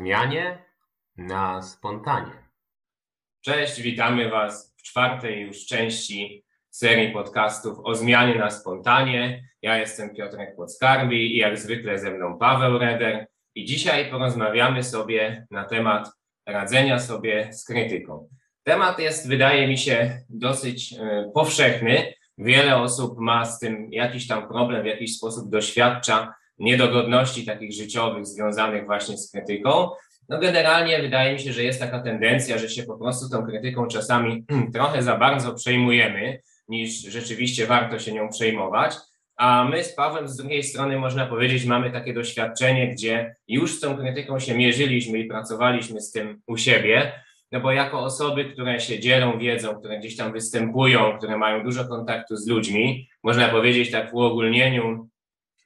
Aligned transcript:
zmianie 0.00 0.58
na 1.16 1.62
spontanie. 1.62 2.32
Cześć, 3.40 3.80
witamy 3.80 4.30
Was 4.30 4.74
w 4.78 4.82
czwartej 4.82 5.40
już 5.40 5.66
części 5.66 6.44
serii 6.70 7.12
podcastów 7.12 7.78
o 7.84 7.94
zmianie 7.94 8.34
na 8.34 8.50
spontanie. 8.50 9.44
Ja 9.62 9.78
jestem 9.78 10.14
Piotrek 10.14 10.56
Podskarbi 10.56 11.34
i 11.34 11.36
jak 11.36 11.58
zwykle 11.58 11.98
ze 11.98 12.10
mną 12.10 12.38
Paweł 12.38 12.78
Reder 12.78 13.26
i 13.54 13.64
dzisiaj 13.64 14.10
porozmawiamy 14.10 14.82
sobie 14.82 15.46
na 15.50 15.64
temat 15.64 16.08
radzenia 16.46 16.98
sobie 16.98 17.52
z 17.52 17.64
krytyką. 17.64 18.28
Temat 18.62 18.98
jest, 18.98 19.28
wydaje 19.28 19.68
mi 19.68 19.78
się, 19.78 20.20
dosyć 20.28 20.92
e, 20.92 21.30
powszechny. 21.34 22.14
Wiele 22.38 22.76
osób 22.76 23.18
ma 23.18 23.44
z 23.44 23.58
tym 23.58 23.92
jakiś 23.92 24.26
tam 24.26 24.48
problem, 24.48 24.82
w 24.82 24.86
jakiś 24.86 25.16
sposób 25.16 25.50
doświadcza 25.50 26.34
niedogodności 26.60 27.46
takich 27.46 27.72
życiowych 27.72 28.26
związanych 28.26 28.86
właśnie 28.86 29.18
z 29.18 29.30
krytyką. 29.30 29.90
No 30.28 30.38
generalnie 30.38 31.02
wydaje 31.02 31.32
mi 31.32 31.40
się, 31.40 31.52
że 31.52 31.64
jest 31.64 31.80
taka 31.80 32.00
tendencja, 32.00 32.58
że 32.58 32.68
się 32.68 32.82
po 32.82 32.98
prostu 32.98 33.28
tą 33.30 33.46
krytyką 33.46 33.86
czasami 33.86 34.44
trochę 34.74 35.02
za 35.02 35.16
bardzo 35.16 35.54
przejmujemy, 35.54 36.40
niż 36.68 37.02
rzeczywiście 37.02 37.66
warto 37.66 37.98
się 37.98 38.12
nią 38.12 38.28
przejmować. 38.28 38.94
A 39.36 39.64
my 39.64 39.84
z 39.84 39.94
Pawłem 39.94 40.28
z 40.28 40.36
drugiej 40.36 40.62
strony 40.62 40.98
można 40.98 41.26
powiedzieć, 41.26 41.64
mamy 41.64 41.90
takie 41.90 42.14
doświadczenie, 42.14 42.88
gdzie 42.88 43.34
już 43.48 43.76
z 43.76 43.80
tą 43.80 43.96
krytyką 43.96 44.38
się 44.38 44.54
mierzyliśmy 44.54 45.18
i 45.18 45.24
pracowaliśmy 45.24 46.00
z 46.00 46.10
tym 46.10 46.40
u 46.46 46.56
siebie. 46.56 47.12
No 47.52 47.60
bo 47.60 47.72
jako 47.72 48.00
osoby, 48.00 48.44
które 48.44 48.80
się 48.80 49.00
dzielą 49.00 49.38
wiedzą, 49.38 49.74
które 49.74 49.98
gdzieś 49.98 50.16
tam 50.16 50.32
występują, 50.32 51.18
które 51.18 51.38
mają 51.38 51.64
dużo 51.64 51.84
kontaktu 51.84 52.36
z 52.36 52.46
ludźmi, 52.46 53.08
można 53.22 53.48
powiedzieć 53.48 53.90
tak 53.90 54.10
w 54.10 54.14
uogólnieniu, 54.14 55.09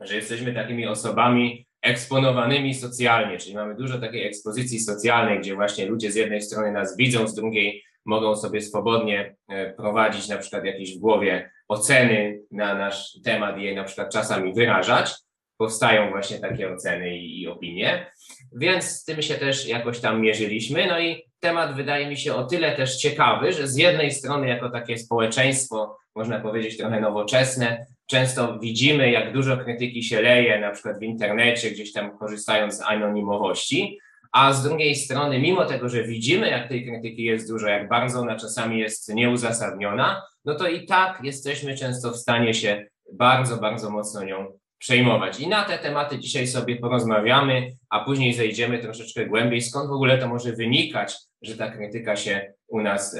że 0.06 0.16
jesteśmy 0.16 0.54
takimi 0.54 0.86
osobami 0.86 1.66
eksponowanymi 1.82 2.74
socjalnie, 2.74 3.38
czyli 3.38 3.54
mamy 3.54 3.74
dużo 3.74 3.98
takiej 3.98 4.26
ekspozycji 4.26 4.80
socjalnej, 4.80 5.38
gdzie 5.38 5.54
właśnie 5.54 5.86
ludzie 5.86 6.12
z 6.12 6.14
jednej 6.14 6.42
strony 6.42 6.72
nas 6.72 6.96
widzą, 6.96 7.28
z 7.28 7.34
drugiej 7.34 7.84
mogą 8.04 8.36
sobie 8.36 8.60
swobodnie 8.60 9.36
e, 9.48 9.72
prowadzić 9.72 10.28
na 10.28 10.38
przykład 10.38 10.64
jakieś 10.64 10.96
w 10.96 11.00
głowie 11.00 11.50
oceny 11.68 12.40
na 12.50 12.74
nasz 12.74 13.18
temat 13.24 13.58
i 13.58 13.62
je 13.62 13.74
na 13.74 13.84
przykład 13.84 14.12
czasami 14.12 14.54
wyrażać. 14.54 15.14
Powstają 15.56 16.10
właśnie 16.10 16.38
takie 16.38 16.72
oceny 16.72 17.16
i, 17.16 17.42
i 17.42 17.48
opinie, 17.48 18.10
więc 18.56 18.84
z 18.84 19.04
tym 19.04 19.22
się 19.22 19.34
też 19.34 19.68
jakoś 19.68 20.00
tam 20.00 20.20
mierzyliśmy. 20.20 20.86
No 20.86 21.00
i 21.00 21.22
temat 21.40 21.76
wydaje 21.76 22.06
mi 22.06 22.16
się 22.16 22.34
o 22.34 22.44
tyle 22.44 22.76
też 22.76 22.96
ciekawy, 22.96 23.52
że 23.52 23.68
z 23.68 23.76
jednej 23.76 24.10
strony 24.10 24.48
jako 24.48 24.70
takie 24.70 24.98
społeczeństwo, 24.98 25.96
można 26.14 26.40
powiedzieć 26.40 26.76
trochę 26.76 27.00
nowoczesne, 27.00 27.86
często 28.06 28.58
widzimy, 28.58 29.10
jak 29.10 29.32
dużo 29.32 29.56
krytyki 29.56 30.02
się 30.02 30.22
leje, 30.22 30.60
na 30.60 30.70
przykład 30.70 30.98
w 30.98 31.02
internecie, 31.02 31.70
gdzieś 31.70 31.92
tam 31.92 32.18
korzystając 32.18 32.76
z 32.76 32.82
anonimowości, 32.82 33.98
a 34.32 34.52
z 34.52 34.62
drugiej 34.62 34.94
strony, 34.94 35.38
mimo 35.38 35.64
tego, 35.64 35.88
że 35.88 36.04
widzimy, 36.04 36.50
jak 36.50 36.68
tej 36.68 36.86
krytyki 36.86 37.24
jest 37.24 37.48
dużo, 37.48 37.68
jak 37.68 37.88
bardzo 37.88 38.20
ona 38.20 38.36
czasami 38.36 38.78
jest 38.78 39.14
nieuzasadniona, 39.14 40.22
no 40.44 40.54
to 40.54 40.68
i 40.68 40.86
tak 40.86 41.20
jesteśmy 41.22 41.76
często 41.76 42.10
w 42.10 42.16
stanie 42.16 42.54
się 42.54 42.86
bardzo, 43.12 43.56
bardzo 43.56 43.90
mocno 43.90 44.24
nią 44.24 44.58
przejmować. 44.78 45.40
I 45.40 45.48
na 45.48 45.64
te 45.64 45.78
tematy 45.78 46.18
dzisiaj 46.18 46.46
sobie 46.46 46.76
porozmawiamy, 46.76 47.72
a 47.90 48.04
później 48.04 48.34
zejdziemy 48.34 48.78
troszeczkę 48.78 49.26
głębiej, 49.26 49.60
skąd 49.60 49.88
w 49.88 49.92
ogóle 49.92 50.18
to 50.18 50.28
może 50.28 50.52
wynikać, 50.52 51.16
że 51.42 51.56
ta 51.56 51.70
krytyka 51.70 52.16
się 52.16 52.52
u 52.68 52.80
nas 52.80 53.16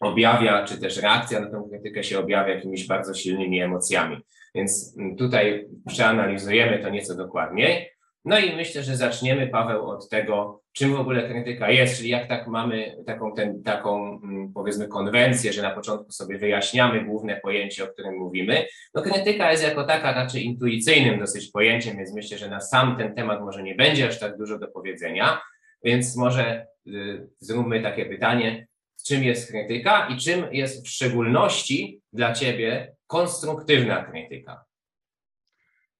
objawia, 0.00 0.64
czy 0.64 0.80
też 0.80 1.02
reakcja 1.02 1.40
na 1.40 1.50
tę 1.50 1.62
krytykę 1.70 2.04
się 2.04 2.18
objawia 2.18 2.54
jakimiś 2.54 2.86
bardzo 2.86 3.14
silnymi 3.14 3.60
emocjami. 3.60 4.16
Więc 4.54 4.96
tutaj 5.18 5.66
przeanalizujemy 5.86 6.78
to 6.78 6.90
nieco 6.90 7.14
dokładniej. 7.14 7.96
No 8.24 8.38
i 8.38 8.56
myślę, 8.56 8.82
że 8.82 8.96
zaczniemy, 8.96 9.46
Paweł, 9.46 9.90
od 9.90 10.08
tego, 10.08 10.62
czym 10.72 10.94
w 10.94 11.00
ogóle 11.00 11.28
krytyka 11.28 11.70
jest, 11.70 11.98
czyli 11.98 12.08
jak 12.08 12.28
tak 12.28 12.46
mamy 12.46 12.96
taką, 13.06 13.34
ten, 13.34 13.62
taką 13.62 14.20
mm, 14.24 14.52
powiedzmy 14.54 14.88
konwencję, 14.88 15.52
że 15.52 15.62
na 15.62 15.70
początku 15.70 16.12
sobie 16.12 16.38
wyjaśniamy 16.38 17.04
główne 17.04 17.40
pojęcie, 17.40 17.84
o 17.84 17.86
którym 17.86 18.14
mówimy. 18.14 18.66
No 18.94 19.02
krytyka 19.02 19.50
jest 19.50 19.64
jako 19.64 19.84
taka 19.84 20.12
raczej 20.12 20.44
intuicyjnym 20.44 21.20
dosyć 21.20 21.50
pojęciem, 21.50 21.96
więc 21.96 22.14
myślę, 22.14 22.38
że 22.38 22.48
na 22.48 22.60
sam 22.60 22.96
ten 22.96 23.14
temat 23.14 23.40
może 23.40 23.62
nie 23.62 23.74
będzie 23.74 24.08
aż 24.08 24.20
tak 24.20 24.38
dużo 24.38 24.58
do 24.58 24.68
powiedzenia, 24.68 25.40
więc 25.84 26.16
może 26.16 26.66
y, 26.86 27.28
zróbmy 27.38 27.82
takie 27.82 28.06
pytanie, 28.06 28.66
czym 29.02 29.24
jest 29.24 29.50
krytyka 29.50 30.08
i 30.08 30.16
czym 30.16 30.54
jest 30.54 30.86
w 30.86 30.88
szczególności 30.88 32.02
dla 32.12 32.32
Ciebie 32.32 32.96
konstruktywna 33.06 34.04
krytyka? 34.04 34.64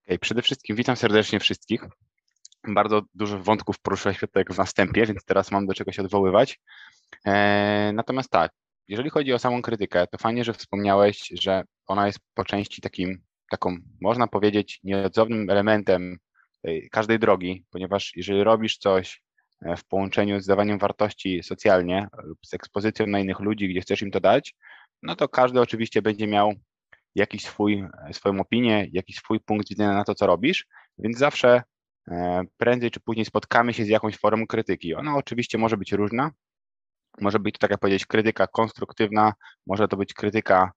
Okay, 0.05 0.19
przede 0.19 0.43
wszystkim 0.43 0.77
witam 0.77 0.97
serdecznie 0.97 1.41
wszystkich. 1.41 1.85
Bardzo 2.69 3.03
dużo 3.15 3.39
wątków 3.39 3.79
poruszyłeś 3.79 4.19
tak 4.33 4.53
w 4.53 4.59
następie, 4.59 5.07
więc 5.07 5.25
teraz 5.25 5.51
mam 5.51 5.67
do 5.67 5.75
czego 5.75 5.93
się 5.93 6.03
odwoływać. 6.03 6.61
E, 7.27 7.93
natomiast 7.95 8.31
tak, 8.31 8.53
jeżeli 8.89 9.11
chodzi 9.11 9.33
o 9.33 9.39
samą 9.39 9.63
krytykę, 9.63 10.07
to 10.07 10.19
fajnie, 10.19 10.45
że 10.45 10.53
wspomniałeś, 10.53 11.29
że 11.41 11.65
ona 11.87 12.07
jest 12.07 12.19
po 12.35 12.45
części 12.45 12.83
takim, 12.83 13.23
taką, 13.51 13.77
można 14.01 14.27
powiedzieć, 14.27 14.81
nieodzownym 14.85 15.51
elementem 15.51 16.19
każdej 16.91 17.19
drogi, 17.19 17.65
ponieważ 17.71 18.13
jeżeli 18.17 18.45
robisz 18.45 18.79
coś 18.79 19.26
E, 19.26 19.26
w 19.77 19.85
połączeniu 19.85 20.41
z 20.41 20.47
dawaniem 20.47 20.79
wartości 20.79 21.43
socjalnie 21.43 22.09
lub 22.23 22.39
z 22.47 22.55
ekspozycją 22.55 23.07
na 23.07 23.21
innych 23.21 23.41
ludzi, 23.41 23.69
gdzie 23.69 23.81
chcesz 23.81 24.03
im 24.03 24.11
to 24.11 24.21
dać, 24.21 24.55
no 25.03 25.17
to 25.17 25.29
każdy 25.29 25.61
oczywiście 25.61 26.03
będzie 26.03 26.27
miał 26.27 26.53
jakiś 27.15 27.45
swój, 27.45 27.85
e, 28.09 28.13
swoją 28.13 28.41
opinię, 28.41 28.87
jakiś 28.93 29.17
swój 29.17 29.41
punkt 29.41 29.69
widzenia 29.69 29.93
na 29.93 30.05
to, 30.05 30.15
co 30.15 30.27
robisz, 30.27 30.67
więc 30.99 31.19
zawsze 31.19 31.63
e, 32.09 32.43
prędzej 32.57 32.91
czy 32.91 33.01
później 33.01 33.25
spotkamy 33.25 33.75
się 33.75 33.85
z 33.85 33.89
jakąś 33.89 34.19
formą 34.19 34.47
krytyki. 34.47 34.95
Ona 34.95 35.17
oczywiście 35.17 35.59
może 35.59 35.77
być 35.77 35.93
różna. 35.93 36.31
Może 37.21 37.39
być 37.39 37.55
to, 37.55 37.59
tak 37.59 37.71
jak 37.71 37.81
powiedzieć, 37.81 38.07
krytyka 38.07 38.47
konstruktywna, 38.47 39.33
może 39.67 39.89
to 39.89 39.97
być 39.97 40.15
krytyka 40.15 40.73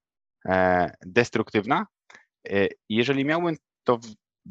destruktywna. 1.06 1.86
Jeżeli 2.90 3.26
miałbym 3.26 3.56
to 3.84 4.00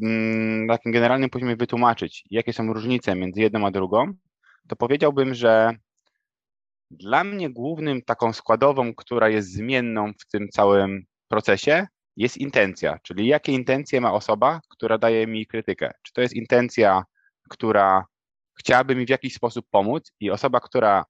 Mm, 0.02 0.66
na 0.66 0.74
takim 0.74 0.92
generalnym 0.92 1.30
poziomie 1.30 1.56
wytłumaczyć, 1.56 2.24
jakie 2.30 2.52
są 2.52 2.72
różnice 2.72 3.14
między 3.14 3.40
jedną 3.40 3.66
a 3.66 3.70
drugą, 3.70 4.12
to 4.68 4.76
powiedziałbym, 4.76 5.34
że 5.34 5.72
dla 6.90 7.24
mnie 7.24 7.50
głównym 7.50 8.02
taką 8.02 8.32
składową, 8.32 8.94
która 8.94 9.28
jest 9.28 9.52
zmienną 9.52 10.12
w 10.20 10.26
tym 10.26 10.48
całym 10.48 11.04
procesie, 11.28 11.86
jest 12.16 12.36
intencja, 12.36 12.98
czyli 13.02 13.26
jakie 13.26 13.52
intencje 13.52 14.00
ma 14.00 14.12
osoba, 14.12 14.60
która 14.68 14.98
daje 14.98 15.26
mi 15.26 15.46
krytykę. 15.46 15.90
Czy 16.02 16.12
to 16.12 16.20
jest 16.20 16.34
intencja, 16.34 17.04
która 17.48 18.04
chciałaby 18.58 18.96
mi 18.96 19.06
w 19.06 19.08
jakiś 19.08 19.34
sposób 19.34 19.66
pomóc 19.70 20.12
i 20.20 20.30
osoba, 20.30 20.60
która 20.60 21.04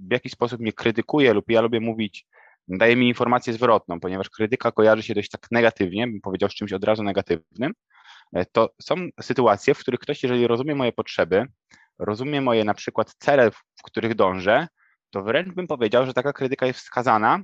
w 0.00 0.12
jakiś 0.12 0.32
sposób 0.32 0.60
mnie 0.60 0.72
krytykuje 0.72 1.34
lub 1.34 1.50
ja 1.50 1.60
lubię 1.60 1.80
mówić, 1.80 2.26
daje 2.68 2.96
mi 2.96 3.08
informację 3.08 3.52
zwrotną, 3.52 4.00
ponieważ 4.00 4.30
krytyka 4.30 4.72
kojarzy 4.72 5.02
się 5.02 5.14
dość 5.14 5.30
tak 5.30 5.46
negatywnie, 5.50 6.06
bym 6.06 6.20
powiedział 6.20 6.50
z 6.50 6.54
czymś 6.54 6.72
od 6.72 6.84
razu 6.84 7.02
negatywnym, 7.02 7.72
E, 8.32 8.46
to 8.46 8.74
są 8.82 8.96
sytuacje, 9.20 9.74
w 9.74 9.78
których 9.78 10.00
ktoś, 10.00 10.22
jeżeli 10.22 10.46
rozumie 10.46 10.74
moje 10.74 10.92
potrzeby, 10.92 11.44
rozumie 11.98 12.40
moje 12.40 12.64
na 12.64 12.74
przykład 12.74 13.14
cele, 13.18 13.50
w 13.50 13.82
których 13.84 14.14
dążę, 14.14 14.68
to 15.10 15.22
wręcz 15.22 15.54
bym 15.54 15.66
powiedział, 15.66 16.06
że 16.06 16.14
taka 16.14 16.32
krytyka 16.32 16.66
jest 16.66 16.78
wskazana, 16.78 17.40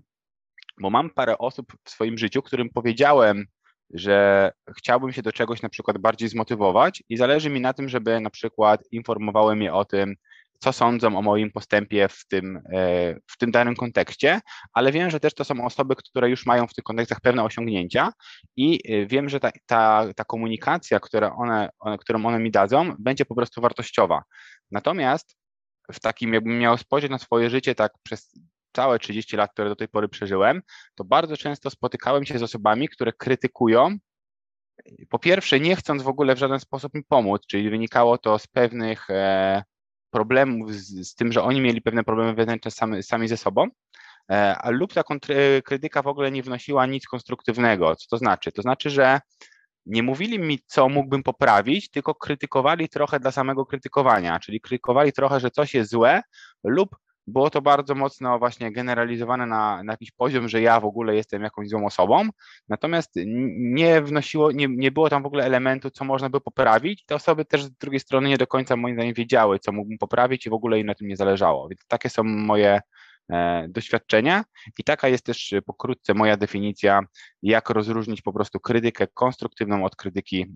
bo 0.81 0.91
mam 0.91 1.10
parę 1.10 1.38
osób 1.38 1.72
w 1.84 1.91
swoim 1.91 2.19
życiu, 2.19 2.42
którym 2.42 2.70
powiedziałem, 2.70 3.47
że 3.91 4.50
chciałbym 4.78 5.12
się 5.12 5.22
do 5.22 5.32
czegoś 5.32 5.62
na 5.62 5.69
przykład 5.69 5.98
bardziej 5.98 6.28
zmotywować 6.28 7.03
i 7.09 7.16
zależy 7.16 7.50
mi 7.50 7.60
na 7.60 7.72
tym, 7.72 7.88
żeby 7.88 8.20
na 8.20 8.31
przykład 8.31 8.81
informowały 8.93 9.56
mnie 9.56 9.72
o 9.72 9.84
tym, 9.84 10.14
co 10.64 10.72
sądzą 10.72 11.19
o 11.19 11.22
moim 11.22 11.50
postępie 11.50 12.08
w 12.08 12.26
tym, 12.28 12.56
e, 12.56 13.14
w 13.26 13.38
tym 13.38 13.50
danym 13.50 13.76
kontekście, 13.76 14.41
ale 14.72 14.92
wiem, 14.92 15.11
że 15.11 15.20
też 15.20 15.34
to 15.34 15.44
są 15.44 15.64
osoby, 15.64 15.96
które 15.96 16.31
już 16.31 16.46
mają 16.46 16.66
w 16.66 16.75
tych 16.75 16.84
kontekstach 16.84 17.20
pewne 17.20 17.44
osiągnięcia 17.44 18.12
i 18.56 18.81
e, 18.93 19.06
wiem, 19.06 19.28
że 19.28 19.40
ta, 19.40 19.50
ta, 19.66 20.05
ta 20.16 20.25
komunikacja, 20.25 21.00
która 21.00 21.37
one, 21.37 21.69
one, 21.78 21.99
którą 21.99 22.26
one 22.26 22.38
mi 22.38 22.50
dadzą, 22.50 22.94
będzie 22.99 23.25
po 23.25 23.34
prostu 23.34 23.61
wartościowa. 23.61 24.22
Natomiast 24.70 25.37
w 25.93 26.00
takim, 26.00 26.34
jakbym 26.34 26.58
miał 26.58 26.78
spojrzeć 26.78 27.10
na 27.10 27.19
swoje 27.19 27.50
życie 27.50 27.75
tak 27.75 27.93
przez 28.02 28.38
całe 28.72 28.99
30 28.99 29.37
lat, 29.37 29.52
które 29.52 29.69
do 29.69 29.76
tej 29.76 29.88
pory 29.88 30.08
przeżyłem, 30.08 30.62
to 30.94 31.05
bardzo 31.05 31.37
często 31.37 31.70
spotykałem 31.70 32.25
się 32.25 32.38
z 32.38 32.43
osobami, 32.43 32.88
które 32.88 33.12
krytykują, 33.12 33.99
po 35.08 35.19
pierwsze, 35.19 35.60
nie 35.60 35.76
chcąc 35.76 36.02
w 36.02 36.08
ogóle 36.08 36.34
w 36.34 36.38
żaden 36.38 36.60
sposób 36.60 36.94
mi 36.94 37.05
pomóc, 37.05 37.43
czyli 37.46 37.70
wynikało 37.70 38.19
to 38.19 38.38
z 38.38 38.46
pewnych 38.46 39.10
e, 39.10 39.62
problemów 40.14 40.75
z, 40.75 41.08
z, 41.08 41.14
tym, 41.14 41.32
że 41.32 41.43
oni 41.43 41.61
mieli 41.61 41.82
pewne 41.82 42.05
problemy 42.05 42.34
wewnętrzne 42.34 42.70
sami, 42.70 43.02
sami 43.02 43.28
ze 43.28 43.37
sobą, 43.37 43.66
e, 44.31 44.56
a 44.58 44.70
lub 44.70 44.93
ta 44.93 45.02
krytyka 45.64 46.02
w 46.02 46.06
ogóle 46.06 46.31
nie 46.31 46.43
wnosiła 46.43 46.87
nic 46.87 47.06
konstruktywnego. 47.06 47.96
Co 47.96 48.06
to 48.11 48.16
znaczy? 48.19 48.52
To 48.52 48.62
znaczy, 48.62 48.90
że 48.90 49.20
nie 49.87 50.02
mówili 50.02 50.38
mi, 50.38 50.58
co 50.66 50.88
mógłbym 50.88 51.22
poprawić, 51.22 51.90
tylko 51.90 52.14
krytykowali 52.14 52.88
trochę 52.88 53.20
dla 53.20 53.31
samego 53.31 53.66
krytykowania, 53.66 54.40
czyli 54.40 54.61
krytykowali 54.61 55.12
trochę, 55.12 55.40
że 55.40 55.50
coś 55.50 55.75
jest 55.75 55.90
złe 55.90 56.22
lub 56.64 56.96
było 57.26 57.50
to 57.50 57.62
bardzo 57.62 57.94
mocno 57.94 58.38
właśnie 58.38 58.73
generalizowane 58.73 59.47
na, 59.47 59.82
na 59.82 59.93
jakiś 59.93 60.11
poziom, 60.11 60.49
że 60.49 60.61
ja 60.61 60.81
w 60.81 60.85
ogóle 60.85 61.15
jestem 61.15 61.43
jakąś 61.43 61.69
złą 61.69 61.87
osobą, 61.87 62.29
natomiast 62.69 63.12
nie 63.56 64.03
wnosiło, 64.03 64.53
nie, 64.53 64.69
nie 64.69 64.93
było 64.93 65.11
tam 65.11 65.23
w 65.23 65.26
ogóle 65.26 65.44
elementu, 65.44 65.91
co 65.91 66.05
można 66.05 66.31
by 66.31 66.41
poprawić. 66.41 67.05
Te 67.06 67.15
osoby 67.15 67.44
też 67.44 67.65
z 67.65 67.71
drugiej 67.71 68.00
strony 68.00 68.29
nie 68.29 68.38
do 68.38 68.47
końca 68.47 68.76
moim 68.76 68.94
zdaniem 68.94 69.15
wiedziały, 69.15 69.59
co 69.59 69.73
mógłbym 69.73 69.99
poprawić 69.99 70.47
i 70.47 70.50
w 70.50 70.53
ogóle 70.53 70.81
im 70.81 70.87
na 70.87 70.94
tym 70.94 71.09
nie 71.09 71.17
zależało. 71.17 71.69
Więc 71.69 71.87
takie 71.87 72.09
są 72.11 72.25
moje 72.25 72.81
e, 73.32 73.67
doświadczenia 73.69 74.44
i 74.79 74.85
taka 74.85 75.09
jest 75.09 75.27
też 75.27 75.55
pokrótce 75.67 76.15
moja 76.15 76.37
definicja, 76.37 77.00
jak 77.43 77.70
rozróżnić 77.70 78.23
po 78.23 78.32
prostu 78.32 78.61
krytykę 78.61 79.06
konstruktywną 79.06 79.85
od 79.85 79.97
krytyki 79.97 80.47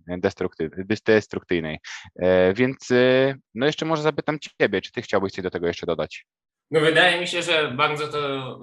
destrukcyjnej. 1.07 1.79
E, 2.17 2.55
więc 2.55 2.91
e, 2.91 3.35
no 3.55 3.67
jeszcze 3.67 3.87
może 3.87 4.03
zapytam 4.03 4.39
Ciebie, 4.61 4.81
czy 4.81 4.93
Ty 4.93 5.03
chciałbyś 5.03 5.33
coś 5.33 5.43
do 5.43 5.51
tego 5.51 5.67
jeszcze 5.67 5.87
dodać? 5.87 6.27
No 6.71 6.81
wydaje 6.81 7.21
mi 7.21 7.27
się, 7.27 7.43
że 7.43 7.73
bardzo 7.77 8.09
to 8.09 8.19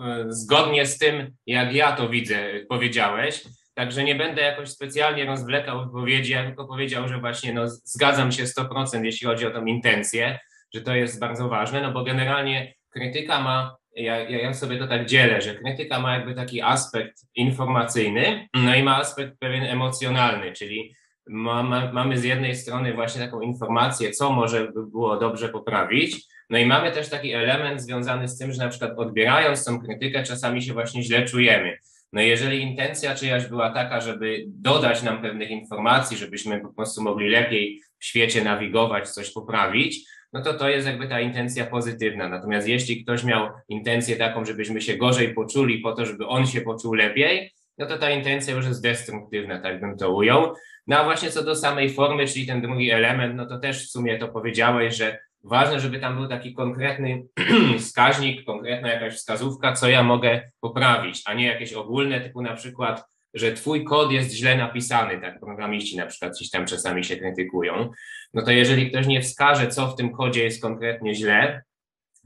e, 0.06 0.26
zgodnie 0.28 0.86
z 0.86 0.98
tym, 0.98 1.32
jak 1.46 1.74
ja 1.74 1.92
to 1.92 2.10
widzę, 2.10 2.38
powiedziałeś. 2.70 3.44
Także 3.74 4.04
nie 4.04 4.16
będę 4.16 4.42
jakoś 4.42 4.70
specjalnie 4.70 5.26
rozwlekał 5.26 5.86
wypowiedzi, 5.86 6.32
ja 6.32 6.46
tylko 6.46 6.68
powiedział, 6.68 7.08
że 7.08 7.20
właśnie 7.20 7.54
no, 7.54 7.68
zgadzam 7.68 8.32
się 8.32 8.44
100%, 8.44 9.04
jeśli 9.04 9.28
chodzi 9.28 9.46
o 9.46 9.52
tą 9.52 9.66
intencję, 9.66 10.40
że 10.74 10.82
to 10.82 10.96
jest 10.96 11.20
bardzo 11.20 11.50
ważne, 11.50 11.82
no 11.82 11.92
bo 11.92 12.04
generalnie 12.04 12.74
krytyka 12.90 13.42
ma, 13.42 13.76
ja, 13.96 14.30
ja 14.30 14.54
sobie 14.54 14.78
to 14.78 14.88
tak 14.88 15.06
dzielę, 15.06 15.42
że 15.42 15.56
krytyka 15.56 16.00
ma 16.00 16.14
jakby 16.14 16.34
taki 16.34 16.62
aspekt 16.62 17.18
informacyjny, 17.36 18.48
no 18.54 18.76
i 18.76 18.84
ma 18.84 18.98
aspekt 18.98 19.40
pewien 19.40 19.64
emocjonalny, 19.64 20.52
czyli 20.52 20.96
ma, 21.28 21.64
ma, 21.64 21.92
mamy 21.92 22.18
z 22.18 22.24
jednej 22.24 22.56
strony 22.56 22.94
właśnie 22.94 23.22
taką 23.22 23.42
informację, 23.42 24.12
co 24.12 24.32
może 24.32 24.68
by 24.72 24.88
było 24.88 25.18
dobrze 25.18 25.50
poprawić, 25.50 26.35
no 26.50 26.58
i 26.58 26.66
mamy 26.66 26.92
też 26.92 27.10
taki 27.10 27.34
element 27.34 27.82
związany 27.82 28.28
z 28.28 28.38
tym, 28.38 28.52
że 28.52 28.64
na 28.64 28.70
przykład 28.70 28.92
odbierając 28.98 29.66
tą 29.66 29.80
krytykę, 29.80 30.24
czasami 30.24 30.62
się 30.62 30.74
właśnie 30.74 31.04
źle 31.04 31.26
czujemy. 31.26 31.78
No 32.14 32.22
jeżeli 32.22 32.62
intencja 32.62 33.16
czyjaś 33.16 33.46
była 33.46 33.70
taka, 33.70 34.02
żeby 34.02 34.44
dodać 34.48 35.04
nam 35.04 35.22
pewnych 35.22 35.50
informacji, 35.50 36.18
żebyśmy 36.18 36.62
po 36.62 36.74
prostu 36.74 37.02
mogli 37.02 37.30
lepiej 37.30 37.82
w 38.00 38.06
świecie 38.06 38.44
nawigować, 38.44 39.10
coś 39.10 39.32
poprawić, 39.32 40.06
no 40.34 40.42
to 40.42 40.54
to 40.54 40.70
jest 40.70 40.88
jakby 40.88 41.08
ta 41.08 41.20
intencja 41.20 41.66
pozytywna. 41.66 42.30
Natomiast 42.30 42.68
jeśli 42.68 43.04
ktoś 43.04 43.24
miał 43.24 43.50
intencję 43.70 44.16
taką, 44.16 44.46
żebyśmy 44.46 44.82
się 44.82 44.98
gorzej 44.98 45.34
poczuli 45.34 45.80
po 45.80 45.94
to, 45.94 46.06
żeby 46.06 46.28
on 46.28 46.48
się 46.48 46.62
poczuł 46.62 46.94
lepiej, 46.94 47.52
no 47.78 47.86
to 47.86 47.98
ta 47.98 48.10
intencja 48.10 48.56
już 48.56 48.66
jest 48.66 48.84
destruktywna, 48.84 49.60
tak 49.60 49.80
bym 49.80 49.98
to 49.98 50.16
ujął. 50.16 50.54
No 50.88 50.98
a 50.98 51.04
właśnie 51.04 51.32
co 51.32 51.44
do 51.44 51.56
samej 51.56 51.90
formy, 51.90 52.28
czyli 52.28 52.48
ten 52.48 52.62
drugi 52.62 52.92
element, 52.92 53.36
no 53.36 53.46
to 53.46 53.60
też 53.60 53.88
w 53.88 53.92
sumie 53.92 54.18
to 54.18 54.28
powiedziałeś, 54.28 54.96
że 54.96 55.20
ważne, 55.46 55.80
żeby 55.80 56.00
tam 56.00 56.16
był 56.16 56.28
taki 56.28 56.54
konkretny 56.54 57.24
wskaźnik, 57.80 58.46
konkretna 58.46 58.94
jakaś 58.94 59.14
wskazówka, 59.14 59.74
co 59.74 59.90
ja 59.90 60.04
mogę 60.04 60.52
poprawić, 60.62 61.22
a 61.26 61.34
nie 61.34 61.46
jakieś 61.46 61.74
ogólne, 61.74 62.22
typu 62.22 62.42
na 62.42 62.54
przykład, 62.54 63.06
że 63.34 63.54
twój 63.54 63.84
kod 63.84 64.12
jest 64.12 64.32
źle 64.32 64.58
napisany, 64.58 65.22
tak 65.22 65.40
programiści 65.40 65.98
na 65.98 66.06
przykład 66.06 66.34
gdzieś 66.34 66.50
tam 66.50 66.66
czasami 66.66 67.04
się 67.04 67.18
krytykują, 67.18 67.92
no 68.34 68.42
to 68.42 68.52
jeżeli 68.52 68.90
ktoś 68.90 69.08
nie 69.08 69.22
wskaże, 69.22 69.68
co 69.68 69.88
w 69.88 69.96
tym 69.96 70.12
kodzie 70.12 70.44
jest 70.44 70.62
konkretnie 70.62 71.16
źle, 71.16 71.64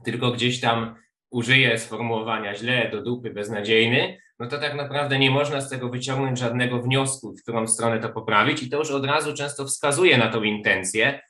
tylko 0.04 0.30
gdzieś 0.30 0.60
tam 0.60 0.94
użyje 1.30 1.78
sformułowania 1.78 2.54
źle, 2.54 2.90
do 2.90 3.02
dupy, 3.02 3.30
beznadziejny, 3.30 4.18
no 4.38 4.46
to 4.46 4.58
tak 4.58 4.74
naprawdę 4.74 5.18
nie 5.18 5.30
można 5.30 5.60
z 5.60 5.70
tego 5.70 5.88
wyciągnąć 5.88 6.38
żadnego 6.38 6.82
wniosku, 6.82 7.34
w 7.36 7.42
którą 7.42 7.66
stronę 7.66 8.00
to 8.00 8.08
poprawić 8.08 8.62
i 8.62 8.70
to 8.70 8.78
już 8.78 8.90
od 8.90 9.04
razu 9.04 9.34
często 9.34 9.64
wskazuje 9.64 10.18
na 10.18 10.28
tą 10.28 10.42
intencję, 10.42 11.20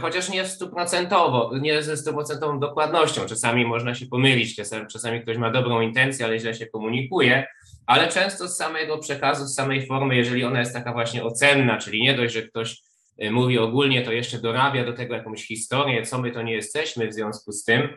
chociaż 0.00 0.28
nie 0.28 0.46
stuprocentowo, 0.46 1.50
nie 1.60 1.82
ze 1.82 1.96
stuprocentową 1.96 2.60
dokładnością. 2.60 3.26
Czasami 3.26 3.64
można 3.64 3.94
się 3.94 4.06
pomylić, 4.06 4.56
czasami, 4.56 4.86
czasami 4.86 5.22
ktoś 5.22 5.36
ma 5.36 5.50
dobrą 5.50 5.80
intencję, 5.80 6.26
ale 6.26 6.38
źle 6.38 6.54
się 6.54 6.66
komunikuje, 6.66 7.46
ale 7.86 8.08
często 8.08 8.48
z 8.48 8.56
samego 8.56 8.98
przekazu, 8.98 9.46
z 9.46 9.54
samej 9.54 9.86
formy, 9.86 10.16
jeżeli 10.16 10.44
ona 10.44 10.60
jest 10.60 10.72
taka 10.72 10.92
właśnie 10.92 11.24
ocenna, 11.24 11.78
czyli 11.78 12.02
nie 12.02 12.14
dość, 12.14 12.34
że 12.34 12.42
ktoś 12.42 12.82
e, 13.18 13.30
mówi 13.30 13.58
ogólnie, 13.58 14.02
to 14.02 14.12
jeszcze 14.12 14.38
dorabia 14.38 14.84
do 14.84 14.92
tego 14.92 15.14
jakąś 15.14 15.46
historię, 15.46 16.02
co 16.02 16.18
my 16.18 16.30
to 16.30 16.42
nie 16.42 16.52
jesteśmy 16.52 17.08
w 17.08 17.14
związku 17.14 17.52
z 17.52 17.64
tym 17.64 17.88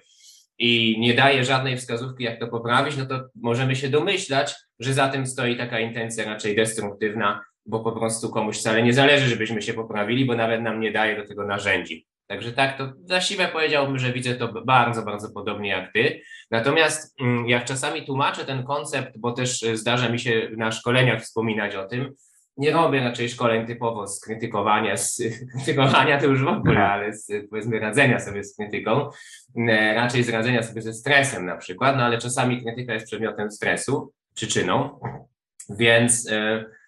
i 0.59 0.99
nie 0.99 1.13
daje 1.13 1.45
żadnej 1.45 1.77
wskazówki, 1.77 2.23
jak 2.23 2.39
to 2.39 2.47
poprawić, 2.47 2.97
no 2.97 3.05
to 3.05 3.21
możemy 3.35 3.75
się 3.75 3.89
domyślać, 3.89 4.55
że 4.79 4.93
za 4.93 5.07
tym 5.07 5.27
stoi 5.27 5.57
taka 5.57 5.79
intencja 5.79 6.25
raczej 6.25 6.55
destruktywna 6.55 7.41
bo 7.69 7.79
po 7.79 7.91
prostu 7.91 8.29
komuś 8.29 8.57
wcale 8.57 8.83
nie 8.83 8.93
zależy, 8.93 9.27
żebyśmy 9.27 9.61
się 9.61 9.73
poprawili, 9.73 10.25
bo 10.25 10.35
nawet 10.35 10.61
nam 10.61 10.79
nie 10.79 10.91
daje 10.91 11.15
do 11.15 11.27
tego 11.27 11.45
narzędzi. 11.45 12.07
Także 12.27 12.51
tak, 12.51 12.77
to 12.77 12.93
właściwie 13.07 13.47
powiedziałbym, 13.47 13.99
że 13.99 14.13
widzę 14.13 14.35
to 14.35 14.61
bardzo, 14.65 15.01
bardzo 15.01 15.29
podobnie 15.31 15.69
jak 15.69 15.93
ty. 15.93 16.21
Natomiast 16.51 17.21
mm, 17.21 17.49
jak 17.49 17.65
czasami 17.65 18.05
tłumaczę 18.05 18.45
ten 18.45 18.63
koncept, 18.63 19.17
bo 19.17 19.31
też 19.31 19.63
e, 19.63 19.77
zdarza 19.77 20.09
mi 20.09 20.19
się 20.19 20.49
na 20.57 20.71
szkoleniach 20.71 21.21
wspominać 21.21 21.75
o 21.75 21.85
tym, 21.85 22.13
nie 22.57 22.71
robię 22.71 22.99
raczej 22.99 23.29
szkoleń 23.29 23.67
typowo 23.67 24.07
z 24.07 24.19
krytykowania, 24.19 24.97
z 24.97 25.21
krytykowania 25.53 26.19
to 26.19 26.25
już 26.25 26.43
w 26.43 26.47
ogóle, 26.47 26.87
ale 26.87 27.13
z 27.13 27.49
powiedzmy 27.49 27.79
radzenia 27.79 28.19
sobie 28.19 28.43
z 28.43 28.55
krytyką, 28.55 29.09
e, 29.57 29.93
raczej 29.93 30.23
z 30.23 30.29
radzenia 30.29 30.63
sobie 30.63 30.81
ze 30.81 30.93
stresem 30.93 31.45
na 31.45 31.57
przykład, 31.57 31.97
no 31.97 32.03
ale 32.03 32.17
czasami 32.17 32.61
krytyka 32.61 32.93
jest 32.93 33.05
przedmiotem 33.05 33.51
stresu, 33.51 34.13
przyczyną, 34.35 34.99
więc 35.69 36.31
e, 36.31 36.65
Y, 36.65 36.78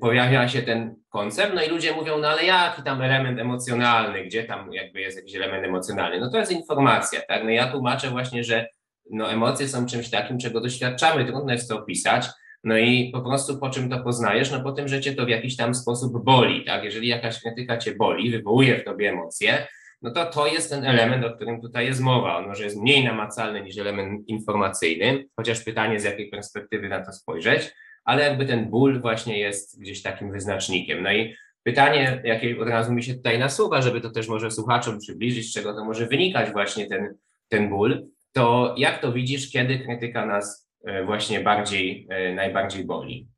pojawia 0.00 0.48
się 0.48 0.62
ten 0.62 0.96
koncept, 1.08 1.54
no 1.54 1.62
i 1.62 1.68
ludzie 1.68 1.92
mówią, 1.92 2.18
no 2.18 2.28
ale 2.28 2.44
jaki 2.44 2.82
tam 2.82 3.02
element 3.02 3.40
emocjonalny, 3.40 4.24
gdzie 4.24 4.44
tam 4.44 4.72
jakby 4.72 5.00
jest 5.00 5.16
jakiś 5.16 5.34
element 5.34 5.64
emocjonalny? 5.64 6.20
No 6.20 6.30
to 6.30 6.38
jest 6.38 6.52
informacja, 6.52 7.20
tak? 7.28 7.44
No 7.44 7.50
ja 7.50 7.72
tłumaczę 7.72 8.10
właśnie, 8.10 8.44
że 8.44 8.68
no 9.10 9.30
emocje 9.30 9.68
są 9.68 9.86
czymś 9.86 10.10
takim, 10.10 10.38
czego 10.38 10.60
doświadczamy, 10.60 11.24
trudno 11.24 11.52
jest 11.52 11.68
to 11.68 11.78
opisać, 11.78 12.26
no 12.64 12.78
i 12.78 13.10
po 13.12 13.20
prostu 13.20 13.58
po 13.58 13.70
czym 13.70 13.90
to 13.90 13.98
poznajesz? 13.98 14.50
No 14.50 14.60
po 14.60 14.72
tym, 14.72 14.88
że 14.88 15.00
cię 15.00 15.14
to 15.14 15.26
w 15.26 15.28
jakiś 15.28 15.56
tam 15.56 15.74
sposób 15.74 16.24
boli, 16.24 16.64
tak? 16.64 16.84
Jeżeli 16.84 17.08
jakaś 17.08 17.40
krytyka 17.40 17.78
cię 17.78 17.94
boli, 17.94 18.30
wywołuje 18.30 18.78
w 18.78 18.84
tobie 18.84 19.08
emocje, 19.08 19.66
no 20.02 20.10
to 20.10 20.26
to 20.26 20.46
jest 20.46 20.70
ten 20.70 20.84
element, 20.84 21.24
o 21.24 21.30
którym 21.30 21.60
tutaj 21.60 21.86
jest 21.86 22.00
mowa. 22.00 22.36
On 22.36 22.46
może 22.46 22.64
jest 22.64 22.80
mniej 22.80 23.04
namacalny 23.04 23.62
niż 23.62 23.78
element 23.78 24.28
informacyjny, 24.28 25.24
chociaż 25.36 25.64
pytanie, 25.64 26.00
z 26.00 26.04
jakiej 26.04 26.30
perspektywy 26.30 26.88
na 26.88 27.04
to 27.04 27.12
spojrzeć 27.12 27.72
ale 28.06 28.22
jakby 28.22 28.46
ten 28.46 28.70
ból 28.70 29.00
właśnie 29.00 29.38
jest 29.38 29.80
gdzieś 29.80 30.02
takim 30.02 30.32
wyznacznikiem. 30.32 31.02
No 31.02 31.12
i 31.12 31.34
pytanie, 31.62 32.22
jakie 32.24 32.60
od 32.60 32.68
razu 32.68 32.92
mi 32.92 33.02
się 33.02 33.14
tutaj 33.14 33.38
nasuwa, 33.38 33.82
żeby 33.82 34.00
to 34.00 34.10
też 34.10 34.28
może 34.28 34.50
słuchaczom 34.50 34.98
przybliżyć, 34.98 35.50
z 35.50 35.54
czego 35.54 35.74
to 35.74 35.84
może 35.84 36.06
wynikać 36.06 36.52
właśnie 36.52 36.86
ten, 36.86 37.14
ten 37.48 37.68
ból, 37.68 38.06
to 38.32 38.74
jak 38.78 39.00
to 39.00 39.12
widzisz, 39.12 39.50
kiedy 39.50 39.78
krytyka 39.78 40.26
nas 40.26 40.70
e, 40.84 41.04
właśnie 41.04 41.40
bardziej, 41.40 42.06
e, 42.10 42.34
najbardziej 42.34 42.84
boli? 42.84 43.28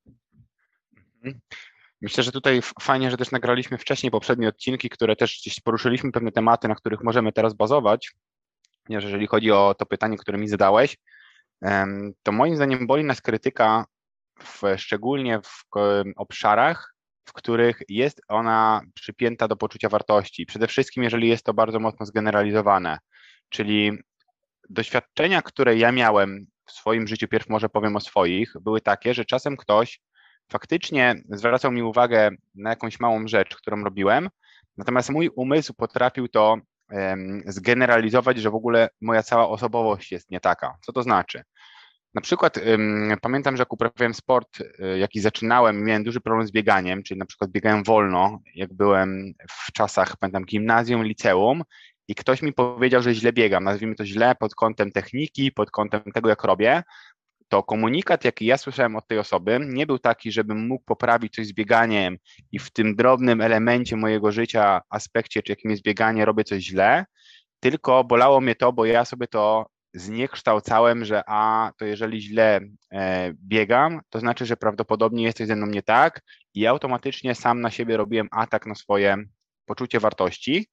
Mhm. 1.16 1.40
Myślę, 2.00 2.22
że 2.22 2.32
tutaj 2.32 2.60
fajnie, 2.80 3.10
że 3.10 3.16
też 3.16 3.30
nagraliśmy 3.30 3.78
wcześniej 3.78 4.10
poprzednie 4.10 4.48
odcinki, 4.48 4.88
które 4.88 5.16
też 5.16 5.40
gdzieś 5.40 5.60
poruszyliśmy 5.60 6.12
pewne 6.12 6.32
tematy, 6.32 6.68
na 6.68 6.74
których 6.74 7.02
możemy 7.02 7.32
teraz 7.32 7.54
bazować. 7.54 8.12
Jeżeli 8.88 9.26
chodzi 9.26 9.52
o 9.52 9.74
to 9.78 9.86
pytanie, 9.86 10.16
które 10.16 10.38
mi 10.38 10.48
zadałeś, 10.48 10.96
to 12.22 12.32
moim 12.32 12.56
zdaniem 12.56 12.86
boli 12.86 13.04
nas 13.04 13.20
krytyka 13.20 13.84
w, 14.40 14.62
szczególnie 14.76 15.40
w 15.42 15.64
obszarach, 16.16 16.94
w 17.24 17.32
których 17.32 17.82
jest 17.88 18.20
ona 18.28 18.80
przypięta 18.94 19.48
do 19.48 19.56
poczucia 19.56 19.88
wartości. 19.88 20.46
Przede 20.46 20.66
wszystkim, 20.66 21.02
jeżeli 21.02 21.28
jest 21.28 21.44
to 21.44 21.54
bardzo 21.54 21.80
mocno 21.80 22.06
zgeneralizowane, 22.06 22.98
czyli 23.48 23.92
doświadczenia, 24.70 25.42
które 25.42 25.76
ja 25.76 25.92
miałem 25.92 26.46
w 26.64 26.72
swoim 26.72 27.06
życiu, 27.06 27.28
pierw 27.28 27.48
może 27.48 27.68
powiem 27.68 27.96
o 27.96 28.00
swoich, 28.00 28.52
były 28.60 28.80
takie, 28.80 29.14
że 29.14 29.24
czasem 29.24 29.56
ktoś 29.56 30.00
faktycznie 30.52 31.14
zwracał 31.30 31.72
mi 31.72 31.82
uwagę 31.82 32.30
na 32.54 32.70
jakąś 32.70 33.00
małą 33.00 33.28
rzecz, 33.28 33.56
którą 33.56 33.84
robiłem, 33.84 34.28
natomiast 34.76 35.10
mój 35.10 35.30
umysł 35.36 35.74
potrafił 35.74 36.28
to 36.28 36.56
um, 36.90 37.42
zgeneralizować, 37.46 38.38
że 38.38 38.50
w 38.50 38.54
ogóle 38.54 38.88
moja 39.00 39.22
cała 39.22 39.48
osobowość 39.48 40.12
jest 40.12 40.30
nie 40.30 40.40
taka. 40.40 40.76
Co 40.80 40.92
to 40.92 41.02
znaczy? 41.02 41.42
Na 42.18 42.22
przykład 42.22 42.56
ym, 42.56 43.14
pamiętam, 43.22 43.56
że 43.56 43.60
jak 43.60 43.72
uprawiałem 43.72 44.14
sport, 44.14 44.60
y, 44.60 44.98
jaki 44.98 45.20
zaczynałem, 45.20 45.84
miałem 45.84 46.04
duży 46.04 46.20
problem 46.20 46.46
z 46.46 46.50
bieganiem, 46.50 47.02
czyli 47.02 47.18
na 47.18 47.26
przykład 47.26 47.50
biegałem 47.50 47.84
wolno, 47.84 48.38
jak 48.54 48.74
byłem 48.74 49.32
w 49.50 49.72
czasach, 49.72 50.16
pamiętam, 50.16 50.44
gimnazjum, 50.44 51.04
liceum 51.04 51.62
i 52.08 52.14
ktoś 52.14 52.42
mi 52.42 52.52
powiedział, 52.52 53.02
że 53.02 53.14
źle 53.14 53.32
biegam, 53.32 53.64
nazwijmy 53.64 53.94
to 53.94 54.06
źle 54.06 54.34
pod 54.34 54.54
kątem 54.54 54.92
techniki, 54.92 55.52
pod 55.52 55.70
kątem 55.70 56.02
tego, 56.14 56.28
jak 56.28 56.44
robię, 56.44 56.82
to 57.48 57.62
komunikat, 57.62 58.24
jaki 58.24 58.46
ja 58.46 58.58
słyszałem 58.58 58.96
od 58.96 59.08
tej 59.08 59.18
osoby, 59.18 59.60
nie 59.66 59.86
był 59.86 59.98
taki, 59.98 60.32
żebym 60.32 60.66
mógł 60.66 60.84
poprawić 60.84 61.34
coś 61.34 61.46
z 61.46 61.52
bieganiem 61.52 62.18
i 62.52 62.58
w 62.58 62.70
tym 62.70 62.96
drobnym 62.96 63.40
elemencie 63.40 63.96
mojego 63.96 64.32
życia, 64.32 64.80
aspekcie, 64.90 65.42
czy 65.42 65.52
jakim 65.52 65.70
jest 65.70 65.82
bieganie, 65.82 66.24
robię 66.24 66.44
coś 66.44 66.62
źle, 66.62 67.04
tylko 67.60 68.04
bolało 68.04 68.40
mnie 68.40 68.54
to, 68.54 68.72
bo 68.72 68.84
ja 68.84 69.04
sobie 69.04 69.26
to 69.26 69.66
zniekształcałem, 69.94 71.04
że 71.04 71.22
a, 71.26 71.72
to 71.78 71.84
jeżeli 71.84 72.22
źle 72.22 72.60
e, 72.92 73.32
biegam, 73.34 74.00
to 74.10 74.20
znaczy, 74.20 74.46
że 74.46 74.56
prawdopodobnie 74.56 75.24
jest 75.24 75.38
coś 75.38 75.46
ze 75.46 75.56
mną 75.56 75.66
nie 75.66 75.82
tak 75.82 76.20
i 76.54 76.66
automatycznie 76.66 77.34
sam 77.34 77.60
na 77.60 77.70
siebie 77.70 77.96
robiłem 77.96 78.28
atak 78.30 78.66
na 78.66 78.74
swoje 78.74 79.16
poczucie 79.66 80.00
wartości. 80.00 80.68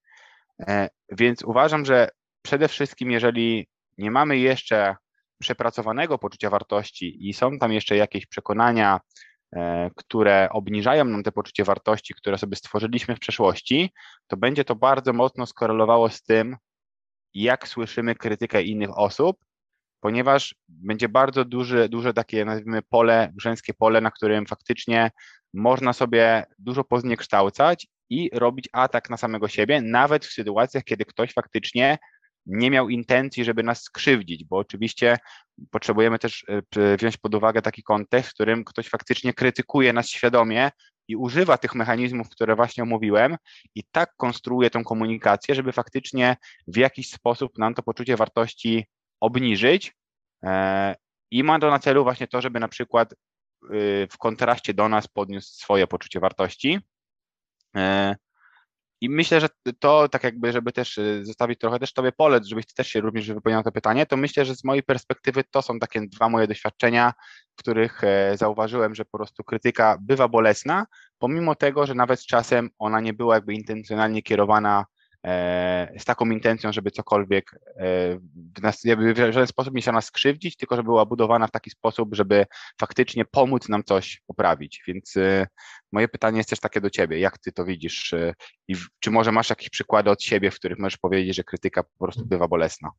E, 0.68 0.90
więc 1.12 1.44
uważam, 1.44 1.86
że 1.86 2.10
przede 2.42 2.68
wszystkim, 2.68 3.12
jeżeli 3.12 3.68
nie 3.98 4.12
mamy 4.12 4.38
jeszcze 4.38 4.96
przepracowanego 5.40 6.18
poczucia 6.18 6.50
wartości 6.50 7.30
i 7.30 7.34
są 7.34 7.60
tam 7.60 7.72
jeszcze 7.72 7.96
jakieś 7.96 8.26
przekonania, 8.26 9.00
e, 9.56 9.90
które 9.96 10.50
obniżają 10.52 11.06
nam 11.06 11.24
te 11.24 11.32
poczucie 11.32 11.64
wartości, 11.64 12.14
które 12.14 12.38
sobie 12.38 12.56
stworzyliśmy 12.56 13.16
w 13.16 13.20
przeszłości, 13.20 13.94
to 14.28 14.38
będzie 14.38 14.66
to 14.66 14.76
bardzo 14.76 15.14
mocno 15.14 15.46
skorelowało 15.46 16.10
z 16.10 16.24
tym, 16.24 16.58
jak 17.36 17.68
słyszymy 17.68 18.16
krytykę 18.16 18.64
innych 18.64 18.98
osób, 18.98 19.38
ponieważ 20.00 20.56
będzie 20.68 21.10
bardzo 21.10 21.46
duże, 21.46 21.90
duże 21.90 22.14
takie, 22.14 22.46
nazwijmy, 22.46 22.82
pole, 22.82 23.34
żeńskie 23.42 23.74
pole, 23.74 24.02
na 24.02 24.12
którym 24.12 24.46
faktycznie 24.46 25.12
można 25.54 25.94
sobie 25.94 26.46
dużo 26.60 26.84
pozniekształcać 26.84 27.88
i 28.10 28.30
robić 28.34 28.70
atak 28.72 29.10
na 29.10 29.18
samego 29.18 29.48
siebie, 29.48 29.82
nawet 29.82 30.26
w 30.26 30.34
sytuacjach, 30.34 30.84
kiedy 30.84 31.06
ktoś 31.06 31.34
faktycznie 31.34 31.98
nie 32.46 32.72
miał 32.72 32.90
intencji, 32.90 33.46
żeby 33.46 33.64
nas 33.64 33.82
skrzywdzić, 33.82 34.46
bo 34.46 34.58
oczywiście 34.58 35.18
potrzebujemy 35.72 36.20
też 36.20 36.46
e, 36.78 36.98
wziąć 36.98 37.18
pod 37.18 37.36
uwagę 37.36 37.62
taki 37.62 37.84
kontekst, 37.84 38.32
w 38.32 38.34
którym 38.34 38.64
ktoś 38.66 38.90
faktycznie 38.90 39.34
krytykuje 39.34 39.94
nas 39.94 40.10
świadomie 40.10 40.72
i 41.08 41.16
używa 41.16 41.58
tych 41.58 41.76
mechanizmów, 41.76 42.30
które 42.30 42.56
właśnie 42.56 42.84
omówiłem 42.84 43.38
i 43.76 43.84
tak 43.92 44.16
konstruuje 44.16 44.70
tą 44.70 44.84
komunikację, 44.84 45.56
żeby 45.56 45.72
faktycznie 45.72 46.38
w 46.68 46.78
jakiś 46.78 47.12
sposób 47.12 47.58
nam 47.58 47.74
to 47.74 47.84
poczucie 47.84 48.16
wartości 48.18 48.86
obniżyć 49.20 49.96
e, 50.44 50.96
i 51.32 51.44
ma 51.44 51.60
to 51.60 51.70
na 51.70 51.80
celu 51.80 52.04
właśnie 52.04 52.28
to, 52.28 52.42
żeby 52.42 52.60
na 52.60 52.68
przykład 52.68 53.14
y, 53.14 54.08
w 54.12 54.18
kontraście 54.18 54.74
do 54.74 54.90
nas 54.90 55.08
podniósł 55.08 55.54
swoje 55.54 55.88
poczucie 55.88 56.20
wartości. 56.20 56.80
I 59.06 59.10
myślę, 59.10 59.42
że 59.42 59.48
to 59.80 60.10
tak 60.10 60.24
jakby, 60.24 60.52
żeby 60.52 60.72
też 60.72 60.98
y, 60.98 61.26
zostawić 61.26 61.60
trochę 61.60 61.80
też 61.80 61.94
Tobie 61.94 62.12
pole, 62.12 62.40
żebyś 62.44 62.66
Ty 62.66 62.74
też 62.74 62.88
się 62.88 63.02
również 63.02 63.28
wypowiedział 63.28 63.64
to 63.64 63.72
pytanie, 63.72 64.06
to 64.06 64.18
myślę, 64.18 64.46
że 64.46 64.56
z 64.56 64.64
mojej 64.64 64.84
perspektywy 64.84 65.44
to 65.44 65.62
są 65.62 65.80
takie 65.80 66.02
dwa 66.02 66.30
moje 66.30 66.48
doświadczenia, 66.48 67.14
w 67.56 67.60
których 67.60 68.04
e, 68.04 68.38
zauważyłem, 68.38 68.96
że 68.96 69.06
po 69.06 69.18
prostu 69.18 69.44
krytyka 69.44 69.98
bywa 70.02 70.28
bolesna, 70.28 70.86
pomimo 71.18 71.56
tego, 71.56 71.86
że 71.86 71.94
nawet 71.94 72.26
czasem 72.26 72.70
ona 72.80 73.00
nie 73.00 73.14
była 73.14 73.36
jakby 73.36 73.54
intencjonalnie 73.54 74.22
kierowana 74.22 74.86
z 75.98 76.06
taką 76.06 76.30
intencją, 76.30 76.74
żeby 76.74 76.92
cokolwiek 76.92 77.52
e, 77.54 77.60
w, 78.58 78.62
nas, 78.62 78.82
w 78.98 79.16
żaden 79.16 79.48
sposób 79.48 79.76
nie 79.76 79.82
chciała 79.82 79.96
nas 79.96 80.06
skrzywdzić, 80.06 80.58
tylko 80.58 80.76
żeby 80.76 80.88
była 80.88 81.06
budowana 81.06 81.48
w 81.48 81.52
taki 81.52 81.70
sposób, 81.70 82.16
żeby 82.16 82.46
faktycznie 82.80 83.26
pomóc 83.26 83.70
nam 83.70 83.84
coś 83.84 84.22
poprawić. 84.28 84.84
Więc 84.88 85.18
e, 85.18 85.48
moje 85.92 86.08
pytanie 86.08 86.38
jest 86.38 86.50
też 86.50 86.60
takie 86.60 86.82
do 86.82 86.90
Ciebie, 86.90 87.20
jak 87.20 87.38
Ty 87.38 87.52
to 87.52 87.66
widzisz 87.66 88.14
i 88.68 88.76
czy 89.00 89.12
może 89.12 89.32
masz 89.32 89.50
jakieś 89.50 89.70
przykłady 89.70 90.10
od 90.10 90.24
siebie, 90.24 90.52
w 90.52 90.56
których 90.56 90.80
możesz 90.80 90.98
powiedzieć, 90.98 91.36
że 91.36 91.44
krytyka 91.44 91.84
po 91.84 92.06
prostu 92.06 92.26
bywa 92.26 92.48
bolesna? 92.48 92.90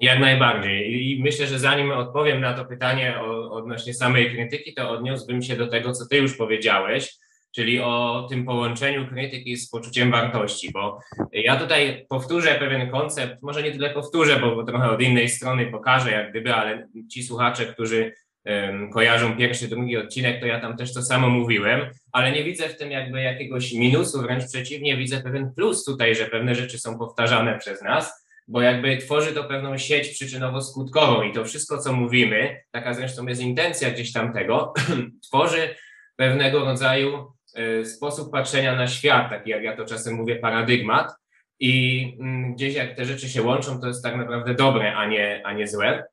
Jak 0.00 0.20
najbardziej. 0.20 1.10
I 1.10 1.22
myślę, 1.22 1.46
że 1.46 1.58
zanim 1.58 1.90
odpowiem 1.90 2.40
na 2.40 2.54
to 2.54 2.64
pytanie 2.64 3.20
odnośnie 3.50 3.94
samej 3.94 4.34
krytyki, 4.34 4.74
to 4.74 4.90
odniósłbym 4.90 5.42
się 5.42 5.56
do 5.56 5.66
tego, 5.66 5.92
co 5.92 6.06
Ty 6.06 6.16
już 6.16 6.36
powiedziałeś, 6.36 7.18
czyli 7.54 7.80
o 7.80 8.26
tym 8.30 8.44
połączeniu 8.44 9.08
krytyki 9.08 9.56
z 9.56 9.70
poczuciem 9.70 10.10
wartości, 10.10 10.72
bo 10.72 10.98
ja 11.32 11.56
tutaj 11.56 12.06
powtórzę 12.08 12.54
pewien 12.54 12.90
koncept, 12.90 13.42
może 13.42 13.62
nie 13.62 13.72
tyle 13.72 13.90
powtórzę, 13.90 14.36
bo, 14.40 14.64
trochę 14.64 14.90
od 14.90 15.02
innej 15.02 15.28
strony 15.28 15.66
pokażę, 15.66 16.10
jak 16.10 16.30
gdyby, 16.30 16.54
ale 16.54 16.88
ci 17.10 17.22
słuchacze, 17.22 17.66
którzy 17.66 18.12
kojarzą 18.92 19.36
pierwszy, 19.36 19.68
drugi 19.68 19.96
odcinek, 19.96 20.40
to 20.40 20.46
ja 20.46 20.60
tam 20.60 20.76
też 20.76 20.94
to 20.94 21.02
samo 21.02 21.28
mówiłem, 21.28 21.80
ale 22.12 22.32
nie 22.32 22.44
widzę 22.44 22.68
w 22.68 22.76
tym 22.76 22.90
jakby 22.90 23.22
jakiegoś 23.22 23.72
minusu, 23.72 24.22
wręcz 24.22 24.46
przeciwnie, 24.46 24.96
widzę 24.96 25.20
pewien 25.20 25.52
plus 25.56 25.84
tutaj, 25.84 26.14
że 26.14 26.26
pewne 26.26 26.54
rzeczy 26.54 26.78
są 26.78 26.98
powtarzane 26.98 27.58
przez 27.58 27.82
nas, 27.82 28.26
bo 28.48 28.62
jakby 28.62 28.96
tworzy 28.96 29.32
to 29.32 29.44
pewną 29.44 29.78
sieć 29.78 30.08
przyczynowo-skutkową 30.08 31.30
i 31.30 31.32
to 31.32 31.44
wszystko, 31.44 31.78
co 31.78 31.92
mówimy, 31.92 32.60
taka 32.70 32.94
zresztą 32.94 33.26
jest 33.26 33.40
intencja 33.40 33.90
gdzieś 33.90 34.12
tam 34.12 34.32
tego, 34.32 34.72
tworzy 35.28 35.74
pewnego 36.16 36.64
rodzaju 36.64 37.32
sposób 37.84 38.32
patrzenia 38.32 38.76
na 38.76 38.86
świat, 38.86 39.30
taki 39.30 39.50
jak 39.50 39.62
ja 39.62 39.76
to 39.76 39.84
czasem 39.84 40.14
mówię, 40.14 40.36
paradygmat. 40.36 41.12
I 41.60 42.04
mm, 42.20 42.54
gdzieś 42.54 42.74
jak 42.74 42.96
te 42.96 43.04
rzeczy 43.04 43.28
się 43.28 43.42
łączą, 43.42 43.80
to 43.80 43.86
jest 43.86 44.04
tak 44.04 44.16
naprawdę 44.16 44.54
dobre, 44.54 44.96
a 44.96 45.06
nie, 45.06 45.42
a 45.44 45.52
nie 45.52 45.68
złe. 45.68 46.04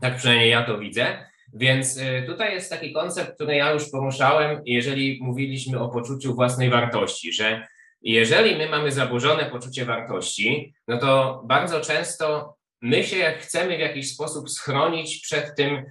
Tak 0.00 0.16
przynajmniej 0.16 0.50
ja 0.50 0.62
to 0.62 0.78
widzę. 0.78 1.26
Więc 1.54 1.98
e, 1.98 2.22
tutaj 2.22 2.54
jest 2.54 2.70
taki 2.70 2.92
koncept, 2.92 3.34
który 3.34 3.56
ja 3.56 3.72
już 3.72 3.90
poruszałem, 3.90 4.62
jeżeli 4.66 5.18
mówiliśmy 5.22 5.80
o 5.80 5.88
poczuciu 5.88 6.34
własnej 6.34 6.70
wartości, 6.70 7.32
że 7.32 7.66
jeżeli 8.02 8.56
my 8.56 8.68
mamy 8.68 8.92
zaburzone 8.92 9.44
poczucie 9.44 9.84
wartości, 9.84 10.74
no 10.88 10.98
to 10.98 11.42
bardzo 11.46 11.80
często 11.80 12.56
my 12.82 13.04
się 13.04 13.34
chcemy 13.38 13.76
w 13.76 13.80
jakiś 13.80 14.14
sposób 14.14 14.50
schronić 14.50 15.20
przed, 15.20 15.56
tym, 15.56 15.84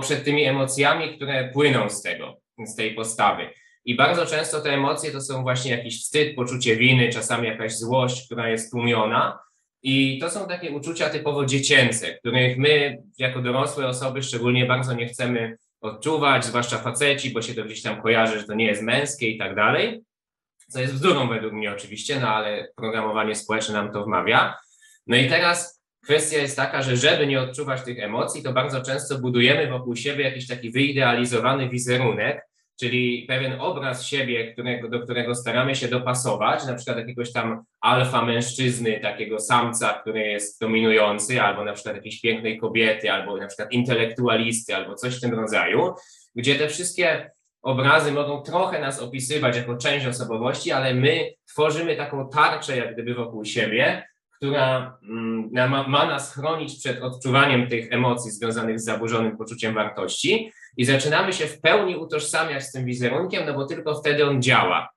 przed 0.00 0.24
tymi 0.24 0.44
emocjami, 0.44 1.16
które 1.16 1.50
płyną 1.52 1.90
z 1.90 2.02
tego, 2.02 2.36
z 2.66 2.76
tej 2.76 2.94
postawy. 2.94 3.50
I 3.84 3.96
bardzo 3.96 4.26
często 4.26 4.60
te 4.60 4.70
emocje 4.70 5.10
to 5.10 5.20
są 5.20 5.42
właśnie 5.42 5.70
jakiś 5.70 6.02
wstyd, 6.02 6.36
poczucie 6.36 6.76
winy, 6.76 7.08
czasami 7.08 7.48
jakaś 7.48 7.76
złość, 7.76 8.26
która 8.26 8.48
jest 8.48 8.70
tłumiona. 8.70 9.38
I 9.82 10.18
to 10.18 10.30
są 10.30 10.48
takie 10.48 10.70
uczucia 10.70 11.10
typowo 11.10 11.46
dziecięce, 11.46 12.14
których 12.14 12.58
my 12.58 13.02
jako 13.18 13.42
dorosłe 13.42 13.86
osoby 13.86 14.22
szczególnie 14.22 14.66
bardzo 14.66 14.94
nie 14.94 15.06
chcemy 15.06 15.56
odczuwać, 15.80 16.44
zwłaszcza 16.44 16.78
faceci, 16.78 17.30
bo 17.30 17.42
się 17.42 17.54
to 17.54 17.64
gdzieś 17.64 17.82
tam 17.82 18.02
kojarzy, 18.02 18.40
że 18.40 18.44
to 18.44 18.54
nie 18.54 18.66
jest 18.66 18.82
męskie 18.82 19.28
i 19.28 19.38
tak 19.38 19.54
dalej. 19.56 20.02
Co 20.68 20.80
jest 20.80 20.94
bzdurą 20.94 21.28
według 21.28 21.52
mnie 21.52 21.72
oczywiście, 21.72 22.20
no 22.20 22.28
ale 22.28 22.68
programowanie 22.76 23.34
społeczne 23.34 23.74
nam 23.74 23.92
to 23.92 24.04
wmawia. 24.04 24.58
No 25.06 25.16
i 25.16 25.28
teraz 25.28 25.82
kwestia 26.04 26.38
jest 26.38 26.56
taka, 26.56 26.82
że 26.82 26.96
żeby 26.96 27.26
nie 27.26 27.40
odczuwać 27.40 27.82
tych 27.82 27.98
emocji, 27.98 28.42
to 28.42 28.52
bardzo 28.52 28.82
często 28.82 29.18
budujemy 29.18 29.70
wokół 29.70 29.96
siebie 29.96 30.24
jakiś 30.24 30.46
taki 30.46 30.70
wyidealizowany 30.70 31.68
wizerunek, 31.68 32.42
czyli 32.82 33.24
pewien 33.28 33.60
obraz 33.60 34.06
siebie, 34.06 34.52
którego, 34.52 34.88
do 34.88 35.00
którego 35.00 35.34
staramy 35.34 35.74
się 35.74 35.88
dopasować, 35.88 36.66
na 36.66 36.74
przykład 36.74 36.96
jakiegoś 36.96 37.32
tam 37.32 37.64
alfa 37.80 38.24
mężczyzny, 38.24 39.00
takiego 39.00 39.40
samca, 39.40 39.92
który 39.92 40.20
jest 40.20 40.60
dominujący, 40.60 41.42
albo 41.42 41.64
na 41.64 41.72
przykład 41.72 41.96
jakiejś 41.96 42.20
pięknej 42.20 42.58
kobiety, 42.58 43.12
albo 43.12 43.36
na 43.36 43.46
przykład 43.46 43.72
intelektualisty, 43.72 44.76
albo 44.76 44.94
coś 44.94 45.16
w 45.16 45.20
tym 45.20 45.34
rodzaju, 45.34 45.94
gdzie 46.34 46.54
te 46.54 46.68
wszystkie 46.68 47.30
obrazy 47.62 48.12
mogą 48.12 48.42
trochę 48.42 48.80
nas 48.80 49.02
opisywać 49.02 49.56
jako 49.56 49.76
część 49.76 50.06
osobowości, 50.06 50.72
ale 50.72 50.94
my 50.94 51.34
tworzymy 51.48 51.96
taką 51.96 52.28
tarczę 52.28 52.76
jak 52.76 52.92
gdyby 52.92 53.14
wokół 53.14 53.44
siebie, 53.44 54.06
która 54.36 54.98
mm, 55.08 55.70
ma, 55.70 55.88
ma 55.88 56.06
nas 56.06 56.34
chronić 56.34 56.78
przed 56.78 57.02
odczuwaniem 57.02 57.68
tych 57.68 57.92
emocji 57.92 58.30
związanych 58.30 58.80
z 58.80 58.84
zaburzonym 58.84 59.36
poczuciem 59.36 59.74
wartości 59.74 60.52
i 60.76 60.84
zaczynamy 60.84 61.32
się 61.32 61.46
w 61.46 61.60
pełni 61.60 61.96
utożsamiać 61.96 62.62
z 62.62 62.72
tym 62.72 62.84
wizerunkiem, 62.84 63.46
no 63.46 63.54
bo 63.54 63.66
tylko 63.66 63.94
wtedy 63.94 64.26
on 64.26 64.42
działa. 64.42 64.88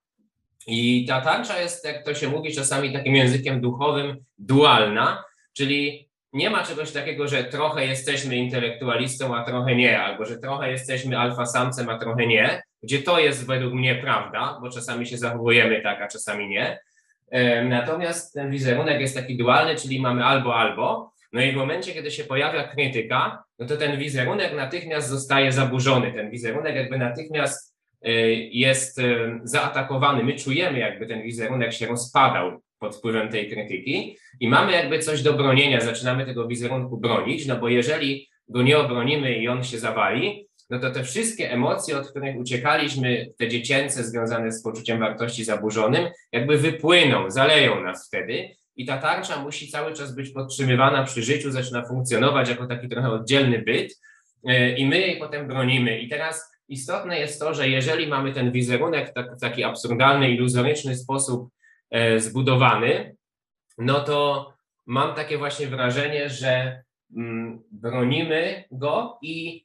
I 0.68 1.06
ta 1.08 1.22
tarcza 1.22 1.60
jest, 1.60 1.86
jak 1.86 2.06
to 2.06 2.14
się 2.14 2.30
mówi 2.30 2.54
czasami 2.54 2.94
takim 2.94 3.16
językiem 3.16 3.62
duchowym, 3.62 4.18
dualna, 4.38 5.24
czyli 5.54 6.10
nie 6.34 6.50
ma 6.50 6.64
czegoś 6.64 6.92
takiego, 6.92 7.28
że 7.28 7.44
trochę 7.44 7.86
jesteśmy 7.86 8.36
intelektualistą, 8.36 9.36
a 9.36 9.44
trochę 9.44 9.76
nie, 9.76 10.02
albo 10.02 10.26
że 10.26 10.38
trochę 10.38 10.72
jesteśmy 10.72 11.20
alfasamcem, 11.20 11.90
a 11.90 11.98
trochę 11.98 12.28
nie, 12.28 12.64
gdzie 12.84 13.02
to 13.02 13.20
jest 13.20 13.48
według 13.48 13.74
mnie 13.74 13.96
prawda, 13.96 14.60
bo 14.62 14.70
czasami 14.70 15.08
się 15.08 15.18
zachowujemy 15.18 15.82
tak, 15.82 16.02
a 16.02 16.08
czasami 16.08 16.48
nie. 16.50 16.80
Natomiast 17.64 18.34
ten 18.34 18.52
wizerunek 18.52 19.02
jest 19.02 19.16
taki 19.16 19.38
dualny, 19.38 19.76
czyli 19.76 20.02
mamy 20.02 20.26
albo 20.26 20.56
albo. 20.56 21.12
No 21.34 21.42
i 21.42 21.52
w 21.52 21.56
momencie, 21.56 21.94
kiedy 21.94 22.12
się 22.12 22.24
pojawia 22.24 22.64
krytyka, 22.64 23.44
no 23.60 23.66
to 23.66 23.78
ten 23.78 24.00
wizerunek 24.00 24.56
natychmiast 24.56 25.10
zostaje 25.10 25.52
zaburzony. 25.52 26.14
Ten 26.14 26.32
wizerunek 26.32 26.76
jakby 26.76 26.98
natychmiast 26.98 27.76
e, 28.02 28.12
jest 28.34 29.00
e, 29.00 29.40
zaatakowany. 29.44 30.24
My 30.24 30.34
czujemy, 30.34 30.80
jakby 30.80 31.08
ten 31.08 31.22
wizerunek 31.22 31.74
się 31.74 31.88
rozpadał 31.88 32.62
pod 32.80 32.96
wpływem 32.96 33.30
tej 33.30 33.50
krytyki 33.50 34.18
i 34.40 34.50
mamy 34.50 34.72
jakby 34.72 35.00
coś 35.00 35.22
do 35.22 35.34
bronienia, 35.34 35.82
zaczynamy 35.82 36.26
tego 36.26 36.48
wizerunku 36.48 36.98
bronić, 36.98 37.46
no 37.48 37.56
bo 37.56 37.70
jeżeli 37.70 38.30
go 38.50 38.62
nie 38.62 38.78
obronimy 38.78 39.38
i 39.38 39.48
on 39.48 39.64
się 39.64 39.80
zawali, 39.80 40.48
no 40.70 40.80
to 40.80 40.92
te 40.92 41.04
wszystkie 41.04 41.52
emocje, 41.52 41.98
od 41.98 42.10
których 42.10 42.38
uciekaliśmy, 42.38 43.32
te 43.38 43.48
dziecięce 43.48 44.04
związane 44.04 44.52
z 44.52 44.64
poczuciem 44.64 45.00
wartości 45.00 45.44
zaburzonym, 45.44 46.08
jakby 46.32 46.58
wypłyną, 46.58 47.32
zaleją 47.32 47.84
nas 47.84 48.08
wtedy 48.08 48.50
i 48.76 48.86
ta 48.86 48.98
tarcza 48.98 49.44
musi 49.44 49.68
cały 49.68 49.94
czas 49.94 50.16
być 50.16 50.30
podtrzymywana 50.30 51.04
przy 51.04 51.24
życiu, 51.24 51.52
zaczyna 51.52 51.86
funkcjonować 51.86 52.50
jako 52.50 52.68
taki 52.68 52.90
trochę 52.90 53.12
oddzielny 53.12 53.60
byt 53.60 54.00
e, 54.48 54.78
i 54.78 54.86
my 54.86 55.00
jej 55.00 55.20
potem 55.20 55.48
bronimy. 55.48 56.00
I 56.00 56.10
teraz 56.10 56.52
istotne 56.68 57.20
jest 57.20 57.40
to, 57.40 57.54
że 57.54 57.70
jeżeli 57.70 58.08
mamy 58.08 58.34
ten 58.34 58.52
wizerunek 58.52 59.14
tak, 59.14 59.38
w 59.38 59.42
taki 59.42 59.64
absurdalny, 59.64 60.32
iluzoryczny 60.32 60.96
sposób 60.96 61.50
e, 61.92 62.20
zbudowany, 62.20 63.16
no 63.78 64.00
to 64.00 64.54
mam 64.86 65.16
takie 65.16 65.38
właśnie 65.38 65.68
wrażenie, 65.68 66.30
że 66.30 66.84
mm, 67.18 67.64
bronimy 67.72 68.64
go 68.72 69.20
i 69.22 69.65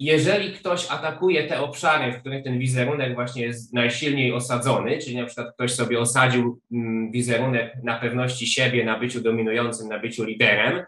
jeżeli 0.00 0.52
ktoś 0.52 0.90
atakuje 0.90 1.48
te 1.48 1.60
obszary, 1.60 2.12
w 2.12 2.20
których 2.20 2.44
ten 2.44 2.58
wizerunek 2.58 3.14
właśnie 3.14 3.42
jest 3.42 3.74
najsilniej 3.74 4.32
osadzony, 4.32 4.98
czyli 4.98 5.16
na 5.16 5.26
przykład 5.26 5.54
ktoś 5.54 5.72
sobie 5.72 6.00
osadził 6.00 6.60
mm, 6.72 7.10
wizerunek 7.10 7.72
na 7.82 7.98
pewności 7.98 8.46
siebie, 8.46 8.84
na 8.84 8.98
byciu 8.98 9.20
dominującym, 9.20 9.88
na 9.88 9.98
byciu 9.98 10.24
liderem, 10.24 10.82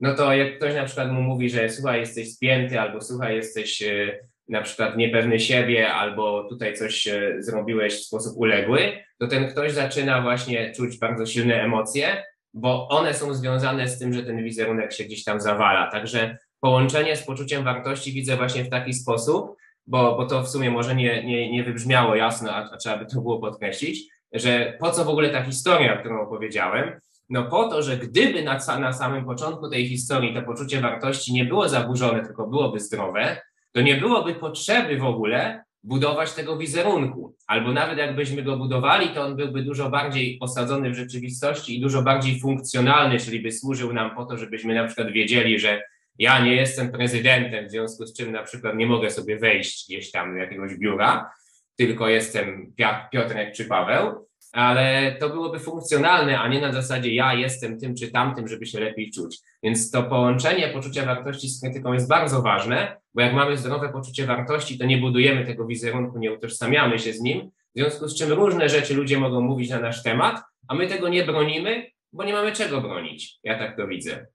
no 0.00 0.14
to 0.14 0.34
jak 0.34 0.56
ktoś 0.56 0.74
na 0.74 0.84
przykład 0.84 1.12
mu 1.12 1.22
mówi, 1.22 1.50
że 1.50 1.70
słuchaj, 1.70 2.00
jesteś 2.00 2.34
spięty, 2.34 2.80
albo 2.80 3.00
słuchaj, 3.00 3.36
jesteś 3.36 3.82
e, 3.82 4.18
na 4.48 4.62
przykład 4.62 4.96
niepewny 4.96 5.40
siebie, 5.40 5.92
albo 5.92 6.44
tutaj 6.48 6.74
coś 6.74 7.06
e, 7.06 7.36
zrobiłeś 7.38 7.94
w 7.94 8.04
sposób 8.04 8.36
uległy, 8.36 8.92
to 9.18 9.26
ten 9.26 9.48
ktoś 9.48 9.72
zaczyna 9.72 10.22
właśnie 10.22 10.72
czuć 10.72 10.98
bardzo 10.98 11.26
silne 11.26 11.62
emocje, 11.62 12.24
bo 12.54 12.88
one 12.88 13.14
są 13.14 13.34
związane 13.34 13.88
z 13.88 13.98
tym, 13.98 14.12
że 14.12 14.22
ten 14.22 14.44
wizerunek 14.44 14.92
się 14.92 15.04
gdzieś 15.04 15.24
tam 15.24 15.40
zawala. 15.40 15.90
Także 15.90 16.38
połączenie 16.60 17.16
z 17.16 17.26
poczuciem 17.26 17.64
wartości 17.64 18.12
widzę 18.12 18.36
właśnie 18.36 18.64
w 18.64 18.70
taki 18.70 18.94
sposób, 18.94 19.56
bo, 19.86 20.16
bo 20.16 20.26
to 20.26 20.42
w 20.42 20.48
sumie 20.48 20.70
może 20.70 20.94
nie, 20.94 21.24
nie, 21.24 21.52
nie 21.52 21.64
wybrzmiało 21.64 22.14
jasno, 22.14 22.50
a, 22.50 22.70
a 22.72 22.76
trzeba 22.76 22.98
by 22.98 23.06
to 23.06 23.20
było 23.20 23.38
podkreślić, 23.38 24.08
że 24.32 24.76
po 24.80 24.90
co 24.90 25.04
w 25.04 25.08
ogóle 25.08 25.30
ta 25.30 25.42
historia, 25.42 25.96
którą 25.96 26.20
opowiedziałem, 26.20 27.00
no 27.28 27.44
po 27.44 27.68
to, 27.68 27.82
że 27.82 27.96
gdyby 27.96 28.42
na, 28.42 28.58
na 28.80 28.92
samym 28.92 29.24
początku 29.24 29.70
tej 29.70 29.88
historii 29.88 30.34
to 30.34 30.42
poczucie 30.42 30.80
wartości 30.80 31.32
nie 31.32 31.44
było 31.44 31.68
zaburzone, 31.68 32.24
tylko 32.24 32.46
byłoby 32.46 32.80
zdrowe, 32.80 33.42
to 33.72 33.80
nie 33.80 33.96
byłoby 33.96 34.34
potrzeby 34.34 34.96
w 34.98 35.04
ogóle 35.04 35.64
budować 35.82 36.32
tego 36.32 36.56
wizerunku. 36.56 37.34
Albo 37.46 37.72
nawet 37.72 37.98
jakbyśmy 37.98 38.42
go 38.42 38.56
budowali, 38.56 39.08
to 39.08 39.22
on 39.22 39.36
byłby 39.36 39.62
dużo 39.62 39.90
bardziej 39.90 40.38
osadzony 40.40 40.90
w 40.90 40.94
rzeczywistości 40.94 41.78
i 41.78 41.80
dużo 41.80 42.02
bardziej 42.02 42.40
funkcjonalny, 42.40 43.18
czyli 43.18 43.40
by 43.40 43.52
służył 43.52 43.92
nam 43.92 44.16
po 44.16 44.24
to, 44.24 44.36
żebyśmy 44.36 44.74
na 44.74 44.86
przykład 44.86 45.12
wiedzieli, 45.12 45.58
że 45.58 45.82
ja 46.20 46.44
nie 46.44 46.56
jestem 46.56 46.92
prezydentem, 46.92 47.66
w 47.66 47.70
związku 47.70 48.06
z 48.06 48.16
czym 48.16 48.32
na 48.32 48.42
przykład 48.42 48.76
nie 48.76 48.86
mogę 48.86 49.10
sobie 49.10 49.38
wejść 49.38 49.86
gdzieś 49.88 50.10
tam 50.10 50.32
do 50.32 50.38
jakiegoś 50.38 50.74
biura, 50.74 51.30
tylko 51.76 52.08
jestem 52.08 52.72
Piotrek 53.12 53.54
czy 53.54 53.64
Paweł, 53.64 54.28
ale 54.52 55.16
to 55.20 55.28
byłoby 55.28 55.58
funkcjonalne, 55.58 56.40
a 56.40 56.48
nie 56.48 56.60
na 56.60 56.72
zasadzie 56.72 57.14
ja 57.14 57.34
jestem 57.34 57.78
tym 57.78 57.94
czy 57.94 58.10
tamtym, 58.10 58.48
żeby 58.48 58.66
się 58.66 58.80
lepiej 58.80 59.10
czuć. 59.10 59.38
Więc 59.62 59.90
to 59.90 60.02
połączenie 60.02 60.68
poczucia 60.68 61.06
wartości 61.06 61.48
z 61.48 61.60
krytyką 61.60 61.92
jest 61.92 62.08
bardzo 62.08 62.42
ważne, 62.42 62.96
bo 63.14 63.22
jak 63.22 63.34
mamy 63.34 63.56
zdrowe 63.56 63.88
poczucie 63.88 64.26
wartości, 64.26 64.78
to 64.78 64.86
nie 64.86 64.98
budujemy 64.98 65.46
tego 65.46 65.66
wizerunku, 65.66 66.18
nie 66.18 66.32
utożsamiamy 66.32 66.98
się 66.98 67.12
z 67.12 67.20
nim, 67.20 67.50
w 67.74 67.78
związku 67.78 68.08
z 68.08 68.18
czym 68.18 68.32
różne 68.32 68.68
rzeczy 68.68 68.94
ludzie 68.94 69.18
mogą 69.18 69.40
mówić 69.40 69.70
na 69.70 69.80
nasz 69.80 70.02
temat, 70.02 70.42
a 70.68 70.74
my 70.74 70.86
tego 70.86 71.08
nie 71.08 71.24
bronimy, 71.24 71.86
bo 72.12 72.24
nie 72.24 72.32
mamy 72.32 72.52
czego 72.52 72.80
bronić. 72.80 73.38
Ja 73.44 73.58
tak 73.58 73.76
to 73.76 73.86
widzę. 73.86 74.26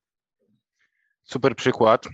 Super 1.25 1.55
przykład. 1.55 2.07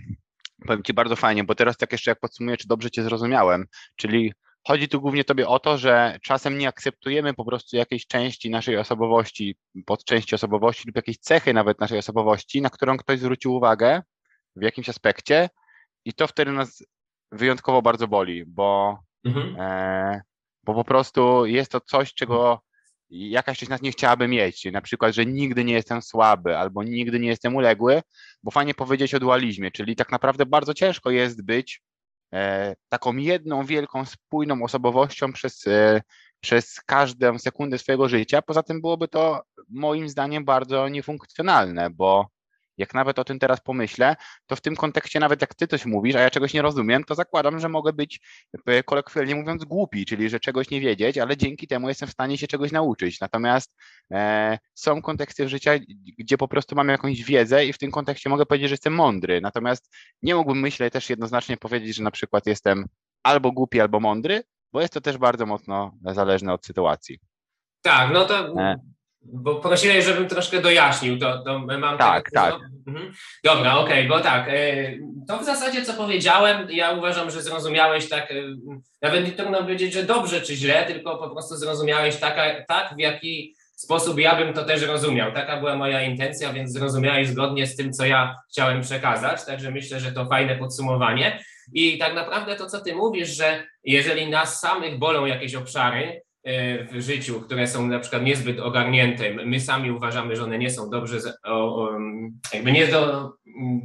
Powiem 0.66 0.82
Ci 0.82 0.94
bardzo 0.94 1.16
fajnie, 1.16 1.44
bo 1.44 1.54
teraz 1.54 1.76
tak 1.76 1.92
jeszcze 1.92 2.10
jak 2.10 2.20
podsumuję, 2.20 2.56
czy 2.56 2.68
dobrze 2.68 2.90
Cię 2.90 3.02
zrozumiałem, 3.02 3.66
czyli 3.96 4.32
Chodzi 4.66 4.88
tu 4.88 5.00
głównie 5.00 5.24
Tobie 5.24 5.48
o 5.48 5.58
to, 5.58 5.78
że 5.78 6.18
czasem 6.22 6.58
nie 6.58 6.68
akceptujemy 6.68 7.34
po 7.34 7.44
prostu 7.44 7.76
jakiejś 7.76 8.06
części 8.06 8.50
naszej 8.50 8.76
osobowości, 8.76 9.56
podczęści 9.86 10.34
osobowości 10.34 10.82
lub 10.86 10.96
jakiejś 10.96 11.18
cechy 11.18 11.54
nawet 11.54 11.80
naszej 11.80 11.98
osobowości, 11.98 12.62
na 12.62 12.70
którą 12.70 12.96
ktoś 12.96 13.18
zwrócił 13.18 13.54
uwagę 13.54 14.02
w 14.56 14.62
jakimś 14.62 14.88
aspekcie 14.88 15.50
i 16.04 16.12
to 16.12 16.26
wtedy 16.26 16.52
nas 16.52 16.84
wyjątkowo 17.32 17.82
bardzo 17.82 18.08
boli, 18.08 18.44
bo, 18.46 18.98
mhm. 19.24 19.56
e, 19.60 20.22
bo 20.64 20.74
po 20.74 20.84
prostu 20.84 21.46
jest 21.46 21.72
to 21.72 21.80
coś, 21.80 22.14
czego 22.14 22.60
jakaś 23.12 23.58
część 23.58 23.70
nas 23.70 23.82
nie 23.82 23.92
chciałaby 23.92 24.28
mieć. 24.28 24.64
Na 24.72 24.80
przykład, 24.80 25.14
że 25.14 25.26
nigdy 25.26 25.64
nie 25.64 25.74
jestem 25.74 26.02
słaby 26.02 26.58
albo 26.58 26.82
nigdy 26.82 27.20
nie 27.20 27.28
jestem 27.28 27.56
uległy, 27.56 28.02
bo 28.42 28.50
fajnie 28.50 28.74
powiedzieć 28.74 29.14
o 29.14 29.20
dualizmie, 29.20 29.70
czyli 29.70 29.96
tak 29.96 30.12
naprawdę 30.12 30.46
bardzo 30.46 30.74
ciężko 30.74 31.10
jest 31.10 31.44
być 31.44 31.82
E, 32.32 32.74
taką 32.88 33.16
jedną 33.16 33.64
wielką, 33.66 34.04
spójną 34.04 34.62
osobowością 34.62 35.32
przez, 35.32 35.66
e, 35.66 36.02
przez 36.40 36.80
każdą 36.86 37.38
sekundę 37.38 37.78
swojego 37.78 38.08
życia. 38.08 38.42
Poza 38.42 38.62
tym 38.62 38.80
byłoby 38.80 39.08
to 39.08 39.42
moim 39.68 40.08
zdaniem 40.08 40.44
bardzo 40.44 40.88
niefunkcjonalne, 40.88 41.90
bo 41.90 42.26
jak 42.78 42.94
nawet 42.94 43.18
o 43.18 43.24
tym 43.24 43.38
teraz 43.38 43.60
pomyślę, 43.60 44.16
to 44.46 44.56
w 44.56 44.60
tym 44.60 44.76
kontekście 44.76 45.20
nawet 45.20 45.40
jak 45.40 45.54
ty 45.54 45.66
coś 45.66 45.86
mówisz, 45.86 46.14
a 46.14 46.20
ja 46.20 46.30
czegoś 46.30 46.54
nie 46.54 46.62
rozumiem, 46.62 47.04
to 47.04 47.14
zakładam, 47.14 47.60
że 47.60 47.68
mogę 47.68 47.92
być 47.92 48.20
e, 48.66 48.82
kolokwialnie 48.82 49.34
mówiąc 49.34 49.64
głupi, 49.64 50.06
czyli 50.06 50.30
że 50.30 50.40
czegoś 50.40 50.70
nie 50.70 50.80
wiedzieć, 50.80 51.18
ale 51.18 51.36
dzięki 51.36 51.66
temu 51.66 51.88
jestem 51.88 52.08
w 52.08 52.12
stanie 52.12 52.38
się 52.38 52.46
czegoś 52.46 52.72
nauczyć. 52.72 53.20
Natomiast 53.20 53.74
e, 54.12 54.58
są 54.74 55.02
konteksty 55.02 55.48
życia, 55.48 55.72
gdzie 56.18 56.38
po 56.38 56.48
prostu 56.48 56.76
mam 56.76 56.88
jakąś 56.88 57.22
wiedzę 57.24 57.66
i 57.66 57.72
w 57.72 57.78
tym 57.78 57.90
kontekście 57.90 58.30
mogę 58.30 58.46
powiedzieć, 58.46 58.68
że 58.68 58.72
jestem 58.72 58.94
mądry. 58.94 59.40
Natomiast 59.40 59.94
nie 60.22 60.34
mógłbym, 60.34 60.60
myślę, 60.60 60.90
też 60.90 61.10
jednoznacznie 61.10 61.56
powiedzieć, 61.56 61.96
że 61.96 62.02
na 62.02 62.10
przykład 62.10 62.46
jestem 62.46 62.86
albo 63.22 63.52
głupi, 63.52 63.80
albo 63.80 64.00
mądry, 64.00 64.42
bo 64.72 64.80
jest 64.80 64.92
to 64.92 65.00
też 65.00 65.18
bardzo 65.18 65.46
mocno 65.46 65.92
zależne 66.02 66.52
od 66.52 66.66
sytuacji. 66.66 67.18
Tak, 67.82 68.12
no 68.12 68.24
to 68.24 68.62
e 68.62 68.91
bo 69.24 69.54
prosiłeś, 69.54 70.04
żebym 70.04 70.28
troszkę 70.28 70.60
dojaśnił, 70.60 71.18
to, 71.18 71.38
to 71.38 71.58
mam... 71.58 71.98
Tak, 71.98 72.30
tak. 72.30 72.54
Mhm. 72.86 73.12
Dobra, 73.44 73.76
okej, 73.76 74.06
okay, 74.06 74.08
bo 74.08 74.20
tak, 74.20 74.48
e, 74.48 74.92
to 75.28 75.38
w 75.38 75.44
zasadzie 75.44 75.84
co 75.84 75.94
powiedziałem, 75.94 76.66
ja 76.70 76.90
uważam, 76.90 77.30
że 77.30 77.42
zrozumiałeś 77.42 78.08
tak, 78.08 78.30
e, 78.30 78.34
nawet 79.02 79.24
nie 79.24 79.32
trudno 79.32 79.58
powiedzieć, 79.58 79.92
że 79.92 80.02
dobrze 80.02 80.40
czy 80.40 80.56
źle, 80.56 80.84
tylko 80.86 81.18
po 81.18 81.30
prostu 81.30 81.56
zrozumiałeś 81.56 82.16
taka, 82.16 82.64
tak, 82.68 82.94
w 82.96 82.98
jaki 82.98 83.54
sposób 83.76 84.18
ja 84.18 84.36
bym 84.36 84.54
to 84.54 84.64
też 84.64 84.82
rozumiał. 84.82 85.32
Taka 85.32 85.56
była 85.56 85.76
moja 85.76 86.02
intencja, 86.02 86.52
więc 86.52 86.72
zrozumiałeś 86.72 87.28
zgodnie 87.28 87.66
z 87.66 87.76
tym, 87.76 87.92
co 87.92 88.06
ja 88.06 88.36
chciałem 88.50 88.80
przekazać, 88.80 89.44
także 89.44 89.70
myślę, 89.70 90.00
że 90.00 90.12
to 90.12 90.26
fajne 90.26 90.56
podsumowanie. 90.56 91.44
I 91.74 91.98
tak 91.98 92.14
naprawdę 92.14 92.56
to, 92.56 92.66
co 92.66 92.80
ty 92.80 92.94
mówisz, 92.94 93.28
że 93.28 93.66
jeżeli 93.84 94.30
nas 94.30 94.60
samych 94.60 94.98
bolą 94.98 95.26
jakieś 95.26 95.54
obszary, 95.54 96.22
w 96.90 97.00
życiu, 97.00 97.40
które 97.40 97.66
są 97.66 97.86
na 97.86 97.98
przykład 97.98 98.22
niezbyt 98.22 98.60
ogarnięte, 98.60 99.30
my 99.30 99.60
sami 99.60 99.90
uważamy, 99.90 100.36
że 100.36 100.44
one 100.44 100.58
nie 100.58 100.70
są 100.70 100.90
dobrze, 100.90 101.18
jakby 102.54 102.72
nie 102.72 102.86
do, 102.86 103.32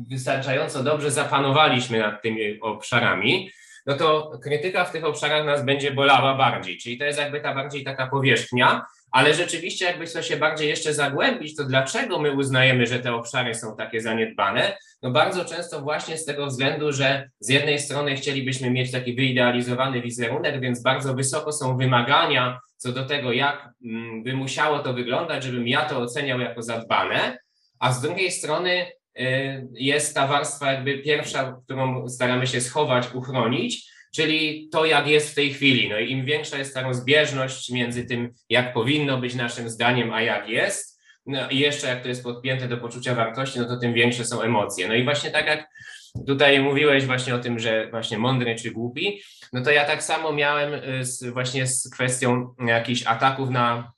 wystarczająco 0.10 0.84
dobrze 0.84 1.12
zapanowaliśmy 1.12 2.00
nad 2.00 2.22
tymi 2.22 2.60
obszarami, 2.60 3.50
no 3.86 3.94
to 3.94 4.32
krytyka 4.44 4.86
w 4.86 4.92
tych 4.92 5.06
obszarach 5.06 5.46
nas 5.46 5.66
będzie 5.66 5.92
bolała 5.92 6.36
bardziej. 6.36 6.78
Czyli 6.78 6.98
to 6.98 7.06
jest 7.06 7.20
jakby 7.20 7.42
ta 7.42 7.56
bardziej 7.56 7.84
taka 7.84 8.08
powierzchnia, 8.08 8.86
ale 9.12 9.34
rzeczywiście 9.34 9.86
jakby 9.86 10.08
to 10.08 10.22
się 10.22 10.38
bardziej 10.38 10.70
jeszcze 10.70 10.94
zagłębić, 10.94 11.56
to 11.56 11.64
dlaczego 11.64 12.20
my 12.20 12.32
uznajemy, 12.32 12.88
że 12.88 13.00
te 13.00 13.14
obszary 13.14 13.56
są 13.56 13.76
takie 13.76 14.02
zaniedbane? 14.02 14.78
No 15.02 15.12
bardzo 15.12 15.46
często 15.46 15.82
właśnie 15.82 16.18
z 16.18 16.26
tego 16.26 16.48
względu, 16.48 16.92
że 16.92 17.30
z 17.40 17.50
jednej 17.50 17.80
strony 17.80 18.16
chcielibyśmy 18.16 18.72
mieć 18.72 18.92
taki 18.92 19.16
wyidealizowany 19.16 20.02
wizerunek, 20.02 20.62
więc 20.62 20.82
bardzo 20.82 21.14
wysoko 21.14 21.52
są 21.52 21.78
wymagania 21.78 22.60
co 22.78 22.92
do 22.92 23.06
tego, 23.06 23.32
jak 23.32 23.70
mm, 23.86 24.24
by 24.24 24.34
musiało 24.34 24.80
to 24.80 24.94
wyglądać, 24.94 25.44
żebym 25.44 25.68
ja 25.68 25.86
to 25.86 25.98
oceniał 25.98 26.40
jako 26.40 26.62
zadbane, 26.62 27.38
a 27.80 27.94
z 27.94 28.02
drugiej 28.02 28.32
strony 28.32 28.86
y, 29.20 29.68
jest 29.74 30.16
ta 30.16 30.28
warstwa 30.28 30.72
jakby 30.72 30.98
pierwsza, 30.98 31.62
którą 31.66 32.10
staramy 32.10 32.48
się 32.48 32.62
schować, 32.62 33.08
uchronić, 33.14 33.92
czyli 34.16 34.70
to, 34.72 34.86
jak 34.86 35.08
jest 35.08 35.32
w 35.32 35.36
tej 35.36 35.54
chwili. 35.54 35.90
No 35.90 36.00
i 36.00 36.12
im 36.12 36.26
większa 36.26 36.58
jest 36.58 36.74
ta 36.74 36.82
rozbieżność 36.82 37.72
między 37.72 38.06
tym, 38.06 38.34
jak 38.50 38.74
powinno 38.74 39.18
być 39.18 39.36
naszym 39.36 39.70
zdaniem, 39.70 40.14
a 40.14 40.22
jak 40.22 40.50
jest, 40.50 40.97
no 41.28 41.50
i 41.50 41.60
jeszcze 41.60 41.88
jak 41.88 42.02
to 42.04 42.10
jest 42.10 42.24
podpięte 42.24 42.68
do 42.68 42.78
poczucia 42.78 43.16
wartości, 43.16 43.60
no 43.60 43.66
to 43.66 43.78
tym 43.78 43.94
większe 43.94 44.26
są 44.26 44.42
emocje. 44.42 44.88
No 44.88 44.94
i 44.94 45.04
właśnie 45.04 45.32
tak 45.32 45.46
jak 45.46 45.68
tutaj 46.28 46.60
mówiłeś 46.60 47.06
właśnie 47.06 47.36
o 47.36 47.40
tym, 47.40 47.60
że 47.60 47.90
właśnie 47.92 48.18
mądry 48.18 48.56
czy 48.56 48.72
głupi, 48.72 49.22
no 49.54 49.62
to 49.62 49.72
ja 49.72 49.86
tak 49.86 50.04
samo 50.04 50.34
miałem 50.34 50.74
y, 50.74 51.06
z, 51.06 51.26
właśnie 51.26 51.68
z 51.68 51.90
kwestią 51.90 52.56
jakichś 52.68 53.04
ataków 53.06 53.50
na 53.50 53.92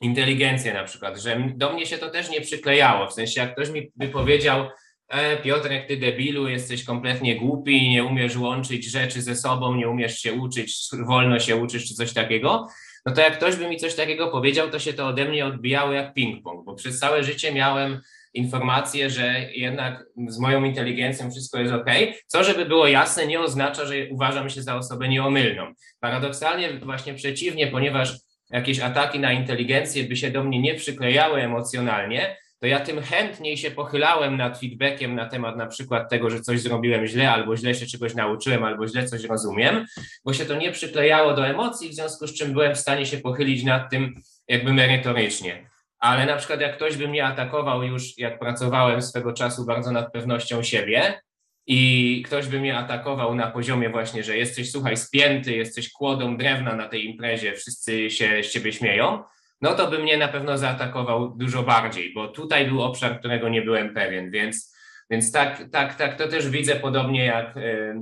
inteligencję 0.00 0.74
na 0.74 0.84
przykład, 0.84 1.18
że 1.18 1.52
do 1.56 1.72
mnie 1.72 1.86
się 1.86 1.98
to 1.98 2.10
też 2.10 2.30
nie 2.30 2.40
przyklejało, 2.40 3.06
w 3.06 3.12
sensie 3.12 3.40
jak 3.40 3.52
ktoś 3.52 3.70
mi 3.70 3.92
by 3.96 4.08
powiedział, 4.08 4.68
e, 5.08 5.36
Piotrek, 5.36 5.88
ty 5.88 5.96
debilu, 5.96 6.48
jesteś 6.48 6.84
kompletnie 6.84 7.36
głupi, 7.36 7.90
nie 7.90 8.04
umiesz 8.04 8.36
łączyć 8.36 8.90
rzeczy 8.90 9.22
ze 9.22 9.36
sobą, 9.36 9.74
nie 9.74 9.88
umiesz 9.88 10.18
się 10.18 10.32
uczyć, 10.32 10.88
wolno 11.06 11.38
się 11.38 11.56
uczysz 11.56 11.88
czy 11.88 11.94
coś 11.94 12.12
takiego, 12.12 12.66
no 13.06 13.12
to 13.12 13.20
jak 13.20 13.36
ktoś 13.36 13.56
by 13.56 13.68
mi 13.68 13.76
coś 13.76 13.94
takiego 13.94 14.28
powiedział, 14.28 14.70
to 14.70 14.78
się 14.78 14.92
to 14.92 15.06
ode 15.06 15.24
mnie 15.24 15.46
odbijało 15.46 15.92
jak 15.92 16.14
ping-pong, 16.14 16.64
bo 16.64 16.74
przez 16.74 16.98
całe 16.98 17.24
życie 17.24 17.52
miałem 17.52 18.00
informację, 18.34 19.10
że 19.10 19.46
jednak 19.54 20.04
z 20.28 20.38
moją 20.38 20.64
inteligencją 20.64 21.30
wszystko 21.30 21.58
jest 21.58 21.74
ok, 21.74 21.86
co 22.26 22.44
żeby 22.44 22.64
było 22.64 22.86
jasne, 22.86 23.26
nie 23.26 23.40
oznacza, 23.40 23.86
że 23.86 23.94
uważam 24.10 24.50
się 24.50 24.62
za 24.62 24.76
osobę 24.76 25.08
nieomylną. 25.08 25.72
Paradoksalnie 26.00 26.78
właśnie 26.78 27.14
przeciwnie, 27.14 27.66
ponieważ 27.66 28.16
jakieś 28.50 28.80
ataki 28.80 29.18
na 29.18 29.32
inteligencję 29.32 30.04
by 30.04 30.16
się 30.16 30.30
do 30.30 30.44
mnie 30.44 30.60
nie 30.60 30.74
przyklejały 30.74 31.42
emocjonalnie, 31.42 32.36
to 32.60 32.66
ja 32.66 32.80
tym 32.80 33.02
chętniej 33.02 33.56
się 33.56 33.70
pochylałem 33.70 34.36
nad 34.36 34.60
feedbackiem 34.60 35.14
na 35.14 35.26
temat 35.26 35.56
na 35.56 35.66
przykład 35.66 36.10
tego, 36.10 36.30
że 36.30 36.40
coś 36.40 36.60
zrobiłem 36.60 37.06
źle, 37.06 37.32
albo 37.32 37.56
źle 37.56 37.74
się 37.74 37.86
czegoś 37.86 38.14
nauczyłem, 38.14 38.64
albo 38.64 38.88
źle 38.88 39.08
coś 39.08 39.24
rozumiem, 39.24 39.86
bo 40.24 40.32
się 40.32 40.44
to 40.44 40.54
nie 40.54 40.72
przyklejało 40.72 41.34
do 41.34 41.46
emocji, 41.46 41.88
w 41.88 41.94
związku 41.94 42.26
z 42.26 42.34
czym 42.34 42.52
byłem 42.52 42.74
w 42.74 42.78
stanie 42.78 43.06
się 43.06 43.18
pochylić 43.18 43.64
nad 43.64 43.90
tym 43.90 44.14
jakby 44.48 44.72
merytorycznie. 44.72 45.70
Ale 45.98 46.26
na 46.26 46.36
przykład 46.36 46.60
jak 46.60 46.76
ktoś 46.76 46.96
by 46.96 47.08
mnie 47.08 47.24
atakował 47.24 47.82
już, 47.82 48.18
jak 48.18 48.38
pracowałem 48.38 49.02
swego 49.02 49.32
czasu 49.32 49.66
bardzo 49.66 49.92
nad 49.92 50.12
pewnością 50.12 50.62
siebie, 50.62 51.20
i 51.66 52.22
ktoś 52.26 52.46
by 52.46 52.60
mnie 52.60 52.78
atakował 52.78 53.34
na 53.34 53.50
poziomie 53.50 53.90
właśnie, 53.90 54.24
że 54.24 54.36
jesteś, 54.36 54.70
słuchaj, 54.70 54.96
spięty, 54.96 55.52
jesteś 55.52 55.92
kłodą 55.92 56.36
drewna 56.36 56.76
na 56.76 56.88
tej 56.88 57.06
imprezie, 57.06 57.52
wszyscy 57.52 58.10
się 58.10 58.42
z 58.42 58.50
ciebie 58.50 58.72
śmieją, 58.72 59.22
no 59.60 59.74
to 59.74 59.90
by 59.90 59.98
mnie 59.98 60.16
na 60.16 60.28
pewno 60.28 60.58
zaatakował 60.58 61.34
dużo 61.36 61.62
bardziej, 61.62 62.14
bo 62.14 62.28
tutaj 62.28 62.66
był 62.68 62.82
obszar, 62.82 63.18
którego 63.18 63.48
nie 63.48 63.62
byłem 63.62 63.94
pewien, 63.94 64.30
więc 64.30 64.76
Więc 65.10 65.32
tak, 65.32 65.64
tak, 65.72 65.94
tak, 65.94 66.18
to 66.18 66.28
też 66.28 66.50
widzę 66.50 66.76
podobnie 66.76 67.24
jak, 67.24 67.54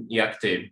jak 0.09 0.41
ty. 0.41 0.71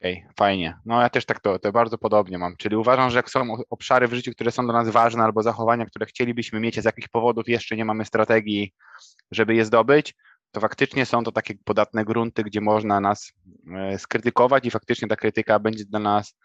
Okej, 0.00 0.14
okay, 0.22 0.32
fajnie. 0.36 0.74
No 0.84 1.02
ja 1.02 1.08
też 1.08 1.24
tak 1.24 1.40
to, 1.40 1.58
to 1.58 1.72
bardzo 1.72 1.98
podobnie 1.98 2.38
mam. 2.38 2.56
Czyli 2.56 2.76
uważam, 2.76 3.10
że 3.10 3.18
jak 3.18 3.30
są 3.30 3.56
obszary 3.70 4.08
w 4.08 4.14
życiu, 4.14 4.32
które 4.32 4.50
są 4.50 4.64
dla 4.64 4.72
nas 4.72 4.88
ważne, 4.88 5.24
albo 5.24 5.42
zachowania, 5.42 5.86
które 5.86 6.06
chcielibyśmy 6.06 6.60
mieć, 6.60 6.80
z 6.80 6.84
jakich 6.84 7.08
powodów 7.08 7.48
jeszcze 7.48 7.76
nie 7.76 7.84
mamy 7.84 8.04
strategii, 8.04 8.74
żeby 9.30 9.54
je 9.54 9.64
zdobyć, 9.64 10.14
to 10.52 10.60
faktycznie 10.60 11.06
są 11.06 11.24
to 11.24 11.32
takie 11.32 11.54
podatne 11.64 12.04
grunty, 12.04 12.44
gdzie 12.44 12.60
można 12.60 13.00
nas 13.00 13.32
e, 13.76 13.98
skrytykować 13.98 14.66
i 14.66 14.70
faktycznie 14.70 15.08
ta 15.08 15.16
krytyka 15.16 15.58
będzie 15.58 15.84
dla 15.84 16.00
nas 16.00 16.34
e, 16.34 16.38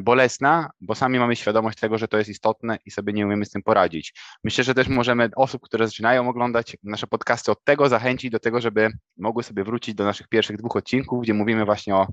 bolesna, 0.00 0.70
bo 0.80 0.94
sami 0.94 1.18
mamy 1.18 1.36
świadomość 1.36 1.78
tego, 1.78 1.98
że 1.98 2.08
to 2.08 2.18
jest 2.18 2.30
istotne 2.30 2.78
i 2.84 2.90
sobie 2.90 3.12
nie 3.12 3.26
umiemy 3.26 3.44
z 3.44 3.50
tym 3.50 3.62
poradzić. 3.62 4.14
Myślę, 4.44 4.64
że 4.64 4.74
też 4.74 4.88
możemy 4.88 5.28
osób, 5.36 5.62
które 5.62 5.86
zaczynają 5.86 6.28
oglądać 6.28 6.76
nasze 6.82 7.06
podcasty 7.06 7.50
od 7.50 7.64
tego 7.64 7.88
zachęcić 7.88 8.30
do 8.30 8.38
tego, 8.38 8.60
żeby 8.60 8.90
mogły 9.18 9.42
sobie 9.42 9.64
wrócić 9.64 9.94
do 9.94 10.04
naszych 10.04 10.28
pierwszych 10.28 10.56
dwóch 10.56 10.76
odcinków, 10.76 11.22
gdzie 11.22 11.34
mówimy 11.34 11.64
właśnie 11.64 11.94
o 11.94 12.06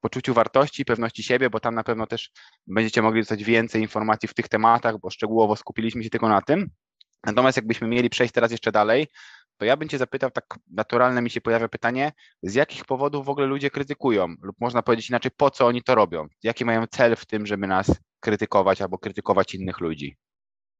poczuciu 0.00 0.34
wartości, 0.34 0.84
pewności 0.84 1.22
siebie, 1.22 1.50
bo 1.50 1.60
tam 1.60 1.74
na 1.74 1.84
pewno 1.84 2.06
też 2.06 2.30
będziecie 2.66 3.02
mogli 3.02 3.20
dostać 3.20 3.44
więcej 3.44 3.82
informacji 3.82 4.28
w 4.28 4.34
tych 4.34 4.48
tematach, 4.48 4.98
bo 4.98 5.10
szczegółowo 5.10 5.56
skupiliśmy 5.56 6.04
się 6.04 6.10
tylko 6.10 6.28
na 6.28 6.42
tym. 6.42 6.70
Natomiast 7.26 7.56
jakbyśmy 7.56 7.88
mieli 7.88 8.10
przejść 8.10 8.34
teraz 8.34 8.50
jeszcze 8.50 8.72
dalej, 8.72 9.06
to 9.56 9.64
ja 9.64 9.76
bym 9.76 9.88
Cię 9.88 9.98
zapytał, 9.98 10.30
tak 10.30 10.58
naturalne 10.70 11.22
mi 11.22 11.30
się 11.30 11.40
pojawia 11.40 11.68
pytanie, 11.68 12.12
z 12.42 12.54
jakich 12.54 12.84
powodów 12.84 13.26
w 13.26 13.28
ogóle 13.28 13.46
ludzie 13.46 13.70
krytykują, 13.70 14.34
lub 14.42 14.56
można 14.60 14.82
powiedzieć 14.82 15.08
inaczej, 15.08 15.30
po 15.36 15.50
co 15.50 15.66
oni 15.66 15.82
to 15.82 15.94
robią? 15.94 16.28
Jaki 16.42 16.64
mają 16.64 16.86
cel 16.86 17.16
w 17.16 17.26
tym, 17.26 17.46
żeby 17.46 17.66
nas 17.66 18.00
krytykować 18.20 18.82
albo 18.82 18.98
krytykować 18.98 19.54
innych 19.54 19.80
ludzi? 19.80 20.16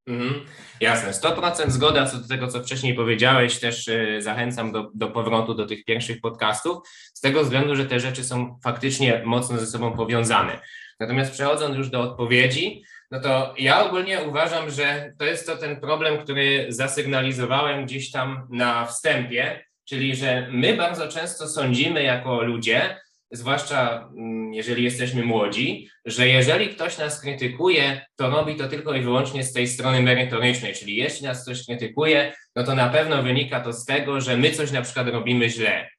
Mhm, 0.07 0.45
jasne, 0.79 1.11
100% 1.11 1.69
zgoda 1.69 2.05
co 2.05 2.17
do 2.17 2.27
tego, 2.27 2.47
co 2.47 2.63
wcześniej 2.63 2.95
powiedziałeś. 2.95 3.59
Też 3.59 3.87
y, 3.87 4.17
zachęcam 4.21 4.71
do, 4.71 4.91
do 4.95 5.07
powrotu 5.07 5.53
do 5.53 5.65
tych 5.65 5.85
pierwszych 5.85 6.21
podcastów, 6.21 6.77
z 7.13 7.21
tego 7.21 7.43
względu, 7.43 7.75
że 7.75 7.85
te 7.85 7.99
rzeczy 7.99 8.23
są 8.23 8.59
faktycznie 8.63 9.21
mocno 9.25 9.57
ze 9.57 9.67
sobą 9.67 9.91
powiązane. 9.91 10.59
Natomiast 10.99 11.31
przechodząc 11.31 11.77
już 11.77 11.89
do 11.89 12.01
odpowiedzi, 12.01 12.83
no 13.13 13.19
to 13.19 13.53
ja 13.57 13.85
ogólnie 13.85 14.21
uważam, 14.21 14.69
że 14.69 15.13
to 15.19 15.25
jest 15.25 15.47
to 15.47 15.57
ten 15.57 15.79
problem, 15.79 16.17
który 16.17 16.65
zasygnalizowałem 16.69 17.85
gdzieś 17.85 18.11
tam 18.11 18.47
na 18.51 18.85
wstępie, 18.85 19.65
czyli 19.85 20.15
że 20.15 20.47
my 20.51 20.75
bardzo 20.75 21.07
często 21.07 21.47
sądzimy 21.47 22.03
jako 22.03 22.43
ludzie, 22.43 22.97
zwłaszcza 23.31 24.09
mm, 24.17 24.53
jeżeli 24.53 24.83
jesteśmy 24.83 25.25
młodzi, 25.25 25.87
że 26.05 26.27
jeżeli 26.27 26.69
ktoś 26.69 26.97
nas 26.97 27.21
krytykuje, 27.21 28.05
to 28.15 28.29
robi 28.29 28.55
to 28.55 28.67
tylko 28.67 28.93
i 28.93 29.01
wyłącznie 29.01 29.43
z 29.43 29.53
tej 29.53 29.67
strony 29.67 30.01
merytorycznej, 30.01 30.73
czyli 30.73 30.95
jeśli 30.95 31.27
nas 31.27 31.43
ktoś 31.43 31.65
krytykuje, 31.65 32.33
no 32.55 32.63
to 32.63 32.75
na 32.75 32.89
pewno 32.89 33.23
wynika 33.23 33.59
to 33.59 33.73
z 33.73 33.85
tego, 33.85 34.21
że 34.21 34.37
my 34.37 34.51
coś 34.51 34.71
na 34.71 34.81
przykład 34.81 35.07
robimy 35.07 35.49
źle. 35.49 35.89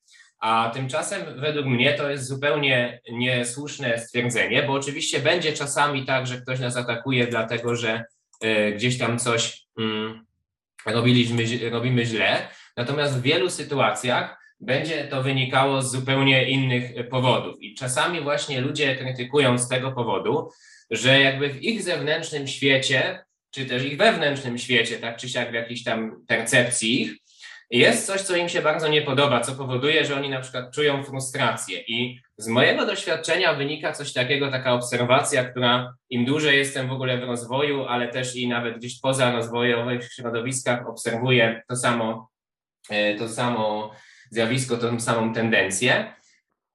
A 0.45 0.71
tymczasem 0.75 1.23
według 1.37 1.67
mnie 1.67 1.95
to 1.95 2.11
jest 2.11 2.27
zupełnie 2.27 3.01
niesłuszne 3.13 3.99
stwierdzenie, 3.99 4.63
bo 4.63 4.73
oczywiście 4.73 5.21
będzie 5.21 5.53
czasami 5.53 6.07
tak, 6.07 6.27
że 6.27 6.41
ktoś 6.41 6.61
nas 6.61 6.77
atakuje 6.77 7.27
dlatego, 7.27 7.77
że 7.77 8.05
y, 8.45 8.73
gdzieś 8.77 8.99
tam 8.99 9.19
coś 9.19 9.67
y, 9.81 9.83
robiliśmy, 10.87 11.71
robimy 11.71 12.07
źle. 12.07 12.49
Natomiast 12.77 13.19
w 13.19 13.23
wielu 13.23 13.51
sytuacjach 13.51 14.39
będzie 14.61 15.05
to 15.05 15.23
wynikało 15.23 15.83
z 15.83 15.93
zupełnie 15.93 16.51
innych 16.51 17.09
powodów. 17.09 17.63
I 17.63 17.75
czasami 17.75 18.21
właśnie 18.21 18.61
ludzie 18.61 18.97
krytykują 18.97 19.59
z 19.59 19.69
tego 19.69 19.93
powodu, 19.93 20.51
że 20.91 21.21
jakby 21.21 21.51
w 21.51 21.63
ich 21.63 21.83
zewnętrznym 21.83 22.47
świecie, 22.47 23.25
czy 23.51 23.67
też 23.67 23.85
ich 23.85 23.97
wewnętrznym 23.99 24.59
świecie, 24.59 24.99
tak 24.99 25.17
czy 25.17 25.29
siak 25.29 25.51
w 25.51 25.55
jakiejś 25.55 25.85
tam 25.85 26.25
percepcji 26.27 27.03
ich, 27.03 27.24
jest 27.79 28.07
coś, 28.07 28.21
co 28.21 28.37
im 28.37 28.49
się 28.49 28.63
bardzo 28.63 28.89
nie 28.89 29.03
podoba, 29.03 29.41
co 29.41 29.53
powoduje, 29.53 30.05
że 30.05 30.17
oni 30.17 30.29
na 30.29 30.41
przykład 30.41 30.75
czują 30.75 31.05
frustrację. 31.05 31.81
I 31.81 32.21
z 32.37 32.49
mojego 32.49 32.87
doświadczenia 32.87 33.55
wynika 33.55 33.93
coś 33.93 34.13
takiego, 34.13 34.51
taka 34.51 34.73
obserwacja, 34.73 35.45
która 35.45 35.95
im 36.11 36.25
dłużej 36.25 36.59
jestem 36.59 36.89
w 36.89 36.93
ogóle 36.93 37.19
w 37.19 37.25
rozwoju, 37.25 37.85
ale 37.85 38.09
też 38.09 38.37
i 38.37 38.49
nawet 38.49 38.79
gdzieś 38.79 39.01
poza 39.01 39.33
rozwojowych 39.33 40.13
środowiskach 40.13 40.89
obserwuję 40.89 41.63
to 41.69 41.77
samo, 41.77 42.31
e, 42.91 43.15
to 43.15 43.29
samo 43.29 43.91
zjawisko, 44.31 44.77
tą 44.77 45.01
samą 45.01 45.35
tendencję, 45.35 46.15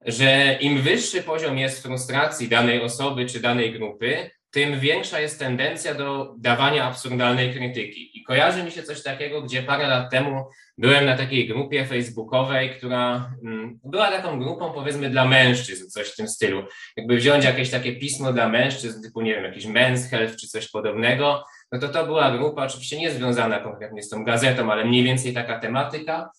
że 0.06 0.58
im 0.62 0.82
wyższy 0.82 1.24
poziom 1.24 1.58
jest 1.58 1.84
frustracji 1.84 2.48
danej 2.48 2.82
osoby 2.82 3.26
czy 3.26 3.40
danej 3.40 3.74
grupy, 3.74 4.32
tym 4.52 4.80
większa 4.80 5.20
jest 5.20 5.40
tendencja 5.40 5.94
do 5.94 6.36
dawania 6.38 6.84
absurdalnej 6.84 7.54
krytyki. 7.54 8.20
I 8.20 8.24
kojarzy 8.24 8.64
mi 8.64 8.72
się 8.72 8.84
coś 8.84 9.04
takiego, 9.04 9.42
gdzie 9.42 9.64
parę 9.64 9.88
lat 9.88 10.12
temu 10.12 10.46
byłem 10.78 11.06
na 11.06 11.18
takiej 11.18 11.48
grupie 11.48 11.86
facebookowej, 11.86 12.70
która 12.70 13.32
mm, 13.44 13.80
była 13.84 14.12
taką 14.12 14.40
grupą 14.40 14.74
powiedzmy 14.74 15.10
dla 15.10 15.26
mężczyzn, 15.26 15.90
coś 15.90 16.08
w 16.08 16.16
tym 16.16 16.28
stylu. 16.28 16.64
Jakby 16.98 17.18
wziąć 17.18 17.46
jakieś 17.46 17.72
takie 17.72 17.96
pismo 17.96 18.34
dla 18.34 18.50
mężczyzn, 18.50 19.04
typu 19.04 19.22
nie 19.22 19.36
wiem, 19.36 19.44
jakiś 19.44 19.66
men's 19.66 20.10
health 20.10 20.36
czy 20.36 20.48
coś 20.48 20.70
podobnego, 20.70 21.44
no 21.72 21.80
to 21.80 21.88
to 21.88 22.06
była 22.06 22.32
grupa 22.32 22.66
oczywiście 22.66 23.00
nie 23.00 23.12
związana 23.12 23.60
konkretnie 23.60 24.04
z 24.04 24.10
tą 24.10 24.24
gazetą, 24.24 24.72
ale 24.72 24.86
mniej 24.86 25.04
więcej 25.04 25.34
taka 25.34 25.60
tematyka. 25.60 26.30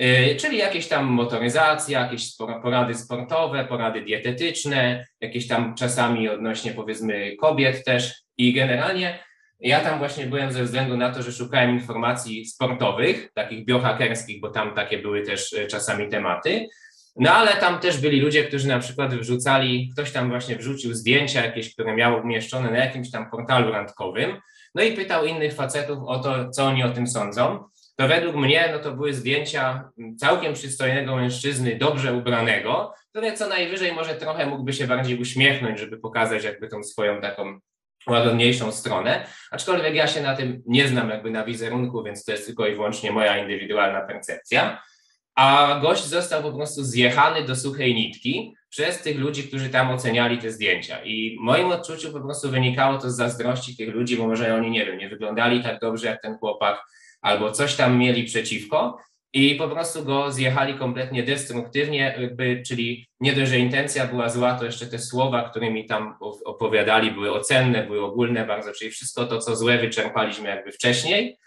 Y, 0.00 0.36
czyli 0.36 0.58
jakieś 0.58 0.88
tam 0.88 1.06
motoryzacja, 1.06 2.00
jakieś 2.00 2.36
porady 2.36 2.94
sportowe, 2.94 3.64
porady 3.64 4.00
dietetyczne, 4.00 5.06
jakieś 5.20 5.48
tam 5.48 5.74
czasami 5.74 6.28
odnośnie 6.28 6.72
powiedzmy 6.72 7.36
kobiet 7.36 7.84
też. 7.84 8.22
I 8.36 8.52
generalnie 8.52 9.18
ja 9.60 9.80
tam 9.80 9.98
właśnie 9.98 10.26
byłem 10.26 10.52
ze 10.52 10.64
względu 10.64 10.96
na 10.96 11.10
to, 11.10 11.22
że 11.22 11.32
szukałem 11.32 11.70
informacji 11.70 12.46
sportowych, 12.46 13.32
takich 13.34 13.64
biohackerskich, 13.64 14.40
bo 14.40 14.50
tam 14.50 14.74
takie 14.74 14.98
były 14.98 15.22
też 15.22 15.52
y, 15.52 15.66
czasami 15.66 16.08
tematy. 16.08 16.66
No 17.16 17.30
ale 17.30 17.56
tam 17.56 17.78
też 17.78 18.00
byli 18.00 18.20
ludzie, 18.20 18.44
którzy 18.44 18.68
na 18.68 18.78
przykład 18.78 19.14
wrzucali, 19.14 19.90
ktoś 19.92 20.12
tam 20.12 20.28
właśnie 20.28 20.56
wrzucił 20.56 20.94
zdjęcia 20.94 21.44
jakieś, 21.44 21.74
które 21.74 21.96
miało 21.96 22.22
umieszczone 22.22 22.70
na 22.70 22.78
jakimś 22.78 23.10
tam 23.10 23.30
portalu 23.30 23.72
randkowym, 23.72 24.36
no 24.74 24.82
i 24.82 24.92
pytał 24.92 25.24
innych 25.26 25.54
facetów 25.54 25.98
o 26.06 26.18
to, 26.18 26.50
co 26.50 26.64
oni 26.64 26.84
o 26.84 26.90
tym 26.90 27.06
sądzą 27.06 27.64
to 27.96 28.08
według 28.08 28.36
mnie 28.36 28.68
no 28.72 28.78
to 28.78 28.92
były 28.92 29.14
zdjęcia 29.14 29.90
całkiem 30.18 30.54
przystojnego 30.54 31.16
mężczyzny, 31.16 31.76
dobrze 31.76 32.14
ubranego, 32.14 32.94
który 33.10 33.32
co 33.32 33.48
najwyżej 33.48 33.92
może 33.92 34.14
trochę 34.14 34.46
mógłby 34.46 34.72
się 34.72 34.86
bardziej 34.86 35.20
uśmiechnąć, 35.20 35.78
żeby 35.78 35.98
pokazać 35.98 36.44
jakby 36.44 36.68
tą 36.68 36.82
swoją 36.82 37.20
taką 37.20 37.58
łagodniejszą 38.06 38.72
stronę, 38.72 39.26
aczkolwiek 39.50 39.94
ja 39.94 40.06
się 40.06 40.20
na 40.20 40.36
tym 40.36 40.62
nie 40.66 40.88
znam 40.88 41.10
jakby 41.10 41.30
na 41.30 41.44
wizerunku, 41.44 42.02
więc 42.02 42.24
to 42.24 42.32
jest 42.32 42.46
tylko 42.46 42.66
i 42.66 42.74
wyłącznie 42.74 43.12
moja 43.12 43.38
indywidualna 43.38 44.00
percepcja. 44.00 44.82
A 45.34 45.78
gość 45.82 46.04
został 46.04 46.42
po 46.42 46.52
prostu 46.52 46.84
zjechany 46.84 47.44
do 47.44 47.56
suchej 47.56 47.94
nitki 47.94 48.54
przez 48.68 49.02
tych 49.02 49.18
ludzi, 49.18 49.48
którzy 49.48 49.70
tam 49.70 49.90
oceniali 49.90 50.38
te 50.38 50.50
zdjęcia. 50.50 51.02
I 51.04 51.36
w 51.38 51.40
moim 51.40 51.66
odczuciu 51.66 52.12
po 52.12 52.20
prostu 52.20 52.50
wynikało 52.50 52.98
to 52.98 53.10
z 53.10 53.16
zazdrości 53.16 53.76
tych 53.76 53.94
ludzi, 53.94 54.16
bo 54.16 54.26
może 54.26 54.54
oni, 54.54 54.70
nie 54.70 54.86
wiem, 54.86 54.98
nie 54.98 55.08
wyglądali 55.08 55.62
tak 55.62 55.80
dobrze 55.80 56.06
jak 56.06 56.22
ten 56.22 56.38
chłopak, 56.38 56.84
albo 57.22 57.52
coś 57.52 57.74
tam 57.76 57.98
mieli 57.98 58.24
przeciwko 58.24 58.98
i 59.32 59.54
po 59.54 59.68
prostu 59.68 60.04
go 60.04 60.32
zjechali 60.32 60.74
kompletnie 60.74 61.22
destruktywnie, 61.22 61.98
jakby, 61.98 62.62
czyli 62.66 63.06
nie 63.20 63.32
dość, 63.32 63.50
że 63.50 63.58
intencja 63.58 64.06
była 64.06 64.28
zła, 64.28 64.54
to 64.54 64.64
jeszcze 64.64 64.86
te 64.86 64.98
słowa, 64.98 65.50
którymi 65.50 65.86
tam 65.86 66.14
opowiadali, 66.44 67.10
były 67.10 67.32
ocenne, 67.32 67.86
były 67.86 68.04
ogólne 68.04 68.46
bardzo, 68.46 68.72
czyli 68.72 68.90
wszystko 68.90 69.26
to, 69.26 69.38
co 69.38 69.56
złe 69.56 69.78
wyczerpaliśmy 69.78 70.48
jakby 70.48 70.72
wcześniej, 70.72 71.38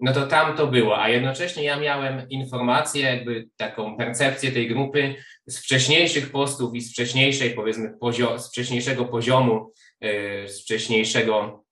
no 0.00 0.12
to 0.12 0.26
tam 0.26 0.56
to 0.56 0.66
było, 0.66 1.02
a 1.02 1.08
jednocześnie 1.08 1.64
ja 1.64 1.80
miałem 1.80 2.28
informację, 2.28 3.02
jakby 3.02 3.48
taką 3.56 3.96
percepcję 3.96 4.52
tej 4.52 4.68
grupy 4.68 5.14
z 5.46 5.58
wcześniejszych 5.58 6.30
postów 6.30 6.74
i 6.74 6.80
z 6.80 6.92
wcześniejszej, 6.92 7.50
powiedzmy, 7.50 7.94
pozio- 8.02 8.38
z 8.38 8.48
wcześniejszego 8.50 9.04
poziomu, 9.04 9.72
yy, 10.00 10.48
z 10.48 10.62
wcześniejszego 10.62 11.64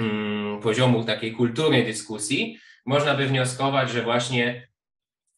yy, 0.00 0.60
poziomu 0.62 1.04
takiej 1.04 1.32
kultury 1.32 1.84
dyskusji, 1.84 2.58
można 2.88 3.14
by 3.14 3.26
wnioskować, 3.26 3.90
że 3.90 4.02
właśnie 4.02 4.68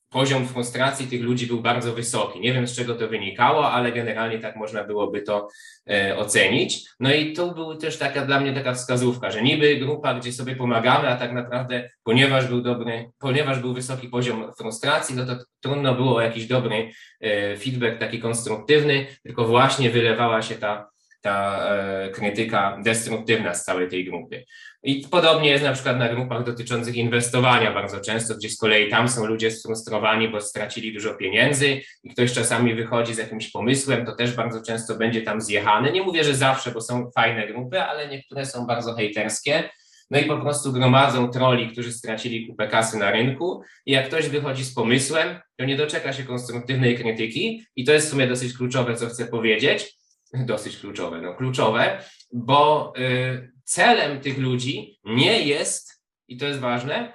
poziom 0.08 0.46
frustracji 0.46 1.06
tych 1.06 1.22
ludzi 1.22 1.46
był 1.46 1.60
bardzo 1.62 1.94
wysoki. 1.94 2.40
Nie 2.40 2.52
wiem, 2.52 2.66
z 2.66 2.76
czego 2.76 2.94
to 2.94 3.08
wynikało, 3.08 3.72
ale 3.72 3.92
generalnie 3.92 4.38
tak 4.38 4.56
można 4.56 4.84
byłoby 4.84 5.22
to 5.22 5.48
e, 5.90 6.16
ocenić. 6.16 6.88
No 7.00 7.14
i 7.14 7.32
tu 7.32 7.54
był 7.54 7.76
też 7.76 7.98
taka 7.98 8.26
dla 8.26 8.40
mnie 8.40 8.52
taka 8.52 8.74
wskazówka, 8.74 9.30
że 9.30 9.42
niby 9.42 9.76
grupa, 9.76 10.14
gdzie 10.14 10.32
sobie 10.32 10.56
pomagamy, 10.56 11.08
a 11.08 11.16
tak 11.16 11.32
naprawdę, 11.32 11.90
ponieważ 12.02 12.46
był 12.46 12.60
dobry, 12.60 13.10
ponieważ 13.18 13.58
był 13.58 13.74
wysoki 13.74 14.08
poziom 14.08 14.52
frustracji, 14.58 15.16
no 15.16 15.26
to 15.26 15.36
trudno 15.60 15.94
było 15.94 16.20
jakiś 16.20 16.46
dobry 16.46 16.90
e, 17.20 17.56
feedback 17.56 17.98
taki 17.98 18.18
konstruktywny, 18.18 19.06
tylko 19.22 19.44
właśnie 19.44 19.90
wylewała 19.90 20.42
się 20.42 20.54
ta 20.54 20.90
ta 21.20 21.68
e, 21.68 22.10
krytyka 22.10 22.78
destruktywna 22.84 23.54
z 23.54 23.64
całej 23.64 23.88
tej 23.88 24.04
grupy. 24.04 24.44
I 24.82 25.06
podobnie 25.10 25.50
jest 25.50 25.64
na 25.64 25.72
przykład 25.72 25.98
na 25.98 26.08
grupach 26.08 26.44
dotyczących 26.44 26.96
inwestowania 26.96 27.72
bardzo 27.72 28.00
często, 28.00 28.34
gdzie 28.34 28.50
z 28.50 28.56
kolei 28.56 28.90
tam 28.90 29.08
są 29.08 29.26
ludzie 29.26 29.50
sfrustrowani, 29.50 30.28
bo 30.28 30.40
stracili 30.40 30.92
dużo 30.92 31.14
pieniędzy 31.14 31.80
i 32.02 32.10
ktoś 32.10 32.32
czasami 32.32 32.74
wychodzi 32.74 33.14
z 33.14 33.18
jakimś 33.18 33.50
pomysłem, 33.50 34.06
to 34.06 34.12
też 34.12 34.32
bardzo 34.32 34.62
często 34.62 34.94
będzie 34.94 35.22
tam 35.22 35.40
zjechany. 35.40 35.92
Nie 35.92 36.02
mówię, 36.02 36.24
że 36.24 36.34
zawsze, 36.34 36.70
bo 36.70 36.80
są 36.80 37.10
fajne 37.14 37.46
grupy, 37.46 37.82
ale 37.82 38.08
niektóre 38.08 38.46
są 38.46 38.66
bardzo 38.66 38.94
hejterskie. 38.94 39.70
no 40.10 40.18
i 40.18 40.24
po 40.24 40.36
prostu 40.36 40.72
gromadzą 40.72 41.28
troli, 41.28 41.68
którzy 41.72 41.92
stracili 41.92 42.46
kupę 42.46 42.68
kasy 42.68 42.98
na 42.98 43.10
rynku 43.10 43.62
i 43.86 43.92
jak 43.92 44.06
ktoś 44.06 44.28
wychodzi 44.28 44.64
z 44.64 44.74
pomysłem, 44.74 45.40
to 45.56 45.64
nie 45.64 45.76
doczeka 45.76 46.12
się 46.12 46.22
konstruktywnej 46.22 46.98
krytyki 46.98 47.64
i 47.76 47.84
to 47.84 47.92
jest 47.92 48.06
w 48.06 48.10
sumie 48.10 48.26
dosyć 48.26 48.56
kluczowe, 48.56 48.94
co 48.94 49.06
chcę 49.06 49.26
powiedzieć, 49.26 49.99
dosyć 50.34 50.78
kluczowe, 50.78 51.20
no 51.20 51.34
kluczowe, 51.34 52.04
bo 52.32 52.92
y, 52.98 53.52
celem 53.64 54.20
tych 54.20 54.38
ludzi 54.38 54.98
nie 55.04 55.42
jest, 55.42 56.02
i 56.28 56.36
to 56.36 56.46
jest 56.46 56.60
ważne, 56.60 57.12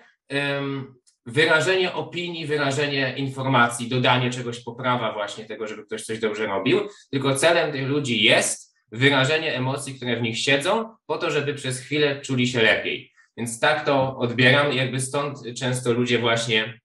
wyrażenie 1.26 1.94
opinii, 1.94 2.46
wyrażenie 2.46 3.14
informacji, 3.18 3.90
dodanie 3.90 4.30
czegoś 4.30 4.64
poprawa 4.64 5.14
właśnie 5.14 5.46
tego, 5.46 5.68
żeby 5.68 5.86
ktoś 5.86 6.04
coś 6.04 6.20
dobrze 6.20 6.46
robił, 6.46 6.80
tylko 7.12 7.36
celem 7.36 7.72
tych 7.72 7.88
ludzi 7.88 8.24
jest 8.24 8.76
wyrażenie 8.92 9.56
emocji, 9.56 9.96
które 9.96 10.18
w 10.18 10.22
nich 10.22 10.40
siedzą, 10.40 10.96
po 11.06 11.18
to, 11.18 11.32
żeby 11.32 11.54
przez 11.54 11.80
chwilę 11.80 12.22
czuli 12.22 12.48
się 12.48 12.62
lepiej. 12.62 13.12
Więc 13.38 13.60
tak 13.60 13.86
to 13.86 14.18
odbieram, 14.18 14.74
jakby 14.74 15.00
stąd 15.00 15.38
często 15.60 15.94
ludzie 15.94 16.20
właśnie 16.20 16.80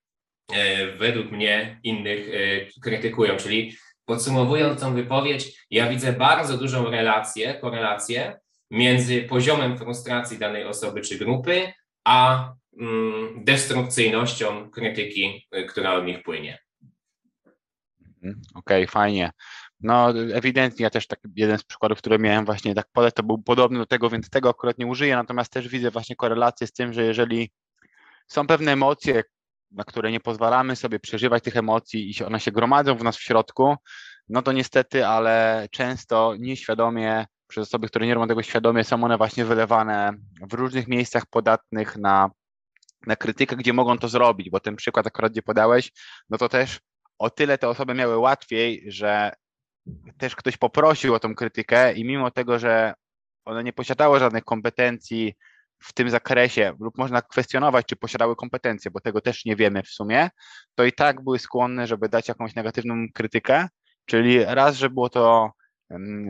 e, 0.52 0.86
według 0.96 1.30
mnie 1.30 1.80
innych 1.82 2.28
e, 2.28 2.80
krytykują, 2.80 3.36
czyli 3.36 3.76
podsumowując 4.10 4.80
tą 4.80 4.94
wypowiedź, 4.94 5.66
ja 5.70 5.88
widzę 5.88 6.12
bardzo 6.12 6.58
dużą 6.58 6.90
relację, 6.90 7.54
korelację 7.54 8.40
między 8.70 9.22
poziomem 9.22 9.78
frustracji 9.78 10.38
danej 10.38 10.64
osoby 10.64 11.00
czy 11.00 11.18
grupy, 11.18 11.72
a 12.04 12.48
mm, 12.80 13.44
destrukcyjnością 13.44 14.70
krytyki, 14.70 15.46
e, 15.50 15.64
która 15.64 15.94
od 15.94 16.04
nich 16.04 16.22
płynie. 16.22 16.58
Mhm, 18.02 18.42
okej, 18.54 18.84
okay, 18.84 18.86
fajnie. 18.86 19.30
No 19.80 20.10
ewidentnie 20.32 20.82
ja 20.84 20.90
też 20.90 21.06
tak 21.06 21.18
jeden 21.36 21.58
z 21.58 21.64
przykładów, 21.64 21.98
które 21.98 22.18
miałem 22.18 22.44
właśnie 22.44 22.74
tak 22.74 22.86
podać, 22.92 23.14
to 23.14 23.22
był 23.22 23.42
podobny 23.42 23.78
do 23.78 23.86
tego, 23.86 24.10
więc 24.10 24.30
tego 24.30 24.50
akurat 24.50 24.78
nie 24.78 24.86
użyję, 24.86 25.16
natomiast 25.16 25.52
też 25.52 25.68
widzę 25.68 25.90
właśnie 25.90 26.16
korelację 26.16 26.66
z 26.66 26.72
tym, 26.72 26.92
że 26.92 27.04
jeżeli 27.04 27.50
są 28.28 28.46
pewne 28.46 28.72
emocje, 28.72 29.22
na 29.70 29.84
które 29.84 30.10
nie 30.10 30.20
pozwalamy 30.20 30.76
sobie 30.76 31.00
przeżywać 31.00 31.44
tych 31.44 31.56
emocji 31.56 32.10
i 32.10 32.24
one 32.24 32.40
się 32.40 32.52
gromadzą 32.52 32.94
w 32.94 33.02
nas 33.02 33.16
w 33.16 33.22
środku, 33.22 33.76
no 34.28 34.42
to 34.42 34.52
niestety, 34.52 35.06
ale 35.06 35.66
często 35.70 36.34
nieświadomie 36.38 37.26
przez 37.46 37.68
osoby, 37.68 37.88
które 37.88 38.06
nie 38.06 38.14
robią 38.14 38.28
tego 38.28 38.42
świadomie, 38.42 38.84
są 38.84 39.04
one 39.04 39.18
właśnie 39.18 39.44
wylewane 39.44 40.12
w 40.50 40.54
różnych 40.54 40.88
miejscach 40.88 41.26
podatnych 41.26 41.96
na, 41.96 42.30
na 43.06 43.16
krytykę, 43.16 43.56
gdzie 43.56 43.72
mogą 43.72 43.98
to 43.98 44.08
zrobić, 44.08 44.50
bo 44.50 44.60
ten 44.60 44.76
przykład 44.76 45.06
akurat, 45.06 45.32
gdzie 45.32 45.42
podałeś, 45.42 45.92
no 46.30 46.38
to 46.38 46.48
też 46.48 46.80
o 47.18 47.30
tyle 47.30 47.58
te 47.58 47.68
osoby 47.68 47.94
miały 47.94 48.18
łatwiej, 48.18 48.84
że 48.86 49.32
też 50.18 50.36
ktoś 50.36 50.56
poprosił 50.56 51.14
o 51.14 51.20
tą 51.20 51.34
krytykę 51.34 51.92
i 51.92 52.04
mimo 52.04 52.30
tego, 52.30 52.58
że 52.58 52.94
one 53.44 53.64
nie 53.64 53.72
posiadały 53.72 54.18
żadnych 54.18 54.44
kompetencji 54.44 55.34
w 55.82 55.92
tym 55.92 56.10
zakresie, 56.10 56.72
lub 56.80 56.98
można 56.98 57.22
kwestionować, 57.22 57.86
czy 57.86 57.96
posiadały 57.96 58.36
kompetencje, 58.36 58.90
bo 58.90 59.00
tego 59.00 59.20
też 59.20 59.44
nie 59.44 59.56
wiemy 59.56 59.82
w 59.82 59.88
sumie, 59.88 60.30
to 60.74 60.84
i 60.84 60.92
tak 60.92 61.24
były 61.24 61.38
skłonne, 61.38 61.86
żeby 61.86 62.08
dać 62.08 62.28
jakąś 62.28 62.54
negatywną 62.54 63.06
krytykę, 63.14 63.68
czyli 64.04 64.44
raz, 64.44 64.76
że 64.76 64.90
było 64.90 65.08
to 65.08 65.52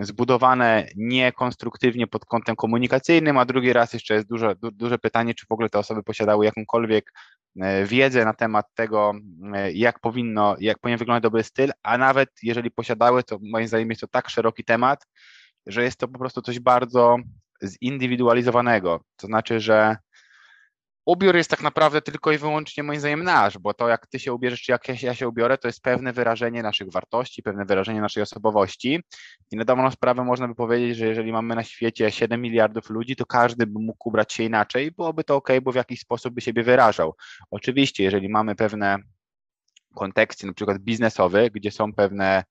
zbudowane 0.01 0.87
niekonstruktywnie 0.97 2.07
pod 2.07 2.25
kątem 2.25 2.57
komunikacyjnym, 2.57 3.39
a 3.39 3.45
drugi 3.45 3.73
raz 3.73 3.93
jeszcze 3.93 4.15
jest 4.15 4.29
duże, 4.29 4.55
du, 4.57 4.71
duże 4.71 4.99
pytanie, 4.99 5.35
czy 5.35 5.47
w 5.47 5.53
ogóle 5.53 5.69
te 5.69 5.79
osoby 5.79 6.03
posiadały 6.03 6.45
jakąkolwiek 6.45 7.13
e, 7.61 7.85
wiedzę 7.85 8.25
na 8.25 8.35
temat 8.35 8.67
tego, 8.75 9.13
e, 9.55 9.73
jak 9.73 10.01
powinno, 10.01 10.57
jak 10.61 10.79
powinien 10.79 10.99
wyglądać 10.99 11.23
dobry 11.23 11.43
styl, 11.43 11.73
a 11.83 11.99
nawet 11.99 12.29
jeżeli 12.43 12.71
posiadały, 12.71 13.23
to 13.23 13.39
moim 13.43 13.69
zdaniem 13.69 13.89
jest 13.89 14.01
to 14.01 14.09
tak 14.09 14.31
szeroki 14.31 14.65
temat, 14.65 15.07
że 15.67 15.83
jest 15.83 15.97
to 15.97 16.09
po 16.09 16.19
prostu 16.19 16.43
coś 16.43 16.61
bardzo 16.61 17.17
zindywidualizowanego. 17.65 19.01
To 19.17 19.27
znaczy, 19.27 19.61
że 19.61 19.97
ubiór 21.07 21.37
jest 21.37 21.51
tak 21.51 21.63
naprawdę 21.63 22.03
tylko 22.03 22.33
i 22.33 22.39
wyłącznie 22.39 22.83
moim 22.83 23.01
zdaniem 23.01 23.25
nasz, 23.25 23.59
bo 23.59 23.75
to 23.75 23.89
jak 23.89 24.07
ty 24.07 24.19
się 24.19 24.33
ubierzesz, 24.33 24.63
czy 24.63 24.73
jak 24.73 25.03
ja 25.03 25.15
się 25.15 25.29
ubiorę, 25.29 25.59
to 25.59 25.69
jest 25.69 25.83
pewne 25.83 26.13
wyrażenie 26.13 26.63
naszych 26.63 26.93
wartości, 26.93 27.43
pewne 27.43 27.65
wyrażenie 27.65 28.01
naszej 28.01 28.23
osobowości. 28.23 29.01
I 29.51 29.57
na 29.57 29.65
dobrą 29.65 29.91
sprawę 29.91 30.25
można 30.25 30.49
by 30.49 30.55
powiedzieć, 30.55 30.97
że 30.97 31.07
jeżeli 31.07 31.33
mamy 31.33 31.55
na 31.55 31.65
świecie 31.65 32.11
7 32.11 32.43
miliardów 32.43 32.91
ludzi, 32.91 33.17
to 33.17 33.27
każdy 33.27 33.67
by 33.67 33.81
mógł 33.81 34.09
ubrać 34.09 34.33
się 34.33 34.43
inaczej, 34.43 34.91
byłoby 34.91 35.25
to 35.25 35.37
ok, 35.37 35.49
bo 35.63 35.73
w 35.73 35.75
jakiś 35.75 36.01
sposób 36.01 36.35
by 36.35 36.41
siebie 36.41 36.63
wyrażał. 36.63 37.15
Oczywiście, 37.51 38.05
jeżeli 38.05 38.29
mamy 38.29 38.55
pewne 38.55 38.99
konteksty, 39.95 40.47
na 40.47 40.53
przykład 40.53 40.79
biznesowe, 40.79 41.51
gdzie 41.51 41.71
są 41.71 41.93
pewne 41.93 42.45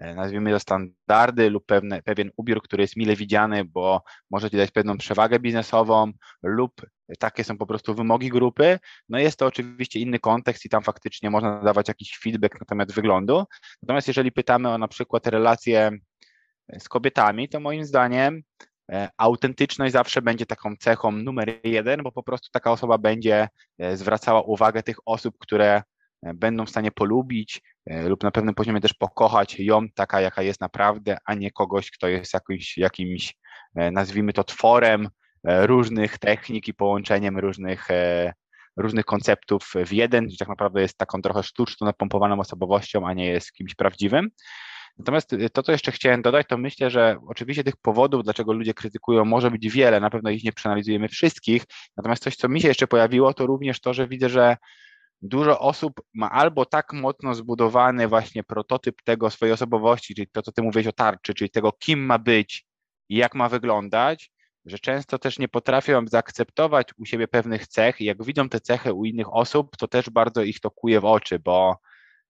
nazwijmy 0.00 0.50
to 0.50 0.60
standardy 0.60 1.50
lub 1.50 1.66
pewne, 1.66 2.02
pewien 2.02 2.30
ubiór, 2.36 2.62
który 2.62 2.82
jest 2.82 2.96
mile 2.96 3.16
widziany, 3.16 3.64
bo 3.64 4.02
może 4.30 4.50
ci 4.50 4.56
dać 4.56 4.70
pewną 4.70 4.98
przewagę 4.98 5.38
biznesową 5.40 6.12
lub 6.42 6.72
takie 7.18 7.44
są 7.44 7.58
po 7.58 7.66
prostu 7.66 7.94
wymogi 7.94 8.28
grupy. 8.28 8.78
No 9.08 9.18
jest 9.18 9.38
to 9.38 9.46
oczywiście 9.46 10.00
inny 10.00 10.18
kontekst 10.18 10.64
i 10.64 10.68
tam 10.68 10.82
faktycznie 10.82 11.30
można 11.30 11.62
dawać 11.62 11.88
jakiś 11.88 12.18
feedback 12.18 12.60
na 12.60 12.66
temat 12.66 12.92
wyglądu. 12.92 13.44
Natomiast 13.82 14.08
jeżeli 14.08 14.32
pytamy 14.32 14.68
o 14.68 14.78
na 14.78 14.88
przykład 14.88 15.26
relacje 15.26 15.90
z 16.78 16.88
kobietami, 16.88 17.48
to 17.48 17.60
moim 17.60 17.84
zdaniem 17.84 18.42
e, 18.92 19.08
autentyczność 19.16 19.92
zawsze 19.92 20.22
będzie 20.22 20.46
taką 20.46 20.76
cechą 20.76 21.12
numer 21.12 21.60
jeden, 21.64 22.02
bo 22.02 22.12
po 22.12 22.22
prostu 22.22 22.48
taka 22.52 22.72
osoba 22.72 22.98
będzie 22.98 23.48
e, 23.78 23.96
zwracała 23.96 24.42
uwagę 24.42 24.82
tych 24.82 24.96
osób, 25.04 25.38
które 25.38 25.82
będą 26.22 26.66
w 26.66 26.70
stanie 26.70 26.92
polubić 26.92 27.56
e, 27.56 27.75
lub 27.86 28.22
na 28.22 28.30
pewnym 28.30 28.54
poziomie 28.54 28.80
też 28.80 28.94
pokochać 28.94 29.60
ją 29.60 29.88
taka, 29.94 30.20
jaka 30.20 30.42
jest 30.42 30.60
naprawdę, 30.60 31.16
a 31.24 31.34
nie 31.34 31.50
kogoś, 31.50 31.90
kto 31.90 32.08
jest 32.08 32.34
jakimś, 32.34 32.78
jakimś 32.78 33.34
e, 33.74 33.90
nazwijmy 33.90 34.32
to 34.32 34.44
tworem 34.44 35.08
e, 35.44 35.66
różnych 35.66 36.18
technik 36.18 36.68
i 36.68 36.74
połączeniem 36.74 37.38
różnych, 37.38 37.88
różnych 38.76 39.04
konceptów 39.04 39.72
w 39.86 39.92
jeden, 39.92 40.30
że 40.30 40.36
tak 40.36 40.48
naprawdę 40.48 40.80
jest 40.80 40.98
taką 40.98 41.22
trochę 41.22 41.42
sztuczną, 41.42 41.86
napompowaną 41.86 42.40
osobowością, 42.40 43.06
a 43.06 43.12
nie 43.12 43.26
jest 43.26 43.52
kimś 43.52 43.74
prawdziwym. 43.74 44.28
Natomiast 44.98 45.30
to, 45.52 45.62
co 45.62 45.72
jeszcze 45.72 45.92
chciałem 45.92 46.22
dodać, 46.22 46.46
to 46.48 46.58
myślę, 46.58 46.90
że 46.90 47.16
oczywiście 47.26 47.64
tych 47.64 47.76
powodów, 47.76 48.24
dlaczego 48.24 48.52
ludzie 48.52 48.74
krytykują, 48.74 49.24
może 49.24 49.50
być 49.50 49.70
wiele, 49.70 50.00
na 50.00 50.10
pewno 50.10 50.30
ich 50.30 50.44
nie 50.44 50.52
przeanalizujemy 50.52 51.08
wszystkich. 51.08 51.64
Natomiast 51.96 52.22
coś, 52.22 52.36
co 52.36 52.48
mi 52.48 52.60
się 52.60 52.68
jeszcze 52.68 52.86
pojawiło, 52.86 53.34
to 53.34 53.46
również 53.46 53.80
to, 53.80 53.94
że 53.94 54.08
widzę, 54.08 54.28
że 54.28 54.56
dużo 55.22 55.60
osób 55.60 56.00
ma 56.14 56.30
albo 56.30 56.66
tak 56.66 56.92
mocno 56.92 57.34
zbudowany 57.34 58.08
właśnie 58.08 58.42
prototyp 58.44 59.02
tego 59.02 59.30
swojej 59.30 59.52
osobowości, 59.52 60.14
czyli 60.14 60.28
to, 60.32 60.42
co 60.42 60.52
ty 60.52 60.62
mówisz 60.62 60.86
o 60.86 60.92
tarczy, 60.92 61.34
czyli 61.34 61.50
tego, 61.50 61.72
kim 61.72 62.06
ma 62.06 62.18
być 62.18 62.66
i 63.08 63.16
jak 63.16 63.34
ma 63.34 63.48
wyglądać, 63.48 64.30
że 64.64 64.78
często 64.78 65.18
też 65.18 65.38
nie 65.38 65.48
potrafią 65.48 66.06
zaakceptować 66.06 66.88
u 66.98 67.04
siebie 67.04 67.28
pewnych 67.28 67.68
cech 67.68 68.00
i 68.00 68.04
jak 68.04 68.24
widzą 68.24 68.48
te 68.48 68.60
cechy 68.60 68.92
u 68.92 69.04
innych 69.04 69.34
osób, 69.34 69.76
to 69.76 69.88
też 69.88 70.10
bardzo 70.10 70.42
ich 70.42 70.60
to 70.60 70.70
kuje 70.70 71.00
w 71.00 71.04
oczy, 71.04 71.38
bo 71.38 71.76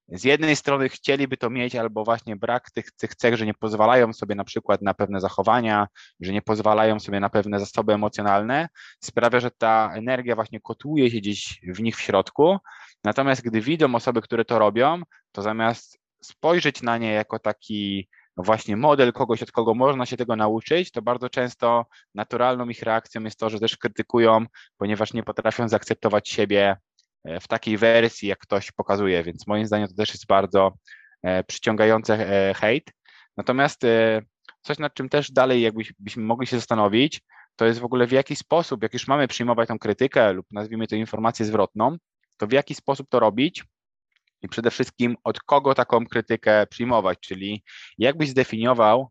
z 0.08 0.24
jednej 0.24 0.56
strony 0.56 0.88
chcieliby 0.88 1.36
to 1.36 1.50
mieć, 1.50 1.76
albo 1.76 2.04
właśnie 2.04 2.36
brak 2.36 2.70
tych, 2.70 2.92
tych 2.92 3.14
cech, 3.14 3.36
że 3.36 3.46
nie 3.46 3.54
pozwalają 3.54 4.12
sobie 4.12 4.34
na 4.34 4.44
przykład 4.44 4.82
na 4.82 4.94
pewne 4.94 5.20
zachowania, 5.20 5.88
że 6.20 6.32
nie 6.32 6.42
pozwalają 6.42 7.00
sobie 7.00 7.20
na 7.20 7.30
pewne 7.30 7.60
zasoby 7.60 7.92
emocjonalne, 7.92 8.68
sprawia, 9.00 9.40
że 9.40 9.50
ta 9.50 9.90
energia 9.94 10.34
właśnie 10.34 10.60
kotuje 10.60 11.10
się 11.10 11.18
gdzieś 11.18 11.60
w 11.68 11.80
nich 11.80 11.96
w 11.96 12.00
środku. 12.00 12.58
Natomiast 13.04 13.42
gdy 13.42 13.60
widzą 13.60 13.94
osoby, 13.94 14.22
które 14.22 14.44
to 14.44 14.58
robią, 14.58 15.02
to 15.32 15.42
zamiast 15.42 15.98
spojrzeć 16.22 16.82
na 16.82 16.98
nie 16.98 17.12
jako 17.12 17.38
taki 17.38 18.08
właśnie 18.36 18.76
model 18.76 19.12
kogoś, 19.12 19.42
od 19.42 19.52
kogo 19.52 19.74
można 19.74 20.06
się 20.06 20.16
tego 20.16 20.36
nauczyć, 20.36 20.90
to 20.90 21.02
bardzo 21.02 21.30
często 21.30 21.86
naturalną 22.14 22.68
ich 22.68 22.82
reakcją 22.82 23.22
jest 23.22 23.38
to, 23.38 23.50
że 23.50 23.60
też 23.60 23.76
krytykują, 23.76 24.46
ponieważ 24.76 25.12
nie 25.12 25.22
potrafią 25.22 25.68
zaakceptować 25.68 26.28
siebie 26.28 26.76
w 27.40 27.48
takiej 27.48 27.78
wersji, 27.78 28.28
jak 28.28 28.38
ktoś 28.38 28.72
pokazuje, 28.72 29.22
więc 29.22 29.46
moim 29.46 29.66
zdaniem 29.66 29.88
to 29.88 29.94
też 29.94 30.08
jest 30.10 30.26
bardzo 30.26 30.72
e, 31.22 31.44
przyciągające 31.44 32.14
e, 32.48 32.54
hejt. 32.54 32.90
Natomiast 33.36 33.82
coś, 34.62 34.78
nad 34.78 34.94
czym 34.94 35.08
też 35.08 35.30
dalej 35.30 35.62
jakbyśmy 35.62 36.22
mogli 36.22 36.46
się 36.46 36.56
zastanowić, 36.56 37.20
to 37.56 37.66
jest 37.66 37.80
w 37.80 37.84
ogóle 37.84 38.06
w 38.06 38.12
jaki 38.12 38.36
sposób, 38.36 38.82
jak 38.82 38.92
już 38.92 39.08
mamy 39.08 39.28
przyjmować 39.28 39.68
tą 39.68 39.78
krytykę 39.78 40.32
lub 40.32 40.46
nazwijmy 40.50 40.86
to 40.86 40.96
informację 40.96 41.46
zwrotną, 41.46 41.96
to 42.36 42.46
w 42.46 42.52
jaki 42.52 42.74
sposób 42.74 43.08
to 43.10 43.20
robić 43.20 43.64
i 44.42 44.48
przede 44.48 44.70
wszystkim 44.70 45.16
od 45.24 45.40
kogo 45.40 45.74
taką 45.74 46.06
krytykę 46.06 46.66
przyjmować, 46.66 47.18
czyli 47.20 47.64
jakbyś 47.98 48.28
zdefiniował 48.28 49.10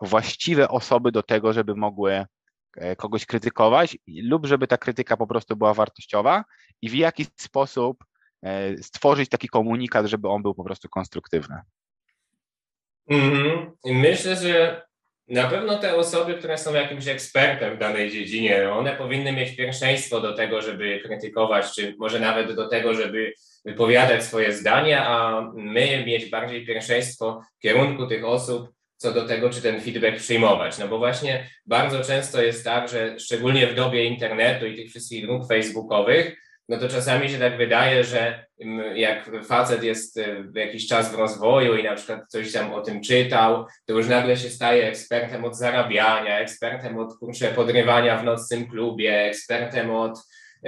właściwe 0.00 0.68
osoby 0.68 1.12
do 1.12 1.22
tego, 1.22 1.52
żeby 1.52 1.76
mogły 1.76 2.12
E, 2.14 2.39
kogoś 2.96 3.26
krytykować 3.26 3.98
lub 4.22 4.46
żeby 4.46 4.66
ta 4.66 4.78
krytyka 4.78 5.16
po 5.16 5.26
prostu 5.26 5.56
była 5.56 5.74
wartościowa 5.74 6.44
i 6.82 6.88
w 6.88 6.94
jaki 6.94 7.26
sposób 7.36 8.04
e, 8.42 8.76
stworzyć 8.82 9.28
taki 9.28 9.48
komunikat, 9.48 10.06
żeby 10.06 10.28
on 10.28 10.42
był 10.42 10.54
po 10.54 10.64
prostu 10.64 10.88
konstruktywny. 10.88 11.56
Mm-hmm. 13.10 13.70
Myślę, 13.84 14.36
że 14.36 14.82
na 15.28 15.48
pewno 15.48 15.78
te 15.78 15.96
osoby, 15.96 16.34
które 16.34 16.58
są 16.58 16.74
jakimś 16.74 17.08
ekspertem 17.08 17.76
w 17.76 17.78
danej 17.78 18.10
dziedzinie, 18.10 18.72
one 18.72 18.96
powinny 18.96 19.32
mieć 19.32 19.56
pierwszeństwo 19.56 20.20
do 20.20 20.34
tego, 20.34 20.62
żeby 20.62 21.00
krytykować, 21.04 21.74
czy 21.74 21.94
może 21.98 22.20
nawet 22.20 22.54
do 22.54 22.68
tego, 22.68 22.94
żeby 22.94 23.32
wypowiadać 23.64 24.24
swoje 24.24 24.52
zdanie, 24.52 25.02
a 25.02 25.40
my 25.54 26.04
mieć 26.06 26.30
bardziej 26.30 26.66
pierwszeństwo 26.66 27.40
w 27.58 27.62
kierunku 27.62 28.06
tych 28.06 28.24
osób, 28.24 28.68
co 29.00 29.12
do 29.12 29.26
tego, 29.26 29.50
czy 29.50 29.62
ten 29.62 29.80
feedback 29.80 30.16
przyjmować. 30.16 30.78
No 30.78 30.88
bo 30.88 30.98
właśnie 30.98 31.50
bardzo 31.66 32.04
często 32.04 32.42
jest 32.42 32.64
tak, 32.64 32.88
że 32.88 33.18
szczególnie 33.18 33.66
w 33.66 33.74
dobie 33.74 34.04
internetu 34.04 34.66
i 34.66 34.76
tych 34.76 34.90
wszystkich 34.90 35.26
grup 35.26 35.48
facebookowych, 35.48 36.36
no 36.68 36.76
to 36.78 36.88
czasami 36.88 37.30
się 37.30 37.38
tak 37.38 37.56
wydaje, 37.56 38.04
że 38.04 38.46
mm, 38.60 38.96
jak 38.96 39.30
facet 39.44 39.82
jest 39.82 40.16
y, 40.16 40.44
jakiś 40.54 40.86
czas 40.86 41.12
w 41.12 41.18
rozwoju 41.18 41.76
i 41.76 41.84
na 41.84 41.94
przykład 41.94 42.20
coś 42.28 42.52
tam 42.52 42.72
o 42.72 42.80
tym 42.80 43.00
czytał, 43.00 43.66
to 43.86 43.92
już 43.92 44.08
nagle 44.08 44.36
się 44.36 44.50
staje 44.50 44.88
ekspertem 44.88 45.44
od 45.44 45.56
zarabiania, 45.56 46.38
ekspertem 46.38 46.98
od 46.98 47.18
kurczę, 47.18 47.48
podrywania 47.48 48.18
w 48.18 48.24
nocnym 48.24 48.66
klubie, 48.66 49.22
ekspertem 49.24 49.90
od 49.90 50.18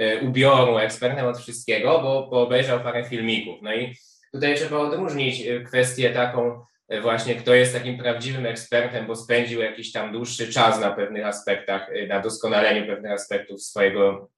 y, 0.01 0.19
ubioru, 0.27 0.77
ekspertem 0.77 1.25
od 1.25 1.37
wszystkiego, 1.37 1.99
bo, 2.01 2.27
bo 2.31 2.41
obejrzał 2.41 2.79
parę 2.79 3.03
filmików. 3.03 3.59
No 3.61 3.73
i 3.73 3.95
tutaj 4.31 4.55
trzeba 4.55 4.77
odróżnić 4.77 5.41
y, 5.41 5.63
kwestię 5.67 6.09
taką 6.09 6.65
właśnie, 7.01 7.35
kto 7.35 7.53
jest 7.53 7.73
takim 7.73 7.97
prawdziwym 7.97 8.45
ekspertem, 8.45 9.07
bo 9.07 9.15
spędził 9.15 9.61
jakiś 9.61 9.91
tam 9.91 10.11
dłuższy 10.11 10.53
czas 10.53 10.79
na 10.81 10.91
pewnych 10.91 11.25
aspektach, 11.25 11.89
na 12.07 12.19
doskonaleniu 12.19 12.87
pewnych 12.87 13.11
aspektów 13.11 13.63
swojego 13.63 14.29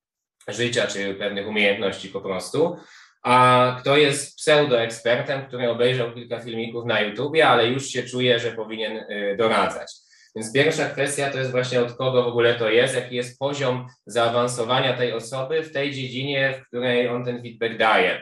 życia 0.48 0.88
czy 0.88 1.14
pewnych 1.14 1.48
umiejętności 1.48 2.10
po 2.10 2.22
prostu. 2.22 2.78
A 3.24 3.78
kto 3.82 3.98
jest 3.98 4.38
pseudoekspertem, 4.38 5.46
który 5.46 5.70
obejrzał 5.70 6.14
kilka 6.14 6.40
filmików 6.40 6.86
na 6.86 7.02
YouTubie, 7.02 7.48
ale 7.48 7.68
już 7.68 7.88
się 7.88 8.04
czuje, 8.04 8.40
że 8.40 8.52
powinien 8.52 8.98
y, 8.98 9.36
doradzać. 9.38 9.92
Więc 10.36 10.54
pierwsza 10.54 10.90
kwestia 10.90 11.30
to 11.30 11.38
jest 11.38 11.52
właśnie 11.52 11.82
od 11.82 11.94
kogo 11.94 12.24
w 12.24 12.28
ogóle 12.28 12.56
to 12.56 12.70
jest, 12.70 12.96
jaki 12.96 13.16
jest 13.16 13.40
poziom 13.40 13.88
zaawansowania 14.06 14.98
tej 14.98 15.14
osoby 15.14 15.64
w 15.64 15.72
tej 15.72 15.92
dziedzinie, 15.92 16.54
w 16.54 16.68
której 16.68 17.08
on 17.08 17.26
ten 17.26 17.42
feedback 17.42 17.78
daje. 17.78 18.22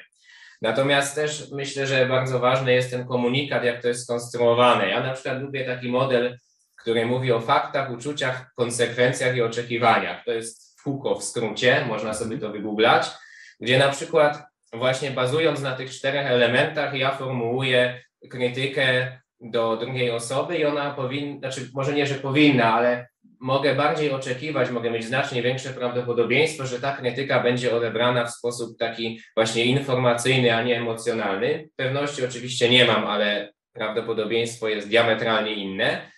Natomiast 0.63 1.15
też 1.15 1.51
myślę, 1.51 1.87
że 1.87 2.05
bardzo 2.05 2.39
ważny 2.39 2.73
jest 2.73 2.91
ten 2.91 3.07
komunikat, 3.07 3.63
jak 3.63 3.81
to 3.81 3.87
jest 3.87 4.03
skonstruowane. 4.03 4.89
Ja 4.89 5.03
na 5.03 5.13
przykład 5.13 5.41
lubię 5.41 5.65
taki 5.65 5.89
model, 5.89 6.37
który 6.81 7.05
mówi 7.05 7.31
o 7.31 7.41
faktach, 7.41 7.91
uczuciach, 7.91 8.53
konsekwencjach 8.55 9.35
i 9.35 9.41
oczekiwaniach. 9.41 10.25
To 10.25 10.31
jest 10.31 10.81
FUKO 10.81 11.15
w 11.15 11.23
skrócie, 11.23 11.85
można 11.87 12.13
sobie 12.13 12.37
to 12.37 12.49
wygooglać, 12.49 13.11
gdzie 13.59 13.79
na 13.79 13.89
przykład 13.89 14.43
właśnie 14.73 15.11
bazując 15.11 15.61
na 15.61 15.75
tych 15.75 15.91
czterech 15.91 16.27
elementach 16.27 16.93
ja 16.93 17.11
formułuję 17.11 18.03
krytykę 18.29 19.17
do 19.41 19.77
drugiej 19.77 20.11
osoby 20.11 20.57
i 20.57 20.65
ona 20.65 20.91
powinna, 20.91 21.39
znaczy 21.39 21.69
może 21.73 21.93
nie, 21.93 22.07
że 22.07 22.15
powinna, 22.15 22.73
ale 22.73 23.07
mogę 23.43 23.75
bardziej 23.75 24.11
oczekiwać, 24.11 24.69
mogę 24.69 24.91
mieć 24.91 25.05
znacznie 25.05 25.41
większe 25.41 25.69
prawdopodobieństwo, 25.69 26.65
że 26.65 26.79
ta 26.79 26.97
krytyka 26.97 27.39
będzie 27.39 27.75
odebrana 27.75 28.25
w 28.25 28.33
sposób 28.33 28.77
taki 28.77 29.19
właśnie 29.35 29.65
informacyjny, 29.65 30.55
a 30.55 30.63
nie 30.63 30.77
emocjonalny. 30.77 31.69
Pewności 31.75 32.25
oczywiście 32.25 32.69
nie 32.69 32.85
mam, 32.85 33.07
ale 33.07 33.53
prawdopodobieństwo 33.73 34.67
jest 34.67 34.87
diametralnie 34.87 35.53
inne. 35.53 36.11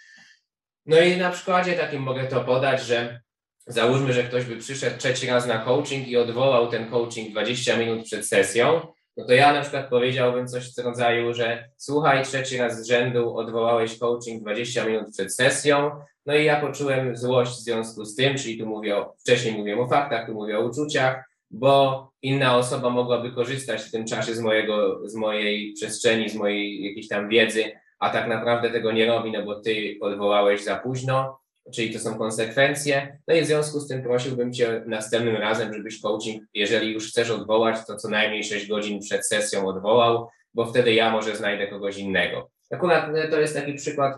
No 0.85 0.99
i 0.99 1.17
na 1.17 1.29
przykładzie 1.31 1.73
takim 1.73 2.01
mogę 2.01 2.23
to 2.23 2.43
podać, 2.43 2.81
że 2.81 3.19
Załóżmy, 3.67 4.13
że 4.13 4.23
ktoś 4.23 4.45
by 4.45 4.57
przyszedł 4.57 4.97
trzeci 4.97 5.27
raz 5.27 5.47
na 5.47 5.57
coaching 5.57 6.07
i 6.07 6.17
odwołał 6.17 6.67
ten 6.67 6.89
coaching 6.89 7.31
20 7.31 7.77
minut 7.77 8.05
przed 8.05 8.27
sesją, 8.27 8.87
no 9.17 9.25
to 9.25 9.33
ja 9.33 9.53
na 9.53 9.61
przykład 9.61 9.89
powiedziałbym 9.89 10.47
coś 10.47 10.75
w 10.75 10.77
rodzaju, 10.77 11.33
że 11.33 11.69
słuchaj, 11.77 12.23
trzeci 12.23 12.57
raz 12.57 12.81
z 12.81 12.87
rzędu 12.87 13.37
odwołałeś 13.37 13.99
coaching 13.99 14.41
20 14.41 14.85
minut 14.85 15.11
przed 15.13 15.35
sesją, 15.35 15.91
no 16.25 16.35
i 16.35 16.45
ja 16.45 16.61
poczułem 16.61 17.17
złość 17.17 17.51
w 17.51 17.63
związku 17.63 18.05
z 18.05 18.15
tym, 18.15 18.37
czyli 18.37 18.57
tu 18.57 18.65
mówię 18.65 18.97
o, 18.97 19.15
wcześniej 19.19 19.57
mówiłem 19.57 19.79
o 19.79 19.87
faktach, 19.87 20.27
tu 20.27 20.33
mówię 20.33 20.59
o 20.59 20.65
uczuciach, 20.65 21.29
bo 21.51 22.09
inna 22.21 22.57
osoba 22.57 22.89
mogłaby 22.89 23.31
korzystać 23.31 23.81
w 23.81 23.91
tym 23.91 24.05
czasie 24.05 24.35
z 24.35 24.39
mojego, 24.39 25.01
z 25.09 25.15
mojej 25.15 25.73
przestrzeni, 25.73 26.29
z 26.29 26.35
mojej 26.35 26.83
jakiejś 26.83 27.07
tam 27.07 27.29
wiedzy, 27.29 27.71
a 27.99 28.09
tak 28.09 28.27
naprawdę 28.27 28.69
tego 28.69 28.91
nie 28.91 29.05
robi, 29.05 29.31
no 29.31 29.43
bo 29.43 29.59
ty 29.59 29.97
odwołałeś 30.01 30.63
za 30.63 30.75
późno, 30.75 31.39
czyli 31.73 31.93
to 31.93 31.99
są 31.99 32.17
konsekwencje. 32.17 33.17
No 33.27 33.35
i 33.35 33.41
w 33.41 33.45
związku 33.45 33.79
z 33.79 33.87
tym 33.87 34.03
prosiłbym 34.03 34.53
Cię 34.53 34.83
następnym 34.87 35.35
razem, 35.35 35.73
żebyś 35.73 36.01
coaching, 36.01 36.43
jeżeli 36.53 36.93
już 36.93 37.09
chcesz 37.09 37.29
odwołać, 37.29 37.77
to 37.87 37.95
co 37.95 38.09
najmniej 38.09 38.43
6 38.43 38.67
godzin 38.67 38.99
przed 38.99 39.27
sesją 39.27 39.67
odwołał, 39.67 40.29
bo 40.53 40.65
wtedy 40.65 40.93
ja 40.93 41.11
może 41.11 41.35
znajdę 41.35 41.67
kogoś 41.67 41.97
innego. 41.97 42.49
Akurat 42.71 43.07
no, 43.13 43.17
to 43.29 43.39
jest 43.39 43.55
taki 43.55 43.73
przykład, 43.73 44.15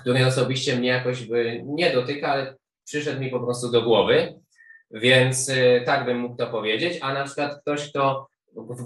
który 0.00 0.26
osobiście 0.26 0.76
mnie 0.76 0.88
jakoś 0.88 1.22
by 1.22 1.62
nie 1.66 1.92
dotyka, 1.92 2.28
ale 2.28 2.56
przyszedł 2.84 3.20
mi 3.20 3.30
po 3.30 3.40
prostu 3.40 3.70
do 3.70 3.82
głowy, 3.82 4.40
więc 4.90 5.48
y, 5.48 5.82
tak 5.86 6.04
bym 6.04 6.18
mógł 6.18 6.36
to 6.36 6.46
powiedzieć, 6.46 6.98
a 7.00 7.14
na 7.14 7.24
przykład 7.24 7.60
ktoś, 7.60 7.90
kto 7.90 8.28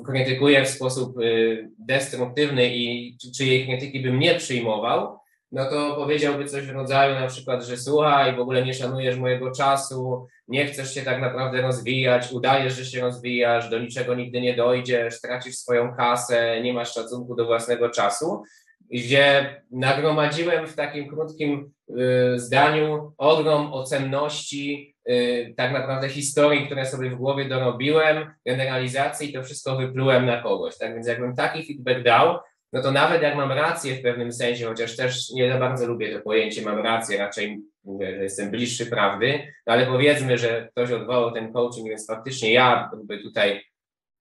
krytykuje 0.07 0.65
w 0.65 0.69
sposób 0.69 1.19
y, 1.19 1.69
destruktywny 1.79 2.77
i 2.77 3.17
czyjej 3.37 3.67
krytyki 3.67 4.01
bym 4.01 4.19
nie 4.19 4.35
przyjmował, 4.35 5.19
no 5.55 5.65
to 5.65 5.95
powiedziałby 5.97 6.45
coś 6.45 6.67
w 6.67 6.71
rodzaju 6.71 7.15
na 7.15 7.27
przykład, 7.27 7.65
że 7.65 7.77
słuchaj, 7.77 8.37
w 8.37 8.41
ogóle 8.41 8.65
nie 8.65 8.75
szanujesz 8.75 9.17
mojego 9.17 9.51
czasu, 9.51 10.27
nie 10.49 10.67
chcesz 10.67 10.95
się 10.95 11.03
tak 11.03 11.21
naprawdę 11.21 11.63
rozwijać, 11.63 12.33
udajesz, 12.33 12.75
że 12.75 12.85
się 12.85 13.01
rozwijasz, 13.01 13.71
do 13.71 13.79
niczego 13.79 14.15
nigdy 14.15 14.41
nie 14.41 14.57
dojdziesz, 14.57 15.21
tracisz 15.21 15.57
swoją 15.57 15.95
kasę, 15.97 16.61
nie 16.63 16.73
masz 16.75 16.95
szacunku 16.95 17.35
do 17.35 17.45
własnego 17.45 17.91
czasu, 17.91 18.43
gdzie 18.91 19.57
nagromadziłem 19.71 20.67
w 20.67 20.77
takim 20.77 21.09
krótkim 21.09 21.73
y, 21.91 22.39
zdaniu 22.39 23.13
ogrom 23.19 23.73
o 23.73 23.85
cenności, 23.85 24.97
y, 25.09 25.55
tak 25.57 25.73
naprawdę 25.73 26.09
historii, 26.09 26.67
które 26.67 26.87
sobie 26.87 27.11
w 27.11 27.17
głowie 27.17 27.49
dorobiłem, 27.49 28.31
generalizacji 28.47 29.33
to 29.33 29.43
wszystko 29.43 29.77
wyplułem 29.77 30.27
na 30.27 30.43
kogoś. 30.43 30.79
Tak 30.79 30.95
więc 30.95 31.07
jakbym 31.07 31.37
taki 31.37 31.67
feedback 31.67 32.03
dał, 32.03 32.39
no 32.75 32.83
to 32.83 32.93
nawet 32.93 33.23
jak 33.23 33.37
mam 33.37 33.53
rację 33.53 33.95
w 33.95 34.03
pewnym 34.03 34.33
sensie, 34.33 34.67
chociaż 34.67 34.97
też 34.97 35.31
nie 35.31 35.53
za 35.53 35.59
bardzo 35.59 35.87
lubię 35.87 36.17
to 36.17 36.23
pojęcie, 36.23 36.63
mam 36.63 36.79
rację, 36.79 37.19
raczej 37.19 37.59
mówię, 37.85 38.17
że 38.17 38.23
jestem 38.23 38.51
bliższy 38.51 38.87
prawdy, 38.87 39.53
no 39.67 39.73
ale 39.73 39.87
powiedzmy, 39.87 40.39
że 40.39 40.69
ktoś 40.71 40.91
odwołał 40.91 41.33
ten 41.33 41.53
coaching, 41.53 41.89
więc 41.89 42.07
faktycznie 42.07 42.53
ja 42.53 42.91
tutaj 43.23 43.65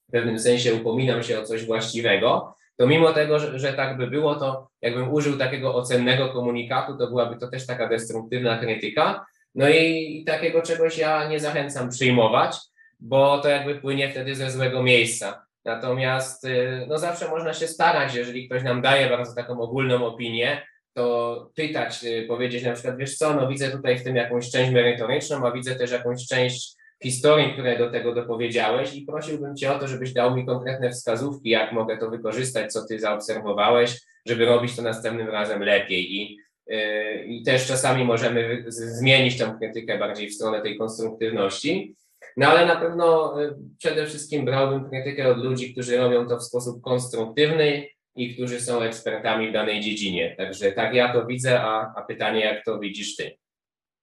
w 0.10 0.12
pewnym 0.12 0.40
sensie 0.40 0.74
upominam 0.74 1.24
się 1.24 1.40
o 1.40 1.44
coś 1.44 1.66
właściwego, 1.66 2.56
to 2.78 2.88
mimo 2.88 3.14
tego, 3.14 3.40
że, 3.40 3.60
że 3.60 3.74
tak 3.74 3.98
by 3.98 4.08
było, 4.08 4.36
to 4.36 4.68
jakbym 4.82 5.14
użył 5.14 5.38
takiego 5.38 5.76
ocennego 5.76 6.30
komunikatu, 6.30 6.98
to 6.98 7.08
byłaby 7.08 7.40
to 7.40 7.48
też 7.48 7.68
taka 7.68 7.88
destruktywna 7.88 8.58
krytyka. 8.58 9.26
No 9.56 9.70
i 9.70 10.24
takiego 10.28 10.62
czegoś 10.62 10.98
ja 10.98 11.28
nie 11.28 11.40
zachęcam 11.40 11.90
przyjmować, 11.90 12.58
bo 13.00 13.38
to 13.38 13.50
jakby 13.50 13.76
płynie 13.76 14.10
wtedy 14.10 14.36
ze 14.36 14.52
złego 14.52 14.84
miejsca. 14.84 15.43
Natomiast 15.66 16.46
y, 16.46 16.86
no 16.90 16.98
zawsze 16.98 17.30
można 17.30 17.54
się 17.54 17.68
starać, 17.68 18.16
jeżeli 18.16 18.48
ktoś 18.48 18.64
nam 18.64 18.82
daje 18.82 19.10
bardzo 19.10 19.36
taką 19.36 19.62
ogólną 19.62 20.06
opinię, 20.06 20.62
to 20.94 21.52
pytać, 21.56 22.04
y, 22.04 22.26
powiedzieć 22.28 22.64
na 22.64 22.74
przykład, 22.74 22.98
wiesz 22.98 23.18
co, 23.18 23.34
no 23.34 23.48
widzę 23.48 23.72
tutaj 23.72 24.00
w 24.00 24.04
tym 24.04 24.16
jakąś 24.16 24.52
część 24.52 24.72
merytoryczną, 24.72 25.48
a 25.48 25.52
widzę 25.52 25.76
też 25.76 25.92
jakąś 25.92 26.28
część 26.28 26.76
historii, 27.04 27.54
które 27.54 27.78
do 27.78 27.92
tego 27.92 28.14
dopowiedziałeś 28.14 28.96
i 28.96 29.06
prosiłbym 29.06 29.56
Cię 29.56 29.72
o 29.72 29.80
to, 29.80 29.88
żebyś 29.88 30.14
dał 30.14 30.36
mi 30.36 30.46
konkretne 30.46 30.92
wskazówki, 30.92 31.50
jak 31.50 31.72
mogę 31.72 31.98
to 31.98 32.10
wykorzystać, 32.10 32.74
co 32.74 32.86
Ty 32.86 33.00
zaobserwowałeś, 33.00 34.02
żeby 34.26 34.46
robić 34.46 34.76
to 34.76 34.82
następnym 34.82 35.30
razem 35.30 35.64
lepiej. 35.64 36.16
I, 36.16 36.38
yy, 36.68 37.26
i 37.26 37.44
też 37.44 37.68
czasami 37.68 38.06
możemy 38.06 38.64
zmienić 38.68 39.38
tę 39.38 39.56
krytykę 39.60 39.98
bardziej 39.98 40.30
w 40.30 40.34
stronę 40.34 40.62
tej 40.62 40.78
konstruktywności. 40.78 41.96
No 42.38 42.48
ale 42.48 42.66
na 42.66 42.76
pewno 42.76 43.42
y, 43.42 43.56
przede 43.78 44.06
wszystkim 44.06 44.46
brałbym 44.46 44.90
krytykę 44.90 45.28
od 45.32 45.38
ludzi, 45.38 45.74
którzy 45.74 45.98
robią 45.98 46.28
to 46.28 46.38
w 46.38 46.44
sposób 46.44 46.82
konstruktywny 46.82 47.88
i 48.16 48.34
którzy 48.34 48.62
są 48.62 48.82
ekspertami 48.82 49.50
w 49.50 49.54
danej 49.54 49.82
dziedzinie. 49.82 50.36
Także 50.38 50.72
tak 50.72 50.94
ja 50.94 51.14
to 51.14 51.26
widzę, 51.26 51.62
a, 51.62 51.94
a 51.96 52.02
pytanie, 52.02 52.40
jak 52.40 52.66
to 52.66 52.80
widzisz 52.80 53.16
ty? 53.16 53.38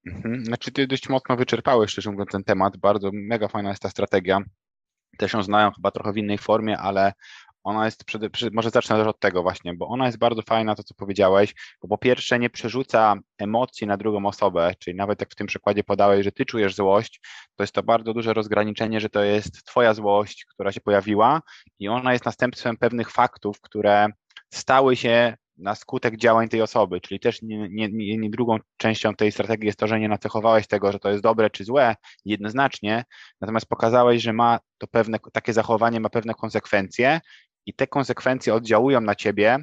Mhm. 0.06 0.44
Znaczy 0.44 0.72
ty 0.72 0.86
dość 0.86 1.08
mocno 1.08 1.36
wyczerpałeś, 1.36 1.90
szczerze 1.90 2.10
mówiąc, 2.10 2.30
ten 2.30 2.44
temat. 2.44 2.76
Bardzo 2.76 3.10
mega 3.12 3.48
fajna 3.48 3.68
jest 3.68 3.82
ta 3.82 3.90
strategia. 3.90 4.42
Też 5.18 5.32
ją 5.32 5.42
znają 5.42 5.70
chyba 5.70 5.90
trochę 5.90 6.12
w 6.12 6.16
innej 6.16 6.38
formie, 6.38 6.78
ale 6.78 7.12
ona 7.64 7.84
jest, 7.84 8.04
przede, 8.04 8.28
może 8.52 8.70
zacznę 8.70 8.96
też 8.96 9.06
od 9.06 9.20
tego 9.20 9.42
właśnie, 9.42 9.74
bo 9.74 9.88
ona 9.88 10.06
jest 10.06 10.18
bardzo 10.18 10.42
fajna, 10.42 10.74
to 10.74 10.82
co 10.82 10.94
powiedziałeś, 10.94 11.54
bo 11.82 11.88
po 11.88 11.98
pierwsze 11.98 12.38
nie 12.38 12.50
przerzuca 12.50 13.16
emocji 13.38 13.86
na 13.86 13.96
drugą 13.96 14.26
osobę, 14.26 14.74
czyli 14.78 14.96
nawet 14.96 15.20
jak 15.20 15.30
w 15.30 15.34
tym 15.34 15.46
przykładzie 15.46 15.84
podałeś, 15.84 16.24
że 16.24 16.32
ty 16.32 16.44
czujesz 16.44 16.74
złość, 16.74 17.20
to 17.56 17.62
jest 17.62 17.72
to 17.72 17.82
bardzo 17.82 18.14
duże 18.14 18.34
rozgraniczenie, 18.34 19.00
że 19.00 19.08
to 19.08 19.24
jest 19.24 19.64
twoja 19.64 19.94
złość, 19.94 20.44
która 20.44 20.72
się 20.72 20.80
pojawiła 20.80 21.40
i 21.78 21.88
ona 21.88 22.12
jest 22.12 22.24
następstwem 22.24 22.76
pewnych 22.76 23.10
faktów, 23.10 23.60
które 23.60 24.06
stały 24.50 24.96
się 24.96 25.36
na 25.60 25.74
skutek 25.74 26.16
działań 26.16 26.48
tej 26.48 26.62
osoby, 26.62 27.00
czyli 27.00 27.20
też 27.20 27.42
nie, 27.42 27.68
nie, 27.70 27.88
nie, 28.18 28.30
drugą 28.30 28.58
częścią 28.76 29.14
tej 29.14 29.32
strategii 29.32 29.66
jest 29.66 29.78
to, 29.78 29.86
że 29.86 30.00
nie 30.00 30.08
nacechowałeś 30.08 30.66
tego, 30.66 30.92
że 30.92 30.98
to 30.98 31.10
jest 31.10 31.22
dobre 31.22 31.50
czy 31.50 31.64
złe 31.64 31.96
jednoznacznie, 32.24 33.04
natomiast 33.40 33.66
pokazałeś, 33.66 34.22
że 34.22 34.32
ma 34.32 34.58
to 34.78 34.86
pewne, 34.86 35.18
takie 35.32 35.52
zachowanie 35.52 36.00
ma 36.00 36.10
pewne 36.10 36.34
konsekwencje 36.34 37.20
i 37.66 37.74
te 37.74 37.86
konsekwencje 37.86 38.54
oddziałują 38.54 39.00
na 39.00 39.14
ciebie 39.14 39.58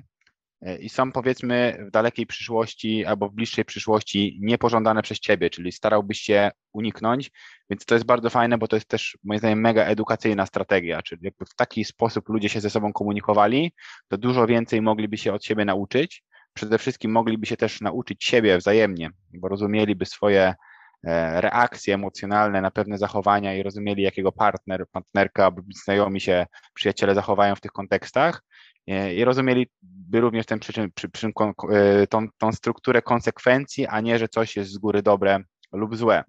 e, 0.62 0.78
i 0.78 0.90
są 0.90 1.12
powiedzmy 1.12 1.78
w 1.88 1.92
dalekiej 1.92 2.28
przyszłości 2.28 3.06
albo 3.06 3.30
w 3.30 3.34
bliższej 3.34 3.66
przyszłości 3.66 4.38
niepożądane 4.42 5.02
przez 5.02 5.20
ciebie, 5.20 5.50
czyli 5.50 5.72
starałbyś 5.72 6.20
się 6.20 6.52
uniknąć, 6.74 7.32
więc 7.70 7.86
to 7.86 7.96
jest 7.96 8.06
bardzo 8.06 8.30
fajne, 8.30 8.58
bo 8.58 8.68
to 8.68 8.76
jest 8.76 8.88
też 8.88 9.18
moim 9.24 9.40
zdaniem 9.40 9.62
mega 9.62 9.86
edukacyjna 9.86 10.46
strategia, 10.46 11.02
czyli 11.02 11.22
jakby 11.24 11.46
w 11.46 11.56
taki 11.56 11.86
sposób 11.86 12.30
ludzie 12.30 12.50
się 12.50 12.62
ze 12.62 12.70
sobą 12.70 12.94
komunikowali, 12.94 13.74
to 14.08 14.18
dużo 14.18 14.48
więcej 14.48 14.82
mogliby 14.82 15.18
się 15.18 15.34
od 15.34 15.46
siebie 15.46 15.66
nauczyć, 15.66 16.24
przede 16.54 16.78
wszystkim 16.78 17.12
mogliby 17.12 17.46
się 17.46 17.58
też 17.58 17.82
nauczyć 17.82 18.24
siebie 18.24 18.58
wzajemnie, 18.58 19.10
bo 19.34 19.48
rozumieliby 19.48 20.06
swoje 20.06 20.56
reakcje 21.42 21.94
emocjonalne 21.94 22.62
na 22.62 22.72
pewne 22.72 22.98
zachowania 22.98 23.56
i 23.56 23.64
rozumieli, 23.64 24.04
jakiego 24.04 24.32
partner, 24.32 24.86
partnerka, 24.92 25.52
znajomi 25.86 26.22
się, 26.22 26.46
przyjaciele 26.74 27.16
zachowają 27.16 27.56
w 27.56 27.62
tych 27.62 27.72
kontekstach 27.72 28.44
e, 28.88 29.14
i 29.14 29.24
rozumieli 29.24 29.68
by 29.82 30.22
również 30.22 30.46
ten 30.46 30.60
przyczyn, 30.60 30.92
przy, 30.96 31.10
przy, 31.10 31.28
e, 31.28 32.08
tą, 32.08 32.28
tą 32.38 32.52
strukturę 32.52 33.02
konsekwencji, 33.02 33.88
a 33.88 34.02
nie, 34.02 34.20
że 34.20 34.28
coś 34.28 34.56
jest 34.56 34.72
z 34.72 34.78
góry 34.78 35.02
dobre 35.02 35.40
lub 35.72 35.96
złe. 35.96 36.24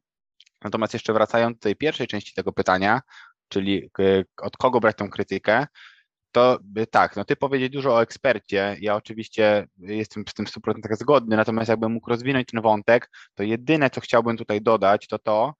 Natomiast 0.64 0.92
jeszcze 0.92 1.12
wracając 1.12 1.56
do 1.56 1.60
tej 1.60 1.76
pierwszej 1.76 2.06
części 2.06 2.34
tego 2.34 2.52
pytania, 2.52 3.00
czyli 3.48 3.90
od 4.42 4.56
kogo 4.56 4.80
brać 4.80 4.96
tą 4.96 5.10
krytykę, 5.10 5.66
to 6.32 6.58
tak, 6.90 7.16
no 7.16 7.24
ty 7.24 7.36
powiedzieć 7.36 7.72
dużo 7.72 7.94
o 7.94 8.02
ekspercie. 8.02 8.76
Ja 8.80 8.96
oczywiście 8.96 9.66
jestem 9.78 10.24
z 10.28 10.34
tym 10.34 10.46
100% 10.46 10.96
zgodny, 10.96 11.36
natomiast 11.36 11.68
jakbym 11.68 11.92
mógł 11.92 12.10
rozwinąć 12.10 12.46
ten 12.46 12.60
wątek, 12.62 13.10
to 13.34 13.42
jedyne, 13.42 13.90
co 13.90 14.00
chciałbym 14.00 14.36
tutaj 14.36 14.62
dodać, 14.62 15.06
to 15.06 15.18
to, 15.18 15.54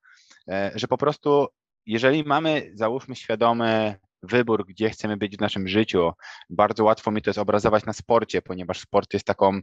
e, 0.47 0.71
że 0.75 0.87
po 0.87 0.97
prostu 0.97 1.47
jeżeli 1.85 2.23
mamy, 2.23 2.71
załóżmy, 2.73 3.15
świadomy 3.15 3.95
wybór, 4.23 4.65
gdzie 4.67 4.89
chcemy 4.89 5.17
być 5.17 5.37
w 5.37 5.41
naszym 5.41 5.67
życiu. 5.67 6.11
Bardzo 6.49 6.83
łatwo 6.83 7.11
mi 7.11 7.21
to 7.21 7.29
jest 7.29 7.39
obrazować 7.39 7.85
na 7.85 7.93
sporcie, 7.93 8.41
ponieważ 8.41 8.79
sport 8.79 9.13
jest 9.13 9.25
taką, 9.25 9.59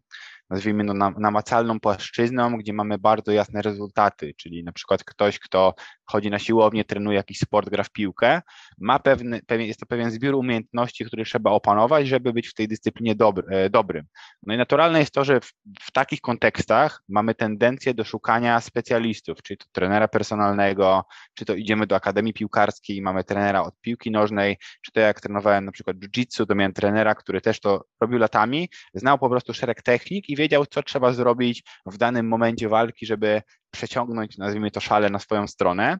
nazwijmy 0.51 0.85
no, 0.85 0.95
namacalną 1.19 1.81
płaszczyzną, 1.81 2.57
gdzie 2.57 2.73
mamy 2.73 2.99
bardzo 2.99 3.33
jasne 3.33 3.63
rezultaty, 3.63 4.35
czyli 4.37 4.65
na 4.65 4.73
przykład 4.73 5.05
ktoś, 5.05 5.39
kto 5.39 5.75
chodzi 6.05 6.31
na 6.31 6.39
siłownię, 6.39 6.85
trenuje 6.85 7.17
jakiś 7.17 7.39
sport, 7.39 7.69
gra 7.69 7.85
w 7.85 7.91
piłkę, 7.91 8.43
ma 8.79 8.99
pewny, 8.99 9.41
jest 9.59 9.81
to 9.81 9.87
pewien 9.87 10.11
zbiór 10.11 10.35
umiejętności, 10.35 11.05
który 11.05 11.25
trzeba 11.25 11.51
opanować, 11.51 12.09
żeby 12.09 12.33
być 12.33 12.49
w 12.49 12.55
tej 12.55 12.69
dyscyplinie 12.69 13.15
dobry, 13.15 13.45
e, 13.51 13.71
dobrym. 13.71 14.05
No 14.43 14.55
i 14.55 14.57
naturalne 14.57 14.99
jest 14.99 15.15
to, 15.15 15.25
że 15.25 15.41
w, 15.41 15.53
w 15.81 15.93
takich 15.93 16.21
kontekstach 16.21 17.03
mamy 17.09 17.35
tendencję 17.35 17.95
do 17.95 18.05
szukania 18.05 18.61
specjalistów, 18.61 19.43
czyli 19.43 19.59
to 19.59 19.67
trenera 19.73 20.09
personalnego, 20.09 21.05
czy 21.35 21.45
to 21.45 21.55
idziemy 21.55 21.87
do 21.87 21.97
akademii 21.97 22.33
piłkarskiej 22.33 22.97
i 22.97 23.03
mamy 23.03 23.25
trenera 23.25 23.63
od 23.63 23.81
piłki 23.81 24.11
nożnej, 24.11 24.57
czy 24.83 24.93
to 24.93 25.01
jak 25.01 25.21
trenowałem 25.21 25.65
na 25.65 25.73
przykład 25.73 25.97
jiu-jitsu, 25.97 26.47
to 26.47 26.55
miałem 26.55 26.73
trenera, 26.73 27.15
który 27.15 27.41
też 27.41 27.61
to 27.61 27.85
robił 28.01 28.19
latami, 28.19 28.69
znał 28.95 29.19
po 29.19 29.29
prostu 29.29 29.55
szereg 29.55 29.83
technik 29.83 30.29
i 30.29 30.36
wiedział, 30.37 30.67
co 30.67 30.83
trzeba 30.83 31.13
zrobić 31.13 31.63
w 31.87 31.97
danym 31.97 32.29
momencie 32.29 32.69
walki, 32.69 33.07
żeby 33.07 33.43
przeciągnąć, 33.71 34.39
nazwijmy 34.39 34.71
to 34.71 34.81
szale 34.81 35.11
na 35.11 35.19
swoją 35.19 35.47
stronę. 35.47 35.99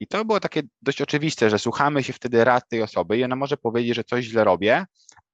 I 0.00 0.06
to 0.06 0.24
było 0.24 0.40
takie 0.40 0.62
dość 0.82 1.02
oczywiste, 1.02 1.50
że 1.50 1.58
słuchamy 1.58 2.02
się 2.02 2.12
wtedy 2.12 2.44
rad 2.44 2.68
tej 2.68 2.82
osoby 2.82 3.18
i 3.18 3.24
ona 3.24 3.36
może 3.36 3.56
powiedzieć, 3.56 3.96
że 3.96 4.04
coś 4.04 4.24
źle 4.24 4.44
robię, 4.44 4.84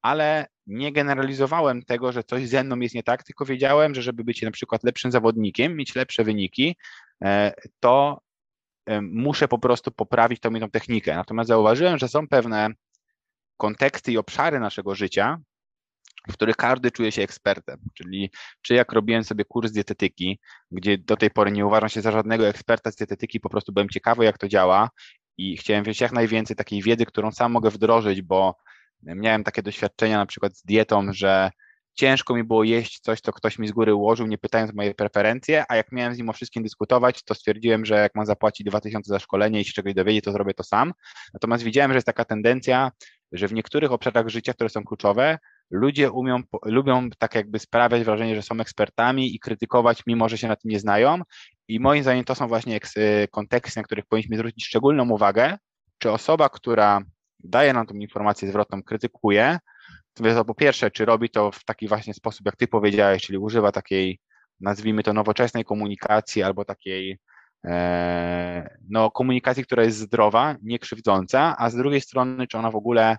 ale 0.02 0.46
nie 0.66 0.92
generalizowałem 0.92 1.82
tego, 1.82 2.12
że 2.12 2.24
coś 2.24 2.48
ze 2.48 2.64
mną 2.64 2.80
jest 2.80 2.94
nie 2.94 3.02
tak, 3.02 3.22
tylko 3.22 3.44
wiedziałem, 3.44 3.94
że 3.94 4.02
żeby 4.02 4.24
być 4.24 4.42
na 4.42 4.50
przykład 4.50 4.84
lepszym 4.84 5.10
zawodnikiem, 5.10 5.76
mieć 5.76 5.94
lepsze 5.94 6.24
wyniki, 6.24 6.76
e, 7.24 7.52
to 7.80 8.20
e, 8.86 9.00
muszę 9.00 9.48
po 9.48 9.58
prostu 9.58 9.90
poprawić 9.90 10.40
tą 10.40 10.50
inną 10.50 10.70
technikę. 10.70 11.14
Natomiast 11.14 11.48
zauważyłem, 11.48 11.98
że 11.98 12.08
są 12.08 12.28
pewne 12.28 12.68
konteksty 13.56 14.12
i 14.12 14.18
obszary 14.18 14.60
naszego 14.60 14.94
życia, 14.94 15.38
w 16.28 16.32
których 16.32 16.56
każdy 16.56 16.90
czuje 16.90 17.12
się 17.12 17.22
ekspertem. 17.22 17.80
Czyli 17.94 18.30
czy 18.62 18.74
jak 18.74 18.92
robiłem 18.92 19.24
sobie 19.24 19.44
kurs 19.44 19.72
dietetyki, 19.72 20.40
gdzie 20.70 20.98
do 20.98 21.16
tej 21.16 21.30
pory 21.30 21.52
nie 21.52 21.66
uważam 21.66 21.88
się 21.88 22.00
za 22.00 22.12
żadnego 22.12 22.48
eksperta 22.48 22.90
z 22.90 22.96
dietetyki, 22.96 23.40
po 23.40 23.48
prostu 23.48 23.72
byłem 23.72 23.88
ciekawy, 23.88 24.24
jak 24.24 24.38
to 24.38 24.48
działa 24.48 24.90
i 25.38 25.56
chciałem 25.56 25.84
wziąć 25.84 26.00
jak 26.00 26.12
najwięcej 26.12 26.56
takiej 26.56 26.82
wiedzy, 26.82 27.06
którą 27.06 27.32
sam 27.32 27.52
mogę 27.52 27.70
wdrożyć, 27.70 28.22
bo 28.22 28.56
miałem 29.02 29.44
takie 29.44 29.62
doświadczenia 29.62 30.18
na 30.18 30.26
przykład 30.26 30.56
z 30.56 30.62
dietą, 30.64 31.12
że 31.12 31.50
ciężko 31.94 32.34
mi 32.34 32.44
było 32.44 32.64
jeść 32.64 33.00
coś, 33.00 33.20
co 33.20 33.32
ktoś 33.32 33.58
mi 33.58 33.68
z 33.68 33.72
góry 33.72 33.94
ułożył, 33.94 34.26
nie 34.26 34.38
pytając 34.38 34.74
moje 34.74 34.94
preferencje, 34.94 35.64
a 35.68 35.76
jak 35.76 35.92
miałem 35.92 36.14
z 36.14 36.18
nim 36.18 36.28
o 36.28 36.32
wszystkim 36.32 36.62
dyskutować, 36.62 37.22
to 37.22 37.34
stwierdziłem, 37.34 37.86
że 37.86 37.94
jak 37.94 38.14
mam 38.14 38.26
zapłacić 38.26 38.66
2000 38.66 39.08
za 39.08 39.18
szkolenie 39.18 39.60
i 39.60 39.64
się 39.64 39.72
czegoś 39.72 39.94
dowiedzieć, 39.94 40.24
to 40.24 40.32
zrobię 40.32 40.54
to 40.54 40.62
sam. 40.62 40.92
Natomiast 41.34 41.64
widziałem, 41.64 41.90
że 41.90 41.96
jest 41.96 42.06
taka 42.06 42.24
tendencja, 42.24 42.90
że 43.32 43.48
w 43.48 43.52
niektórych 43.52 43.92
obszarach 43.92 44.28
życia, 44.28 44.52
które 44.52 44.70
są 44.70 44.84
kluczowe, 44.84 45.38
ludzie 45.70 46.10
umią, 46.10 46.42
lubią 46.64 47.08
tak 47.18 47.34
jakby 47.34 47.58
sprawiać 47.58 48.04
wrażenie, 48.04 48.36
że 48.36 48.42
są 48.42 48.60
ekspertami 48.60 49.34
i 49.34 49.38
krytykować, 49.38 50.02
mimo 50.06 50.28
że 50.28 50.38
się 50.38 50.48
na 50.48 50.56
tym 50.56 50.70
nie 50.70 50.80
znają. 50.80 51.22
I 51.68 51.80
moim 51.80 52.02
zdaniem 52.02 52.24
to 52.24 52.34
są 52.34 52.48
właśnie 52.48 52.80
konteksty, 53.30 53.80
na 53.80 53.84
których 53.84 54.06
powinniśmy 54.06 54.36
zwrócić 54.36 54.66
szczególną 54.66 55.10
uwagę, 55.10 55.58
czy 55.98 56.10
osoba, 56.10 56.48
która 56.48 57.00
daje 57.38 57.72
nam 57.72 57.86
tą 57.86 57.94
informację 57.94 58.48
zwrotną, 58.48 58.82
krytykuje, 58.82 59.58
to 60.14 60.44
po 60.44 60.54
pierwsze, 60.54 60.90
czy 60.90 61.04
robi 61.04 61.30
to 61.30 61.50
w 61.50 61.64
taki 61.64 61.88
właśnie 61.88 62.14
sposób, 62.14 62.46
jak 62.46 62.56
ty 62.56 62.68
powiedziałeś, 62.68 63.22
czyli 63.22 63.38
używa 63.38 63.72
takiej, 63.72 64.18
nazwijmy 64.60 65.02
to 65.02 65.12
nowoczesnej 65.12 65.64
komunikacji 65.64 66.42
albo 66.42 66.64
takiej 66.64 67.18
e, 67.64 68.78
no, 68.88 69.10
komunikacji, 69.10 69.64
która 69.64 69.84
jest 69.84 69.98
zdrowa, 69.98 70.56
nie 70.62 70.78
krzywdząca, 70.78 71.56
a 71.58 71.70
z 71.70 71.76
drugiej 71.76 72.00
strony, 72.00 72.46
czy 72.46 72.58
ona 72.58 72.70
w 72.70 72.76
ogóle 72.76 73.16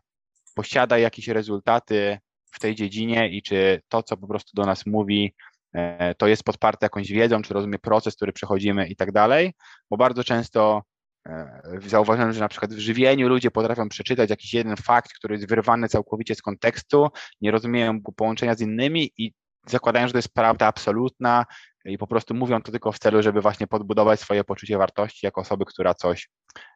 posiada 0.55 0.97
jakieś 0.97 1.27
rezultaty 1.27 2.19
w 2.51 2.59
tej 2.59 2.75
dziedzinie 2.75 3.29
i 3.29 3.41
czy 3.41 3.81
to, 3.89 4.03
co 4.03 4.17
po 4.17 4.27
prostu 4.27 4.51
do 4.55 4.65
nas 4.65 4.85
mówi, 4.85 5.35
e, 5.73 6.15
to 6.15 6.27
jest 6.27 6.43
podparte 6.43 6.85
jakąś 6.85 7.11
wiedzą, 7.11 7.41
czy 7.41 7.53
rozumie 7.53 7.79
proces, 7.79 8.15
który 8.15 8.33
przechodzimy 8.33 8.87
i 8.87 8.95
tak 8.95 9.11
dalej, 9.11 9.53
bo 9.89 9.97
bardzo 9.97 10.23
często 10.23 10.83
e, 11.27 11.61
zauważyłem, 11.85 12.33
że 12.33 12.39
na 12.39 12.49
przykład 12.49 12.73
w 12.73 12.79
żywieniu 12.79 13.29
ludzie 13.29 13.51
potrafią 13.51 13.89
przeczytać 13.89 14.29
jakiś 14.29 14.53
jeden 14.53 14.75
fakt, 14.77 15.13
który 15.13 15.35
jest 15.35 15.47
wyrwany 15.47 15.89
całkowicie 15.89 16.35
z 16.35 16.41
kontekstu, 16.41 17.07
nie 17.41 17.51
rozumieją 17.51 18.01
połączenia 18.01 18.55
z 18.55 18.61
innymi 18.61 19.11
i 19.17 19.33
zakładają, 19.67 20.07
że 20.07 20.13
to 20.13 20.17
jest 20.17 20.33
prawda 20.33 20.67
absolutna 20.67 21.45
i 21.85 21.97
po 21.97 22.07
prostu 22.07 22.33
mówią 22.33 22.61
to 22.61 22.71
tylko 22.71 22.91
w 22.91 22.99
celu, 22.99 23.21
żeby 23.21 23.41
właśnie 23.41 23.67
podbudować 23.67 24.19
swoje 24.19 24.43
poczucie 24.43 24.77
wartości 24.77 25.25
jako 25.25 25.41
osoby, 25.41 25.65
która 25.65 25.93
coś 25.93 26.29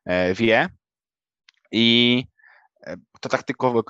e, 0.05 0.33
wie. 0.33 0.69
I 1.71 2.23
to 3.21 3.29
tak 3.29 3.43
tylko 3.43 3.83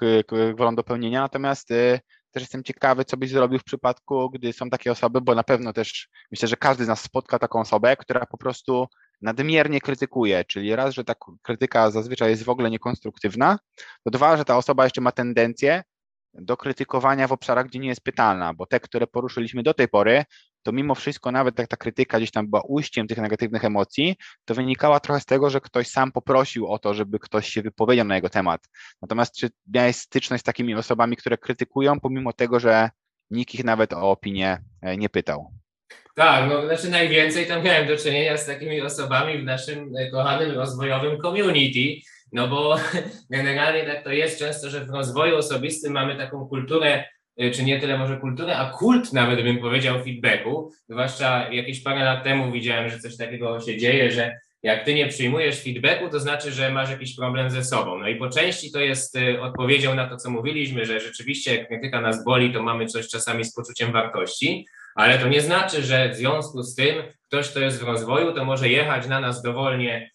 wolą 0.56 0.76
dopełnienia, 0.76 1.22
natomiast 1.22 1.72
y, 1.72 2.00
też 2.32 2.44
jestem 2.44 2.64
ciekawy, 2.64 3.06
co 3.06 3.18
byś 3.18 3.30
zrobił 3.30 3.60
w 3.60 3.64
przypadku, 3.64 4.30
gdy 4.30 4.54
są 4.54 4.70
takie 4.70 4.92
osoby, 4.92 5.22
bo 5.22 5.36
na 5.36 5.44
pewno 5.44 5.74
też 5.74 6.10
myślę, 6.32 6.48
że 6.48 6.58
każdy 6.58 6.86
z 6.86 6.88
nas 6.88 7.02
spotka 7.02 7.40
taką 7.40 7.60
osobę, 7.60 7.98
która 7.98 8.26
po 8.26 8.38
prostu 8.38 8.88
nadmiernie 9.22 9.82
krytykuje, 9.82 10.46
czyli 10.46 10.76
raz, 10.76 10.94
że 10.94 11.04
ta 11.04 11.14
krytyka 11.42 11.92
zazwyczaj 11.92 12.30
jest 12.30 12.44
w 12.44 12.50
ogóle 12.50 12.70
niekonstruktywna, 12.70 13.60
to 14.04 14.12
dwa, 14.12 14.38
że 14.38 14.46
ta 14.46 14.58
osoba 14.58 14.84
jeszcze 14.84 15.02
ma 15.02 15.12
tendencję 15.12 15.84
do 16.34 16.58
krytykowania 16.58 17.28
w 17.28 17.32
obszarach, 17.32 17.66
gdzie 17.68 17.80
nie 17.80 17.88
jest 17.88 18.02
pytalna, 18.02 18.54
bo 18.54 18.66
te, 18.66 18.80
które 18.80 19.08
poruszyliśmy 19.08 19.64
do 19.64 19.74
tej 19.74 19.88
pory, 19.88 20.26
to 20.66 20.72
mimo 20.72 20.96
wszystko, 20.96 21.32
nawet 21.32 21.60
jak 21.60 21.68
ta 21.68 21.78
krytyka 21.78 22.18
gdzieś 22.18 22.32
tam 22.32 22.48
była 22.48 22.62
ujściem 22.62 23.08
tych 23.08 23.18
negatywnych 23.18 23.66
emocji, 23.66 24.16
to 24.46 24.56
wynikała 24.56 25.00
trochę 25.00 25.20
z 25.20 25.26
tego, 25.26 25.50
że 25.50 25.62
ktoś 25.62 25.88
sam 25.88 26.12
poprosił 26.12 26.68
o 26.68 26.80
to, 26.80 26.94
żeby 26.94 27.20
ktoś 27.20 27.50
się 27.50 27.62
wypowiedział 27.62 28.06
na 28.06 28.16
jego 28.16 28.30
temat. 28.30 28.62
Natomiast 29.02 29.36
czy 29.36 29.50
miałeś 29.74 29.96
styczność 29.96 30.42
z 30.42 30.44
takimi 30.44 30.76
osobami, 30.76 31.18
które 31.18 31.38
krytykują, 31.38 32.00
pomimo 32.00 32.34
tego, 32.34 32.60
że 32.60 32.90
nikt 33.30 33.56
ich 33.56 33.64
nawet 33.64 33.94
o 33.94 34.12
opinię 34.12 34.58
e, 34.82 34.98
nie 34.98 35.10
pytał? 35.10 35.52
Tak, 36.16 36.50
no 36.50 36.66
znaczy 36.66 36.90
najwięcej 36.90 37.48
tam 37.48 37.64
miałem 37.64 37.88
do 37.88 37.98
czynienia 37.98 38.38
z 38.38 38.46
takimi 38.46 38.82
osobami 38.82 39.38
w 39.38 39.44
naszym 39.44 39.92
e, 39.98 40.12
kochanym 40.12 40.52
rozwojowym 40.52 41.22
community, 41.22 42.02
no 42.32 42.48
bo 42.48 42.78
generalnie 43.30 43.86
tak 43.86 44.04
to 44.04 44.10
jest 44.10 44.40
często, 44.40 44.70
że 44.70 44.86
w 44.86 44.90
rozwoju 44.90 45.38
osobistym 45.38 45.94
mamy 45.94 46.18
taką 46.18 46.48
kulturę 46.48 47.04
czy 47.54 47.64
nie 47.64 47.80
tyle 47.80 47.98
może 47.98 48.18
kulturę, 48.18 48.58
a 48.58 48.70
kult 48.70 49.14
nawet 49.14 49.44
bym 49.44 49.58
powiedział 49.58 50.04
feedbacku. 50.04 50.72
Zwłaszcza 50.90 51.54
jakieś 51.54 51.82
parę 51.82 52.06
lat 52.06 52.24
temu 52.24 52.52
widziałem, 52.52 52.90
że 52.90 53.00
coś 53.00 53.18
takiego 53.18 53.62
się 53.62 53.78
dzieje, 53.78 54.12
że 54.12 54.40
jak 54.64 54.86
ty 54.86 54.94
nie 54.94 55.08
przyjmujesz 55.08 55.64
feedbacku, 55.64 56.10
to 56.10 56.20
znaczy, 56.20 56.52
że 56.52 56.72
masz 56.72 56.90
jakiś 56.90 57.16
problem 57.16 57.50
ze 57.50 57.64
sobą. 57.64 58.00
No 58.00 58.08
i 58.08 58.16
po 58.16 58.30
części 58.30 58.72
to 58.72 58.80
jest 58.80 59.16
y, 59.16 59.42
odpowiedzią 59.42 59.96
na 59.96 60.08
to, 60.08 60.18
co 60.18 60.30
mówiliśmy, 60.30 60.86
że 60.86 61.00
rzeczywiście 61.00 61.56
jak 61.56 61.68
krytyka 61.68 62.02
nas 62.02 62.24
boli, 62.24 62.54
to 62.54 62.64
mamy 62.64 62.86
coś 62.86 63.08
czasami 63.08 63.46
z 63.46 63.54
poczuciem 63.54 63.92
wartości, 63.92 64.66
ale 64.96 65.20
to 65.20 65.28
nie 65.28 65.42
znaczy, 65.42 65.84
że 65.84 66.10
w 66.10 66.16
związku 66.16 66.64
z 66.64 66.76
tym 66.76 66.96
ktoś, 67.28 67.50
kto 67.50 67.60
jest 67.60 67.80
w 67.80 67.84
rozwoju, 67.84 68.34
to 68.34 68.46
może 68.46 68.70
jechać 68.70 69.08
na 69.08 69.20
nas 69.20 69.42
dowolnie 69.42 70.15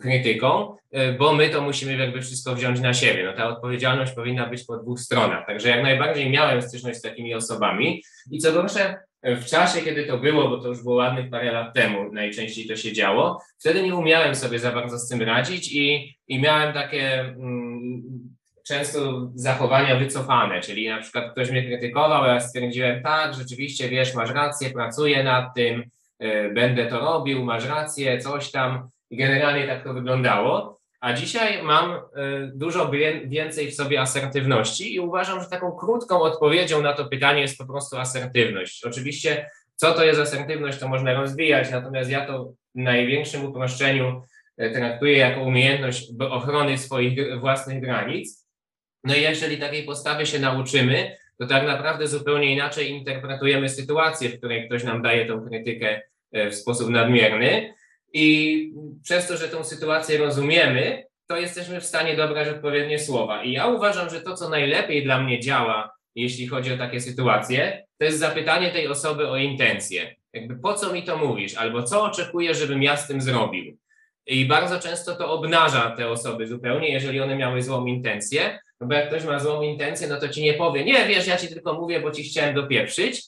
krytyką, 0.00 0.76
y, 0.96 1.12
bo 1.18 1.34
my 1.34 1.48
to 1.48 1.60
musimy 1.60 1.96
jakby 1.96 2.22
wszystko 2.22 2.54
wziąć 2.54 2.80
na 2.80 2.94
siebie. 2.94 3.24
No 3.24 3.32
ta 3.32 3.48
odpowiedzialność 3.48 4.12
powinna 4.12 4.46
być 4.46 4.64
po 4.64 4.76
dwóch 4.76 5.00
stronach. 5.00 5.46
Także 5.46 5.68
jak 5.68 5.82
najbardziej 5.82 6.30
miałem 6.30 6.62
styczność 6.62 6.98
z 6.98 7.02
takimi 7.02 7.34
osobami 7.34 8.02
i 8.30 8.38
co 8.38 8.52
gorsze, 8.52 8.96
w 9.22 9.44
czasie, 9.44 9.80
kiedy 9.80 10.04
to 10.04 10.18
było, 10.18 10.48
bo 10.48 10.58
to 10.58 10.68
już 10.68 10.82
było 10.82 10.94
ładnych 10.94 11.30
parę 11.30 11.52
lat 11.52 11.74
temu, 11.74 12.12
najczęściej 12.12 12.66
to 12.66 12.76
się 12.76 12.92
działo, 12.92 13.42
wtedy 13.58 13.82
nie 13.82 13.94
umiałem 13.94 14.34
sobie 14.34 14.58
za 14.58 14.72
bardzo 14.72 14.98
z 14.98 15.08
tym 15.08 15.22
radzić 15.22 15.72
i, 15.72 16.16
i 16.28 16.40
miałem 16.40 16.74
takie 16.74 17.20
mm, 17.20 18.02
często 18.66 19.30
zachowania 19.34 19.96
wycofane, 19.96 20.60
czyli 20.60 20.88
na 20.88 21.00
przykład 21.00 21.32
ktoś 21.32 21.50
mnie 21.50 21.62
krytykował, 21.62 22.24
ja 22.24 22.40
stwierdziłem, 22.40 23.02
tak, 23.02 23.34
rzeczywiście, 23.34 23.88
wiesz, 23.88 24.14
masz 24.14 24.30
rację, 24.30 24.70
pracuję 24.70 25.24
nad 25.24 25.54
tym, 25.54 25.84
y, 26.22 26.50
będę 26.54 26.86
to 26.86 27.00
robił, 27.00 27.44
masz 27.44 27.68
rację, 27.68 28.18
coś 28.18 28.50
tam, 28.50 28.88
i 29.12 29.16
generalnie 29.16 29.66
tak 29.66 29.84
to 29.84 29.94
wyglądało. 29.94 30.80
A 31.00 31.12
dzisiaj 31.12 31.62
mam 31.62 31.90
y, 31.90 31.98
dużo 32.54 32.90
więcej 33.24 33.70
w 33.70 33.74
sobie 33.74 34.00
asertywności 34.00 34.94
i 34.94 35.00
uważam, 35.00 35.42
że 35.42 35.48
taką 35.48 35.72
krótką 35.72 36.20
odpowiedzią 36.20 36.82
na 36.82 36.92
to 36.92 37.04
pytanie 37.04 37.40
jest 37.40 37.58
po 37.58 37.66
prostu 37.66 37.96
asertywność. 37.96 38.84
Oczywiście, 38.84 39.50
co 39.76 39.92
to 39.92 40.04
jest 40.04 40.20
asertywność, 40.20 40.78
to 40.78 40.88
można 40.88 41.14
rozwijać, 41.14 41.70
natomiast 41.70 42.10
ja 42.10 42.26
to 42.26 42.44
w 42.44 42.54
największym 42.74 43.44
uproszczeniu 43.44 44.22
y, 44.62 44.70
traktuję 44.70 45.18
jako 45.18 45.42
umiejętność 45.42 46.12
ochrony 46.30 46.78
swoich 46.78 47.40
własnych 47.40 47.80
granic. 47.80 48.48
No 49.04 49.14
i 49.14 49.22
jeżeli 49.22 49.56
takiej 49.56 49.84
postawy 49.84 50.26
się 50.26 50.38
nauczymy, 50.38 51.16
to 51.38 51.46
tak 51.46 51.66
naprawdę 51.66 52.06
zupełnie 52.06 52.52
inaczej 52.52 52.90
interpretujemy 52.90 53.68
sytuację, 53.68 54.28
w 54.28 54.38
której 54.38 54.66
ktoś 54.66 54.84
nam 54.84 55.02
daje 55.02 55.26
tą 55.26 55.48
krytykę 55.48 56.00
y, 56.36 56.50
w 56.50 56.54
sposób 56.54 56.90
nadmierny 56.90 57.74
i 58.12 58.72
przez 59.04 59.26
to, 59.26 59.36
że 59.36 59.48
tą 59.48 59.64
sytuację 59.64 60.18
rozumiemy, 60.18 61.04
to 61.26 61.36
jesteśmy 61.36 61.80
w 61.80 61.84
stanie 61.84 62.16
dobrać 62.16 62.48
odpowiednie 62.48 62.98
słowa. 62.98 63.44
I 63.44 63.52
ja 63.52 63.66
uważam, 63.66 64.10
że 64.10 64.20
to, 64.20 64.34
co 64.34 64.48
najlepiej 64.48 65.04
dla 65.04 65.20
mnie 65.20 65.40
działa, 65.40 65.90
jeśli 66.14 66.46
chodzi 66.46 66.72
o 66.72 66.76
takie 66.76 67.00
sytuacje, 67.00 67.86
to 67.98 68.04
jest 68.04 68.18
zapytanie 68.18 68.70
tej 68.70 68.88
osoby 68.88 69.28
o 69.28 69.36
intencje. 69.36 70.14
Jakby 70.32 70.56
po 70.56 70.74
co 70.74 70.92
mi 70.92 71.02
to 71.02 71.16
mówisz, 71.16 71.54
albo 71.54 71.82
co 71.82 72.04
oczekujesz, 72.04 72.58
żebym 72.58 72.82
ja 72.82 72.96
z 72.96 73.06
tym 73.06 73.20
zrobił. 73.20 73.76
I 74.26 74.46
bardzo 74.46 74.80
często 74.80 75.14
to 75.14 75.32
obnaża 75.32 75.90
te 75.90 76.08
osoby 76.08 76.46
zupełnie, 76.46 76.92
jeżeli 76.92 77.20
one 77.20 77.36
miały 77.36 77.62
złą 77.62 77.86
intencję, 77.86 78.58
no 78.80 78.86
bo 78.86 78.94
jak 78.94 79.08
ktoś 79.08 79.24
ma 79.24 79.38
złą 79.38 79.62
intencję, 79.62 80.08
no 80.08 80.20
to 80.20 80.28
ci 80.28 80.42
nie 80.42 80.54
powie, 80.54 80.84
nie 80.84 81.06
wiesz, 81.06 81.26
ja 81.26 81.36
ci 81.36 81.48
tylko 81.48 81.72
mówię, 81.74 82.00
bo 82.00 82.10
ci 82.10 82.22
chciałem 82.22 82.54
dopieprzyć, 82.54 83.22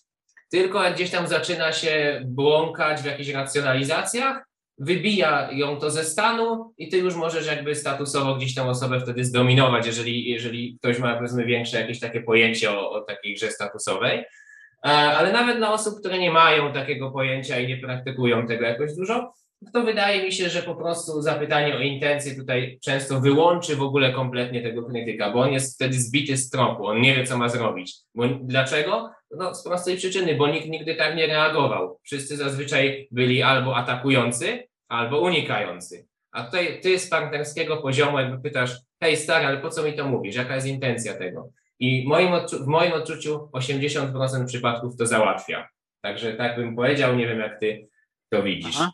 tylko 0.50 0.80
gdzieś 0.94 1.10
tam 1.10 1.26
zaczyna 1.26 1.72
się 1.72 2.22
błąkać 2.24 3.00
w 3.00 3.04
jakichś 3.04 3.30
racjonalizacjach, 3.30 4.44
wybija 4.78 5.48
ją 5.52 5.76
to 5.76 5.90
ze 5.90 6.04
stanu 6.04 6.74
i 6.78 6.88
ty 6.88 6.98
już 6.98 7.14
możesz 7.14 7.46
jakby 7.46 7.74
statusowo 7.74 8.34
gdzieś 8.34 8.54
tą 8.54 8.68
osobę 8.68 9.00
wtedy 9.00 9.24
zdominować, 9.24 9.86
jeżeli, 9.86 10.28
jeżeli 10.28 10.76
ktoś 10.78 10.98
ma 10.98 11.14
powiedzmy 11.14 11.44
większe 11.44 11.80
jakieś 11.80 12.00
takie 12.00 12.20
pojęcie 12.20 12.70
o, 12.70 12.90
o 12.90 13.00
takiej 13.00 13.34
grze 13.34 13.50
statusowej. 13.50 14.18
E, 14.18 14.88
ale 14.88 15.32
nawet 15.32 15.56
dla 15.56 15.72
osób, 15.72 16.00
które 16.00 16.18
nie 16.18 16.30
mają 16.30 16.72
takiego 16.72 17.10
pojęcia 17.10 17.58
i 17.58 17.68
nie 17.68 17.76
praktykują 17.76 18.46
tego 18.46 18.64
jakoś 18.64 18.94
dużo, 18.94 19.32
to 19.72 19.82
wydaje 19.82 20.24
mi 20.24 20.32
się, 20.32 20.48
że 20.48 20.62
po 20.62 20.74
prostu 20.74 21.22
zapytanie 21.22 21.76
o 21.76 21.80
intencje 21.80 22.34
tutaj 22.34 22.78
często 22.84 23.20
wyłączy 23.20 23.76
w 23.76 23.82
ogóle 23.82 24.12
kompletnie 24.12 24.62
tego 24.62 24.82
krytyka, 24.82 25.30
bo 25.30 25.40
on 25.40 25.52
jest 25.52 25.74
wtedy 25.74 26.00
zbity 26.00 26.36
z 26.36 26.50
tropu, 26.50 26.86
on 26.86 27.00
nie 27.00 27.16
wie, 27.16 27.24
co 27.24 27.38
ma 27.38 27.48
zrobić. 27.48 27.96
Bo, 28.14 28.24
dlaczego? 28.42 29.10
No, 29.38 29.54
z 29.54 29.64
prostej 29.64 29.96
przyczyny, 29.96 30.34
bo 30.34 30.48
nikt 30.48 30.68
nigdy 30.68 30.94
tak 30.94 31.16
nie 31.16 31.26
reagował. 31.26 32.00
Wszyscy 32.02 32.36
zazwyczaj 32.36 33.08
byli 33.10 33.42
albo 33.42 33.76
atakujący, 33.76 34.68
albo 34.88 35.20
unikający. 35.20 36.06
A 36.32 36.44
tutaj 36.44 36.80
ty 36.80 36.98
z 36.98 37.08
partnerskiego 37.08 37.76
poziomu 37.76 38.18
jakby 38.18 38.42
pytasz, 38.42 38.76
hej 39.00 39.16
stary, 39.16 39.46
ale 39.46 39.56
po 39.58 39.70
co 39.70 39.82
mi 39.82 39.94
to 39.94 40.08
mówisz? 40.08 40.34
Jaka 40.34 40.54
jest 40.54 40.66
intencja 40.66 41.14
tego? 41.14 41.50
I 41.78 42.08
moim 42.08 42.28
w 42.64 42.66
moim 42.66 42.92
odczuciu 42.92 43.48
80% 43.52 44.46
przypadków 44.46 44.96
to 44.96 45.06
załatwia. 45.06 45.68
Także 46.00 46.32
tak 46.32 46.56
bym 46.56 46.76
powiedział, 46.76 47.16
nie 47.16 47.26
wiem 47.26 47.38
jak 47.38 47.60
ty 47.60 47.88
to 48.32 48.42
widzisz. 48.42 48.76
Aha. 48.76 48.92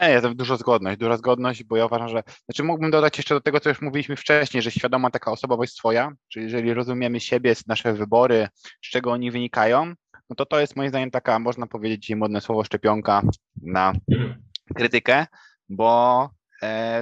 Nie, 0.00 0.20
to 0.20 0.34
dużo 0.34 0.56
zgodność, 0.56 0.98
duża 0.98 1.16
zgodność, 1.16 1.64
bo 1.64 1.76
ja 1.76 1.86
uważam, 1.86 2.08
że, 2.08 2.22
znaczy 2.44 2.64
mógłbym 2.64 2.90
dodać 2.90 3.18
jeszcze 3.18 3.34
do 3.34 3.40
tego, 3.40 3.60
co 3.60 3.68
już 3.68 3.80
mówiliśmy 3.80 4.16
wcześniej, 4.16 4.62
że 4.62 4.70
świadoma 4.70 5.10
taka 5.10 5.32
osobowość 5.32 5.72
swoja, 5.72 6.12
czyli 6.28 6.44
jeżeli 6.44 6.74
rozumiemy 6.74 7.20
siebie, 7.20 7.54
nasze 7.66 7.92
wybory, 7.92 8.48
z 8.82 8.90
czego 8.90 9.12
oni 9.12 9.30
wynikają, 9.30 9.94
no 10.30 10.36
to 10.36 10.46
to 10.46 10.60
jest 10.60 10.76
moim 10.76 10.88
zdaniem 10.88 11.10
taka, 11.10 11.38
można 11.38 11.66
powiedzieć, 11.66 12.10
modne 12.16 12.40
słowo 12.40 12.64
szczepionka 12.64 13.22
na 13.62 13.92
mhm. 14.12 14.42
krytykę, 14.74 15.26
bo 15.68 16.30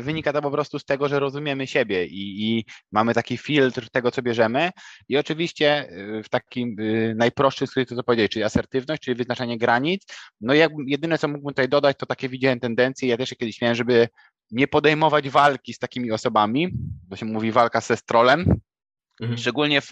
wynika 0.03 0.33
to 0.33 0.43
po 0.43 0.51
prostu 0.51 0.79
z 0.79 0.85
tego, 0.85 1.09
że 1.09 1.21
rozumiemy 1.21 1.67
siebie 1.67 2.07
i, 2.07 2.45
i, 2.45 2.65
mamy 2.93 3.15
taki 3.15 3.37
filtr 3.37 3.91
tego, 3.91 4.11
co 4.11 4.23
bierzemy. 4.23 4.71
I 5.09 5.17
oczywiście 5.17 5.89
e, 5.89 6.23
w 6.23 6.29
takim 6.29 6.77
e, 6.79 7.15
najprostszy 7.15 7.67
skrót 7.67 7.89
to 7.89 8.03
powiedzieć, 8.03 8.33
czyli 8.33 8.45
asertywność, 8.45 9.03
czyli 9.03 9.15
wyznaczanie 9.15 9.59
granic. 9.59 10.03
No 10.41 10.55
i 10.55 10.59
jak, 10.59 10.73
jedyne, 10.87 11.19
co 11.19 11.29
mógłbym 11.29 11.55
tutaj 11.55 11.69
dodać, 11.69 11.97
to 11.99 12.07
takie 12.07 12.29
widziałem 12.29 12.61
tendencje. 12.61 13.09
Ja 13.09 13.17
też 13.17 13.31
kiedyś 13.31 13.61
miałem, 13.61 13.75
żeby 13.75 14.09
nie 14.51 14.69
podejmować 14.69 15.31
walki 15.31 15.75
z 15.75 15.79
takimi 15.79 16.13
osobami, 16.13 16.69
to 17.11 17.17
się 17.17 17.27
mówi 17.27 17.53
walka 17.53 17.81
ze 17.81 17.97
strolem, 17.97 18.61
Mhm. 19.21 19.39
Szczególnie 19.39 19.81
w, 19.81 19.91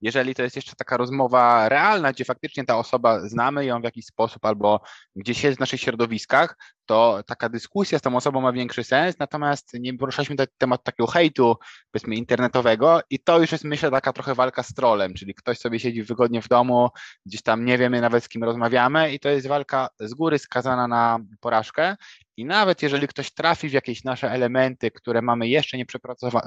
jeżeli 0.00 0.34
to 0.34 0.42
jest 0.42 0.56
jeszcze 0.56 0.76
taka 0.76 0.96
rozmowa 0.96 1.68
realna, 1.68 2.12
gdzie 2.12 2.24
faktycznie 2.24 2.64
ta 2.64 2.78
osoba 2.78 3.28
znamy 3.28 3.64
ją 3.64 3.80
w 3.80 3.84
jakiś 3.84 4.04
sposób 4.04 4.44
albo 4.44 4.80
gdzieś 5.16 5.44
jest 5.44 5.56
w 5.56 5.60
naszych 5.60 5.80
środowiskach, 5.80 6.56
to 6.90 7.22
taka 7.26 7.48
dyskusja 7.48 7.98
z 7.98 8.02
tą 8.02 8.16
osobą 8.16 8.40
ma 8.40 8.52
większy 8.52 8.84
sens, 8.84 9.18
natomiast 9.18 9.74
nie 9.74 9.94
poruszaliśmy 9.94 10.36
te, 10.36 10.46
temat 10.58 10.84
takiego 10.84 11.06
hejtu, 11.06 11.56
powiedzmy 11.90 12.14
internetowego 12.14 13.00
i 13.10 13.18
to 13.18 13.40
już 13.40 13.52
jest 13.52 13.64
myślę 13.64 13.90
taka 13.90 14.12
trochę 14.12 14.34
walka 14.34 14.62
z 14.62 14.74
trolem, 14.74 15.14
czyli 15.14 15.34
ktoś 15.34 15.58
sobie 15.58 15.80
siedzi 15.80 16.02
wygodnie 16.02 16.42
w 16.42 16.48
domu, 16.48 16.88
gdzieś 17.26 17.42
tam 17.42 17.64
nie 17.64 17.78
wiemy 17.78 18.00
nawet 18.00 18.24
z 18.24 18.28
kim 18.28 18.44
rozmawiamy 18.44 19.12
i 19.12 19.20
to 19.20 19.28
jest 19.28 19.46
walka 19.46 19.88
z 20.00 20.14
góry 20.14 20.38
skazana 20.38 20.88
na 20.88 21.18
porażkę 21.40 21.96
i 22.40 22.44
nawet 22.44 22.82
jeżeli 22.82 23.08
ktoś 23.08 23.30
trafi 23.30 23.68
w 23.68 23.72
jakieś 23.72 24.04
nasze 24.04 24.30
elementy, 24.30 24.90
które 24.90 25.22
mamy 25.22 25.48
jeszcze 25.48 25.76
nie 25.76 25.86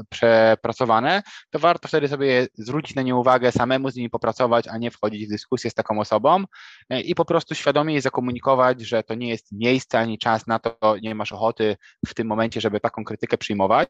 przepracowane, 0.09 1.23
to 1.49 1.59
warto 1.59 1.87
wtedy 1.87 2.07
sobie 2.07 2.47
zwrócić 2.53 2.95
na 2.95 3.01
nie 3.01 3.15
uwagę, 3.15 3.51
samemu 3.51 3.89
z 3.89 3.95
nimi 3.95 4.09
popracować, 4.09 4.67
a 4.67 4.77
nie 4.77 4.91
wchodzić 4.91 5.25
w 5.25 5.29
dyskusję 5.29 5.69
z 5.69 5.73
taką 5.73 5.99
osobą 5.99 6.43
e, 6.89 7.01
i 7.01 7.15
po 7.15 7.25
prostu 7.25 7.55
świadomie 7.55 8.01
zakomunikować, 8.01 8.81
że 8.81 9.03
to 9.03 9.15
nie 9.15 9.29
jest 9.29 9.51
miejsce 9.51 9.99
ani 9.99 10.17
czas 10.17 10.32
na 10.47 10.59
to, 10.59 10.97
nie 11.01 11.15
masz 11.15 11.31
ochoty 11.31 11.77
w 12.07 12.13
tym 12.13 12.27
momencie, 12.27 12.61
żeby 12.61 12.79
taką 12.79 13.03
krytykę 13.03 13.37
przyjmować, 13.37 13.89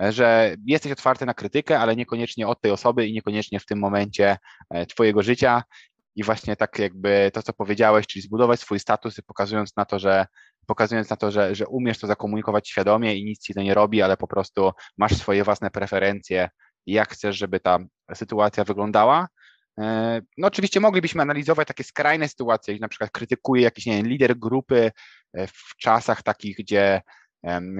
że 0.00 0.56
jesteś 0.66 0.92
otwarty 0.92 1.26
na 1.26 1.34
krytykę, 1.34 1.80
ale 1.80 1.96
niekoniecznie 1.96 2.48
od 2.48 2.60
tej 2.60 2.70
osoby 2.70 3.06
i 3.06 3.12
niekoniecznie 3.12 3.60
w 3.60 3.66
tym 3.66 3.78
momencie 3.78 4.36
e, 4.70 4.86
Twojego 4.86 5.22
życia. 5.22 5.62
I 6.16 6.24
właśnie 6.24 6.56
tak 6.56 6.78
jakby 6.78 7.30
to, 7.34 7.42
co 7.42 7.52
powiedziałeś, 7.52 8.06
czyli 8.06 8.22
zbudować 8.22 8.60
swój 8.60 8.80
status, 8.80 9.16
pokazując 9.26 9.76
na 9.76 9.84
to, 9.84 9.98
że 9.98 10.26
pokazując 10.66 11.10
na 11.10 11.16
to, 11.16 11.30
że, 11.30 11.54
że 11.54 11.66
umiesz 11.66 11.98
to 11.98 12.06
zakomunikować 12.06 12.68
świadomie 12.68 13.16
i 13.16 13.24
nic 13.24 13.40
ci 13.40 13.54
to 13.54 13.62
nie 13.62 13.74
robi, 13.74 14.02
ale 14.02 14.16
po 14.16 14.28
prostu 14.28 14.70
masz 14.98 15.16
swoje 15.16 15.44
własne 15.44 15.70
preferencje 15.70 16.48
i 16.86 16.92
jak 16.92 17.12
chcesz, 17.12 17.36
żeby 17.36 17.60
ta 17.60 17.78
sytuacja 18.14 18.64
wyglądała. 18.64 19.28
E, 19.80 20.20
no 20.38 20.46
oczywiście 20.46 20.80
moglibyśmy 20.80 21.22
analizować 21.22 21.68
takie 21.68 21.84
skrajne 21.84 22.28
sytuacje, 22.28 22.78
na 22.80 22.88
przykład 22.88 23.10
krytykuje 23.10 23.62
jakiś 23.62 23.86
nie 23.86 23.96
wiem, 23.96 24.06
lider 24.06 24.38
grupy 24.38 24.90
w 25.46 25.76
czasach 25.76 26.22
takich, 26.22 26.56
gdzie 26.56 27.02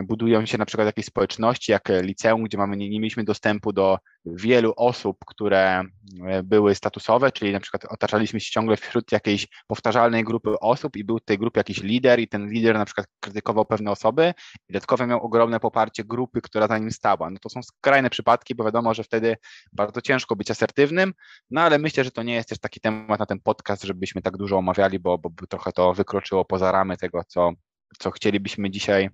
budują 0.05 0.47
się 0.47 0.59
na 0.59 0.67
przykład 0.67 0.87
jakieś 0.87 1.05
społeczności, 1.05 1.73
jak 1.73 1.89
liceum, 2.03 2.45
gdzie 2.45 2.59
mamy, 2.59 2.77
nie, 2.77 2.91
nie 2.91 3.01
mieliśmy 3.01 3.25
dostępu 3.25 3.73
do 3.73 3.99
wielu 4.27 4.73
osób, 4.77 5.17
które 5.27 5.85
e, 6.27 6.43
były 6.43 6.75
statusowe, 6.75 7.33
czyli 7.33 7.53
na 7.53 7.61
przykład 7.61 7.85
otaczaliśmy 7.85 8.41
się 8.41 8.51
ciągle 8.51 8.77
wśród 8.77 9.13
jakiejś 9.13 9.49
powtarzalnej 9.67 10.25
grupy 10.25 10.61
osób 10.61 10.97
i 10.97 11.05
był 11.05 11.19
w 11.19 11.25
tej 11.25 11.39
grupie 11.39 11.61
jakiś 11.61 11.83
lider 11.83 12.21
i 12.21 12.29
ten 12.29 12.51
lider 12.51 12.79
na 12.79 12.85
przykład 12.85 13.07
krytykował 13.21 13.65
pewne 13.65 13.91
osoby 13.91 14.35
i 14.69 14.73
dodatkowo 14.73 15.07
miał 15.07 15.25
ogromne 15.25 15.61
poparcie 15.61 16.05
grupy, 16.05 16.41
która 16.41 16.67
za 16.67 16.79
nim 16.79 16.91
stała. 16.91 17.31
No 17.31 17.39
to 17.43 17.49
są 17.49 17.63
skrajne 17.63 18.11
przypadki, 18.11 18.55
bo 18.55 18.65
wiadomo, 18.65 18.95
że 18.95 19.05
wtedy 19.05 19.37
bardzo 19.73 20.01
ciężko 20.01 20.37
być 20.37 20.51
asertywnym, 20.51 21.15
no 21.51 21.61
ale 21.61 21.79
myślę, 21.79 22.05
że 22.05 22.11
to 22.11 22.23
nie 22.23 22.35
jest 22.35 22.49
też 22.49 22.59
taki 22.59 22.81
temat 22.81 23.21
na 23.21 23.27
ten 23.27 23.41
podcast, 23.41 23.83
żebyśmy 23.83 24.23
tak 24.23 24.37
dużo 24.37 24.57
omawiali, 24.57 24.99
bo, 24.99 25.19
bo 25.19 25.31
trochę 25.49 25.73
to 25.73 25.95
wykroczyło 25.95 26.45
poza 26.45 26.73
ramy 26.73 26.97
tego, 26.97 27.25
co, 27.25 27.53
co 27.99 28.11
chcielibyśmy 28.11 28.71
dzisiaj 28.71 29.11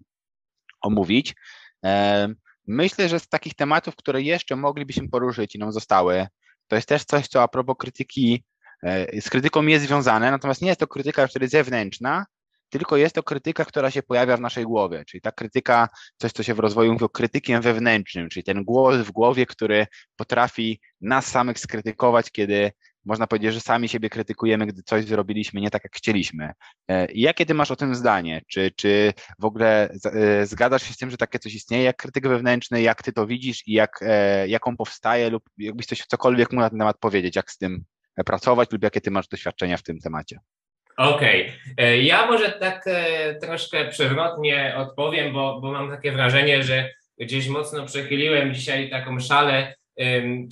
omówić. 0.83 1.35
Myślę, 2.67 3.09
że 3.09 3.21
z 3.21 3.29
takich 3.29 3.55
tematów, 3.55 3.97
które 3.97 4.23
jeszcze 4.23 4.57
moglibyśmy 4.57 5.09
poruszyć 5.09 5.55
i 5.55 5.59
nam 5.59 5.73
zostały, 5.73 6.27
to 6.69 6.77
jest 6.77 6.89
też 6.89 7.05
coś, 7.05 7.29
co 7.29 7.43
a 7.43 7.49
propos 7.49 7.77
krytyki, 7.79 8.45
e, 8.83 9.21
z 9.21 9.31
krytyką 9.31 9.63
jest 9.67 9.85
związane, 9.85 10.31
natomiast 10.31 10.63
nie 10.63 10.69
jest 10.69 10.81
to 10.81 10.87
krytyka 10.87 11.27
wtedy 11.27 11.49
zewnętrzna, 11.49 12.27
tylko 12.69 12.97
jest 12.97 13.15
to 13.15 13.23
krytyka, 13.23 13.65
która 13.65 13.91
się 13.91 14.03
pojawia 14.03 14.37
w 14.37 14.41
naszej 14.41 14.65
głowie, 14.65 15.05
czyli 15.05 15.21
ta 15.21 15.33
krytyka, 15.33 15.89
coś, 16.17 16.33
co 16.33 16.43
się 16.43 16.55
w 16.55 16.59
rozwoju 16.59 16.93
mówi 16.93 17.05
o 17.05 17.09
krytykiem 17.09 17.63
wewnętrznym, 17.63 18.29
czyli 18.29 18.45
ten 18.45 18.65
głos 18.65 18.97
w 18.97 19.11
głowie, 19.11 19.47
który 19.47 19.87
potrafi 20.17 20.81
nas 21.01 21.27
samych 21.27 21.59
skrytykować, 21.59 22.31
kiedy 22.31 22.73
można 23.05 23.27
powiedzieć, 23.27 23.55
że 23.55 23.61
sami 23.61 23.89
siebie 23.89 24.11
krytykujemy, 24.11 24.67
gdy 24.67 24.83
coś 24.83 25.05
zrobiliśmy 25.05 25.61
nie 25.61 25.71
tak, 25.71 25.85
jak 25.85 25.97
chcieliśmy. 25.97 26.53
E, 26.89 27.07
jakie 27.15 27.47
ty 27.47 27.55
masz 27.55 27.71
o 27.71 27.77
tym 27.77 27.95
zdanie? 27.95 28.43
Czy, 28.49 28.71
czy 28.77 29.13
w 29.39 29.45
ogóle 29.45 29.89
e, 30.05 30.47
zgadzasz 30.47 30.83
się 30.83 30.95
z 30.95 30.97
tym, 30.97 31.11
że 31.11 31.17
takie 31.17 31.39
coś 31.39 31.55
istnieje 31.55 31.85
jak 31.85 31.97
krytyk 31.97 32.29
wewnętrzny, 32.29 32.83
jak 32.83 33.03
ty 33.03 33.13
to 33.13 33.27
widzisz 33.27 33.67
i 33.67 33.73
jak, 33.73 34.01
e, 34.03 34.49
jak 34.49 34.67
on 34.67 34.77
powstaje 34.77 35.31
lub 35.31 35.43
jakbyś 35.59 35.87
coś 35.87 36.07
cokolwiek 36.07 36.53
mu 36.53 36.61
na 36.61 36.71
ten 36.71 36.79
temat 36.79 36.99
powiedzieć, 36.99 37.37
jak 37.37 37.51
z 37.51 37.59
tym 37.59 37.85
pracować 38.27 38.73
lub 38.73 38.83
jakie 38.85 39.01
ty 39.01 39.11
masz 39.11 39.29
doświadczenia 39.29 39.77
w 39.77 39.83
tym 39.83 39.99
temacie? 39.99 40.39
Okej, 40.97 41.53
okay. 41.73 42.03
ja 42.03 42.27
może 42.27 42.53
tak 42.53 42.85
troszkę 43.41 43.89
przewrotnie 43.89 44.75
odpowiem, 44.77 45.33
bo, 45.33 45.61
bo 45.61 45.73
mam 45.73 45.91
takie 45.91 46.13
wrażenie, 46.13 46.63
że 46.63 46.91
gdzieś 47.21 47.49
mocno 47.49 47.87
przechyliłem 47.87 48.55
dzisiaj 48.55 48.91
taką 48.91 49.21
szalę 49.21 49.75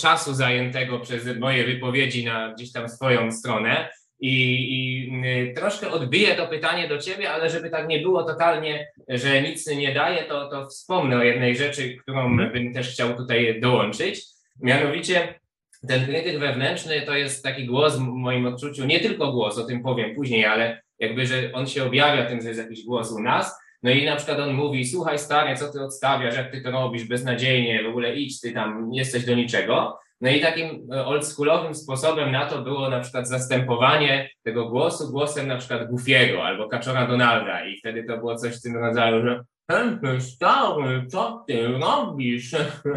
czasu 0.01 0.35
zajętego 0.35 1.01
przez 1.01 1.39
moje 1.39 1.65
wypowiedzi 1.65 2.25
na 2.25 2.53
gdzieś 2.55 2.73
tam 2.73 2.89
swoją 2.89 3.33
stronę. 3.33 3.89
i, 4.21 4.31
i 4.31 5.11
y, 5.51 5.55
troszkę 5.55 5.91
odbiję 5.91 6.35
to 6.35 6.47
pytanie 6.47 6.89
do 6.89 6.99
ciebie, 6.99 7.31
ale 7.31 7.51
żeby 7.51 7.71
tak 7.71 7.89
nie 7.89 7.99
było 7.99 8.25
totalnie, 8.25 8.89
że 9.09 9.43
nic 9.43 9.67
nie 9.67 9.95
daje, 9.95 10.25
to, 10.25 10.49
to 10.49 10.67
wspomnę 10.67 11.17
o 11.17 11.23
jednej 11.23 11.57
rzeczy, 11.57 11.97
którą 11.97 12.33
Mhm. 12.33 12.53
bym 12.53 12.75
też 12.75 12.93
chciał 12.93 13.17
tutaj 13.17 13.61
dołączyć. 13.61 14.25
Mianowicie 14.61 15.41
ten 15.89 16.07
krytyk 16.07 16.39
wewnętrzny 16.39 17.03
to 17.03 17.15
jest 17.15 17.45
taki 17.45 17.67
głos 17.67 17.97
w 17.97 18.01
moim 18.01 18.47
odczuciu, 18.47 18.85
nie 18.85 19.01
tylko 19.01 19.33
głos, 19.33 19.59
o 19.59 19.65
tym 19.65 19.83
powiem 19.83 20.15
później, 20.15 20.45
ale 20.47 20.83
jakby, 20.99 21.27
że 21.27 21.53
on 21.53 21.67
się 21.67 21.85
objawia 21.85 22.27
tym, 22.27 22.41
że 22.41 22.49
jest 22.49 22.61
jakiś 22.61 22.85
głos 22.85 23.13
u 23.13 23.23
nas. 23.23 23.59
No 23.83 23.91
i 23.91 24.05
na 24.05 24.17
przykład 24.17 24.39
on 24.39 24.55
mówi, 24.55 24.87
słuchaj 24.87 25.19
stary, 25.19 25.57
co 25.57 25.73
ty 25.73 25.83
odstawiasz, 25.83 26.37
jak 26.37 26.53
ty 26.53 26.61
to 26.61 26.71
robisz 26.71 27.05
beznadziejnie, 27.05 27.83
w 27.83 27.89
ogóle 27.89 28.15
idź, 28.15 28.41
ty 28.41 28.53
tam 28.53 28.91
jesteś 28.93 29.25
do 29.25 29.35
niczego. 29.35 29.99
No 30.21 30.31
i 30.31 30.41
takim 30.41 30.89
e, 30.93 31.07
oldschoolowym 31.07 31.75
sposobem 31.75 32.33
na 32.33 32.47
to 32.47 32.63
było 32.63 32.91
na 32.91 33.01
przykład 33.01 33.29
zastępowanie 33.29 34.31
tego 34.43 34.69
głosu 34.69 35.13
głosem 35.13 35.49
na 35.49 35.57
przykład 35.57 35.91
Goofiego 35.91 36.45
albo 36.45 36.69
Kaczora 36.69 37.07
Donalda 37.07 37.65
i 37.67 37.79
wtedy 37.79 38.05
to 38.05 38.19
było 38.19 38.37
coś 38.37 38.59
w 38.59 38.63
tym 38.63 38.77
rodzaju, 38.77 39.23
że 39.27 39.41
"Hej, 39.71 40.21
stary, 40.21 41.07
co 41.09 41.45
ty 41.49 41.69
robisz? 41.69 42.51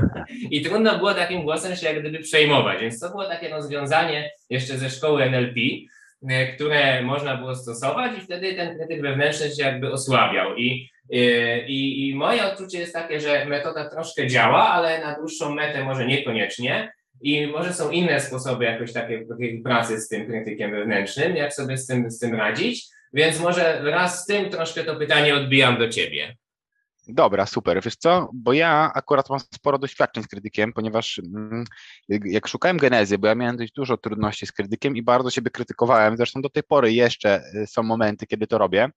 I 0.52 0.62
trudno 0.62 0.98
było 0.98 1.14
takim 1.14 1.44
głosem 1.44 1.76
się 1.76 1.88
jak 1.88 2.00
gdyby 2.00 2.20
przejmować, 2.20 2.82
więc 2.82 3.00
to 3.00 3.10
było 3.10 3.26
takie 3.26 3.50
rozwiązanie 3.50 4.32
jeszcze 4.50 4.78
ze 4.78 4.90
szkoły 4.90 5.24
NLP, 5.24 5.60
które 6.56 7.02
można 7.02 7.38
było 7.38 7.56
stosować 7.56 8.18
i 8.18 8.22
wtedy 8.22 8.54
ten 8.54 8.78
krytyk 8.78 9.02
wewnętrzny 9.02 9.50
się 9.50 9.64
jakby 9.64 9.92
osłabiał 9.92 10.56
i 10.56 10.90
e, 11.14 11.68
i, 11.68 12.10
I 12.10 12.16
moje 12.16 12.46
odczucie 12.46 12.80
jest 12.80 12.94
takie, 12.94 13.20
że 13.20 13.46
metoda 13.46 13.90
troszkę 13.90 14.28
działa, 14.28 14.70
ale 14.70 15.02
na 15.02 15.16
dłuższą 15.16 15.56
metę 15.56 15.84
może 15.84 16.08
niekoniecznie. 16.08 16.92
I 17.22 17.48
może 17.48 17.74
są 17.74 17.92
inne 17.92 18.20
sposoby 18.20 18.66
jakoś 18.66 18.94
takiej, 18.94 19.28
takiej 19.28 19.62
pracy 19.62 20.00
z 20.00 20.08
tym 20.08 20.28
krytykiem 20.28 20.72
wewnętrznym, 20.72 21.36
jak 21.36 21.54
sobie 21.54 21.78
z 21.78 21.88
tym, 21.88 22.12
z 22.12 22.20
tym 22.20 22.36
radzić. 22.36 22.88
Więc 23.14 23.40
może 23.40 23.82
wraz 23.84 24.24
z 24.24 24.26
tym 24.26 24.50
troszkę 24.50 24.84
to 24.84 24.96
pytanie 24.96 25.36
odbijam 25.36 25.80
do 25.80 25.90
ciebie. 25.90 26.36
Dobra, 27.08 27.46
super. 27.46 27.82
Wiesz 27.84 27.96
co, 27.96 28.30
bo 28.34 28.54
ja 28.54 28.92
akurat 28.96 29.30
mam 29.30 29.40
sporo 29.40 29.78
doświadczeń 29.80 30.24
z 30.24 30.28
krytykiem, 30.28 30.74
ponieważ 30.74 31.20
mm, 31.20 31.64
jak- 32.10 32.48
szukałem 32.48 32.78
genezy, 32.78 33.18
bo 33.18 33.28
ja 33.28 33.36
miałem 33.36 33.58
dość 33.58 33.74
dużo 33.74 33.98
trudności 33.98 34.46
z 34.46 34.52
krytykiem 34.52 34.96
i 34.96 35.02
bardzo 35.04 35.30
siebie 35.30 35.52
krytykowałem, 35.52 36.18
zresztą 36.18 36.42
do 36.42 36.50
tej 36.50 36.64
pory 36.64 36.94
jeszcze 36.94 37.44
y, 37.56 37.68
są 37.68 37.84
momenty, 37.84 38.28
kiedy 38.28 38.48
to 38.48 38.58
robię. 38.58 38.90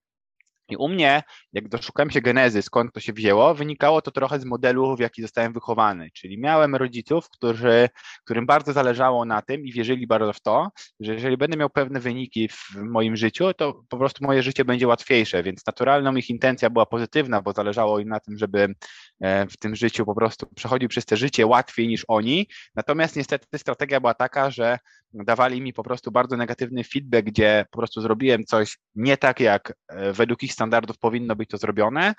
I 0.71 0.77
u 0.77 0.89
mnie, 0.89 1.23
jak 1.53 1.69
doszukałem 1.69 2.11
się 2.11 2.21
genezy, 2.21 2.63
skąd 2.63 2.93
to 2.93 3.01
się 3.01 3.13
wzięło, 3.13 3.55
wynikało 3.55 4.03
to 4.03 4.11
trochę 4.11 4.41
z 4.41 4.45
modelu, 4.45 4.97
w 4.97 5.01
jaki 5.01 5.23
zostałem 5.23 5.53
wychowany. 5.53 6.11
Czyli 6.13 6.39
miałem 6.39 6.75
rodziców, 6.75 7.31
którzy, 7.31 7.89
którym 8.25 8.47
bardzo 8.47 8.73
zależało 8.73 9.25
na 9.25 9.43
tym 9.43 9.65
i 9.65 9.73
wierzyli 9.73 10.07
bardzo 10.07 10.33
w 10.33 10.41
to, 10.41 10.69
że 11.01 11.15
jeżeli 11.15 11.37
będę 11.37 11.57
miał 11.57 11.71
pewne 11.71 12.01
wyniki 12.01 12.49
w 12.49 12.77
moim 12.77 13.17
życiu, 13.17 13.55
to 13.55 13.83
po 13.89 13.99
prostu 13.99 14.25
moje 14.25 14.43
życie 14.43 14.65
będzie 14.65 14.89
łatwiejsze, 14.89 15.43
więc 15.43 15.67
naturalną 15.67 16.17
ich 16.17 16.31
intencja 16.31 16.71
była 16.71 16.87
pozytywna, 16.87 17.43
bo 17.43 17.53
zależało 17.53 17.99
im 17.99 18.09
na 18.09 18.21
tym, 18.21 18.39
żeby 18.39 18.75
e, 19.21 19.47
w 19.47 19.57
tym 19.57 19.77
życiu 19.77 20.07
po 20.07 20.15
prostu 20.15 20.47
przechodził 20.57 20.89
przez 20.89 21.05
te 21.05 21.17
życie 21.17 21.47
łatwiej 21.47 21.89
niż 21.89 22.05
oni. 22.09 22.49
Natomiast 22.75 23.17
niestety 23.17 23.59
strategia 23.59 24.01
była 24.01 24.15
taka, 24.15 24.51
że 24.51 24.79
dawali 25.15 25.61
mi 25.61 25.73
po 25.73 25.83
prostu 25.83 26.11
bardzo 26.11 26.37
negatywny 26.37 26.85
feedback, 26.85 27.27
gdzie 27.27 27.67
po 27.71 27.79
prostu 27.79 28.01
zrobiłem 28.01 28.45
coś 28.45 28.79
nie 28.95 29.17
tak, 29.17 29.41
jak 29.41 29.75
e, 29.89 30.13
według 30.13 30.43
ich 30.43 30.54
standardów 30.55 30.99
powinno 30.99 31.37
być 31.37 31.51
to 31.51 31.59
zrobione, 31.59 32.15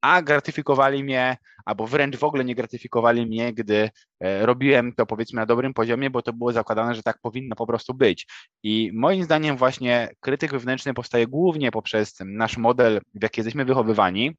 a 0.00 0.22
gratyfikowali 0.22 1.04
mnie, 1.04 1.36
albo 1.64 1.86
wręcz 1.86 2.16
w 2.16 2.24
ogóle 2.24 2.44
nie 2.44 2.54
gratyfikowali 2.54 3.26
mnie, 3.26 3.52
gdy 3.52 3.90
e, 4.20 4.46
robiłem 4.46 4.92
to 4.92 5.06
powiedzmy 5.06 5.36
na 5.36 5.46
dobrym 5.46 5.74
poziomie, 5.74 6.10
bo 6.10 6.22
to 6.22 6.32
było 6.32 6.52
zakładane, 6.52 6.94
że 6.94 7.02
tak 7.02 7.18
powinno 7.22 7.56
po 7.56 7.66
prostu 7.66 7.94
być. 7.94 8.26
I 8.62 8.90
moim 8.94 9.24
zdaniem 9.24 9.56
właśnie 9.56 10.08
krytyk 10.20 10.50
wewnętrzny 10.50 10.94
powstaje 10.94 11.26
głównie 11.26 11.70
poprzez 11.70 12.14
nasz 12.24 12.56
model, 12.56 13.00
w 13.14 13.22
jaki 13.22 13.40
jesteśmy 13.40 13.64
wychowywani, 13.64 14.36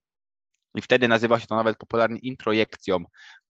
i 0.75 0.81
wtedy 0.81 1.07
nazywa 1.07 1.39
się 1.39 1.47
to 1.47 1.55
nawet 1.55 1.77
popularnie 1.77 2.19
introjekcją 2.19 3.03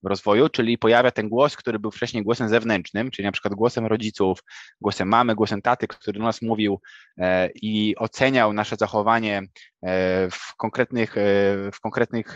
rozwoju, 0.03 0.49
czyli 0.49 0.77
pojawia 0.77 1.11
ten 1.11 1.29
głos, 1.29 1.57
który 1.57 1.79
był 1.79 1.91
wcześniej 1.91 2.23
głosem 2.23 2.49
zewnętrznym, 2.49 3.11
czyli 3.11 3.25
na 3.25 3.31
przykład 3.31 3.53
głosem 3.53 3.85
rodziców, 3.85 4.43
głosem 4.81 5.07
mamy, 5.07 5.35
głosem 5.35 5.61
taty, 5.61 5.87
który 5.87 6.19
do 6.19 6.25
nas 6.25 6.41
mówił 6.41 6.81
e, 7.17 7.49
i 7.55 7.95
oceniał 7.97 8.53
nasze 8.53 8.75
zachowanie 8.75 9.37
e, 9.37 10.29
w 10.29 10.55
konkretnych, 10.57 11.17
e, 11.17 11.21
w 11.73 11.79
konkretnych 11.81 12.35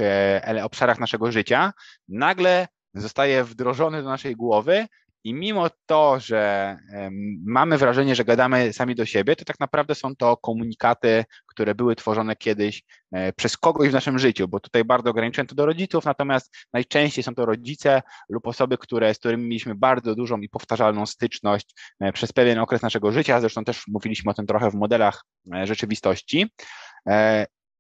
obszarach 0.63 0.99
naszego 0.99 1.31
życia, 1.31 1.73
nagle 2.07 2.67
zostaje 2.93 3.43
wdrożony 3.43 4.03
do 4.03 4.09
naszej 4.09 4.35
głowy 4.35 4.87
i 5.25 5.33
mimo 5.33 5.69
to, 5.85 6.19
że 6.19 6.77
mamy 7.45 7.77
wrażenie, 7.77 8.15
że 8.15 8.25
gadamy 8.25 8.73
sami 8.73 8.95
do 8.95 9.05
siebie, 9.05 9.35
to 9.35 9.45
tak 9.45 9.59
naprawdę 9.59 9.95
są 9.95 10.15
to 10.15 10.37
komunikaty, 10.37 11.25
które 11.45 11.75
były 11.75 11.95
tworzone 11.95 12.35
kiedyś 12.35 12.83
e, 13.11 13.33
przez 13.33 13.57
kogoś 13.57 13.89
w 13.89 13.93
naszym 13.93 14.19
życiu, 14.19 14.47
bo 14.47 14.59
tutaj 14.59 14.83
bardzo 14.83 15.09
ograniczyłem 15.09 15.47
to 15.47 15.55
do 15.55 15.65
rodziców, 15.65 16.05
natomiast 16.05 16.55
najczęściej 16.73 17.23
są 17.23 17.35
to 17.35 17.45
rodzice 17.45 18.01
lub 18.29 18.47
osoby, 18.47 18.77
które, 18.77 19.13
z 19.13 19.19
którymi 19.19 19.43
mieliśmy 19.43 19.75
bardzo 19.75 20.15
dużą 20.15 20.37
i 20.37 20.49
powtarzalną 20.49 21.05
styczność 21.05 21.75
e, 21.99 22.11
przez 22.11 22.33
pewien 22.33 22.59
okres 22.59 22.81
naszego 22.81 23.11
życia. 23.11 23.41
Zresztą 23.41 23.63
też 23.63 23.83
mówiliśmy 23.87 24.31
o 24.31 24.33
tym 24.33 24.45
trochę 24.45 24.71
w 24.71 24.75
modelach 24.75 25.23
e, 25.55 25.67
rzeczywistości. 25.67 26.51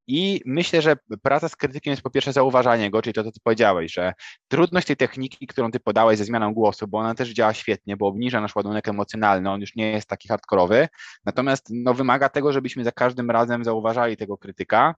I 0.07 0.41
myślę, 0.45 0.81
że 0.81 0.95
praca 1.21 1.49
z 1.49 1.55
krytykiem 1.55 1.91
jest 1.91 2.03
po 2.03 2.09
pierwsze 2.09 2.33
zauważanie 2.33 2.91
go, 2.91 3.01
czyli 3.01 3.13
to, 3.13 3.23
co 3.23 3.31
ty 3.31 3.39
powiedziałeś, 3.43 3.93
że 3.93 4.13
trudność 4.47 4.87
tej 4.87 4.97
techniki, 4.97 5.47
którą 5.47 5.71
ty 5.71 5.79
podałeś 5.79 6.17
ze 6.17 6.25
zmianą 6.25 6.53
głosu, 6.53 6.87
bo 6.87 6.97
ona 6.97 7.15
też 7.15 7.29
działa 7.29 7.53
świetnie, 7.53 7.97
bo 7.97 8.07
obniża 8.07 8.41
nasz 8.41 8.55
ładunek 8.55 8.87
emocjonalny, 8.87 9.49
on 9.49 9.61
już 9.61 9.75
nie 9.75 9.91
jest 9.91 10.07
taki 10.07 10.27
hardkorowy, 10.27 10.87
natomiast 11.25 11.67
no, 11.69 11.93
wymaga 11.93 12.29
tego, 12.29 12.53
żebyśmy 12.53 12.83
za 12.83 12.91
każdym 12.91 13.31
razem 13.31 13.63
zauważali 13.63 14.17
tego 14.17 14.37
krytyka. 14.37 14.95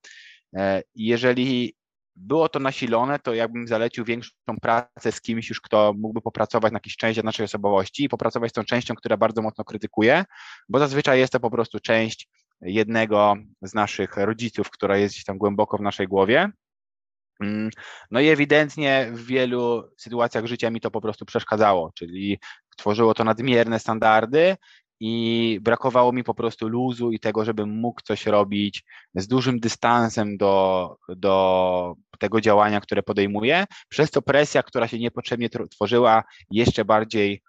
E, 0.56 0.84
Jeżeli 0.96 1.76
było 2.18 2.50
to 2.50 2.60
nasilone, 2.60 3.20
to 3.20 3.34
jakbym 3.34 3.68
zalecił 3.68 4.06
większą 4.06 4.32
pracę 4.62 5.12
z 5.12 5.22
kimś 5.22 5.50
już, 5.50 5.62
kto 5.62 5.94
mógłby 5.98 6.22
popracować 6.22 6.74
na 6.74 6.76
jakiejś 6.76 6.98
części 6.98 7.24
naszej 7.24 7.44
osobowości 7.44 8.04
i 8.04 8.10
popracować 8.10 8.52
z 8.52 8.54
tą 8.54 8.64
częścią, 8.64 8.96
która 8.96 9.18
bardzo 9.18 9.42
mocno 9.42 9.64
krytykuje, 9.64 10.26
bo 10.70 10.80
zazwyczaj 10.80 11.20
jest 11.20 11.34
to 11.34 11.40
po 11.40 11.52
prostu 11.52 11.80
część 11.80 12.30
jednego 12.62 13.36
z 13.62 13.74
naszych 13.74 14.18
rodziców, 14.18 14.70
która 14.70 14.98
jest 14.98 15.16
gdzieś 15.16 15.26
tam 15.26 15.38
głęboko 15.38 15.78
w 15.78 15.82
naszej 15.82 16.08
głowie. 16.08 16.52
Mm, 17.40 17.70
No 18.12 18.20
i 18.20 18.28
ewidentnie 18.28 19.10
w 19.12 19.26
wielu 19.26 19.84
sytuacjach 19.98 20.46
życia 20.46 20.70
mi 20.70 20.82
to 20.82 20.92
po 20.92 21.02
prostu 21.02 21.26
przeszkadzało, 21.26 21.92
czyli 21.96 22.40
tworzyło 22.78 23.14
to 23.14 23.24
nadmierne 23.24 23.80
standardy 23.80 24.56
i 25.00 25.60
brakowało 25.62 26.12
mi 26.12 26.24
po 26.24 26.34
prostu 26.34 26.68
luzu 26.68 27.12
i 27.12 27.20
tego, 27.20 27.46
żebym 27.46 27.70
mógł 27.70 28.02
coś 28.02 28.26
robić 28.26 28.84
z 29.16 29.28
dużym 29.28 29.60
dystansem 29.60 30.38
do, 30.38 30.96
do 31.10 31.96
tego 32.20 32.42
działania, 32.42 32.82
które 32.82 33.04
podejmuję. 33.04 33.66
Przez 33.90 34.12
to 34.12 34.22
presja, 34.22 34.64
która 34.64 34.88
się 34.88 35.00
niepotrzebnie 35.00 35.50
tr- 35.50 35.68
tworzyła, 35.70 36.24
jeszcze 36.52 36.86
bardziej 36.86 37.42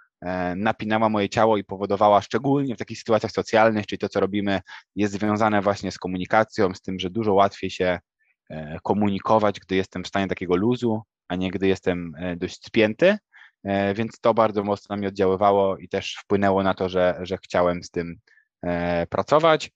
napinała 0.56 1.08
moje 1.08 1.28
ciało 1.28 1.56
i 1.56 1.64
powodowała, 1.64 2.20
szczególnie 2.22 2.74
w 2.74 2.78
takich 2.78 2.98
sytuacjach 2.98 3.32
socjalnych, 3.32 3.86
czyli 3.86 3.98
to, 3.98 4.08
co 4.08 4.20
robimy, 4.20 4.60
jest 4.96 5.12
związane 5.12 5.62
właśnie 5.62 5.92
z 5.92 5.98
komunikacją, 5.98 6.74
z 6.74 6.82
tym, 6.82 7.00
że 7.00 7.10
dużo 7.10 7.34
łatwiej 7.34 7.70
się 7.70 7.98
e, 8.50 8.78
komunikować, 8.82 9.60
gdy 9.60 9.76
jestem 9.76 10.04
w 10.04 10.08
stanie 10.08 10.28
takiego 10.28 10.56
luzu, 10.56 11.02
a 11.28 11.36
nie 11.36 11.50
gdy 11.50 11.68
jestem 11.68 12.12
e, 12.18 12.36
dość 12.36 12.64
spięty. 12.64 13.18
E, 13.64 13.94
Więc 13.94 14.20
to 14.20 14.34
bardzo 14.34 14.64
mocno 14.64 14.96
mnie 14.96 15.08
oddziaływało 15.08 15.76
i 15.78 15.88
też 15.88 16.16
wpłynęło 16.20 16.62
na 16.62 16.74
to, 16.74 16.88
że, 16.88 17.18
że 17.22 17.38
chciałem 17.38 17.82
z 17.84 17.90
tym 17.90 18.16
e, 18.62 19.06
pracować. 19.06 19.70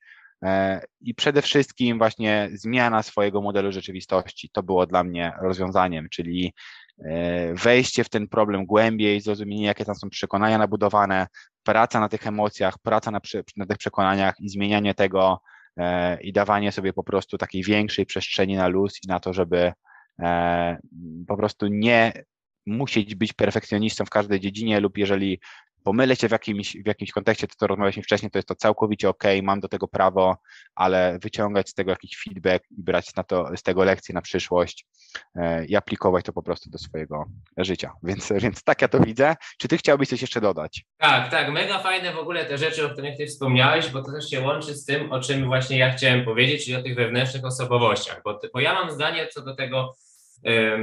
E, 0.45 0.83
I 1.01 1.15
przede 1.15 1.43
wszystkim 1.43 1.99
właśnie 1.99 2.51
zmiana 2.53 3.03
swojego 3.03 3.43
modelu 3.43 3.73
rzeczywistości 3.73 4.51
to 4.53 4.63
było 4.63 4.87
dla 4.87 5.05
mnie 5.05 5.33
rozwiązaniem, 5.41 6.09
czyli 6.11 6.47
e, 6.47 6.53
wejście 7.55 8.05
w 8.05 8.09
ten 8.09 8.29
problem 8.29 8.67
głębiej, 8.67 9.21
zrozumienie, 9.21 9.65
jakie 9.65 9.85
tam 9.85 9.95
są 9.95 10.11
przekonania 10.11 10.59
nabudowane, 10.59 11.27
praca 11.63 12.01
na 12.01 12.09
tych 12.09 12.27
emocjach, 12.27 12.79
praca 12.79 13.11
na, 13.11 13.21
na 13.57 13.67
tych 13.67 13.79
przekonaniach 13.79 14.35
i 14.41 14.49
zmienianie 14.49 14.95
tego 14.95 15.41
e, 15.77 16.21
i 16.21 16.33
dawanie 16.33 16.73
sobie 16.73 16.93
po 16.93 17.05
prostu 17.05 17.39
takiej 17.39 17.63
większej 17.63 18.07
przestrzeni 18.07 18.57
na 18.57 18.69
luz 18.69 18.99
i 19.05 19.09
na 19.09 19.21
to, 19.21 19.33
żeby 19.33 19.73
e, 20.23 20.79
po 21.29 21.37
prostu 21.37 21.67
nie 21.67 22.13
musieć 22.67 23.15
być 23.15 23.33
perfekcjonistą 23.33 24.05
w 24.05 24.11
każdej 24.11 24.41
dziedzinie 24.41 24.81
lub 24.81 24.99
jeżeli 24.99 25.41
pomylę 25.85 26.17
się 26.17 26.29
w 26.29 26.31
jakimś, 26.31 26.77
w 26.77 26.87
jakimś 26.87 27.11
kontekście, 27.11 27.47
to 27.47 27.55
co 27.59 27.67
rozmawialiśmy 27.67 28.03
wcześniej, 28.03 28.31
to 28.31 28.39
jest 28.39 28.49
to 28.49 28.55
całkowicie 28.55 29.09
ok, 29.09 29.25
mam 29.43 29.61
do 29.61 29.69
tego 29.69 29.89
prawo, 29.89 30.37
ale 30.75 31.19
wyciągać 31.23 31.69
z 31.69 31.75
tego 31.75 31.91
jakiś 31.91 32.17
feedback 32.25 32.71
i 32.71 32.83
brać 32.83 33.15
na 33.17 33.23
to, 33.23 33.57
z 33.57 33.63
tego 33.63 33.85
lekcje 33.85 34.15
na 34.15 34.23
przyszłość 34.23 34.87
e, 35.37 35.65
i 35.65 35.77
aplikować 35.77 36.25
to 36.25 36.33
po 36.33 36.43
prostu 36.43 36.71
do 36.71 36.79
swojego 36.79 37.25
życia. 37.57 37.93
Więc, 38.03 38.33
więc 38.41 38.65
tak 38.65 38.83
ja 38.83 38.89
to 38.89 39.01
widzę. 39.01 39.37
Czy 39.59 39.69
ty 39.69 39.79
chciałbyś 39.79 40.09
coś 40.09 40.21
jeszcze 40.21 40.41
dodać? 40.41 40.85
Tak, 40.99 41.31
tak, 41.31 41.53
mega 41.53 41.79
fajne 41.79 42.13
w 42.13 42.19
ogóle 42.19 42.45
te 42.45 42.59
rzeczy, 42.59 42.87
o 42.87 42.91
których 42.91 43.17
ty 43.17 43.27
wspomniałeś, 43.27 43.91
bo 43.91 44.03
to 44.03 44.13
też 44.13 44.31
się 44.31 44.41
łączy 44.41 44.75
z 44.75 44.85
tym, 44.85 45.13
o 45.13 45.21
czym 45.21 45.47
właśnie 45.47 45.79
ja 45.79 45.91
chciałem 45.91 46.25
powiedzieć, 46.25 46.65
czyli 46.65 46.77
o 46.77 46.83
tych 46.83 46.97
wewnętrznych 46.97 47.45
osobowościach, 47.45 48.21
bo, 48.25 48.41
bo 48.55 48.61
ja 48.61 48.75
mam 48.75 48.91
zdanie 48.91 49.29
co 49.29 49.43
do 49.43 49.55
tego 49.55 49.95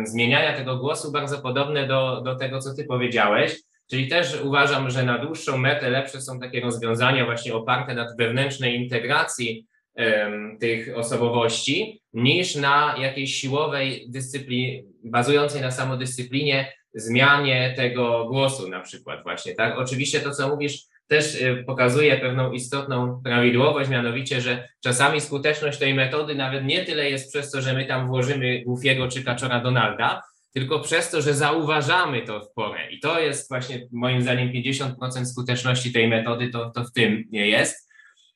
zmieniania 0.03 0.57
tego 0.57 0.77
głosu 0.77 1.11
bardzo 1.11 1.39
podobne 1.39 1.87
do, 1.87 2.21
do 2.21 2.35
tego, 2.35 2.59
co 2.59 2.73
ty 2.73 2.83
powiedziałeś. 2.83 3.55
Czyli 3.89 4.07
też 4.07 4.41
uważam, 4.43 4.89
że 4.89 5.03
na 5.03 5.17
dłuższą 5.17 5.57
metę 5.57 5.89
lepsze 5.89 6.21
są 6.21 6.39
takie 6.39 6.61
rozwiązania 6.61 7.25
właśnie 7.25 7.53
oparte 7.53 7.93
na 7.93 8.07
wewnętrznej 8.17 8.75
integracji 8.75 9.65
um, 9.95 10.57
tych 10.59 10.97
osobowości, 10.97 12.01
niż 12.13 12.55
na 12.55 12.95
jakiejś 12.99 13.35
siłowej 13.35 14.05
dyscyplinie, 14.09 14.83
bazującej 15.03 15.61
na 15.61 15.71
samodyscyplinie, 15.71 16.73
zmianie 16.93 17.73
tego 17.77 18.25
głosu 18.25 18.69
na 18.69 18.79
przykład 18.79 19.23
właśnie, 19.23 19.55
tak? 19.55 19.77
Oczywiście 19.77 20.19
to, 20.19 20.31
co 20.31 20.49
mówisz, 20.49 20.83
też 21.07 21.35
y, 21.35 21.63
pokazuje 21.67 22.17
pewną 22.17 22.51
istotną 22.51 23.21
prawidłowość, 23.23 23.89
mianowicie, 23.89 24.41
że 24.41 24.67
czasami 24.83 25.21
skuteczność 25.21 25.79
tej 25.79 25.93
metody 25.93 26.35
nawet 26.35 26.65
nie 26.65 26.85
tyle 26.85 27.09
jest 27.09 27.31
przez 27.31 27.51
to, 27.51 27.61
że 27.61 27.73
my 27.73 27.85
tam 27.85 28.07
włożymy 28.07 28.63
Goofiego 28.65 29.07
czy 29.07 29.23
Kaczora 29.23 29.59
Donalda, 29.59 30.21
tylko 30.53 30.79
przez 30.79 31.11
to, 31.11 31.21
że 31.21 31.33
zauważamy 31.33 32.21
to 32.21 32.41
w 32.41 32.53
porę. 32.53 32.91
I 32.91 32.99
to 32.99 33.19
jest 33.19 33.49
właśnie 33.49 33.87
moim 33.91 34.21
zdaniem 34.21 34.49
50% 34.51 35.25
skuteczności 35.25 35.93
tej 35.93 36.07
metody, 36.07 36.49
to, 36.49 36.69
to 36.69 36.83
w 36.83 36.91
tym 36.91 37.23
nie 37.29 37.47
jest, 37.47 37.89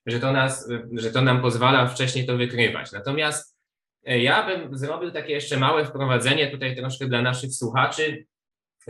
że 0.05 0.19
to, 0.19 0.31
nas, 0.31 0.69
że 0.93 1.11
to 1.11 1.21
nam 1.21 1.41
pozwala 1.41 1.87
wcześniej 1.87 2.25
to 2.25 2.37
wykrywać. 2.37 2.91
Natomiast 2.91 3.57
e, 4.05 4.19
ja 4.19 4.45
bym 4.47 4.77
zrobił 4.77 5.11
takie 5.11 5.33
jeszcze 5.33 5.57
małe 5.57 5.85
wprowadzenie 5.85 6.51
tutaj 6.51 6.75
troszkę 6.75 7.07
dla 7.07 7.21
naszych 7.21 7.53
słuchaczy 7.53 8.25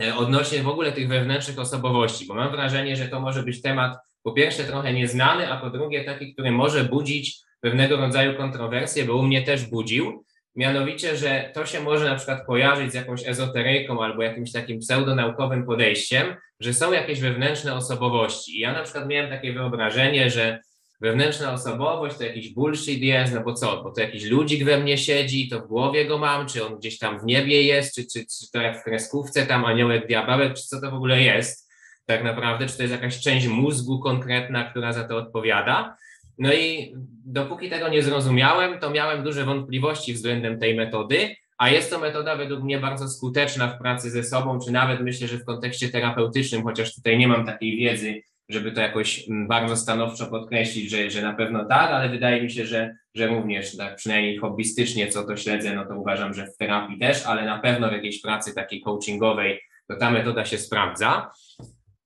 e, 0.02 0.16
odnośnie 0.16 0.62
w 0.62 0.68
ogóle 0.68 0.92
tych 0.92 1.08
wewnętrznych 1.08 1.58
osobowości, 1.58 2.26
bo 2.26 2.34
mam 2.34 2.50
wrażenie, 2.50 2.96
że 2.96 3.08
to 3.08 3.20
może 3.20 3.42
być 3.42 3.62
temat 3.62 3.96
po 4.22 4.32
pierwsze 4.32 4.64
trochę 4.64 4.92
nieznany, 4.92 5.52
a 5.52 5.60
po 5.60 5.70
drugie 5.70 6.04
taki, 6.04 6.32
który 6.32 6.50
może 6.50 6.84
budzić 6.84 7.40
pewnego 7.60 7.96
rodzaju 7.96 8.36
kontrowersje, 8.36 9.04
bo 9.04 9.16
u 9.16 9.22
mnie 9.22 9.42
też 9.42 9.66
budził. 9.66 10.24
Mianowicie, 10.56 11.16
że 11.16 11.50
to 11.54 11.66
się 11.66 11.80
może 11.80 12.04
na 12.04 12.16
przykład 12.16 12.46
kojarzyć 12.46 12.90
z 12.90 12.94
jakąś 12.94 13.28
ezoteryką 13.28 14.04
albo 14.04 14.22
jakimś 14.22 14.52
takim 14.52 14.78
pseudonaukowym 14.78 15.66
podejściem, 15.66 16.36
że 16.60 16.74
są 16.74 16.92
jakieś 16.92 17.20
wewnętrzne 17.20 17.74
osobowości. 17.74 18.56
I 18.56 18.60
ja 18.60 18.72
na 18.72 18.82
przykład 18.82 19.08
miałem 19.08 19.30
takie 19.30 19.52
wyobrażenie, 19.52 20.30
że 20.30 20.60
wewnętrzna 21.00 21.52
osobowość 21.52 22.16
to 22.16 22.24
jakiś 22.24 22.54
bullshit 22.54 23.02
jest, 23.02 23.34
no 23.34 23.40
bo 23.40 23.54
co, 23.54 23.82
bo 23.82 23.90
to 23.90 24.00
jakiś 24.00 24.24
ludzik 24.24 24.64
we 24.64 24.78
mnie 24.78 24.98
siedzi, 24.98 25.48
to 25.48 25.60
w 25.60 25.66
głowie 25.66 26.06
go 26.06 26.18
mam, 26.18 26.46
czy 26.46 26.66
on 26.66 26.78
gdzieś 26.78 26.98
tam 26.98 27.20
w 27.20 27.24
niebie 27.24 27.62
jest, 27.62 27.94
czy, 27.94 28.02
czy, 28.06 28.26
czy 28.26 28.50
to 28.52 28.60
jak 28.60 28.80
w 28.80 28.84
kreskówce 28.84 29.46
tam 29.46 29.64
aniołek, 29.64 30.06
diabełek, 30.06 30.54
czy 30.54 30.62
co 30.62 30.80
to 30.80 30.90
w 30.90 30.94
ogóle 30.94 31.22
jest 31.22 31.64
tak 32.06 32.24
naprawdę, 32.24 32.66
czy 32.66 32.76
to 32.76 32.82
jest 32.82 32.94
jakaś 32.94 33.20
część 33.20 33.46
mózgu 33.46 34.00
konkretna, 34.00 34.70
która 34.70 34.92
za 34.92 35.04
to 35.08 35.16
odpowiada. 35.16 35.96
No 36.38 36.52
i 36.52 36.94
dopóki 37.26 37.70
tego 37.70 37.88
nie 37.88 38.02
zrozumiałem, 38.02 38.78
to 38.78 38.90
miałem 38.90 39.24
duże 39.24 39.44
wątpliwości 39.44 40.14
względem 40.14 40.58
tej 40.58 40.74
metody, 40.74 41.36
a 41.58 41.70
jest 41.70 41.90
to 41.90 41.98
metoda 41.98 42.36
według 42.36 42.62
mnie 42.62 42.78
bardzo 42.78 43.08
skuteczna 43.08 43.68
w 43.68 43.78
pracy 43.78 44.10
ze 44.10 44.24
sobą, 44.24 44.58
czy 44.64 44.72
nawet 44.72 45.00
myślę, 45.00 45.28
że 45.28 45.38
w 45.38 45.44
kontekście 45.44 45.88
terapeutycznym, 45.88 46.62
chociaż 46.62 46.94
tutaj 46.94 47.18
nie 47.18 47.28
mam 47.28 47.46
takiej 47.46 47.76
wiedzy, 47.76 48.22
żeby 48.48 48.72
to 48.72 48.80
jakoś 48.80 49.28
mm, 49.28 49.48
bardzo 49.48 49.76
stanowczo 49.76 50.26
podkreślić, 50.26 50.90
że, 50.90 51.10
że 51.10 51.22
na 51.22 51.34
pewno 51.34 51.64
tak, 51.64 51.90
ale 51.90 52.08
wydaje 52.08 52.42
mi 52.42 52.50
się, 52.50 52.66
że, 52.66 52.96
że 53.14 53.26
również 53.26 53.76
tak 53.76 53.96
przynajmniej 53.96 54.38
hobbystycznie, 54.38 55.08
co 55.08 55.24
to 55.24 55.36
śledzę, 55.36 55.74
no 55.74 55.86
to 55.86 55.98
uważam, 55.98 56.34
że 56.34 56.46
w 56.46 56.56
terapii 56.56 56.98
też, 56.98 57.26
ale 57.26 57.44
na 57.44 57.58
pewno 57.58 57.88
w 57.88 57.92
jakiejś 57.92 58.20
pracy 58.20 58.54
takiej 58.54 58.80
coachingowej, 58.80 59.60
to 59.88 59.96
ta 59.96 60.10
metoda 60.10 60.44
się 60.44 60.58
sprawdza. 60.58 61.30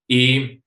I 0.09 0.61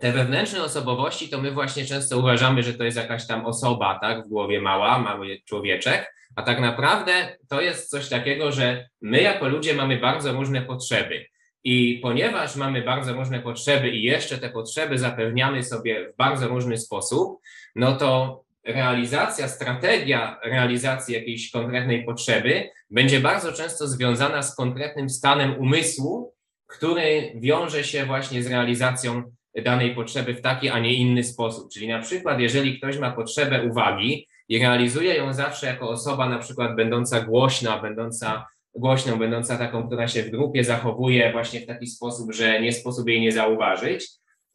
te 0.00 0.12
wewnętrzne 0.12 0.62
osobowości, 0.62 1.28
to 1.28 1.40
my 1.40 1.50
właśnie 1.50 1.84
często 1.84 2.18
uważamy, 2.18 2.62
że 2.62 2.74
to 2.74 2.84
jest 2.84 2.96
jakaś 2.96 3.26
tam 3.26 3.46
osoba, 3.46 3.98
tak, 4.00 4.24
w 4.24 4.28
głowie 4.28 4.60
mała, 4.60 4.98
mały 4.98 5.40
człowieczek, 5.44 6.14
a 6.36 6.42
tak 6.42 6.60
naprawdę 6.60 7.36
to 7.48 7.60
jest 7.60 7.90
coś 7.90 8.08
takiego, 8.08 8.52
że 8.52 8.88
my 9.00 9.22
jako 9.22 9.48
ludzie 9.48 9.74
mamy 9.74 10.00
bardzo 10.00 10.32
różne 10.32 10.62
potrzeby. 10.62 11.26
I 11.64 11.98
ponieważ 12.02 12.56
mamy 12.56 12.82
bardzo 12.82 13.12
różne 13.12 13.40
potrzeby 13.40 13.90
i 13.90 14.02
jeszcze 14.02 14.38
te 14.38 14.50
potrzeby 14.50 14.98
zapewniamy 14.98 15.62
sobie 15.62 16.08
w 16.08 16.16
bardzo 16.16 16.48
różny 16.48 16.78
sposób, 16.78 17.40
no 17.74 17.96
to 17.96 18.42
realizacja, 18.64 19.48
strategia 19.48 20.38
realizacji 20.44 21.14
jakiejś 21.14 21.50
konkretnej 21.50 22.04
potrzeby 22.04 22.70
będzie 22.90 23.20
bardzo 23.20 23.52
często 23.52 23.88
związana 23.88 24.42
z 24.42 24.56
konkretnym 24.56 25.10
stanem 25.10 25.58
umysłu, 25.58 26.34
który 26.66 27.32
wiąże 27.34 27.84
się 27.84 28.04
właśnie 28.04 28.42
z 28.42 28.46
realizacją 28.46 29.35
danej 29.62 29.94
potrzeby 29.94 30.34
w 30.34 30.40
taki, 30.40 30.68
a 30.68 30.78
nie 30.78 30.94
inny 30.94 31.24
sposób. 31.24 31.72
Czyli 31.72 31.88
na 31.88 31.98
przykład, 31.98 32.40
jeżeli 32.40 32.78
ktoś 32.78 32.98
ma 32.98 33.10
potrzebę 33.10 33.62
uwagi 33.62 34.28
i 34.48 34.58
realizuje 34.58 35.14
ją 35.14 35.34
zawsze 35.34 35.66
jako 35.66 35.88
osoba 35.88 36.28
na 36.28 36.38
przykład 36.38 36.76
będąca 36.76 37.20
głośna, 37.20 37.78
będąca 37.78 38.46
głośną, 38.74 39.16
będąca 39.16 39.58
taką, 39.58 39.86
która 39.86 40.08
się 40.08 40.22
w 40.22 40.30
grupie 40.30 40.64
zachowuje 40.64 41.32
właśnie 41.32 41.60
w 41.60 41.66
taki 41.66 41.86
sposób, 41.86 42.34
że 42.34 42.60
nie 42.60 42.72
sposób 42.72 43.08
jej 43.08 43.20
nie 43.20 43.32
zauważyć, 43.32 44.08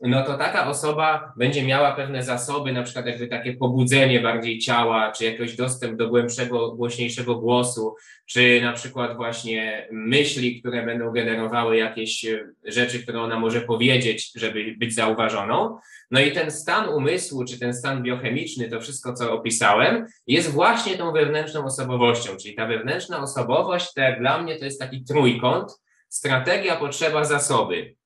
no 0.03 0.23
to 0.23 0.37
taka 0.37 0.67
osoba 0.67 1.33
będzie 1.37 1.65
miała 1.65 1.95
pewne 1.95 2.23
zasoby, 2.23 2.73
na 2.73 2.83
przykład 2.83 3.05
jakby 3.05 3.27
takie 3.27 3.53
pobudzenie 3.53 4.19
bardziej 4.19 4.59
ciała, 4.59 5.11
czy 5.11 5.25
jakiś 5.25 5.55
dostęp 5.55 5.97
do 5.97 6.09
głębszego, 6.09 6.71
głośniejszego 6.71 7.35
głosu, 7.35 7.95
czy 8.25 8.61
na 8.61 8.73
przykład 8.73 9.15
właśnie 9.15 9.87
myśli, 9.91 10.59
które 10.59 10.85
będą 10.85 11.11
generowały 11.11 11.77
jakieś 11.77 12.25
e, 12.25 12.49
rzeczy, 12.65 13.03
które 13.03 13.21
ona 13.21 13.39
może 13.39 13.61
powiedzieć, 13.61 14.31
żeby 14.35 14.75
być 14.77 14.95
zauważoną. 14.95 15.77
No 16.11 16.19
i 16.19 16.31
ten 16.31 16.51
stan 16.51 16.89
umysłu, 16.89 17.45
czy 17.45 17.59
ten 17.59 17.73
stan 17.73 18.03
biochemiczny, 18.03 18.69
to 18.69 18.81
wszystko, 18.81 19.13
co 19.13 19.33
opisałem, 19.33 20.05
jest 20.27 20.51
właśnie 20.51 20.97
tą 20.97 21.11
wewnętrzną 21.11 21.65
osobowością, 21.65 22.37
czyli 22.37 22.55
ta 22.55 22.65
wewnętrzna 22.67 23.21
osobowość, 23.21 23.93
to 23.93 24.01
jak 24.01 24.19
dla 24.19 24.41
mnie 24.41 24.55
to 24.55 24.65
jest 24.65 24.79
taki 24.79 25.03
trójkąt, 25.03 25.71
strategia, 26.09 26.75
potrzeba, 26.75 27.23
zasoby 27.23 28.00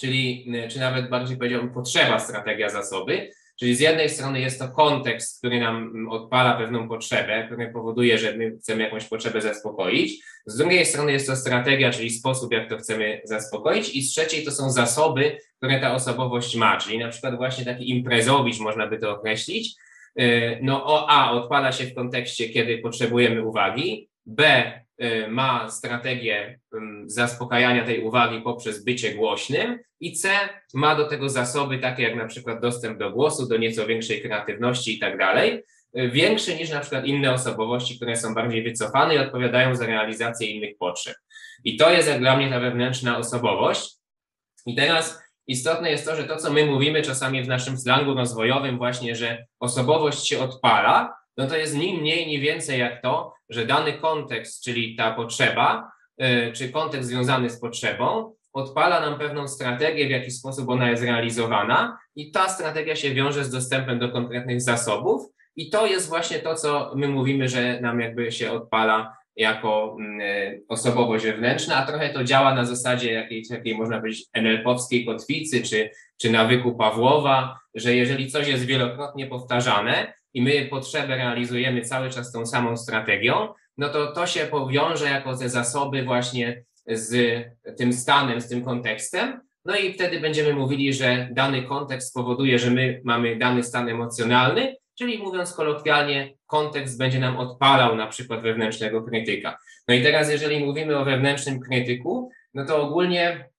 czyli 0.00 0.52
czy 0.70 0.80
nawet 0.80 1.08
bardziej 1.08 1.36
powiedziałbym 1.36 1.70
potrzeba, 1.70 2.18
strategia, 2.18 2.68
zasoby. 2.68 3.30
Czyli 3.58 3.74
z 3.74 3.80
jednej 3.80 4.08
strony 4.08 4.40
jest 4.40 4.58
to 4.58 4.68
kontekst, 4.68 5.38
który 5.38 5.60
nam 5.60 6.06
odpala 6.10 6.54
pewną 6.54 6.88
potrzebę, 6.88 7.46
który 7.46 7.72
powoduje, 7.72 8.18
że 8.18 8.36
my 8.36 8.56
chcemy 8.58 8.82
jakąś 8.82 9.04
potrzebę 9.04 9.40
zaspokoić. 9.40 10.22
Z 10.46 10.56
drugiej 10.56 10.86
strony 10.86 11.12
jest 11.12 11.26
to 11.26 11.36
strategia, 11.36 11.90
czyli 11.90 12.10
sposób, 12.10 12.52
jak 12.52 12.68
to 12.68 12.76
chcemy 12.76 13.20
zaspokoić. 13.24 13.94
I 13.94 14.02
z 14.02 14.10
trzeciej 14.10 14.44
to 14.44 14.50
są 14.50 14.70
zasoby, 14.70 15.38
które 15.56 15.80
ta 15.80 15.94
osobowość 15.94 16.56
ma. 16.56 16.76
Czyli 16.76 16.98
na 16.98 17.08
przykład 17.08 17.36
właśnie 17.36 17.64
taki 17.64 17.90
imprezowicz, 17.90 18.60
można 18.60 18.86
by 18.86 18.98
to 18.98 19.10
określić. 19.10 19.74
Y, 20.20 20.58
no 20.62 20.84
o 20.86 21.10
A 21.10 21.30
odpala 21.30 21.72
się 21.72 21.84
w 21.84 21.94
kontekście, 21.94 22.48
kiedy 22.48 22.78
potrzebujemy 22.78 23.46
uwagi, 23.46 24.08
B 24.26 24.72
Y, 24.72 24.84
ma 25.28 25.70
strategię 25.70 26.60
zaspokajania 27.06 27.84
tej 27.84 28.02
uwagi 28.02 28.40
poprzez 28.40 28.84
bycie 28.84 29.14
głośnym 29.14 29.78
i 30.00 30.12
C 30.12 30.28
ma 30.74 30.94
do 30.94 31.04
tego 31.04 31.28
zasoby 31.28 31.78
takie 31.78 32.02
jak 32.02 32.16
na 32.16 32.26
przykład 32.26 32.60
dostęp 32.60 32.98
do 32.98 33.10
głosu, 33.10 33.48
do 33.48 33.56
nieco 33.56 33.86
większej 33.86 34.22
kreatywności 34.22 34.96
i 34.96 34.98
tak 34.98 35.18
dalej, 35.18 35.62
y, 35.98 36.08
większy 36.08 36.56
niż 36.56 36.70
na 36.70 36.80
przykład 36.80 37.06
inne 37.06 37.32
osobowości, 37.32 37.96
które 37.96 38.16
są 38.16 38.34
bardziej 38.34 38.62
wycofane 38.62 39.14
i 39.14 39.18
odpowiadają 39.18 39.74
za 39.74 39.86
realizację 39.86 40.50
innych 40.50 40.78
potrzeb. 40.78 41.16
I 41.64 41.76
to 41.76 41.90
jest 41.90 42.08
jak 42.08 42.20
dla 42.20 42.36
mnie 42.36 42.50
ta 42.50 42.60
wewnętrzna 42.60 43.18
osobowość. 43.18 43.96
I 44.66 44.74
teraz 44.74 45.22
istotne 45.46 45.90
jest 45.90 46.06
to, 46.06 46.16
że 46.16 46.24
to, 46.24 46.36
co 46.36 46.52
my 46.52 46.66
mówimy 46.66 47.02
czasami 47.02 47.42
w 47.42 47.48
naszym 47.48 47.78
slangu 47.78 48.14
rozwojowym, 48.14 48.78
właśnie, 48.78 49.16
że 49.16 49.46
osobowość 49.60 50.28
się 50.28 50.38
odpala, 50.38 51.14
no 51.36 51.46
to 51.46 51.56
jest 51.56 51.76
ni 51.76 51.98
mniej, 51.98 52.26
ni 52.26 52.40
więcej 52.40 52.80
jak 52.80 53.02
to, 53.02 53.32
że 53.50 53.66
dany 53.66 53.92
kontekst, 53.92 54.64
czyli 54.64 54.96
ta 54.96 55.14
potrzeba, 55.14 55.90
y, 56.22 56.52
czy 56.52 56.68
kontekst 56.68 57.08
związany 57.08 57.50
z 57.50 57.60
potrzebą, 57.60 58.34
odpala 58.52 59.00
nam 59.00 59.18
pewną 59.18 59.48
strategię, 59.48 60.06
w 60.06 60.10
jaki 60.10 60.30
sposób 60.30 60.68
ona 60.68 60.90
jest 60.90 61.02
realizowana, 61.02 61.98
i 62.16 62.30
ta 62.30 62.48
strategia 62.48 62.96
się 62.96 63.14
wiąże 63.14 63.44
z 63.44 63.50
dostępem 63.50 63.98
do 63.98 64.08
konkretnych 64.08 64.60
zasobów. 64.60 65.22
I 65.56 65.70
to 65.70 65.86
jest 65.86 66.08
właśnie 66.08 66.38
to, 66.38 66.54
co 66.54 66.92
my 66.96 67.08
mówimy, 67.08 67.48
że 67.48 67.80
nam 67.80 68.00
jakby 68.00 68.32
się 68.32 68.52
odpala 68.52 69.16
jako 69.36 69.96
mm, 70.00 70.20
y, 70.20 70.62
osobowość 70.68 71.24
wewnętrzna, 71.24 71.76
a 71.76 71.86
trochę 71.86 72.10
to 72.10 72.24
działa 72.24 72.54
na 72.54 72.64
zasadzie 72.64 73.12
jakiejś 73.12 73.48
takiej, 73.48 73.76
można 73.76 73.98
powiedzieć, 73.98 74.26
NLP-owskiej 74.34 75.06
kotwicy, 75.06 75.62
czy, 75.62 75.90
czy 76.16 76.30
nawyku 76.30 76.74
Pawłowa, 76.74 77.58
że 77.74 77.94
jeżeli 77.94 78.30
coś 78.30 78.48
jest 78.48 78.64
wielokrotnie 78.64 79.26
powtarzane, 79.26 80.12
i 80.34 80.42
my 80.42 80.66
potrzebę 80.70 81.16
realizujemy 81.16 81.82
cały 81.82 82.10
czas 82.10 82.32
tą 82.32 82.46
samą 82.46 82.76
strategią, 82.76 83.48
no 83.78 83.88
to 83.88 84.12
to 84.12 84.26
się 84.26 84.40
powiąże 84.40 85.04
jako 85.04 85.36
te 85.36 85.48
zasoby 85.48 86.04
właśnie 86.04 86.64
z 86.86 87.42
tym 87.78 87.92
stanem, 87.92 88.40
z 88.40 88.48
tym 88.48 88.64
kontekstem. 88.64 89.40
No 89.64 89.76
i 89.76 89.92
wtedy 89.92 90.20
będziemy 90.20 90.54
mówili, 90.54 90.92
że 90.92 91.28
dany 91.32 91.62
kontekst 91.62 92.14
powoduje, 92.14 92.58
że 92.58 92.70
my 92.70 93.00
mamy 93.04 93.36
dany 93.36 93.62
stan 93.62 93.88
emocjonalny, 93.88 94.76
czyli 94.98 95.18
mówiąc 95.18 95.52
kolokwialnie, 95.52 96.34
kontekst 96.46 96.98
będzie 96.98 97.18
nam 97.18 97.36
odpalał 97.36 97.96
na 97.96 98.06
przykład 98.06 98.42
wewnętrznego 98.42 99.02
krytyka. 99.02 99.58
No 99.88 99.94
i 99.94 100.02
teraz, 100.02 100.30
jeżeli 100.30 100.64
mówimy 100.64 100.98
o 100.98 101.04
wewnętrznym 101.04 101.60
krytyku, 101.60 102.30
no 102.54 102.66
to 102.66 102.82
ogólnie 102.82 103.49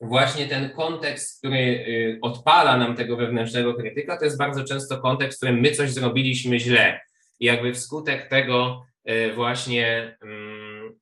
właśnie 0.00 0.46
ten 0.46 0.70
kontekst, 0.70 1.38
który 1.38 1.58
y, 1.58 2.18
odpala 2.22 2.76
nam 2.76 2.96
tego 2.96 3.16
wewnętrznego 3.16 3.74
krytyka, 3.74 4.16
to 4.16 4.24
jest 4.24 4.38
bardzo 4.38 4.64
często 4.64 4.98
kontekst, 4.98 5.38
w 5.38 5.40
którym 5.40 5.60
my 5.60 5.70
coś 5.70 5.90
zrobiliśmy 5.90 6.60
źle. 6.60 7.00
I 7.40 7.46
jakby 7.46 7.74
wskutek 7.74 8.28
tego 8.28 8.86
y, 9.10 9.32
właśnie 9.34 10.16
mm, 10.22 10.94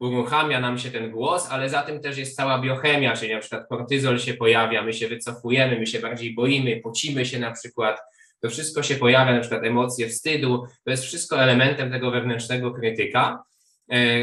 uruchamia 0.00 0.60
nam 0.60 0.78
się 0.78 0.90
ten 0.90 1.10
głos, 1.10 1.48
ale 1.50 1.68
za 1.68 1.82
tym 1.82 2.00
też 2.00 2.18
jest 2.18 2.36
cała 2.36 2.58
biochemia, 2.58 3.16
czyli 3.16 3.34
na 3.34 3.40
przykład 3.40 3.68
kortyzol 3.68 4.18
się 4.18 4.34
pojawia, 4.34 4.82
my 4.82 4.92
się 4.92 5.08
wycofujemy, 5.08 5.78
my 5.78 5.86
się 5.86 5.98
bardziej 5.98 6.34
boimy, 6.34 6.80
pocimy 6.84 7.26
się 7.26 7.38
na 7.38 7.52
przykład, 7.52 8.00
to 8.40 8.50
wszystko 8.50 8.82
się 8.82 8.94
pojawia, 8.94 9.34
na 9.34 9.40
przykład 9.40 9.64
emocje 9.64 10.08
wstydu, 10.08 10.64
to 10.84 10.90
jest 10.90 11.04
wszystko 11.04 11.42
elementem 11.42 11.90
tego 11.90 12.10
wewnętrznego 12.10 12.70
krytyka, 12.70 13.42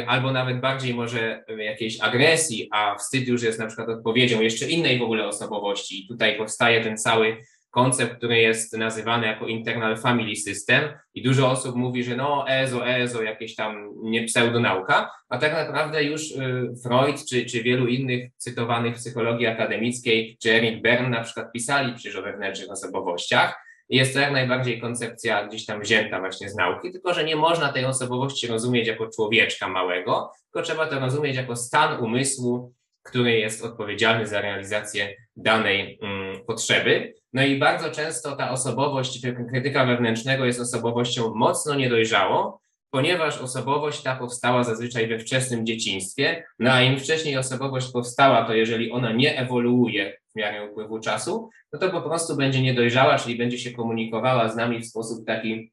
albo 0.08 0.32
nawet 0.32 0.60
bardziej 0.60 0.94
może 0.94 1.44
jakiejś 1.58 2.02
agresji, 2.02 2.70
a 2.72 2.96
wstyd 2.96 3.28
już 3.28 3.44
jest 3.44 3.60
na 3.60 3.68
przykład 3.68 3.90
odpowiedzią 3.90 4.42
jeszcze 4.42 4.70
innej 4.70 5.00
w 5.00 5.04
ogóle 5.04 5.28
osobowości. 5.28 6.04
I 6.04 6.08
tutaj 6.08 6.38
powstaje 6.38 6.84
ten 6.84 6.98
cały 6.98 7.38
koncept, 7.78 8.18
który 8.18 8.38
jest 8.38 8.78
nazywany 8.78 9.28
jako 9.28 9.48
internal 9.48 9.98
family 9.98 10.36
system. 10.36 10.84
I 11.14 11.22
dużo 11.22 11.52
osób 11.52 11.76
mówi, 11.76 12.04
że 12.04 12.16
no 12.16 12.50
EZO, 12.50 12.88
EZO, 12.88 13.24
jakieś 13.24 13.56
tam 13.56 13.94
nie 14.04 14.24
pseudonauka, 14.24 15.12
a 15.30 15.38
tak 15.38 15.54
naprawdę 15.54 16.04
już 16.04 16.32
y, 16.32 16.70
Freud 16.84 17.26
czy, 17.30 17.46
czy 17.46 17.64
wielu 17.64 17.88
innych 17.88 18.32
cytowanych 18.38 18.96
w 18.96 18.98
psychologii 18.98 19.48
akademickiej, 19.48 20.38
czy 20.42 20.52
Eric 20.52 20.82
Bern 20.82 21.10
na 21.10 21.24
przykład 21.24 21.52
pisali 21.52 21.94
przecież 21.94 22.16
o 22.16 22.22
wewnętrznych 22.22 22.72
osobowościach, 22.72 23.67
jest 23.90 24.14
to 24.14 24.20
jak 24.20 24.32
najbardziej 24.32 24.82
koncepcja 24.82 25.48
gdzieś 25.48 25.66
tam 25.66 25.82
wzięta 25.82 26.20
właśnie 26.20 26.50
z 26.50 26.56
nauki, 26.56 26.92
tylko 26.92 27.14
że 27.14 27.24
nie 27.24 27.36
można 27.36 27.74
tej 27.74 27.86
osobowości 27.86 28.48
rozumieć 28.48 28.88
jako 28.88 29.08
człowieczka 29.08 29.68
małego, 29.68 30.32
tylko 30.44 30.66
trzeba 30.66 30.88
to 30.88 31.00
rozumieć 31.00 31.36
jako 31.36 31.56
stan 31.56 32.04
umysłu, 32.04 32.74
który 33.04 33.32
jest 33.32 33.66
odpowiedzialny 33.66 34.28
za 34.28 34.42
realizację 34.42 35.16
danej 35.36 36.00
um, 36.02 36.46
potrzeby. 36.48 37.14
No 37.34 37.44
i 37.44 37.60
bardzo 37.60 37.92
często 37.92 38.36
ta 38.36 38.52
osobowość 38.52 39.22
krytyka 39.50 39.86
wewnętrznego 39.86 40.46
jest 40.46 40.62
osobowością 40.62 41.34
mocno 41.36 41.76
niedojrzałą, 41.76 42.58
ponieważ 42.92 43.38
osobowość 43.38 44.02
ta 44.02 44.16
powstała 44.16 44.64
zazwyczaj 44.64 45.08
we 45.08 45.20
wczesnym 45.20 45.66
dzieciństwie, 45.66 46.44
no 46.60 46.72
a 46.72 46.82
im 46.82 47.00
wcześniej 47.00 47.38
osobowość 47.38 47.92
powstała, 47.92 48.46
to 48.46 48.54
jeżeli 48.54 48.92
ona 48.92 49.12
nie 49.12 49.40
ewoluuje 49.40 50.18
miarę 50.38 50.72
upływu 50.72 51.00
czasu, 51.00 51.50
no 51.74 51.80
to 51.80 51.90
po 51.90 52.02
prostu 52.02 52.36
będzie 52.36 52.62
niedojrzała, 52.62 53.18
czyli 53.18 53.36
będzie 53.36 53.58
się 53.58 53.72
komunikowała 53.72 54.50
z 54.50 54.56
nami 54.56 54.80
w 54.80 54.88
sposób 54.88 55.26
taki 55.26 55.72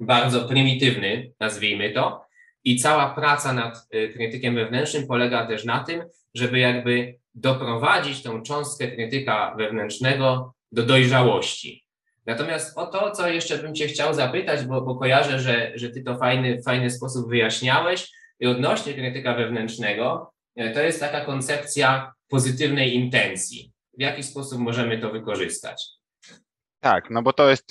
bardzo 0.00 0.48
prymitywny, 0.48 1.32
nazwijmy 1.40 1.90
to. 1.90 2.24
I 2.64 2.76
cała 2.76 3.14
praca 3.14 3.52
nad 3.52 3.86
y, 3.94 4.08
krytykiem 4.08 4.54
wewnętrznym 4.54 5.06
polega 5.06 5.46
też 5.46 5.64
na 5.64 5.84
tym, 5.84 6.02
żeby 6.34 6.58
jakby 6.58 7.18
doprowadzić 7.34 8.22
tą 8.22 8.42
cząstkę 8.42 8.88
krytyka 8.88 9.54
wewnętrznego 9.58 10.54
do 10.72 10.82
dojrzałości. 10.82 11.84
Natomiast 12.26 12.78
o 12.78 12.86
to, 12.86 13.10
co 13.10 13.28
jeszcze 13.28 13.58
bym 13.58 13.74
Cię 13.74 13.86
chciał 13.86 14.14
zapytać, 14.14 14.64
bo, 14.64 14.80
bo 14.80 14.96
kojarzę, 14.96 15.40
że, 15.40 15.72
że 15.74 15.90
Ty 15.90 16.02
to 16.02 16.18
fajny, 16.18 16.62
fajny 16.62 16.90
sposób 16.90 17.28
wyjaśniałeś 17.28 18.10
i 18.40 18.46
odnośnie 18.46 18.94
krytyka 18.94 19.34
wewnętrznego, 19.34 20.32
e, 20.56 20.70
to 20.74 20.80
jest 20.80 21.00
taka 21.00 21.24
koncepcja 21.24 22.12
pozytywnej 22.28 22.94
intencji. 22.94 23.73
W 23.98 24.00
jaki 24.00 24.22
sposób 24.22 24.58
możemy 24.58 24.98
to 24.98 25.10
wykorzystać? 25.10 25.86
Tak, 26.80 27.10
no 27.10 27.22
bo 27.22 27.32
to 27.32 27.50
jest 27.50 27.66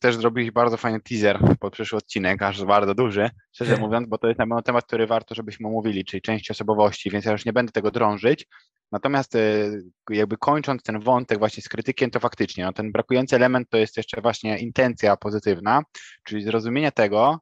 też 0.00 0.16
zrobić 0.16 0.50
bardzo 0.50 0.76
fajny 0.76 1.00
teaser 1.00 1.38
pod 1.60 1.72
przyszły 1.72 1.98
odcinek, 1.98 2.42
aż 2.42 2.64
bardzo 2.64 2.94
duży, 2.94 3.30
szczerze 3.52 3.76
mówiąc, 3.86 4.08
bo 4.08 4.18
to 4.18 4.28
jest 4.28 4.38
na 4.38 4.44
pewno 4.44 4.62
temat, 4.62 4.84
który 4.86 5.06
warto, 5.06 5.34
żebyśmy 5.34 5.68
omówili, 5.68 6.04
czyli 6.04 6.22
część 6.22 6.50
osobowości, 6.50 7.10
więc 7.10 7.24
ja 7.24 7.32
już 7.32 7.44
nie 7.44 7.52
będę 7.52 7.72
tego 7.72 7.90
drążyć. 7.90 8.46
Natomiast 8.92 9.34
e, 9.34 9.70
jakby 10.10 10.36
kończąc 10.36 10.82
ten 10.82 11.00
wątek 11.00 11.38
właśnie 11.38 11.62
z 11.62 11.68
krytykiem, 11.68 12.10
to 12.10 12.20
faktycznie 12.20 12.64
no 12.64 12.72
ten 12.72 12.92
brakujący 12.92 13.36
element 13.36 13.68
to 13.70 13.76
jest 13.76 13.96
jeszcze 13.96 14.20
właśnie 14.20 14.58
intencja 14.58 15.16
pozytywna, 15.16 15.82
czyli 16.24 16.44
zrozumienie 16.44 16.92
tego, 16.92 17.38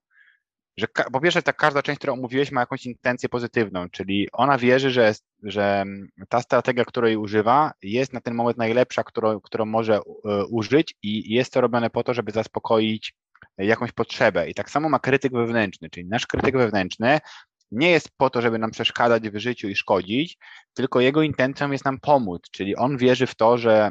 że 0.81 0.87
po 1.13 1.21
pierwsze 1.21 1.43
ta 1.43 1.53
każda 1.53 1.83
część, 1.83 1.99
którą 1.99 2.13
omówiłeś 2.13 2.53
ma 2.53 2.61
jakąś 2.61 2.87
intencję 2.87 3.29
pozytywną, 3.29 3.91
czyli 3.91 4.29
ona 4.33 4.59
wierzy, 4.59 4.91
że, 4.91 5.15
że 5.43 5.85
ta 6.29 6.41
strategia, 6.41 6.85
której 6.85 7.17
używa 7.17 7.73
jest 7.83 8.13
na 8.13 8.21
ten 8.21 8.35
moment 8.35 8.59
najlepsza, 8.59 9.05
którą, 9.05 9.41
którą 9.41 9.65
może 9.65 9.97
e, 9.97 10.45
użyć 10.45 10.95
i 11.03 11.35
jest 11.35 11.53
to 11.53 11.61
robione 11.61 11.91
po 11.91 12.05
to, 12.05 12.15
żeby 12.15 12.33
zaspokoić 12.33 13.15
jakąś 13.59 13.93
potrzebę. 13.93 14.51
I 14.51 14.55
tak 14.55 14.71
samo 14.71 14.89
ma 14.89 14.99
krytyk 14.99 15.33
wewnętrzny, 15.33 15.91
czyli 15.91 16.09
nasz 16.09 16.27
krytyk 16.27 16.57
wewnętrzny 16.57 17.21
nie 17.71 17.91
jest 17.91 18.09
po 18.17 18.31
to, 18.31 18.43
żeby 18.43 18.59
nam 18.59 18.71
przeszkadzać 18.71 19.31
w 19.31 19.39
życiu 19.39 19.69
i 19.69 19.77
szkodzić, 19.77 20.39
tylko 20.75 21.01
jego 21.01 21.23
intencją 21.23 21.71
jest 21.71 21.85
nam 21.85 22.01
pomóc, 22.01 22.43
czyli 22.51 22.77
on 22.77 22.97
wierzy 22.97 23.27
w 23.27 23.35
to, 23.35 23.59
że 23.59 23.91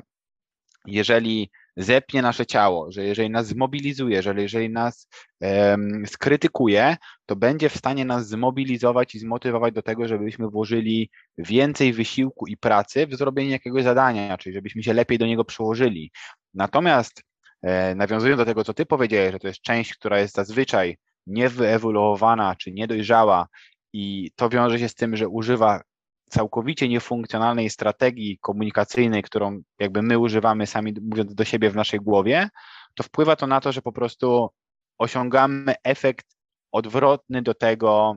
jeżeli 0.86 1.52
zepnie 1.80 2.22
nasze 2.22 2.46
ciało, 2.46 2.92
że 2.92 3.04
jeżeli 3.04 3.30
nas 3.30 3.48
zmobilizuje, 3.48 4.24
że 4.24 4.34
jeżeli 4.38 4.70
nas 4.70 5.08
um, 5.42 6.04
skrytykuje, 6.08 6.98
to 7.26 7.36
będzie 7.36 7.70
w 7.70 7.78
stanie 7.78 8.06
nas 8.06 8.28
zmobilizować 8.28 9.16
i 9.16 9.20
zmotywować 9.20 9.74
do 9.74 9.82
tego, 9.82 10.08
żebyśmy 10.08 10.50
włożyli 10.50 11.10
więcej 11.38 11.94
wysiłku 11.94 12.48
i 12.48 12.58
pracy 12.58 13.08
w 13.08 13.16
zrobienie 13.16 13.52
jakiegoś 13.52 13.84
zadania, 13.84 14.38
czyli 14.38 14.56
żebyśmy 14.56 14.84
się 14.84 14.94
lepiej 14.94 15.18
do 15.18 15.26
niego 15.26 15.46
przyłożyli. 15.46 16.12
Natomiast 16.54 17.24
e, 17.62 17.96
nawiązując 17.96 18.38
do 18.38 18.46
tego, 18.46 18.64
co 18.64 18.74
ty 18.74 18.86
powiedziałeś, 18.86 19.32
że 19.32 19.40
to 19.40 19.48
jest 19.48 19.62
część, 19.62 19.94
która 19.94 20.20
jest 20.20 20.36
zazwyczaj 20.36 20.98
niewyewoluowana 21.28 22.56
czy 22.56 22.72
niedojrzała 22.72 23.48
i 23.94 24.32
to 24.36 24.50
wiąże 24.50 24.80
się 24.80 24.90
z 24.90 24.96
tym, 24.96 25.16
że 25.16 25.28
używa 25.28 25.82
całkowicie 26.30 26.90
niefunkcjonalnej 26.90 27.70
strategii 27.70 28.38
komunikacyjnej, 28.42 29.24
którą 29.24 29.62
jakby 29.80 30.02
my 30.02 30.20
używamy 30.20 30.68
sami 30.68 30.94
mówiąc 31.02 31.36
do 31.36 31.46
siebie 31.46 31.70
w 31.70 31.76
naszej 31.76 32.00
głowie, 32.00 32.50
to 32.96 33.04
wpływa 33.04 33.36
to 33.36 33.48
na 33.48 33.62
to, 33.62 33.72
że 33.72 33.82
po 33.82 33.92
prostu 33.92 34.50
osiągamy 34.98 35.76
efekt 35.84 36.26
odwrotny 36.72 37.42
do 37.42 37.54
tego, 37.54 38.16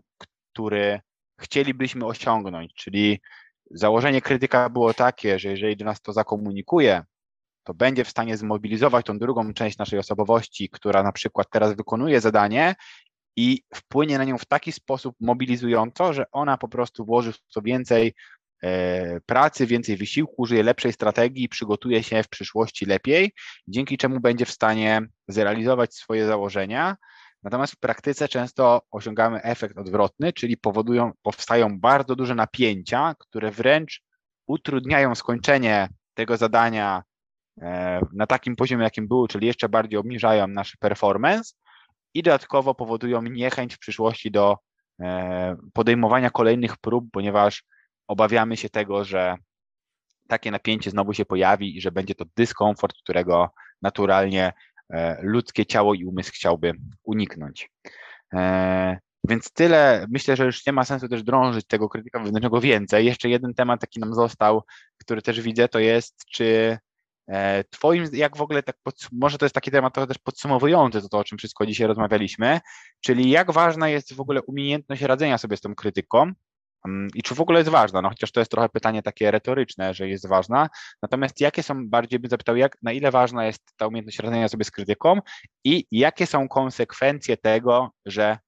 który 0.52 1.00
chcielibyśmy 1.40 2.06
osiągnąć. 2.06 2.74
Czyli 2.74 3.20
założenie 3.70 4.20
krytyka 4.20 4.68
było 4.68 4.94
takie, 4.94 5.38
że 5.38 5.48
jeżeli 5.48 5.76
do 5.76 5.84
nas 5.84 6.00
to 6.00 6.12
zakomunikuje, 6.12 7.02
to 7.64 7.74
będzie 7.74 8.04
w 8.04 8.08
stanie 8.08 8.36
zmobilizować 8.36 9.06
tą 9.06 9.18
drugą 9.18 9.54
część 9.54 9.78
naszej 9.78 9.98
osobowości, 9.98 10.68
która 10.68 11.02
na 11.02 11.12
przykład 11.12 11.46
teraz 11.50 11.76
wykonuje 11.76 12.20
zadanie 12.20 12.74
i 13.36 13.62
wpłynie 13.74 14.18
na 14.18 14.24
nią 14.24 14.38
w 14.38 14.44
taki 14.44 14.72
sposób 14.72 15.16
mobilizująco, 15.20 16.12
że 16.12 16.24
ona 16.32 16.58
po 16.58 16.68
prostu 16.68 17.04
włoży 17.04 17.32
w 17.32 17.38
to 17.54 17.62
więcej 17.62 18.14
e, 18.62 19.20
pracy, 19.20 19.66
więcej 19.66 19.96
wysiłku, 19.96 20.34
użyje 20.36 20.62
lepszej 20.62 20.92
strategii, 20.92 21.48
przygotuje 21.48 22.02
się 22.02 22.22
w 22.22 22.28
przyszłości 22.28 22.86
lepiej, 22.86 23.32
dzięki 23.68 23.98
czemu 23.98 24.20
będzie 24.20 24.46
w 24.46 24.50
stanie 24.50 25.00
zrealizować 25.28 25.94
swoje 25.94 26.26
założenia. 26.26 26.96
Natomiast 27.42 27.72
w 27.72 27.78
praktyce 27.78 28.28
często 28.28 28.82
osiągamy 28.90 29.42
efekt 29.42 29.78
odwrotny, 29.78 30.32
czyli 30.32 30.56
powodują, 30.56 31.12
powstają 31.22 31.80
bardzo 31.80 32.16
duże 32.16 32.34
napięcia, 32.34 33.14
które 33.18 33.50
wręcz 33.50 34.02
utrudniają 34.46 35.14
skończenie 35.14 35.88
tego 36.14 36.36
zadania 36.36 37.02
e, 37.60 38.00
na 38.12 38.26
takim 38.26 38.56
poziomie, 38.56 38.84
jakim 38.84 39.08
było, 39.08 39.28
czyli 39.28 39.46
jeszcze 39.46 39.68
bardziej 39.68 39.98
obniżają 39.98 40.48
nasz 40.48 40.76
performance, 40.76 41.54
i 42.14 42.22
dodatkowo 42.22 42.74
powodują 42.74 43.22
niechęć 43.22 43.74
w 43.74 43.78
przyszłości 43.78 44.30
do 44.30 44.58
e, 45.00 45.56
podejmowania 45.72 46.30
kolejnych 46.30 46.76
prób, 46.76 47.04
ponieważ 47.12 47.64
obawiamy 48.08 48.56
się 48.56 48.68
tego, 48.68 49.04
że 49.04 49.36
takie 50.28 50.50
napięcie 50.50 50.90
znowu 50.90 51.12
się 51.12 51.24
pojawi 51.24 51.76
i 51.76 51.80
że 51.80 51.92
będzie 51.92 52.14
to 52.14 52.24
dyskomfort, 52.36 52.96
którego 53.02 53.50
naturalnie 53.82 54.52
e, 54.90 55.18
ludzkie 55.22 55.66
ciało 55.66 55.94
i 55.94 56.04
umysł 56.04 56.30
chciałby 56.34 56.72
uniknąć. 57.02 57.70
E, 58.34 58.98
więc 59.28 59.52
tyle. 59.52 60.06
Myślę, 60.10 60.36
że 60.36 60.44
już 60.44 60.66
nie 60.66 60.72
ma 60.72 60.84
sensu 60.84 61.08
też 61.08 61.22
drążyć 61.22 61.66
tego 61.66 61.88
krytyka 61.88 62.18
wewnętrznego 62.18 62.60
więcej. 62.60 63.06
Jeszcze 63.06 63.28
jeden 63.28 63.54
temat 63.54 63.80
taki 63.80 64.00
nam 64.00 64.14
został, 64.14 64.62
który 64.98 65.22
też 65.22 65.40
widzę, 65.40 65.68
to 65.68 65.78
jest, 65.78 66.24
czy 66.32 66.78
twoim, 67.70 68.04
jak 68.12 68.36
w 68.36 68.42
ogóle, 68.42 68.62
tak 68.62 68.76
może 69.12 69.38
to 69.38 69.44
jest 69.44 69.54
taki 69.54 69.70
temat 69.70 69.94
trochę 69.94 70.06
też 70.06 70.18
podsumowujący 70.18 71.02
to, 71.02 71.08
to, 71.08 71.18
o 71.18 71.24
czym 71.24 71.38
wszystko 71.38 71.66
dzisiaj 71.66 71.86
rozmawialiśmy, 71.86 72.60
czyli 73.00 73.30
jak 73.30 73.52
ważna 73.52 73.88
jest 73.88 74.14
w 74.14 74.20
ogóle 74.20 74.42
umiejętność 74.42 75.02
radzenia 75.02 75.38
sobie 75.38 75.56
z 75.56 75.60
tą 75.60 75.74
krytyką 75.74 76.32
mm, 76.86 77.08
i 77.14 77.22
czy 77.22 77.34
w 77.34 77.40
ogóle 77.40 77.58
jest 77.58 77.70
ważna, 77.70 78.02
no 78.02 78.08
chociaż 78.08 78.32
to 78.32 78.40
jest 78.40 78.50
trochę 78.50 78.68
pytanie 78.68 79.02
takie 79.02 79.30
retoryczne, 79.30 79.94
że 79.94 80.08
jest 80.08 80.28
ważna, 80.28 80.68
natomiast 81.02 81.40
jakie 81.40 81.62
są, 81.62 81.88
bardziej 81.88 82.18
bym 82.18 82.30
zapytał, 82.30 82.56
jak, 82.56 82.76
na 82.82 82.92
ile 82.92 83.10
ważna 83.10 83.46
jest 83.46 83.62
ta 83.76 83.86
umiejętność 83.86 84.18
radzenia 84.18 84.48
sobie 84.48 84.64
z 84.64 84.70
krytyką 84.70 85.18
i 85.64 85.86
jakie 85.90 86.26
są 86.26 86.48
konsekwencje 86.48 87.36
tego, 87.36 87.90
że 88.06 88.38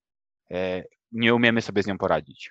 e, 0.51 0.85
nie 1.13 1.35
umiemy 1.35 1.63
sobie 1.63 1.83
z 1.83 1.87
nią 1.87 1.99
poradzić? 1.99 2.51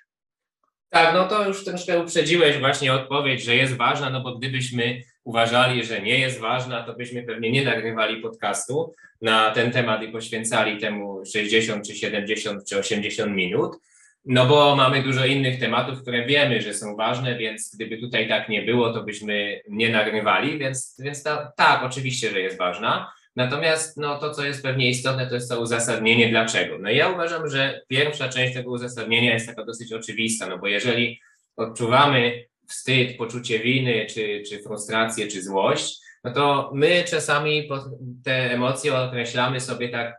Tak, 0.90 1.14
no 1.14 1.28
to 1.28 1.48
już 1.48 1.64
troszkę 1.64 2.02
uprzedziłeś 2.02 2.58
właśnie 2.58 2.92
odpowiedź, 2.92 3.44
że 3.44 3.56
jest 3.56 3.76
ważna, 3.76 4.10
no 4.10 4.20
bo 4.20 4.38
gdybyśmy 4.38 5.02
uważali, 5.24 5.84
że 5.84 6.02
nie 6.02 6.18
jest 6.18 6.40
ważna, 6.40 6.82
to 6.82 6.94
byśmy 6.94 7.22
pewnie 7.22 7.52
nie 7.52 7.64
nagrywali 7.64 8.22
podcastu 8.22 8.94
na 9.22 9.50
ten 9.50 9.72
temat 9.72 10.02
i 10.02 10.08
poświęcali 10.08 10.78
temu 10.78 11.22
60 11.32 11.86
czy 11.86 11.96
70 11.96 12.64
czy 12.68 12.78
80 12.78 13.32
minut. 13.32 13.76
No 14.24 14.46
bo 14.46 14.76
mamy 14.76 15.02
dużo 15.02 15.26
innych 15.26 15.60
tematów, 15.60 16.02
które 16.02 16.26
wiemy, 16.26 16.60
że 16.60 16.74
są 16.74 16.96
ważne, 16.96 17.38
więc 17.38 17.74
gdyby 17.74 17.98
tutaj 17.98 18.28
tak 18.28 18.48
nie 18.48 18.62
było, 18.62 18.92
to 18.92 19.02
byśmy 19.02 19.60
nie 19.68 19.88
nagrywali, 19.88 20.58
więc, 20.58 20.96
więc 20.98 21.22
ta, 21.22 21.52
tak, 21.56 21.82
oczywiście, 21.82 22.30
że 22.30 22.40
jest 22.40 22.58
ważna. 22.58 23.12
Natomiast 23.36 23.96
no, 23.96 24.18
to, 24.18 24.30
co 24.30 24.44
jest 24.44 24.62
pewnie 24.62 24.88
istotne, 24.88 25.26
to 25.26 25.34
jest 25.34 25.50
to 25.50 25.60
uzasadnienie 25.60 26.28
dlaczego. 26.28 26.78
No 26.78 26.90
ja 26.90 27.08
uważam, 27.08 27.48
że 27.48 27.80
pierwsza 27.88 28.28
część 28.28 28.54
tego 28.54 28.70
uzasadnienia 28.70 29.34
jest 29.34 29.46
taka 29.46 29.64
dosyć 29.64 29.92
oczywista, 29.92 30.46
no 30.46 30.58
bo 30.58 30.66
jeżeli 30.66 31.20
odczuwamy 31.56 32.44
wstyd, 32.68 33.16
poczucie 33.16 33.58
winy, 33.58 34.06
czy, 34.10 34.42
czy 34.48 34.62
frustrację, 34.62 35.28
czy 35.28 35.42
złość, 35.42 36.00
no 36.24 36.32
to 36.32 36.70
my 36.74 37.04
czasami 37.04 37.68
te 38.24 38.50
emocje 38.52 38.94
określamy 38.94 39.60
sobie 39.60 39.88
tak 39.88 40.14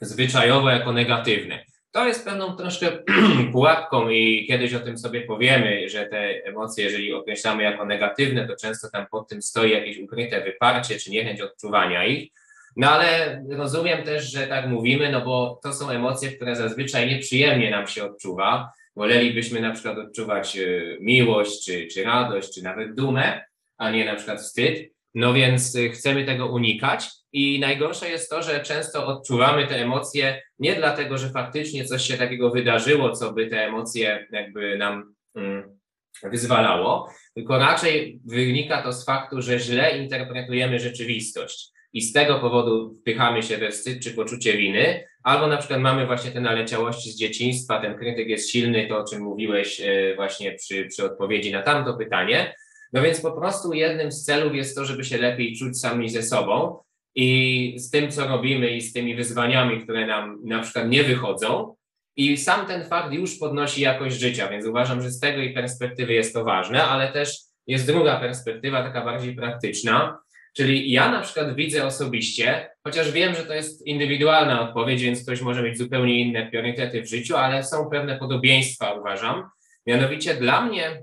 zwyczajowo 0.00 0.70
jako 0.70 0.92
negatywne. 0.92 1.64
To 1.90 2.06
jest 2.06 2.24
pewną 2.24 2.56
troszkę 2.56 2.86
pułapką 3.52 4.08
i 4.08 4.46
kiedyś 4.48 4.74
o 4.74 4.80
tym 4.80 4.98
sobie 4.98 5.20
powiemy, 5.20 5.88
że 5.88 6.06
te 6.06 6.44
emocje, 6.44 6.84
jeżeli 6.84 7.14
określamy 7.14 7.62
jako 7.62 7.84
negatywne, 7.84 8.48
to 8.48 8.56
często 8.56 8.90
tam 8.90 9.06
pod 9.10 9.28
tym 9.28 9.42
stoi 9.42 9.70
jakieś 9.70 9.98
ukryte 9.98 10.40
wyparcie 10.40 10.98
czy 10.98 11.10
niechęć 11.10 11.40
odczuwania 11.40 12.04
ich. 12.04 12.32
No 12.76 12.90
ale 12.90 13.42
rozumiem 13.50 14.02
też, 14.02 14.32
że 14.32 14.46
tak 14.46 14.68
mówimy, 14.68 15.12
no 15.12 15.20
bo 15.20 15.60
to 15.62 15.72
są 15.72 15.90
emocje, 15.90 16.32
które 16.32 16.56
zazwyczaj 16.56 17.08
nieprzyjemnie 17.08 17.70
nam 17.70 17.86
się 17.86 18.04
odczuwa. 18.04 18.72
Wolelibyśmy 18.96 19.60
na 19.60 19.72
przykład 19.72 19.98
odczuwać 19.98 20.56
e, 20.56 20.62
miłość, 21.00 21.64
czy, 21.64 21.86
czy 21.86 22.04
radość, 22.04 22.54
czy 22.54 22.62
nawet 22.62 22.94
dumę, 22.94 23.44
a 23.78 23.90
nie 23.90 24.04
na 24.04 24.14
przykład 24.14 24.40
wstyd. 24.40 24.92
No 25.14 25.34
więc 25.34 25.76
e, 25.76 25.88
chcemy 25.88 26.24
tego 26.24 26.46
unikać. 26.46 27.08
I 27.32 27.60
najgorsze 27.60 28.10
jest 28.10 28.30
to, 28.30 28.42
że 28.42 28.62
często 28.62 29.06
odczuwamy 29.06 29.66
te 29.66 29.82
emocje 29.82 30.42
nie 30.58 30.74
dlatego, 30.74 31.18
że 31.18 31.30
faktycznie 31.30 31.84
coś 31.84 32.02
się 32.02 32.16
takiego 32.16 32.50
wydarzyło, 32.50 33.10
co 33.10 33.32
by 33.32 33.46
te 33.46 33.66
emocje 33.66 34.26
jakby 34.32 34.78
nam 34.78 35.14
mm, 35.34 35.78
wyzwalało, 36.22 37.10
tylko 37.34 37.58
raczej 37.58 38.20
wynika 38.24 38.82
to 38.82 38.92
z 38.92 39.04
faktu, 39.04 39.42
że 39.42 39.58
źle 39.58 39.98
interpretujemy 39.98 40.78
rzeczywistość 40.78 41.75
i 41.96 42.02
z 42.02 42.12
tego 42.12 42.40
powodu 42.40 42.94
wpychamy 43.00 43.42
się 43.42 43.58
we 43.58 43.70
wstyd 43.70 44.02
czy 44.02 44.10
poczucie 44.10 44.56
winy, 44.56 45.04
albo 45.22 45.46
na 45.46 45.56
przykład 45.56 45.80
mamy 45.80 46.06
właśnie 46.06 46.30
te 46.30 46.40
naleciałości 46.40 47.10
z 47.10 47.16
dzieciństwa, 47.16 47.80
ten 47.80 47.98
krytyk 47.98 48.28
jest 48.28 48.50
silny, 48.50 48.86
to 48.88 48.98
o 48.98 49.04
czym 49.04 49.22
mówiłeś 49.22 49.80
e, 49.80 50.14
właśnie 50.16 50.52
przy, 50.52 50.86
przy 50.86 51.04
odpowiedzi 51.04 51.52
na 51.52 51.62
tamto 51.62 51.94
pytanie. 51.94 52.54
No 52.92 53.02
więc 53.02 53.20
po 53.20 53.32
prostu 53.32 53.72
jednym 53.72 54.12
z 54.12 54.24
celów 54.24 54.54
jest 54.54 54.76
to, 54.76 54.84
żeby 54.84 55.04
się 55.04 55.18
lepiej 55.18 55.56
czuć 55.56 55.80
sami 55.80 56.08
ze 56.08 56.22
sobą 56.22 56.78
i 57.14 57.74
z 57.78 57.90
tym, 57.90 58.10
co 58.10 58.28
robimy 58.28 58.70
i 58.70 58.80
z 58.80 58.92
tymi 58.92 59.14
wyzwaniami, 59.14 59.80
które 59.80 60.06
nam 60.06 60.38
na 60.44 60.62
przykład 60.62 60.88
nie 60.88 61.02
wychodzą. 61.02 61.74
I 62.16 62.36
sam 62.36 62.66
ten 62.66 62.84
fakt 62.84 63.12
już 63.12 63.38
podnosi 63.38 63.80
jakość 63.80 64.20
życia, 64.20 64.48
więc 64.48 64.66
uważam, 64.66 65.02
że 65.02 65.10
z 65.10 65.20
tego 65.20 65.42
i 65.42 65.54
perspektywy 65.54 66.12
jest 66.12 66.34
to 66.34 66.44
ważne, 66.44 66.84
ale 66.84 67.12
też 67.12 67.38
jest 67.66 67.86
druga 67.86 68.20
perspektywa, 68.20 68.82
taka 68.82 69.04
bardziej 69.04 69.36
praktyczna, 69.36 70.18
czyli 70.56 70.92
ja 70.92 71.10
na 71.10 71.20
przykład 71.20 71.54
widzę 71.54 71.86
osobiście, 71.86 72.70
chociaż 72.84 73.12
wiem, 73.12 73.34
że 73.34 73.44
to 73.44 73.54
jest 73.54 73.86
indywidualna 73.86 74.68
odpowiedź, 74.68 75.02
więc 75.02 75.22
ktoś 75.22 75.40
może 75.40 75.62
mieć 75.62 75.78
zupełnie 75.78 76.20
inne 76.20 76.46
priorytety 76.46 77.02
w 77.02 77.08
życiu, 77.08 77.36
ale 77.36 77.64
są 77.64 77.90
pewne 77.90 78.18
podobieństwa, 78.18 78.92
uważam. 78.92 79.50
Mianowicie 79.86 80.34
dla 80.34 80.60
mnie 80.60 81.02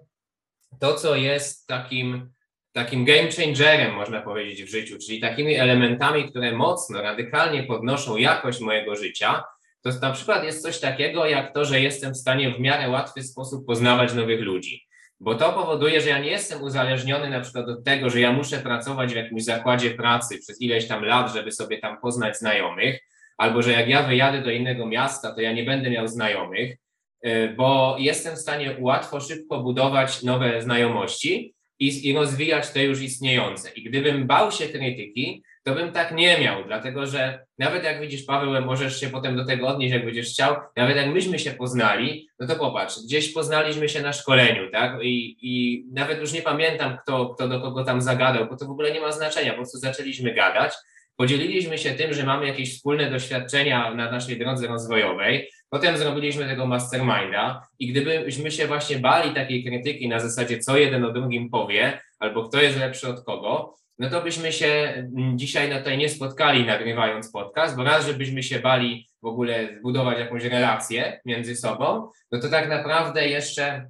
to, 0.80 0.94
co 0.94 1.16
jest 1.16 1.68
takim 1.68 2.34
takim 2.74 3.06
game 3.06 3.32
changerem, 3.32 3.96
można 3.96 4.22
powiedzieć, 4.22 4.64
w 4.64 4.72
życiu, 4.72 4.98
czyli 5.08 5.20
takimi 5.20 5.56
elementami, 5.56 6.30
które 6.30 6.52
mocno, 6.52 7.02
radykalnie 7.02 7.64
podnoszą 7.64 8.18
jakość 8.18 8.60
mojego 8.60 8.96
życia, 8.96 9.44
to 9.82 9.90
na 10.02 10.12
przykład 10.12 10.44
jest 10.44 10.62
coś 10.62 10.80
takiego, 10.80 11.26
jak 11.26 11.54
to, 11.54 11.66
że 11.66 11.82
jestem 11.82 12.14
w 12.14 12.18
stanie 12.18 12.52
w 12.52 12.60
miarę 12.60 12.90
łatwy 12.90 13.24
sposób 13.24 13.66
poznawać 13.66 14.14
nowych 14.14 14.42
ludzi. 14.42 14.88
Bo 15.24 15.36
to 15.36 15.54
powoduje, 15.54 16.02
że 16.02 16.10
ja 16.10 16.20
nie 16.20 16.30
jestem 16.30 16.62
uzależniony 16.62 17.30
na 17.30 17.40
przykład 17.40 17.68
od 17.68 17.84
tego, 17.84 18.10
że 18.10 18.20
ja 18.20 18.34
muszę 18.34 18.58
pracować 18.58 19.14
w 19.14 19.16
jakimś 19.16 19.44
zakładzie 19.44 19.92
pracy 19.92 20.38
przez 20.38 20.62
ileś 20.62 20.88
tam 20.88 21.06
lat, 21.06 21.34
żeby 21.34 21.52
sobie 21.52 21.78
tam 21.78 22.02
poznać 22.02 22.38
znajomych, 22.38 23.00
albo 23.38 23.62
że 23.62 23.72
jak 23.72 23.88
ja 23.88 24.04
wyjadę 24.04 24.42
do 24.42 24.52
innego 24.52 24.86
miasta, 24.86 25.36
to 25.36 25.42
ja 25.42 25.54
nie 25.54 25.64
będę 25.64 25.90
miał 25.90 26.08
znajomych, 26.08 26.78
y, 27.26 27.54
bo 27.58 27.96
jestem 28.00 28.36
w 28.36 28.40
stanie 28.40 28.76
łatwo, 28.80 29.20
szybko 29.20 29.60
budować 29.60 30.24
nowe 30.24 30.62
znajomości, 30.62 31.54
i, 31.80 32.10
i 32.10 32.14
rozwijać 32.14 32.70
te 32.70 32.84
już 32.84 33.02
istniejące. 33.02 33.70
I 33.70 33.84
gdybym 33.84 34.28
bał 34.28 34.52
się 34.52 34.66
krytyki, 34.66 35.44
to 35.64 35.76
bym 35.76 35.92
tak 35.92 36.12
nie 36.12 36.40
miał, 36.40 36.64
dlatego 36.68 37.06
że 37.06 37.46
nawet 37.58 37.84
jak 37.84 38.02
widzisz, 38.02 38.24
Paweł, 38.24 38.66
możesz 38.66 39.00
się 39.00 39.10
potem 39.10 39.36
do 39.36 39.46
tego 39.46 39.68
odnieść, 39.68 39.94
jak 39.94 40.06
będziesz 40.06 40.30
chciał, 40.30 40.56
nawet 40.78 40.98
jak 40.98 41.08
myśmy 41.08 41.40
się 41.40 41.52
poznali, 41.52 42.28
no 42.40 42.48
to 42.48 42.56
popatrz, 42.56 42.96
gdzieś 43.06 43.34
poznaliśmy 43.34 43.90
się 43.90 44.02
na 44.02 44.14
szkoleniu, 44.14 44.72
tak? 44.72 44.98
I, 45.02 45.38
i 45.42 45.86
nawet 45.94 46.20
już 46.20 46.34
nie 46.34 46.42
pamiętam, 46.42 46.98
kto, 46.98 47.30
kto 47.30 47.48
do 47.48 47.62
kogo 47.62 47.84
tam 47.84 48.02
zagadał, 48.02 48.48
bo 48.48 48.58
to 48.58 48.66
w 48.66 48.72
ogóle 48.72 48.92
nie 48.92 49.02
ma 49.02 49.12
znaczenia, 49.12 49.52
po 49.52 49.58
prostu 49.58 49.78
zaczęliśmy 49.78 50.34
gadać, 50.34 50.74
podzieliliśmy 51.16 51.78
się 51.78 51.92
tym, 51.92 52.14
że 52.14 52.24
mamy 52.24 52.48
jakieś 52.48 52.76
wspólne 52.76 53.12
doświadczenia 53.12 53.94
na 53.94 54.12
naszej 54.12 54.40
drodze 54.40 54.68
rozwojowej, 54.68 55.50
Potem 55.74 55.98
zrobiliśmy 55.98 56.46
tego 56.46 56.66
masterminda 56.68 57.68
i 57.80 57.88
gdybyśmy 57.88 58.52
się 58.52 58.68
właśnie 58.68 59.00
bali 59.00 59.34
takiej 59.34 59.64
krytyki 59.64 60.10
na 60.10 60.20
zasadzie, 60.20 60.60
co 60.60 60.78
jeden 60.78 61.06
o 61.06 61.12
drugim 61.12 61.50
powie, 61.50 62.02
albo 62.20 62.50
kto 62.50 62.62
jest 62.62 62.80
lepszy 62.80 63.08
od 63.08 63.24
kogo, 63.24 63.76
no 64.00 64.10
to 64.10 64.22
byśmy 64.22 64.52
się 64.52 65.04
dzisiaj 65.36 65.70
na 65.70 65.78
tutaj 65.78 65.98
nie 65.98 66.10
spotkali 66.10 66.66
nagrywając 66.66 67.32
podcast, 67.32 67.76
bo 67.76 67.84
raz, 67.84 68.06
żebyśmy 68.06 68.44
się 68.44 68.60
bali 68.60 69.08
w 69.22 69.26
ogóle 69.26 69.78
zbudować 69.80 70.20
jakąś 70.20 70.44
relację 70.44 71.22
między 71.26 71.56
sobą, 71.56 72.10
no 72.32 72.40
to 72.40 72.50
tak 72.50 72.70
naprawdę 72.70 73.28
jeszcze 73.28 73.90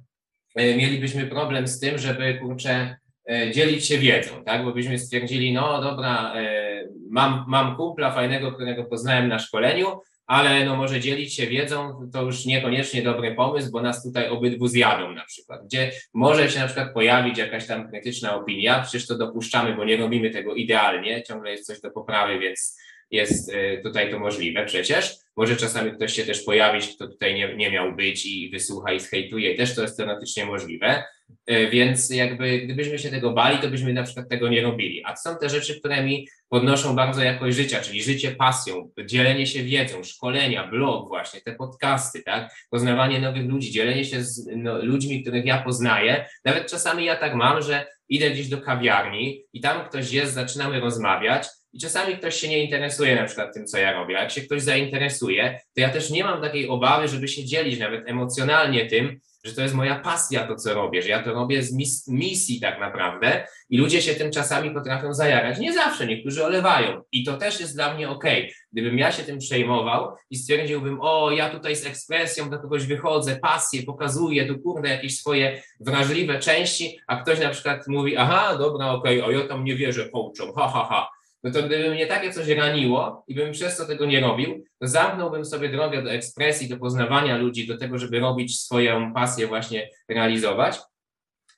e, 0.54 0.76
mielibyśmy 0.76 1.26
problem 1.26 1.68
z 1.68 1.80
tym, 1.80 1.98
żeby 1.98 2.34
kurczę 2.34 2.96
e, 3.30 3.50
dzielić 3.50 3.86
się 3.86 3.98
wiedzą, 3.98 4.44
tak? 4.44 4.64
Bo 4.64 4.72
byśmy 4.72 4.98
stwierdzili, 4.98 5.52
no 5.52 5.82
dobra, 5.82 6.34
e, 6.34 6.64
mam, 7.10 7.44
mam 7.48 7.76
kumpla 7.76 8.12
fajnego, 8.12 8.52
którego 8.52 8.84
poznałem 8.84 9.28
na 9.28 9.38
szkoleniu, 9.38 9.86
ale 10.26 10.64
no 10.64 10.76
może 10.76 11.00
dzielić 11.00 11.34
się 11.34 11.46
wiedzą, 11.46 12.08
to 12.12 12.22
już 12.22 12.44
niekoniecznie 12.44 13.02
dobry 13.02 13.34
pomysł, 13.34 13.70
bo 13.70 13.82
nas 13.82 14.02
tutaj 14.02 14.28
obydwu 14.28 14.66
zjadą 14.66 15.12
na 15.12 15.24
przykład, 15.24 15.64
gdzie 15.64 15.92
może 16.14 16.50
się 16.50 16.58
na 16.58 16.66
przykład 16.66 16.94
pojawić 16.94 17.38
jakaś 17.38 17.66
tam 17.66 17.88
krytyczna 17.88 18.36
opinia, 18.36 18.82
przecież 18.82 19.06
to 19.06 19.18
dopuszczamy, 19.18 19.76
bo 19.76 19.84
nie 19.84 19.96
robimy 19.96 20.30
tego 20.30 20.54
idealnie, 20.54 21.22
ciągle 21.22 21.50
jest 21.50 21.66
coś 21.66 21.80
do 21.80 21.90
poprawy, 21.90 22.38
więc 22.38 22.78
jest 23.10 23.52
y, 23.52 23.80
tutaj 23.82 24.10
to 24.10 24.18
możliwe 24.18 24.64
przecież. 24.64 25.16
Może 25.36 25.56
czasami 25.56 25.92
ktoś 25.92 26.12
się 26.12 26.24
też 26.24 26.42
pojawić, 26.42 26.94
kto 26.94 27.08
tutaj 27.08 27.34
nie, 27.34 27.56
nie 27.56 27.70
miał 27.70 27.96
być 27.96 28.26
i 28.26 28.50
wysłucha 28.50 28.92
i 28.92 29.00
zhejtuje, 29.00 29.54
też 29.54 29.74
to 29.74 29.82
jest 29.82 29.96
teoretycznie 29.96 30.46
możliwe. 30.46 31.04
Y, 31.50 31.68
więc 31.70 32.10
jakby 32.10 32.58
gdybyśmy 32.58 32.98
się 32.98 33.10
tego 33.10 33.32
bali, 33.32 33.58
to 33.58 33.68
byśmy 33.68 33.92
na 33.92 34.02
przykład 34.02 34.28
tego 34.28 34.48
nie 34.48 34.62
robili. 34.62 35.04
A 35.04 35.16
są 35.16 35.36
te 35.36 35.48
rzeczy, 35.48 35.80
które 35.80 36.02
mi 36.02 36.28
podnoszą 36.48 36.96
bardzo 36.96 37.22
jakość 37.22 37.56
życia, 37.56 37.80
czyli 37.80 38.02
życie 38.02 38.30
pasją, 38.30 38.90
dzielenie 39.06 39.46
się 39.46 39.62
wiedzą, 39.62 40.04
szkolenia, 40.04 40.68
blog 40.68 41.08
właśnie, 41.08 41.40
te 41.40 41.54
podcasty, 41.54 42.22
tak? 42.22 42.54
Poznawanie 42.70 43.20
nowych 43.20 43.46
ludzi, 43.46 43.70
dzielenie 43.70 44.04
się 44.04 44.22
z 44.22 44.50
no, 44.56 44.78
ludźmi, 44.78 45.22
których 45.22 45.44
ja 45.44 45.62
poznaję. 45.62 46.26
Nawet 46.44 46.70
czasami 46.70 47.04
ja 47.04 47.16
tak 47.16 47.34
mam, 47.34 47.62
że 47.62 47.86
idę 48.08 48.30
gdzieś 48.30 48.48
do 48.48 48.60
kawiarni 48.60 49.44
i 49.52 49.60
tam 49.60 49.88
ktoś 49.88 50.12
jest, 50.12 50.32
zaczynamy 50.32 50.80
rozmawiać 50.80 51.46
i 51.72 51.78
czasami 51.78 52.16
ktoś 52.16 52.34
się 52.34 52.48
nie 52.48 52.64
interesuje 52.64 53.16
na 53.16 53.24
przykład 53.24 53.54
tym, 53.54 53.66
co 53.66 53.78
ja 53.78 53.92
robię. 53.92 54.14
Jak 54.14 54.30
się 54.30 54.40
ktoś 54.40 54.62
zainteresuje, 54.62 55.60
to 55.74 55.80
ja 55.80 55.88
też 55.88 56.10
nie 56.10 56.24
mam 56.24 56.42
takiej 56.42 56.68
obawy, 56.68 57.08
żeby 57.08 57.28
się 57.28 57.44
dzielić 57.44 57.80
nawet 57.80 58.08
emocjonalnie 58.08 58.86
tym, 58.86 59.20
że 59.44 59.52
to 59.52 59.62
jest 59.62 59.74
moja 59.74 60.00
pasja 60.00 60.46
to, 60.46 60.56
co 60.56 60.74
robię, 60.74 61.02
że 61.02 61.08
ja 61.08 61.22
to 61.22 61.32
robię 61.32 61.62
z 61.62 61.72
mis 61.72 62.08
misji 62.08 62.60
tak 62.60 62.80
naprawdę 62.80 63.46
i 63.70 63.78
ludzie 63.78 64.02
się 64.02 64.14
tym 64.14 64.30
czasami 64.30 64.70
potrafią 64.70 65.14
zajarać. 65.14 65.58
Nie 65.58 65.72
zawsze, 65.72 66.06
niektórzy 66.06 66.44
olewają 66.44 67.02
i 67.12 67.24
to 67.24 67.36
też 67.36 67.60
jest 67.60 67.74
dla 67.74 67.94
mnie 67.94 68.08
ok. 68.08 68.24
Gdybym 68.72 68.98
ja 68.98 69.12
się 69.12 69.22
tym 69.22 69.38
przejmował 69.38 70.16
i 70.30 70.36
stwierdziłbym, 70.36 70.98
o, 71.00 71.30
ja 71.30 71.50
tutaj 71.50 71.76
z 71.76 71.86
ekspresją 71.86 72.50
do 72.50 72.58
kogoś 72.58 72.86
wychodzę, 72.86 73.36
pasję, 73.36 73.82
pokazuję, 73.82 74.46
tu 74.46 74.58
kurde 74.58 74.88
jakieś 74.88 75.18
swoje 75.18 75.62
wrażliwe 75.80 76.38
części, 76.38 77.00
a 77.06 77.16
ktoś 77.16 77.40
na 77.40 77.50
przykład 77.50 77.88
mówi, 77.88 78.16
aha, 78.16 78.56
dobra, 78.58 78.90
okej, 78.90 79.22
okay, 79.22 79.36
o, 79.36 79.40
ja 79.40 79.48
tam 79.48 79.64
nie 79.64 79.76
wierzę 79.76 80.08
coachom, 80.08 80.54
ha, 80.56 80.68
ha, 80.68 80.86
ha 80.90 81.08
no 81.44 81.50
to 81.50 81.62
gdyby 81.62 81.90
mnie 81.90 82.06
takie 82.06 82.32
coś 82.32 82.48
raniło 82.48 83.24
i 83.28 83.34
bym 83.34 83.52
przez 83.52 83.76
to 83.76 83.84
tego 83.84 84.06
nie 84.06 84.20
robił, 84.20 84.64
to 84.80 84.88
zamknąłbym 84.88 85.44
sobie 85.44 85.68
drogę 85.68 86.02
do 86.02 86.12
ekspresji, 86.12 86.68
do 86.68 86.76
poznawania 86.76 87.36
ludzi, 87.36 87.66
do 87.66 87.78
tego, 87.78 87.98
żeby 87.98 88.20
robić 88.20 88.60
swoją 88.60 89.14
pasję 89.14 89.46
właśnie 89.46 89.90
realizować. 90.08 90.78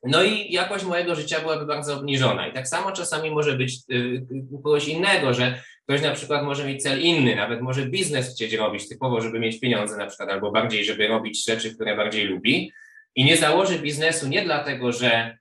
No 0.03 0.22
i 0.22 0.53
jakość 0.53 0.84
mojego 0.84 1.14
życia 1.14 1.41
byłaby 1.41 1.66
bardzo 1.66 1.97
obniżona. 1.97 2.49
I 2.49 2.53
tak 2.53 2.68
samo 2.68 2.93
czasami 2.93 3.30
może 3.30 3.57
być 3.57 3.78
y, 3.93 4.26
u 4.51 4.62
kogoś 4.62 4.89
innego, 4.89 5.34
że 5.34 5.62
ktoś 5.84 6.03
na 6.03 6.11
przykład 6.11 6.45
może 6.45 6.64
mieć 6.64 6.82
cel 6.82 7.01
inny, 7.01 7.37
nawet 7.37 7.61
może 7.61 7.87
biznes 7.87 8.34
chcieć 8.34 8.53
robić 8.53 8.89
typowo, 8.89 9.20
żeby 9.20 9.39
mieć 9.39 9.61
pieniądze 9.61 9.97
na 9.97 10.07
przykład, 10.07 10.28
albo 10.28 10.53
bardziej, 10.53 10.84
żeby 10.84 11.09
robić 11.09 11.45
rzeczy, 11.45 11.74
które 11.74 11.97
bardziej 11.97 12.24
lubi. 12.24 12.72
I 13.14 13.24
nie 13.24 13.37
założy 13.37 13.78
biznesu 13.78 14.28
nie 14.28 14.45
dlatego, 14.45 14.93
że 14.93 15.39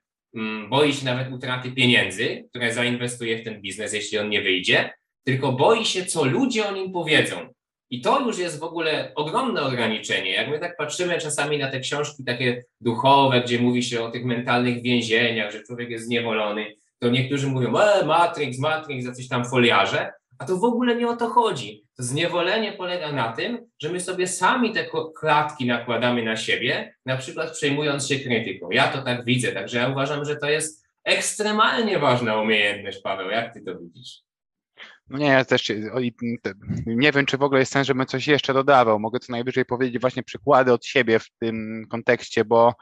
boi 0.68 0.92
się 0.92 1.04
nawet 1.04 1.32
utraty 1.32 1.72
pieniędzy, 1.72 2.44
które 2.50 2.74
zainwestuje 2.74 3.38
w 3.38 3.44
ten 3.44 3.60
biznes, 3.60 3.92
jeśli 3.92 4.18
on 4.18 4.28
nie 4.28 4.42
wyjdzie, 4.42 4.90
tylko 5.24 5.52
boi 5.52 5.84
się, 5.84 6.04
co 6.04 6.24
ludzie 6.24 6.68
o 6.68 6.72
nim 6.72 6.92
powiedzą. 6.92 7.36
I 7.90 8.00
to 8.00 8.20
już 8.20 8.38
jest 8.38 8.60
w 8.60 8.62
ogóle 8.62 9.12
ogromne 9.14 9.62
ograniczenie. 9.62 10.30
Jak 10.30 10.48
my 10.48 10.58
tak 10.58 10.76
patrzymy 10.76 11.18
czasami 11.18 11.58
na 11.58 11.70
te 11.70 11.80
książki 11.80 12.24
takie 12.24 12.64
duchowe, 12.80 13.40
gdzie 13.40 13.58
mówi 13.58 13.82
się 13.82 14.02
o 14.04 14.10
tych 14.10 14.24
mentalnych 14.24 14.82
więzieniach, 14.82 15.52
że 15.52 15.62
człowiek 15.62 15.90
jest 15.90 16.04
zniewolony, 16.04 16.66
to 16.98 17.08
niektórzy 17.08 17.46
mówią, 17.46 17.78
e, 17.78 18.06
Matrix, 18.06 18.58
Matrix, 18.58 19.06
jacyś 19.06 19.28
tam 19.28 19.44
foliarze, 19.44 20.12
A 20.38 20.44
to 20.44 20.56
w 20.56 20.64
ogóle 20.64 20.96
nie 20.96 21.08
o 21.08 21.16
to 21.16 21.28
chodzi. 21.28 21.86
Zniewolenie 21.98 22.72
polega 22.72 23.12
na 23.12 23.32
tym, 23.32 23.70
że 23.82 23.88
my 23.88 24.00
sobie 24.00 24.28
sami 24.28 24.72
te 24.72 24.86
klatki 25.20 25.66
nakładamy 25.66 26.22
na 26.22 26.36
siebie, 26.36 26.94
na 27.06 27.16
przykład 27.16 27.52
przejmując 27.52 28.08
się 28.08 28.18
krytyką. 28.18 28.70
Ja 28.70 28.88
to 28.88 29.02
tak 29.02 29.24
widzę, 29.24 29.52
także 29.52 29.78
ja 29.78 29.88
uważam, 29.88 30.24
że 30.24 30.36
to 30.36 30.46
jest 30.46 30.86
ekstremalnie 31.04 31.98
ważna 31.98 32.40
umiejętność, 32.40 33.02
Paweł. 33.02 33.30
Jak 33.30 33.54
ty 33.54 33.62
to 33.62 33.78
widzisz? 33.78 34.26
No 35.08 35.18
nie, 35.18 35.26
ja 35.26 35.44
też 35.44 35.72
nie 36.86 37.12
wiem, 37.12 37.26
czy 37.26 37.38
w 37.38 37.42
ogóle 37.42 37.60
jest 37.60 37.72
sens, 37.72 37.86
żebym 37.86 38.06
coś 38.06 38.26
jeszcze 38.26 38.54
dodawał. 38.54 39.00
Mogę 39.00 39.18
co 39.18 39.32
najwyżej 39.32 39.64
powiedzieć 39.64 40.00
właśnie 40.00 40.22
przykłady 40.22 40.72
od 40.72 40.86
siebie 40.86 41.18
w 41.18 41.30
tym 41.40 41.86
kontekście, 41.90 42.44
bo 42.44 42.74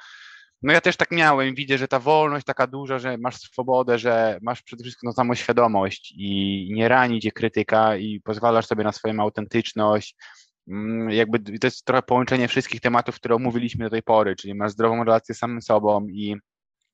no 0.65 0.73
ja 0.73 0.81
też 0.81 0.97
tak 0.97 1.11
miałem, 1.11 1.55
widzę, 1.55 1.79
że 1.79 1.89
ta 1.89 2.01
wolność 2.01 2.47
taka 2.47 2.67
duża, 2.67 2.99
że 2.99 3.19
masz 3.19 3.37
swobodę, 3.37 3.99
że 3.99 4.39
masz 4.43 4.63
przede 4.63 4.85
wszystkim 4.85 5.07
no, 5.07 5.13
samoświadomość 5.13 6.15
i 6.17 6.69
nie 6.73 6.89
rani 6.89 7.21
cię 7.21 7.33
krytyka 7.33 7.97
i 7.97 8.21
pozwalasz 8.21 8.67
sobie 8.67 8.85
na 8.85 8.93
swoją 8.93 9.21
autentyczność. 9.21 10.17
Mm, 10.69 11.11
jakby 11.11 11.59
to 11.59 11.67
jest 11.67 11.85
trochę 11.85 12.03
połączenie 12.03 12.49
wszystkich 12.49 12.81
tematów, 12.81 13.15
które 13.15 13.35
omówiliśmy 13.35 13.85
do 13.85 13.91
tej 13.91 14.03
pory, 14.03 14.37
czyli 14.37 14.55
masz 14.55 14.73
zdrową 14.73 15.05
relację 15.05 15.35
z 15.35 15.39
samym 15.39 15.63
sobą 15.63 16.07
i 16.09 16.37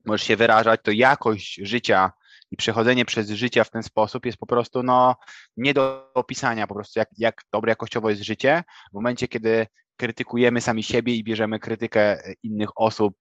możesz 0.05 0.27
się 0.27 0.37
wyrażać, 0.37 0.81
to 0.83 0.91
jakość 0.91 1.61
życia 1.63 2.13
i 2.51 2.57
przechodzenie 2.57 3.05
przez 3.05 3.31
życie 3.31 3.65
w 3.65 3.71
ten 3.71 3.83
sposób 3.83 4.27
jest 4.27 4.39
po 4.39 4.47
prostu 4.47 4.83
no, 4.83 5.17
nie 5.57 5.75
do 5.75 6.13
opisania 6.15 6.67
po 6.67 6.75
prostu, 6.75 6.99
jak, 6.99 7.09
jak 7.19 7.43
dobre 7.53 7.71
jakościowo 7.71 8.11
jest 8.11 8.23
życie 8.23 8.65
w 8.91 8.95
momencie, 8.95 9.29
kiedy 9.29 9.67
krytykujemy 9.97 10.61
sami 10.61 10.83
siebie 10.83 11.15
i 11.15 11.25
bierzemy 11.25 11.59
krytykę 11.59 12.23
innych 12.43 12.71
osób 12.77 13.15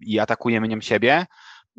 i 0.00 0.18
atakujemy 0.18 0.68
nią 0.68 0.80
siebie. 0.80 1.26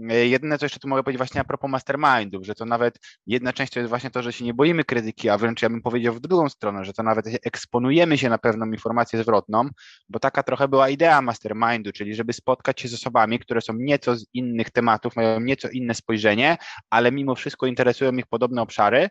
E, 0.10 0.28
jedyne, 0.28 0.58
co 0.58 0.66
jeszcze 0.66 0.80
tu 0.80 0.88
mogę 0.88 1.04
powiedzieć 1.04 1.18
właśnie 1.18 1.42
a 1.42 1.44
propos 1.44 1.72
mastermindów, 1.72 2.46
że 2.46 2.56
to 2.56 2.66
nawet 2.66 3.00
jedna 3.28 3.54
część 3.54 3.74
to 3.74 3.80
jest 3.80 3.90
właśnie 3.90 4.12
to, 4.12 4.22
że 4.24 4.34
się 4.34 4.46
nie 4.46 4.54
boimy 4.54 4.84
krytyki, 4.84 5.30
a 5.30 5.38
wręcz 5.38 5.62
ja 5.62 5.70
bym 5.70 5.82
powiedział 5.82 6.14
w 6.14 6.20
drugą 6.20 6.50
stronę, 6.50 6.86
że 6.86 6.94
to 6.94 7.04
nawet 7.04 7.26
eksponujemy 7.46 8.18
się 8.18 8.30
na 8.30 8.38
pewną 8.38 8.66
informację 8.66 9.20
zwrotną, 9.24 9.70
bo 10.10 10.20
taka 10.20 10.44
trochę 10.44 10.68
była 10.68 10.90
idea 10.90 11.22
mastermindu, 11.22 11.92
czyli 11.92 12.16
żeby 12.16 12.34
spotkać 12.34 12.82
się 12.82 12.88
z 12.88 12.94
osobami, 12.94 13.40
które 13.40 13.62
są 13.62 13.74
nieco 13.74 14.16
z 14.16 14.26
innych 14.34 14.70
tematów, 14.70 15.16
mają 15.16 15.40
nieco 15.40 15.70
inne 15.70 15.94
spojrzenie, 15.94 16.58
ale 16.90 17.12
mimo 17.12 17.36
wszystko 17.36 17.66
interesują 17.66 18.12
ich 18.12 18.28
podobne 18.28 18.62
obszary 18.62 19.10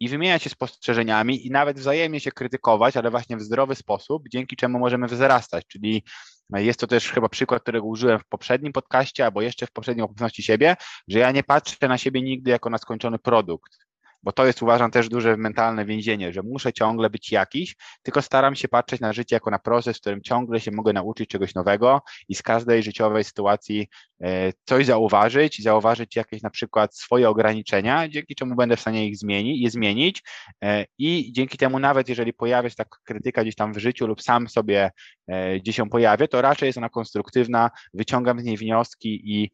i 0.00 0.08
wymieniać 0.08 0.42
się 0.42 0.50
spostrzeżeniami 0.50 1.46
i 1.46 1.50
nawet 1.50 1.78
wzajemnie 1.78 2.20
się 2.20 2.32
krytykować, 2.32 2.96
ale 2.96 3.10
właśnie 3.10 3.36
w 3.36 3.42
zdrowy 3.42 3.74
sposób, 3.74 4.28
dzięki 4.28 4.56
czemu 4.56 4.78
możemy 4.78 5.06
wzrastać. 5.06 5.66
Czyli 5.66 6.04
jest 6.50 6.80
to 6.80 6.86
też 6.86 7.10
chyba 7.12 7.28
przykład, 7.28 7.62
którego 7.62 7.86
użyłem 7.86 8.18
w 8.18 8.24
poprzednim 8.28 8.72
podcaście, 8.72 9.24
albo 9.24 9.42
jeszcze 9.42 9.66
w 9.66 9.72
poprzednim 9.72 10.04
opowieści 10.04 10.42
siebie, 10.42 10.76
że 11.08 11.18
ja 11.18 11.30
nie 11.30 11.42
patrzę 11.42 11.88
na 11.88 11.98
siebie 11.98 12.22
nigdy 12.22 12.50
jako 12.50 12.70
na 12.70 12.78
skończony 12.78 13.18
produkt 13.18 13.83
bo 14.24 14.32
to 14.32 14.46
jest 14.46 14.62
uważam 14.62 14.90
też 14.90 15.08
duże 15.08 15.36
mentalne 15.36 15.84
więzienie, 15.84 16.32
że 16.32 16.42
muszę 16.42 16.72
ciągle 16.72 17.10
być 17.10 17.32
jakiś, 17.32 17.76
tylko 18.02 18.22
staram 18.22 18.54
się 18.54 18.68
patrzeć 18.68 19.00
na 19.00 19.12
życie 19.12 19.36
jako 19.36 19.50
na 19.50 19.58
proces, 19.58 19.96
w 19.96 20.00
którym 20.00 20.22
ciągle 20.22 20.60
się 20.60 20.70
mogę 20.70 20.92
nauczyć 20.92 21.30
czegoś 21.30 21.54
nowego 21.54 22.02
i 22.28 22.34
z 22.34 22.42
każdej 22.42 22.82
życiowej 22.82 23.24
sytuacji 23.24 23.88
e, 24.22 24.52
coś 24.64 24.86
zauważyć, 24.86 25.62
zauważyć 25.62 26.16
jakieś 26.16 26.42
na 26.42 26.50
przykład 26.50 26.96
swoje 26.96 27.28
ograniczenia, 27.28 28.08
dzięki 28.08 28.34
czemu 28.34 28.56
będę 28.56 28.76
w 28.76 28.80
stanie 28.80 29.08
ich 29.08 29.16
zmienić, 29.16 29.62
je 29.62 29.70
zmienić 29.70 30.22
e, 30.64 30.84
i 30.98 31.32
dzięki 31.32 31.58
temu 31.58 31.78
nawet 31.78 32.08
jeżeli 32.08 32.32
pojawia 32.32 32.70
się 32.70 32.76
taka 32.76 32.98
krytyka 33.04 33.42
gdzieś 33.42 33.54
tam 33.54 33.72
w 33.72 33.78
życiu 33.78 34.06
lub 34.06 34.22
sam 34.22 34.48
sobie 34.48 34.90
e, 35.26 35.58
gdzieś 35.60 35.76
się 35.76 35.88
pojawię, 35.88 36.28
to 36.28 36.42
raczej 36.42 36.66
jest 36.66 36.78
ona 36.78 36.88
konstruktywna, 36.88 37.70
wyciągam 37.94 38.40
z 38.40 38.44
niej 38.44 38.56
wnioski 38.56 39.22
i 39.24 39.50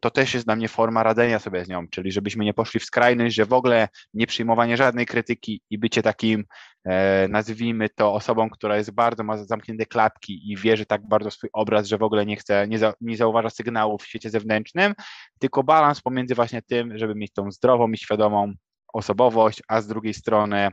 to 0.00 0.10
też 0.10 0.34
jest 0.34 0.46
dla 0.46 0.56
mnie 0.56 0.68
forma 0.68 1.02
radzenia 1.02 1.38
sobie 1.38 1.64
z 1.64 1.68
nią, 1.68 1.88
czyli 1.88 2.12
żebyśmy 2.12 2.44
nie 2.44 2.54
poszli 2.54 2.80
w 2.80 2.84
skrajność, 2.84 3.34
że 3.34 3.46
w 3.46 3.52
ogóle 3.52 3.88
nie 4.14 4.26
przyjmowanie 4.26 4.76
żadnej 4.76 5.06
krytyki 5.06 5.62
i 5.70 5.78
bycie 5.78 6.02
takim, 6.02 6.44
e, 6.84 7.28
nazwijmy 7.28 7.88
to, 7.88 8.14
osobą, 8.14 8.50
która 8.50 8.76
jest 8.76 8.90
bardzo, 8.90 9.24
ma 9.24 9.36
zamknięte 9.36 9.86
klatki 9.86 10.52
i 10.52 10.56
wierzy 10.56 10.86
tak 10.86 11.08
bardzo 11.08 11.30
w 11.30 11.34
swój 11.34 11.50
obraz, 11.52 11.86
że 11.86 11.98
w 11.98 12.02
ogóle 12.02 12.26
nie 12.26 12.36
chce, 12.36 12.68
nie, 12.68 12.78
za, 12.78 12.94
nie 13.00 13.16
zauważa 13.16 13.50
sygnałów 13.50 14.02
w 14.02 14.06
świecie 14.06 14.30
zewnętrznym, 14.30 14.94
tylko 15.38 15.62
balans 15.62 16.00
pomiędzy 16.00 16.34
właśnie 16.34 16.62
tym, 16.62 16.98
żeby 16.98 17.14
mieć 17.14 17.32
tą 17.32 17.50
zdrową 17.50 17.90
i 17.90 17.96
świadomą 17.96 18.52
osobowość, 18.92 19.62
a 19.68 19.80
z 19.80 19.86
drugiej 19.86 20.14
strony 20.14 20.70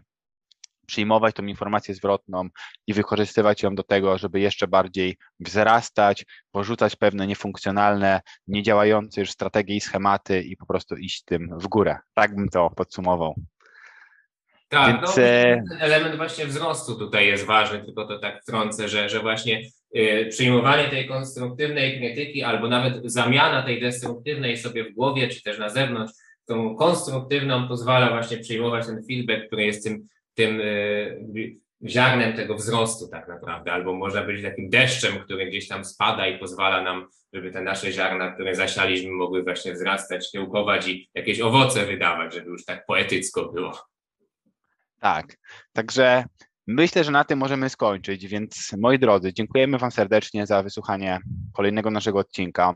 przyjmować 0.87 1.35
tą 1.35 1.45
informację 1.45 1.95
zwrotną 1.95 2.49
i 2.87 2.93
wykorzystywać 2.93 3.63
ją 3.63 3.75
do 3.75 3.83
tego, 3.83 4.17
żeby 4.17 4.39
jeszcze 4.39 4.67
bardziej 4.67 5.17
wzrastać, 5.39 6.25
porzucać 6.51 6.95
pewne 6.95 7.27
niefunkcjonalne, 7.27 8.21
niedziałające 8.47 9.21
już 9.21 9.31
strategie 9.31 9.75
i 9.75 9.81
schematy 9.81 10.41
i 10.41 10.57
po 10.57 10.65
prostu 10.65 10.95
iść 10.95 11.23
tym 11.23 11.49
w 11.59 11.67
górę. 11.67 11.97
Tak 12.13 12.35
bym 12.35 12.49
to 12.49 12.69
podsumował. 12.69 13.35
Tak, 14.69 15.01
Więc... 15.01 15.17
no, 15.17 15.23
e, 15.23 15.61
element 15.79 16.15
właśnie 16.15 16.45
wzrostu 16.45 16.95
tutaj 16.95 17.27
jest 17.27 17.45
ważny, 17.45 17.83
tylko 17.85 18.07
to 18.07 18.19
tak 18.19 18.41
wtrącę, 18.41 18.89
że, 18.89 19.09
że 19.09 19.19
właśnie 19.19 19.61
y, 19.97 20.27
przyjmowanie 20.29 20.89
tej 20.89 21.07
konstruktywnej 21.07 21.97
krytyki 21.99 22.43
albo 22.43 22.67
nawet 22.67 23.11
zamiana 23.11 23.63
tej 23.63 23.81
destruktywnej 23.81 24.57
sobie 24.57 24.83
w 24.83 24.93
głowie 24.93 25.27
czy 25.27 25.43
też 25.43 25.59
na 25.59 25.69
zewnątrz, 25.69 26.13
tą 26.45 26.75
konstruktywną 26.75 27.67
pozwala 27.67 28.09
właśnie 28.09 28.37
przyjmować 28.37 28.85
ten 28.85 29.03
feedback, 29.07 29.47
który 29.47 29.65
jest 29.65 29.83
tym 29.83 30.07
tym 30.37 30.61
e, 30.61 31.87
ziarnem 31.89 32.33
tego 32.33 32.55
wzrostu 32.55 33.07
tak 33.07 33.27
naprawdę, 33.27 33.71
albo 33.71 33.93
można 33.93 34.23
być 34.23 34.43
takim 34.43 34.69
deszczem, 34.69 35.19
który 35.19 35.45
gdzieś 35.45 35.67
tam 35.67 35.85
spada 35.85 36.27
i 36.27 36.39
pozwala 36.39 36.83
nam, 36.83 37.07
żeby 37.33 37.51
te 37.51 37.61
nasze 37.61 37.91
ziarna, 37.91 38.31
które 38.31 38.55
zasialiśmy, 38.55 39.11
mogły 39.11 39.43
właśnie 39.43 39.73
wzrastać, 39.73 40.31
kiełkować 40.31 40.87
i 40.87 41.09
jakieś 41.13 41.41
owoce 41.41 41.85
wydawać, 41.85 42.33
żeby 42.33 42.49
już 42.49 42.65
tak 42.65 42.85
poetycko 42.85 43.51
było. 43.51 43.73
Tak, 44.99 45.37
także 45.73 46.23
myślę, 46.67 47.03
że 47.03 47.11
na 47.11 47.23
tym 47.23 47.39
możemy 47.39 47.69
skończyć, 47.69 48.27
więc 48.27 48.75
moi 48.77 48.99
drodzy, 48.99 49.33
dziękujemy 49.33 49.77
Wam 49.77 49.91
serdecznie 49.91 50.45
za 50.45 50.63
wysłuchanie 50.63 51.19
kolejnego 51.53 51.91
naszego 51.91 52.19
odcinka. 52.19 52.73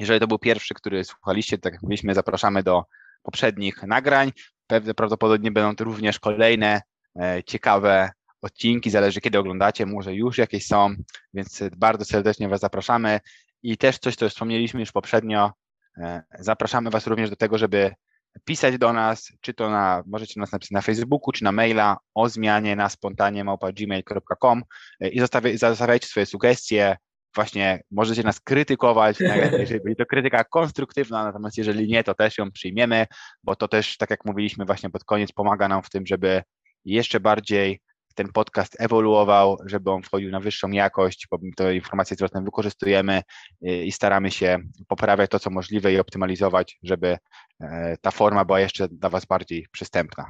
Jeżeli 0.00 0.20
to 0.20 0.26
był 0.26 0.38
pierwszy, 0.38 0.74
który 0.74 1.04
słuchaliście, 1.04 1.58
tak 1.58 1.72
jak 1.72 1.82
mówiliśmy, 1.82 2.14
zapraszamy 2.14 2.62
do 2.62 2.84
poprzednich 3.22 3.82
nagrań. 3.82 4.32
Pewnie 4.70 4.94
prawdopodobnie 4.94 5.50
będą 5.50 5.76
to 5.76 5.84
również 5.84 6.18
kolejne 6.18 6.82
e, 7.20 7.42
ciekawe 7.46 8.10
odcinki, 8.42 8.90
zależy 8.90 9.20
kiedy 9.20 9.38
oglądacie, 9.38 9.86
może 9.86 10.14
już 10.14 10.38
jakieś 10.38 10.66
są, 10.66 10.94
więc 11.34 11.62
bardzo 11.76 12.04
serdecznie 12.04 12.48
Was 12.48 12.60
zapraszamy. 12.60 13.20
I 13.62 13.76
też 13.76 13.98
coś, 13.98 14.16
co 14.16 14.28
wspomnieliśmy 14.28 14.80
już 14.80 14.92
poprzednio, 14.92 15.52
e, 15.98 16.22
zapraszamy 16.38 16.90
Was 16.90 17.06
również 17.06 17.30
do 17.30 17.36
tego, 17.36 17.58
żeby 17.58 17.94
pisać 18.44 18.78
do 18.78 18.92
nas, 18.92 19.32
czy 19.40 19.54
to 19.54 19.70
na, 19.70 20.02
możecie 20.06 20.40
nas 20.40 20.52
napisać 20.52 20.70
na 20.70 20.80
Facebooku, 20.80 21.32
czy 21.32 21.44
na 21.44 21.52
maila 21.52 21.96
o 22.14 22.28
zmianie 22.28 22.76
na 22.76 22.88
spontanie 22.88 23.44
gmail.com 23.74 24.62
e, 25.00 25.08
i 25.08 25.20
zostawiajcie 25.58 26.06
swoje 26.06 26.26
sugestie, 26.26 26.96
właśnie 27.34 27.82
możecie 27.90 28.22
nas 28.22 28.40
krytykować, 28.40 29.20
jeżeli 29.58 29.80
będzie 29.84 29.96
to 29.96 30.06
krytyka 30.06 30.44
konstruktywna, 30.44 31.24
natomiast 31.24 31.58
jeżeli 31.58 31.88
nie, 31.88 32.04
to 32.04 32.14
też 32.14 32.38
ją 32.38 32.50
przyjmiemy, 32.50 33.06
bo 33.44 33.56
to 33.56 33.68
też, 33.68 33.96
tak 33.96 34.10
jak 34.10 34.24
mówiliśmy 34.24 34.64
właśnie 34.64 34.90
pod 34.90 35.04
koniec, 35.04 35.32
pomaga 35.32 35.68
nam 35.68 35.82
w 35.82 35.90
tym, 35.90 36.06
żeby 36.06 36.42
jeszcze 36.84 37.20
bardziej 37.20 37.80
ten 38.14 38.32
podcast 38.32 38.76
ewoluował, 38.80 39.56
żeby 39.66 39.90
on 39.90 40.02
wchodził 40.02 40.30
na 40.30 40.40
wyższą 40.40 40.70
jakość, 40.70 41.26
bo 41.30 41.38
te 41.56 41.74
informacje 41.74 42.16
zwrotne 42.16 42.42
wykorzystujemy 42.42 43.22
y, 43.68 43.84
i 43.84 43.92
staramy 43.92 44.30
się 44.30 44.58
poprawiać 44.88 45.30
to, 45.30 45.38
co 45.38 45.50
możliwe 45.50 45.92
i 45.92 45.98
optymalizować, 45.98 46.78
żeby 46.82 47.18
e, 47.60 47.96
ta 48.00 48.10
forma 48.10 48.44
była 48.44 48.60
jeszcze 48.60 48.88
dla 48.88 49.08
Was 49.08 49.24
bardziej 49.24 49.66
przystępna. 49.72 50.28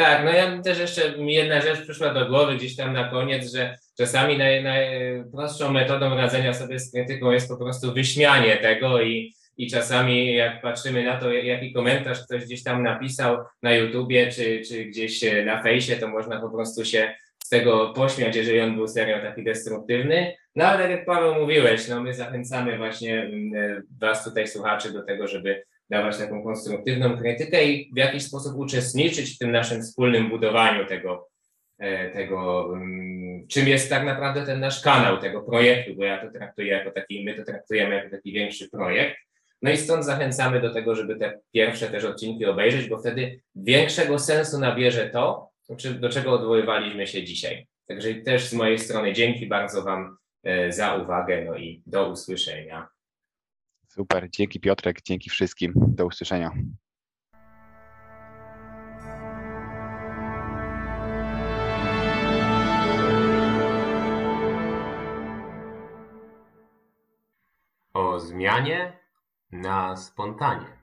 Tak, 0.00 0.24
no 0.24 0.32
ja 0.32 0.62
też 0.62 0.78
jeszcze 0.78 1.02
jedna 1.18 1.60
rzecz 1.60 1.80
przyszła 1.82 2.14
do 2.14 2.26
głowy 2.26 2.56
gdzieś 2.56 2.76
tam 2.76 2.92
na 2.92 3.08
koniec, 3.08 3.52
że 3.52 3.78
czasami 3.98 4.38
naj, 4.38 4.64
najprostszą 4.64 5.72
metodą 5.72 6.16
radzenia 6.16 6.54
sobie 6.54 6.78
z 6.78 6.92
krytyką 6.92 7.30
jest 7.30 7.48
po 7.48 7.56
prostu 7.56 7.92
wyśmianie 7.94 8.56
tego 8.56 9.02
i, 9.02 9.34
i 9.56 9.70
czasami 9.70 10.34
jak 10.34 10.62
patrzymy 10.62 11.04
na 11.04 11.16
to, 11.16 11.32
jaki 11.32 11.72
komentarz 11.72 12.24
ktoś 12.24 12.44
gdzieś 12.44 12.62
tam 12.62 12.82
napisał 12.82 13.38
na 13.62 13.72
YouTubie 13.72 14.32
czy, 14.32 14.62
czy 14.68 14.84
gdzieś 14.84 15.24
na 15.44 15.62
fejsie, 15.62 15.96
to 15.96 16.08
można 16.08 16.40
po 16.40 16.50
prostu 16.50 16.84
się 16.84 17.14
z 17.44 17.48
tego 17.48 17.92
pośmiać, 17.96 18.36
jeżeli 18.36 18.60
on 18.60 18.74
był 18.74 18.88
serio 18.88 19.20
taki 19.22 19.44
destruktywny. 19.44 20.34
No 20.56 20.64
ale 20.64 20.90
jak 20.90 21.06
Paweł 21.06 21.34
mówiłeś, 21.34 21.88
no 21.88 22.02
my 22.02 22.14
zachęcamy 22.14 22.78
właśnie 22.78 23.22
mm, 23.22 23.82
Was 24.00 24.24
tutaj 24.24 24.48
słuchaczy 24.48 24.92
do 24.92 25.02
tego, 25.02 25.28
żeby 25.28 25.62
dawać 25.90 26.18
taką 26.18 26.42
konstruktywną 26.42 27.18
krytykę 27.18 27.64
i 27.64 27.90
w 27.94 27.96
jakiś 27.96 28.22
sposób 28.22 28.56
uczestniczyć 28.56 29.34
w 29.34 29.38
tym 29.38 29.52
naszym 29.52 29.82
wspólnym 29.82 30.28
budowaniu 30.28 30.86
tego, 30.86 31.28
e, 31.78 32.10
tego 32.10 32.68
mm, 32.72 33.46
czym 33.48 33.68
jest 33.68 33.90
tak 33.90 34.04
naprawdę 34.04 34.46
ten 34.46 34.60
nasz 34.60 34.82
kanał 34.82 35.18
tego 35.18 35.42
projektu, 35.42 35.94
bo 35.94 36.04
ja 36.04 36.26
to 36.26 36.32
traktuję 36.32 36.72
jako 36.72 36.90
taki, 36.90 37.24
my 37.24 37.34
to 37.34 37.44
traktujemy 37.44 37.94
jako 37.94 38.10
taki 38.10 38.32
większy 38.32 38.70
projekt. 38.70 39.16
No 39.62 39.70
i 39.70 39.76
stąd 39.76 40.04
zachęcamy 40.04 40.60
do 40.60 40.74
tego, 40.74 40.94
żeby 40.94 41.16
te 41.16 41.40
pierwsze 41.52 41.86
też 41.86 42.04
odcinki 42.04 42.46
obejrzeć, 42.46 42.88
bo 42.88 42.98
wtedy 42.98 43.40
większego 43.54 44.18
sensu 44.18 44.58
nabierze 44.58 45.10
to, 45.10 45.50
do 46.00 46.08
czego 46.08 46.32
odwoływaliśmy 46.32 47.06
się 47.06 47.24
dzisiaj. 47.24 47.66
Także 47.86 48.14
też 48.14 48.44
z 48.44 48.52
mojej 48.52 48.78
strony 48.78 49.12
dzięki 49.12 49.46
bardzo 49.46 49.82
Wam 49.82 50.16
e, 50.44 50.72
za 50.72 50.94
uwagę, 50.94 51.44
no 51.44 51.56
i 51.56 51.82
do 51.86 52.08
usłyszenia. 52.08 52.88
Super, 53.90 54.30
dzięki 54.30 54.60
Piotrek, 54.60 55.02
dzięki 55.02 55.30
wszystkim. 55.30 55.72
Do 55.76 56.06
usłyszenia. 56.06 56.50
O 67.94 68.20
zmianie 68.20 68.98
na 69.52 69.96
spontanie. 69.96 70.79